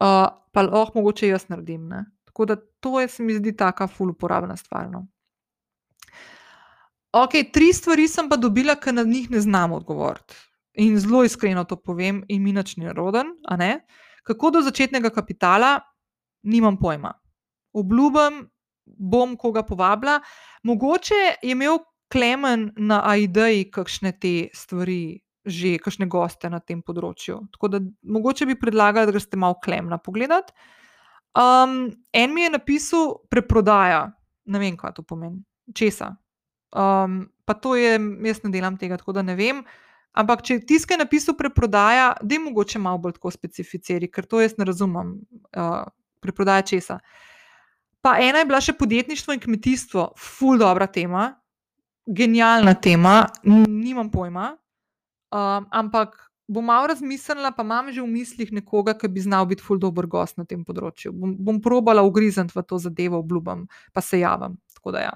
uh, 0.00 0.28
pa 0.52 0.62
lahko 0.62 0.98
mogoče 0.98 1.28
jaz 1.28 1.48
naredim. 1.48 1.88
Ne? 1.88 2.04
Tako 2.24 2.44
da 2.44 2.56
to 2.80 3.00
je, 3.00 3.08
se 3.08 3.22
mi 3.22 3.34
zdi, 3.34 3.56
taka 3.56 3.86
ful 3.86 4.10
uporabna 4.10 4.56
stvar. 4.56 4.90
No. 4.90 5.06
Ok, 7.12 7.38
tri 7.52 7.72
stvari 7.72 8.08
sem 8.08 8.28
pa 8.28 8.36
dobila, 8.36 8.76
ker 8.76 8.94
na 8.94 9.02
njih 9.02 9.30
ne 9.30 9.40
znam 9.40 9.72
odgovoriti. 9.72 10.36
In 10.84 10.98
zelo 11.00 11.24
iskreno 11.24 11.64
to 11.64 11.76
povem, 11.76 12.20
in 12.28 12.42
mi 12.42 12.52
nič 12.52 12.76
ni 12.76 12.92
roden. 12.92 13.32
Kako 14.22 14.50
do 14.50 14.60
začetnega 14.60 15.10
kapitala, 15.10 15.80
nimam 16.46 16.78
pojma. 16.80 17.12
Obljubim, 17.76 18.46
bom 18.86 19.36
koga 19.36 19.62
povabila. 19.66 20.20
Mogoče 20.62 21.14
je 21.14 21.52
imel 21.52 21.78
Klemen 22.12 22.70
na 22.76 23.00
AID-ji 23.10 23.70
kakšne 23.74 24.12
te 24.22 24.48
stvari, 24.54 25.18
že 25.44 25.76
kakšne 25.82 26.06
goste 26.06 26.50
na 26.50 26.60
tem 26.62 26.82
področju. 26.86 27.40
Tako 27.54 27.70
da 27.72 27.80
mogoče 28.06 28.46
bi 28.46 28.58
predlagala, 28.58 29.08
da 29.08 29.14
greste 29.14 29.38
malo 29.38 29.58
Klemna 29.62 29.98
pogledati. 29.98 30.54
Um, 31.36 31.90
en 32.14 32.32
mi 32.32 32.46
je 32.46 32.52
napisal 32.54 33.10
preprodaja, 33.28 34.06
ne 34.46 34.62
vem, 34.62 34.76
kaj 34.78 34.94
to 34.96 35.04
pomeni, 35.04 35.42
česa. 35.74 36.14
Um, 36.72 37.26
pa 37.44 37.58
to 37.58 37.74
je, 37.76 37.98
jaz 38.30 38.40
ne 38.44 38.52
delam 38.54 38.78
tega, 38.80 38.96
tako 39.02 39.18
da 39.18 39.26
ne 39.26 39.34
vem. 39.36 39.60
Ampak, 40.16 40.46
če 40.46 40.62
tiskaj 40.64 40.96
napisal 41.02 41.36
preprodaja, 41.36 42.14
da 42.22 42.38
je 42.38 42.40
mogoče 42.40 42.80
malo 42.80 43.02
bolj 43.04 43.18
tako 43.18 43.34
specificirati, 43.34 44.08
ker 44.08 44.24
to 44.24 44.40
jaz 44.40 44.54
ne 44.56 44.64
razumem, 44.64 45.12
uh, 45.52 45.84
preprodaja 46.26 46.66
česa. 46.74 46.98
Pa 48.04 48.18
ena 48.22 48.42
je 48.42 48.50
bila 48.50 48.60
še 48.62 48.76
podjetništvo 48.78 49.34
in 49.34 49.42
kmetijstvo, 49.42 50.10
ful 50.18 50.60
dobra 50.60 50.86
tema, 50.86 51.30
genialna 52.06 52.74
tema, 52.74 53.24
nimam 53.44 54.10
pojma. 54.10 54.52
Um, 55.34 55.66
ampak 55.74 56.14
bom 56.46 56.64
malo 56.64 56.86
razmislila, 56.86 57.50
pa 57.50 57.64
imam 57.66 57.90
že 57.92 58.02
v 58.02 58.06
mislih 58.06 58.52
nekoga, 58.54 58.94
ki 58.94 59.10
bi 59.10 59.20
znal 59.20 59.46
biti 59.50 59.62
ful 59.62 59.78
dobr 59.82 60.06
gost 60.06 60.38
na 60.38 60.46
tem 60.46 60.62
področju. 60.64 61.10
Bom, 61.10 61.34
bom 61.34 61.58
probala 61.62 62.06
ugrizniti 62.06 62.54
v 62.54 62.62
to 62.62 62.78
zadevo, 62.78 63.18
obljubim, 63.18 63.66
pa 63.92 64.00
se 64.00 64.22
javim. 64.22 64.54
Tako 64.78 64.94
da 64.94 65.02
ja. 65.08 65.14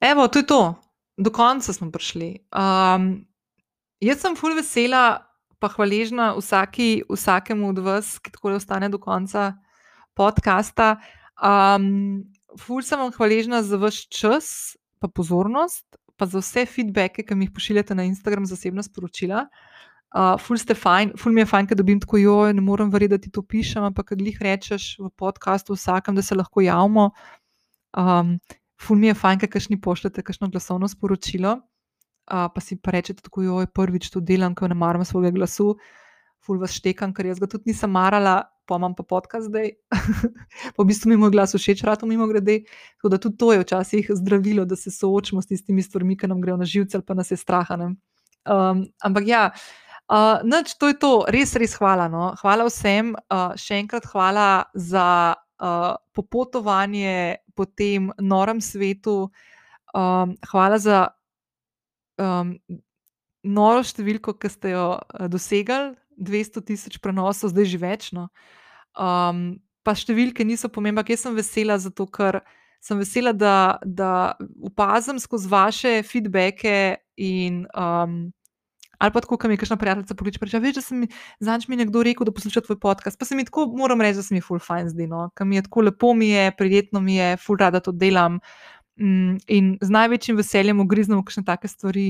Evo, 0.00 0.28
to 0.28 0.38
je 0.38 0.46
to, 0.46 0.62
do 1.18 1.30
konca 1.34 1.74
smo 1.74 1.90
prišli. 1.90 2.46
Um, 2.54 3.26
jaz 4.00 4.22
sem 4.22 4.38
ful 4.38 4.54
vesela, 4.56 5.26
pa 5.60 5.68
hvaležna 5.68 6.32
vsaki, 6.38 7.02
vsakemu 7.10 7.68
od 7.68 7.78
vas, 7.84 8.18
ki 8.18 8.32
tako 8.32 8.56
ostane 8.56 8.88
do 8.88 8.98
konca 8.98 9.52
podcasta. 10.16 10.96
Um, 11.36 12.24
ful 12.58 12.82
sem 12.82 12.98
vam 12.98 13.12
hvaležna 13.12 13.62
za 13.62 13.76
vaš 13.80 14.06
čas, 14.08 14.76
pa 15.00 15.08
pozornost, 15.08 15.84
pa 16.16 16.26
za 16.26 16.40
vse 16.40 16.66
feedbacke, 16.66 17.24
ki 17.24 17.36
mi 17.36 17.46
jih 17.48 17.54
pošiljate 17.56 17.94
na 17.94 18.08
Instagram, 18.08 18.48
zasebna 18.48 18.82
sporočila. 18.84 19.46
Uh, 20.10 20.34
ful 20.42 20.58
ste 20.58 20.74
fajn, 20.74 21.14
ful 21.20 21.32
mi 21.32 21.44
je 21.44 21.50
fajn, 21.52 21.68
da 21.70 21.78
dobim 21.78 22.00
tako 22.02 22.18
jo, 22.18 22.38
ne 22.52 22.64
morem 22.64 22.90
verjeti, 22.90 23.14
da 23.14 23.22
ti 23.22 23.30
to 23.30 23.44
pišem, 23.46 23.84
ampak 23.86 24.10
kad 24.10 24.20
jih 24.20 24.40
rečeš 24.42 24.96
v 24.98 25.12
podkastu 25.16 25.76
vsakem, 25.76 26.16
da 26.18 26.24
se 26.24 26.34
lahko 26.34 26.64
javimo. 26.64 27.12
Um, 27.94 28.38
ful 28.80 28.98
mi 28.98 29.12
je 29.12 29.14
fajn, 29.14 29.44
da 29.44 29.50
kašni 29.52 29.80
pošljete 29.80 30.24
kakšno 30.26 30.48
glasovno 30.50 30.88
sporočilo, 30.88 31.60
uh, 32.30 32.46
pa 32.54 32.60
si 32.62 32.78
pa 32.78 32.94
rečete 32.94 33.22
tako 33.26 33.42
jo, 33.42 33.58
prvič 33.74 34.10
to 34.14 34.22
delam, 34.22 34.54
ker 34.54 34.70
ne 34.70 34.78
maram 34.78 35.04
svojega 35.04 35.34
glasu. 35.34 35.74
Ful 36.40 36.56
vas 36.62 36.72
štekam, 36.72 37.12
ker 37.12 37.28
jaz 37.28 37.42
ga 37.42 37.50
tudi 37.50 37.68
nisem 37.68 37.90
marala, 37.92 38.46
pa 38.64 38.78
imam 38.78 38.94
pa 38.96 39.04
podcast 39.04 39.50
zdaj. 39.50 39.74
po 40.76 40.86
bistvu 40.88 41.10
mi 41.10 41.18
je 41.18 41.20
moj 41.20 41.34
glas 41.34 41.52
všeč, 41.56 41.82
rado 41.84 42.08
mimo 42.08 42.28
grede. 42.30 42.62
Tako 42.96 43.12
da 43.12 43.18
tudi 43.18 43.36
to 43.36 43.52
je 43.52 43.60
včasih 43.64 44.08
zdravilo, 44.22 44.64
da 44.64 44.78
se 44.78 44.94
soočimo 44.94 45.42
s 45.42 45.50
tistimi 45.50 45.82
stvarmi, 45.82 46.16
ki 46.16 46.30
nam 46.30 46.40
grejo 46.40 46.56
na 46.56 46.64
živce 46.64 46.96
ali 46.96 47.04
pa 47.06 47.18
nas 47.18 47.30
je 47.30 47.36
strah. 47.36 47.68
Um, 47.76 48.86
ampak 49.04 49.26
ja, 49.28 49.50
uh, 50.08 50.40
noč, 50.46 50.78
to 50.80 50.88
je 50.88 50.96
to, 51.02 51.12
res, 51.28 51.56
res 51.60 51.76
hvala. 51.76 52.08
No. 52.08 52.32
Hvala 52.40 52.70
vsem, 52.70 53.12
uh, 53.28 53.52
še 53.58 53.82
enkrat 53.82 54.08
hvala 54.14 54.64
za 54.74 55.36
uh, 55.36 55.94
popotovanje 56.16 57.42
po 57.54 57.66
tem 57.68 58.08
norem 58.16 58.64
svetu. 58.64 59.28
Um, 59.92 60.38
hvala 60.48 60.78
za 60.78 61.08
um, 62.20 62.54
noro 63.42 63.82
številko, 63.86 64.36
ki 64.36 64.52
ste 64.52 64.76
jo 64.76 64.86
uh, 65.00 65.26
dosegali. 65.32 65.96
200 66.20 66.60
tisoč 66.68 66.98
prenosov, 67.00 67.50
zdaj 67.50 67.64
že 67.64 67.78
večno. 67.80 68.28
Um, 68.92 69.56
pa 69.80 69.96
številke 69.96 70.44
niso 70.44 70.68
pomembne, 70.68 71.02
jaz 71.08 71.24
sem 71.24 71.32
vesela, 71.32 71.78
zato 71.80 72.04
ker 72.12 72.42
sem 72.84 73.00
vesela, 73.00 73.32
da, 73.32 73.80
da 73.84 74.36
opazim 74.64 75.20
skozi 75.20 75.48
vaše 75.48 75.94
feedbacke. 76.04 77.00
In, 77.20 77.64
um, 77.76 78.30
ali 79.00 79.12
pa 79.12 79.20
tako, 79.24 79.36
kam 79.40 79.52
je 79.52 79.60
kakšna 79.60 79.76
prijateljica 79.80 80.16
pokliče, 80.16 80.40
reče: 80.44 80.60
Veš, 80.60 80.76
da 80.78 80.84
sem 80.84 81.06
zadnjič 81.40 81.68
mi 81.68 81.80
nekdo 81.80 82.04
rekel, 82.04 82.28
da 82.28 82.36
posluša 82.36 82.64
tvoj 82.68 82.80
podcast. 82.80 83.18
Pa 83.20 83.28
se 83.28 83.36
mi 83.36 83.44
tako, 83.48 83.66
moram 83.76 84.00
reči, 84.00 84.20
da 84.20 84.24
se 84.24 84.36
mi 84.36 84.44
full 84.44 84.60
fine 84.60 84.88
zdi, 84.92 85.08
no? 85.08 85.28
mi 85.44 85.56
je 85.56 85.64
tako 85.68 85.88
lepo, 85.88 86.14
mi 86.14 86.30
je 86.30 86.52
prijetno, 86.56 87.00
mi 87.00 87.16
je 87.16 87.36
full 87.36 87.60
rada 87.60 87.80
to 87.80 87.92
delam. 87.92 88.40
Um, 89.00 89.38
in 89.48 89.74
z 89.80 89.90
največjim 89.90 90.36
veseljem 90.36 90.80
ugriznemo 90.84 91.24
kakšne 91.24 91.46
take 91.48 91.68
stvari, 91.68 92.06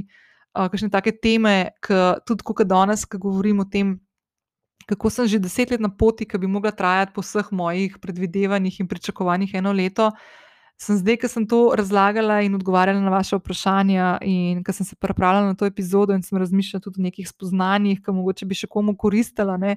uh, 0.59 0.67
kakšne 0.67 0.91
take 0.91 1.15
teme, 1.15 1.71
ki 1.85 1.99
tudi, 2.27 2.43
ko 2.43 2.67
danes, 2.67 3.07
ko 3.07 3.21
govorim 3.23 3.63
o 3.63 3.69
tem 3.69 4.01
kako 4.91 5.11
sem 5.11 5.27
že 5.31 5.39
deset 5.39 5.71
let 5.71 5.81
na 5.81 5.89
poti, 5.89 6.27
ki 6.27 6.39
bi 6.39 6.51
mogla 6.51 6.75
trajati 6.75 7.15
po 7.15 7.23
vseh 7.23 7.47
mojih 7.55 7.99
predvidevanjih 8.03 8.81
in 8.81 8.89
pričakovanjih 8.91 9.55
eno 9.55 9.73
leto. 9.73 10.11
Sem 10.81 10.97
zdaj, 10.97 11.21
ki 11.21 11.29
sem 11.29 11.45
to 11.47 11.77
razlagala 11.77 12.41
in 12.43 12.57
odgovarjala 12.57 13.01
na 13.05 13.13
vaše 13.13 13.37
vprašanja, 13.37 14.19
in 14.25 14.65
ki 14.65 14.73
sem 14.73 14.87
se 14.89 14.97
pripravljala 14.97 15.53
na 15.53 15.55
to 15.55 15.69
epizodo, 15.69 16.17
in 16.17 16.25
sem 16.25 16.39
razmišljala 16.41 16.81
tudi 16.81 17.03
o 17.03 17.05
nekih 17.05 17.29
spoznanjih, 17.29 18.01
ki 18.01 18.15
mogoče 18.17 18.49
bi 18.49 18.57
še 18.57 18.67
komu 18.67 18.97
koristila. 18.97 19.59
Ne, 19.61 19.77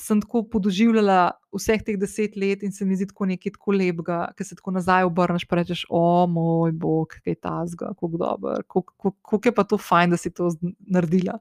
sem 0.00 0.20
tako 0.22 0.42
podoživljala 0.48 1.32
vseh 1.52 1.82
teh 1.84 1.98
deset 2.00 2.36
let 2.40 2.62
in 2.64 2.72
se 2.72 2.86
mi 2.88 2.96
zdi 2.96 3.10
tako 3.10 3.28
nekaj 3.28 3.52
tako 3.56 3.74
lepega, 3.76 4.20
ki 4.36 4.46
se 4.48 4.56
tako 4.56 4.72
nazaj 4.76 5.04
obrneš 5.08 5.44
in 5.44 5.58
rečeš: 5.58 5.84
O 5.90 6.26
moj 6.26 6.72
bog, 6.72 7.16
kaj 7.20 7.34
je 7.34 7.40
ta 7.40 7.58
zgo, 7.66 7.92
kako 7.92 8.08
dobro, 8.16 8.56
kako 8.68 9.40
je 9.44 9.54
pa 9.54 9.64
to 9.64 9.78
fajn, 9.78 10.10
da 10.10 10.16
si 10.16 10.32
to 10.32 10.50
naredila. 10.80 11.38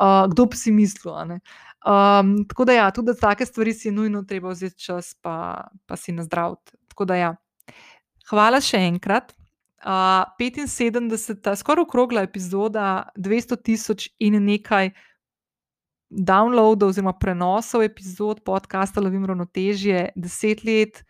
Uh, 0.00 0.24
kdo 0.32 0.46
bi 0.46 0.56
si 0.56 0.72
mislil? 0.72 1.12
Um, 1.12 2.44
tako 2.48 2.64
da, 2.64 2.72
ja, 2.72 2.90
tudi 2.90 3.12
za 3.12 3.20
take 3.20 3.46
stvari 3.46 3.74
si 3.74 3.88
je 3.88 3.92
nujno 3.92 4.22
treba 4.22 4.50
vzeti 4.50 4.78
čas, 4.84 5.14
pa, 5.20 5.68
pa 5.86 5.96
si 5.96 6.12
na 6.12 6.24
zdrav. 6.24 6.56
Ja. 7.18 7.36
Hvala 8.30 8.60
še 8.60 8.80
enkrat. 8.88 9.34
Uh, 9.82 10.30
75, 10.38 11.56
skoraj 11.58 11.82
okrogla 11.82 12.22
epizoda, 12.22 13.10
200 13.18 13.56
tisoč 13.62 14.08
in 14.22 14.38
nekaj 14.44 14.92
downloadov, 16.12 16.92
oziroma 16.92 17.14
prenosov 17.16 17.82
epizod 17.82 18.42
podcasta 18.44 19.00
Lovim 19.00 19.24
ravnotežje, 19.24 20.12
10 20.16 20.64
let. 20.68 21.02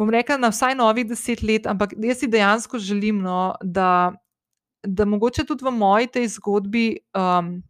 Bom 0.00 0.10
rekla, 0.10 0.38
na 0.40 0.48
vsaj 0.48 0.74
novih 0.74 1.04
10 1.06 1.44
let, 1.44 1.66
ampak 1.68 1.92
jaz 2.00 2.22
si 2.22 2.28
dejansko 2.30 2.80
želim, 2.80 3.20
no, 3.20 3.54
da, 3.60 4.12
da 4.82 5.04
mogoče 5.04 5.44
tudi 5.44 5.64
v 5.64 5.74
moji 5.76 6.06
tej 6.06 6.28
zgodbi. 6.38 6.86
Um, 7.12 7.60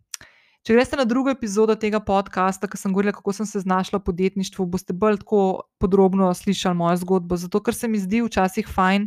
Če 0.60 0.74
greste 0.76 0.96
na 1.00 1.06
drugo 1.08 1.32
epizodo 1.32 1.72
tega 1.80 2.02
podcasta, 2.04 2.68
ki 2.68 2.76
sem 2.76 2.92
govorila, 2.92 3.14
kako 3.16 3.32
sem 3.32 3.46
se 3.48 3.62
znašla 3.62 3.96
v 3.96 4.04
podjetništvu, 4.10 4.66
boste 4.68 4.92
bolj 4.92 5.22
tako 5.22 5.62
podrobno 5.80 6.28
slišali 6.36 6.76
mojo 6.76 6.98
zgodbo. 7.00 7.38
Zato, 7.40 7.62
ker 7.64 7.72
se 7.74 7.88
mi 7.88 7.96
zdi 7.98 8.20
včasih 8.26 8.68
fajn, 8.68 9.06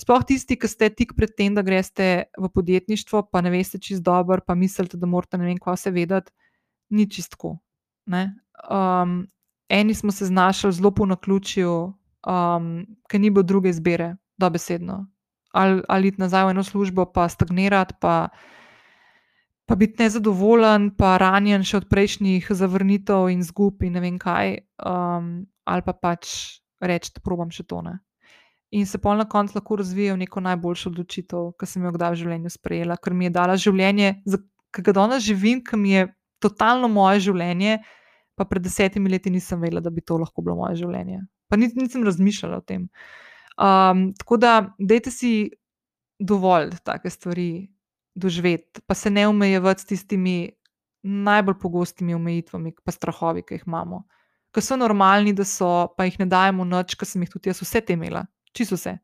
sploh 0.00 0.24
tisti, 0.26 0.56
ki 0.58 0.68
ste 0.70 0.90
tik 0.90 1.14
pred 1.18 1.34
tem, 1.36 1.54
da 1.54 1.62
greste 1.62 2.26
v 2.38 2.50
podjetništvo, 2.50 3.28
pa 3.30 3.42
ne 3.44 3.52
veste 3.54 3.78
čist 3.78 4.02
dobro, 4.02 4.40
pa 4.46 4.56
mislite, 4.58 4.98
da 4.98 5.06
morate 5.06 5.38
ne 5.38 5.48
vem, 5.48 5.60
kaj 5.60 5.76
se 5.86 5.94
vedeti, 5.94 6.32
ni 6.90 7.06
čistko. 7.10 7.58
Um, 8.06 9.26
eni 9.68 9.94
smo 9.94 10.12
se 10.12 10.26
znašli 10.26 10.72
zelo 10.72 10.90
po 10.94 11.06
naključju, 11.06 11.72
um, 12.26 12.68
ker 13.08 13.20
ni 13.20 13.30
bilo 13.30 13.42
druge 13.42 13.70
izbire, 13.70 14.16
dobesedno. 14.36 15.06
Ali, 15.54 15.82
ali 15.88 16.10
iti 16.10 16.20
nazaj 16.20 16.48
v 16.48 16.56
eno 16.56 16.62
službo, 16.66 17.06
pa 17.12 17.28
stagnirati, 17.28 17.94
pa 18.00 18.28
pa 19.66 19.74
biti 19.74 20.02
nezadovoljen, 20.02 20.90
pa 20.96 21.16
ranjen 21.16 21.64
še 21.64 21.78
od 21.80 21.86
prejšnjih 21.88 22.50
zavrnitev 22.52 23.30
in 23.32 23.40
zgub 23.44 23.82
in 23.86 23.96
ne 23.96 24.02
vem 24.04 24.18
kaj, 24.20 24.58
um, 24.84 25.46
ali 25.64 25.84
pa 25.86 25.94
pač 25.96 26.34
reči, 26.84 27.14
probam 27.24 27.48
še 27.48 27.64
tone. 27.64 27.96
In 28.74 28.86
se 28.90 28.98
pol 28.98 29.20
na 29.20 29.26
koncu 29.30 29.54
lahko 29.54 29.76
razvije 29.78 30.14
v 30.14 30.22
neko 30.24 30.40
najboljšo 30.42 30.90
odločitev, 30.90 31.52
ki 31.60 31.66
sem 31.70 31.84
jo 31.86 31.92
kdaj 31.94 32.14
v 32.14 32.20
življenju 32.22 32.50
sprejela, 32.50 32.96
ker 32.98 33.14
mi 33.14 33.28
je 33.28 33.34
dala 33.36 33.54
življenje, 33.60 34.08
ki 34.74 34.82
ga 34.88 34.94
danes 34.96 35.22
živim, 35.22 35.60
ki 35.62 35.78
mi 35.78 35.92
je 35.92 36.08
totalno 36.42 36.90
moje 36.90 37.22
življenje. 37.28 37.78
Pa 38.34 38.48
pred 38.50 38.64
desetimi 38.64 39.12
leti 39.12 39.30
nisem 39.30 39.60
vedela, 39.62 39.78
da 39.78 39.92
bi 39.94 40.02
to 40.02 40.18
lahko 40.18 40.42
bilo 40.42 40.56
moje 40.58 40.80
življenje. 40.82 41.20
Pa 41.46 41.58
niti 41.60 41.78
nisem 41.78 42.02
razmišljala 42.02 42.58
o 42.58 42.64
tem. 42.66 42.88
Um, 43.54 44.08
tako 44.18 44.40
da, 44.42 44.56
dajte 44.82 45.12
si 45.14 45.30
dovolj 46.18 46.74
take 46.82 47.12
stvari, 47.14 47.68
doživeti, 48.14 48.82
pa 48.86 48.94
se 48.98 49.10
ne 49.10 49.28
omejevati 49.28 49.82
s 49.82 49.86
tistimi 49.86 50.36
najbolj 51.04 51.58
pogostimi 51.62 52.14
omejitvami, 52.14 52.74
pa 52.84 52.92
strahovi, 52.94 53.42
ki 53.46 53.58
jih 53.58 53.66
imamo. 53.66 54.04
Ki 54.54 54.62
so 54.62 54.78
normalni, 54.78 55.34
da 55.34 55.46
so, 55.46 55.70
pa 55.94 56.06
jih 56.08 56.18
ne 56.22 56.26
dajemo 56.30 56.66
noč, 56.66 56.94
ki 56.98 57.06
sem 57.06 57.22
jih 57.22 57.32
tudi 57.34 57.50
jaz 57.50 57.62
vse 57.62 57.82
te 57.84 57.94
imela, 57.94 58.24
čisto 58.54 58.78
vse. 58.78 58.96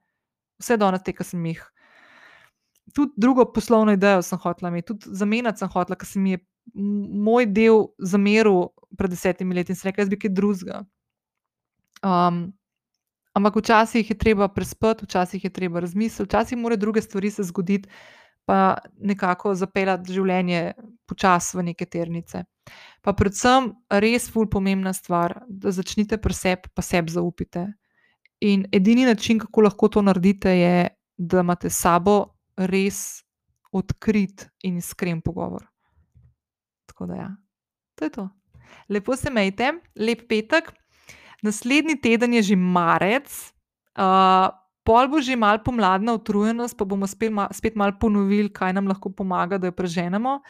Vse 0.60 0.76
do 0.80 0.90
nas 0.92 1.04
te, 1.04 1.14
ki 1.16 1.26
sem 1.26 1.44
jih 1.50 1.62
tudi 2.94 3.12
drugo 3.16 3.52
poslovno 3.52 3.92
idejo 3.92 4.22
sem 4.22 4.38
hotela 4.38 4.68
imeti, 4.68 4.86
tudi 4.86 5.16
zamenjati 5.16 5.58
sem 5.58 5.68
hotela, 5.68 5.96
ker 5.98 6.08
se 6.08 6.18
mi 6.18 6.30
je 6.34 6.38
moj 6.74 7.46
del 7.46 7.86
zameril 7.98 8.70
pred 8.98 9.10
desetimi 9.10 9.54
leti 9.54 9.72
in 9.72 9.78
se 9.78 9.88
rekel, 9.88 10.04
jaz 10.04 10.10
bi 10.10 10.18
kaj 10.20 10.32
drugega. 10.34 10.82
Um, 12.06 12.42
ampak 13.36 13.56
včasih 13.60 14.10
je 14.10 14.18
treba 14.18 14.48
prespati, 14.48 15.04
včasih 15.04 15.44
je 15.44 15.52
treba 15.52 15.80
razmisliti, 15.80 16.28
včasih 16.28 16.58
morajo 16.58 16.84
druge 16.86 17.02
stvari 17.02 17.30
se 17.30 17.42
zgoditi, 17.42 17.88
pa 18.44 18.78
nekako 18.98 19.54
zapeljati 19.54 20.12
življenje 20.12 20.72
počasi 21.06 21.58
v 21.58 21.66
neke 21.70 21.86
ternice. 21.86 22.44
Pa 23.02 23.12
predvsem, 23.16 23.72
res 23.90 24.30
ful 24.30 24.48
pomembna 24.50 24.92
stvar, 24.92 25.42
da 25.48 25.70
začnite 25.70 26.18
pri 26.18 26.34
sebi, 26.34 26.72
pa 26.74 26.82
sebi 26.82 27.12
zaupite. 27.12 27.66
In 28.40 28.64
edini 28.72 29.04
način, 29.04 29.38
kako 29.38 29.60
lahko 29.60 29.88
to 29.88 30.02
naredite, 30.02 30.50
je, 30.50 30.88
da 31.16 31.40
imate 31.40 31.70
s 31.70 31.82
sabo 31.82 32.24
res 32.56 33.22
odkrit 33.72 34.48
in 34.62 34.78
iskren 34.80 35.20
pogovor. 35.20 35.66
Tako 36.86 37.06
da, 37.06 37.14
ja, 37.14 37.30
to 37.94 38.04
je 38.04 38.10
to. 38.10 38.28
Lepo 38.88 39.16
se 39.16 39.28
imejte, 39.28 39.72
lep 39.96 40.28
petek. 40.28 40.72
Naslednji 41.42 42.00
teden 42.00 42.34
je 42.34 42.42
že 42.42 42.56
marec, 42.56 43.28
uh, 43.96 44.48
pol 44.84 45.08
bo 45.08 45.20
že 45.20 45.36
mal 45.36 45.62
pomladna 45.64 46.12
utrujenost, 46.16 46.76
pa 46.76 46.84
bomo 46.84 47.06
spet, 47.06 47.32
ma, 47.32 47.48
spet 47.52 47.76
mal 47.76 47.92
ponovili, 48.00 48.48
kaj 48.52 48.72
nam 48.76 48.88
lahko 48.88 49.12
pomaga, 49.12 49.58
da 49.58 49.70
jo 49.70 49.76
preženemo. 49.76 50.40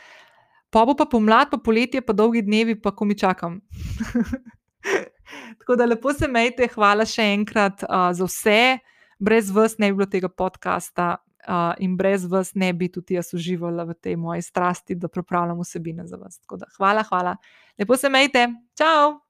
Pa 0.70 0.84
bo 0.86 0.94
pa 0.94 1.06
pomlad, 1.06 1.50
pa 1.50 1.58
poletje, 1.58 2.00
pa 2.00 2.14
dolgi 2.14 2.42
dnevi, 2.42 2.78
pa 2.80 2.94
ko 2.94 3.04
mi 3.04 3.18
čakam. 3.18 3.60
Tako 5.58 5.76
da 5.76 5.86
lepo 5.86 6.12
se 6.12 6.28
imejte, 6.28 6.68
hvala 6.74 7.06
še 7.06 7.30
enkrat 7.34 7.84
uh, 7.86 8.10
za 8.16 8.28
vse. 8.28 8.62
Brez 9.20 9.50
vas 9.52 9.76
ne 9.78 9.90
bi 9.90 10.00
bilo 10.00 10.08
tega 10.08 10.28
podcasta 10.32 11.14
uh, 11.16 11.72
in 11.78 11.96
brez 11.96 12.24
vas 12.24 12.54
ne 12.54 12.72
bi 12.72 12.88
tudi 12.92 13.18
jaz 13.18 13.34
uživala 13.36 13.84
v 13.84 13.98
tej 14.00 14.16
moji 14.16 14.42
strasti, 14.42 14.96
da 14.96 15.08
pripravljam 15.08 15.60
vsebine 15.60 16.06
za 16.06 16.16
vas. 16.16 16.40
Tako 16.40 16.62
da 16.64 16.70
hvala, 16.76 17.04
hvala. 17.08 17.36
Lepo 17.78 17.96
se 17.96 18.08
imejte, 18.08 18.48
čau! 18.78 19.29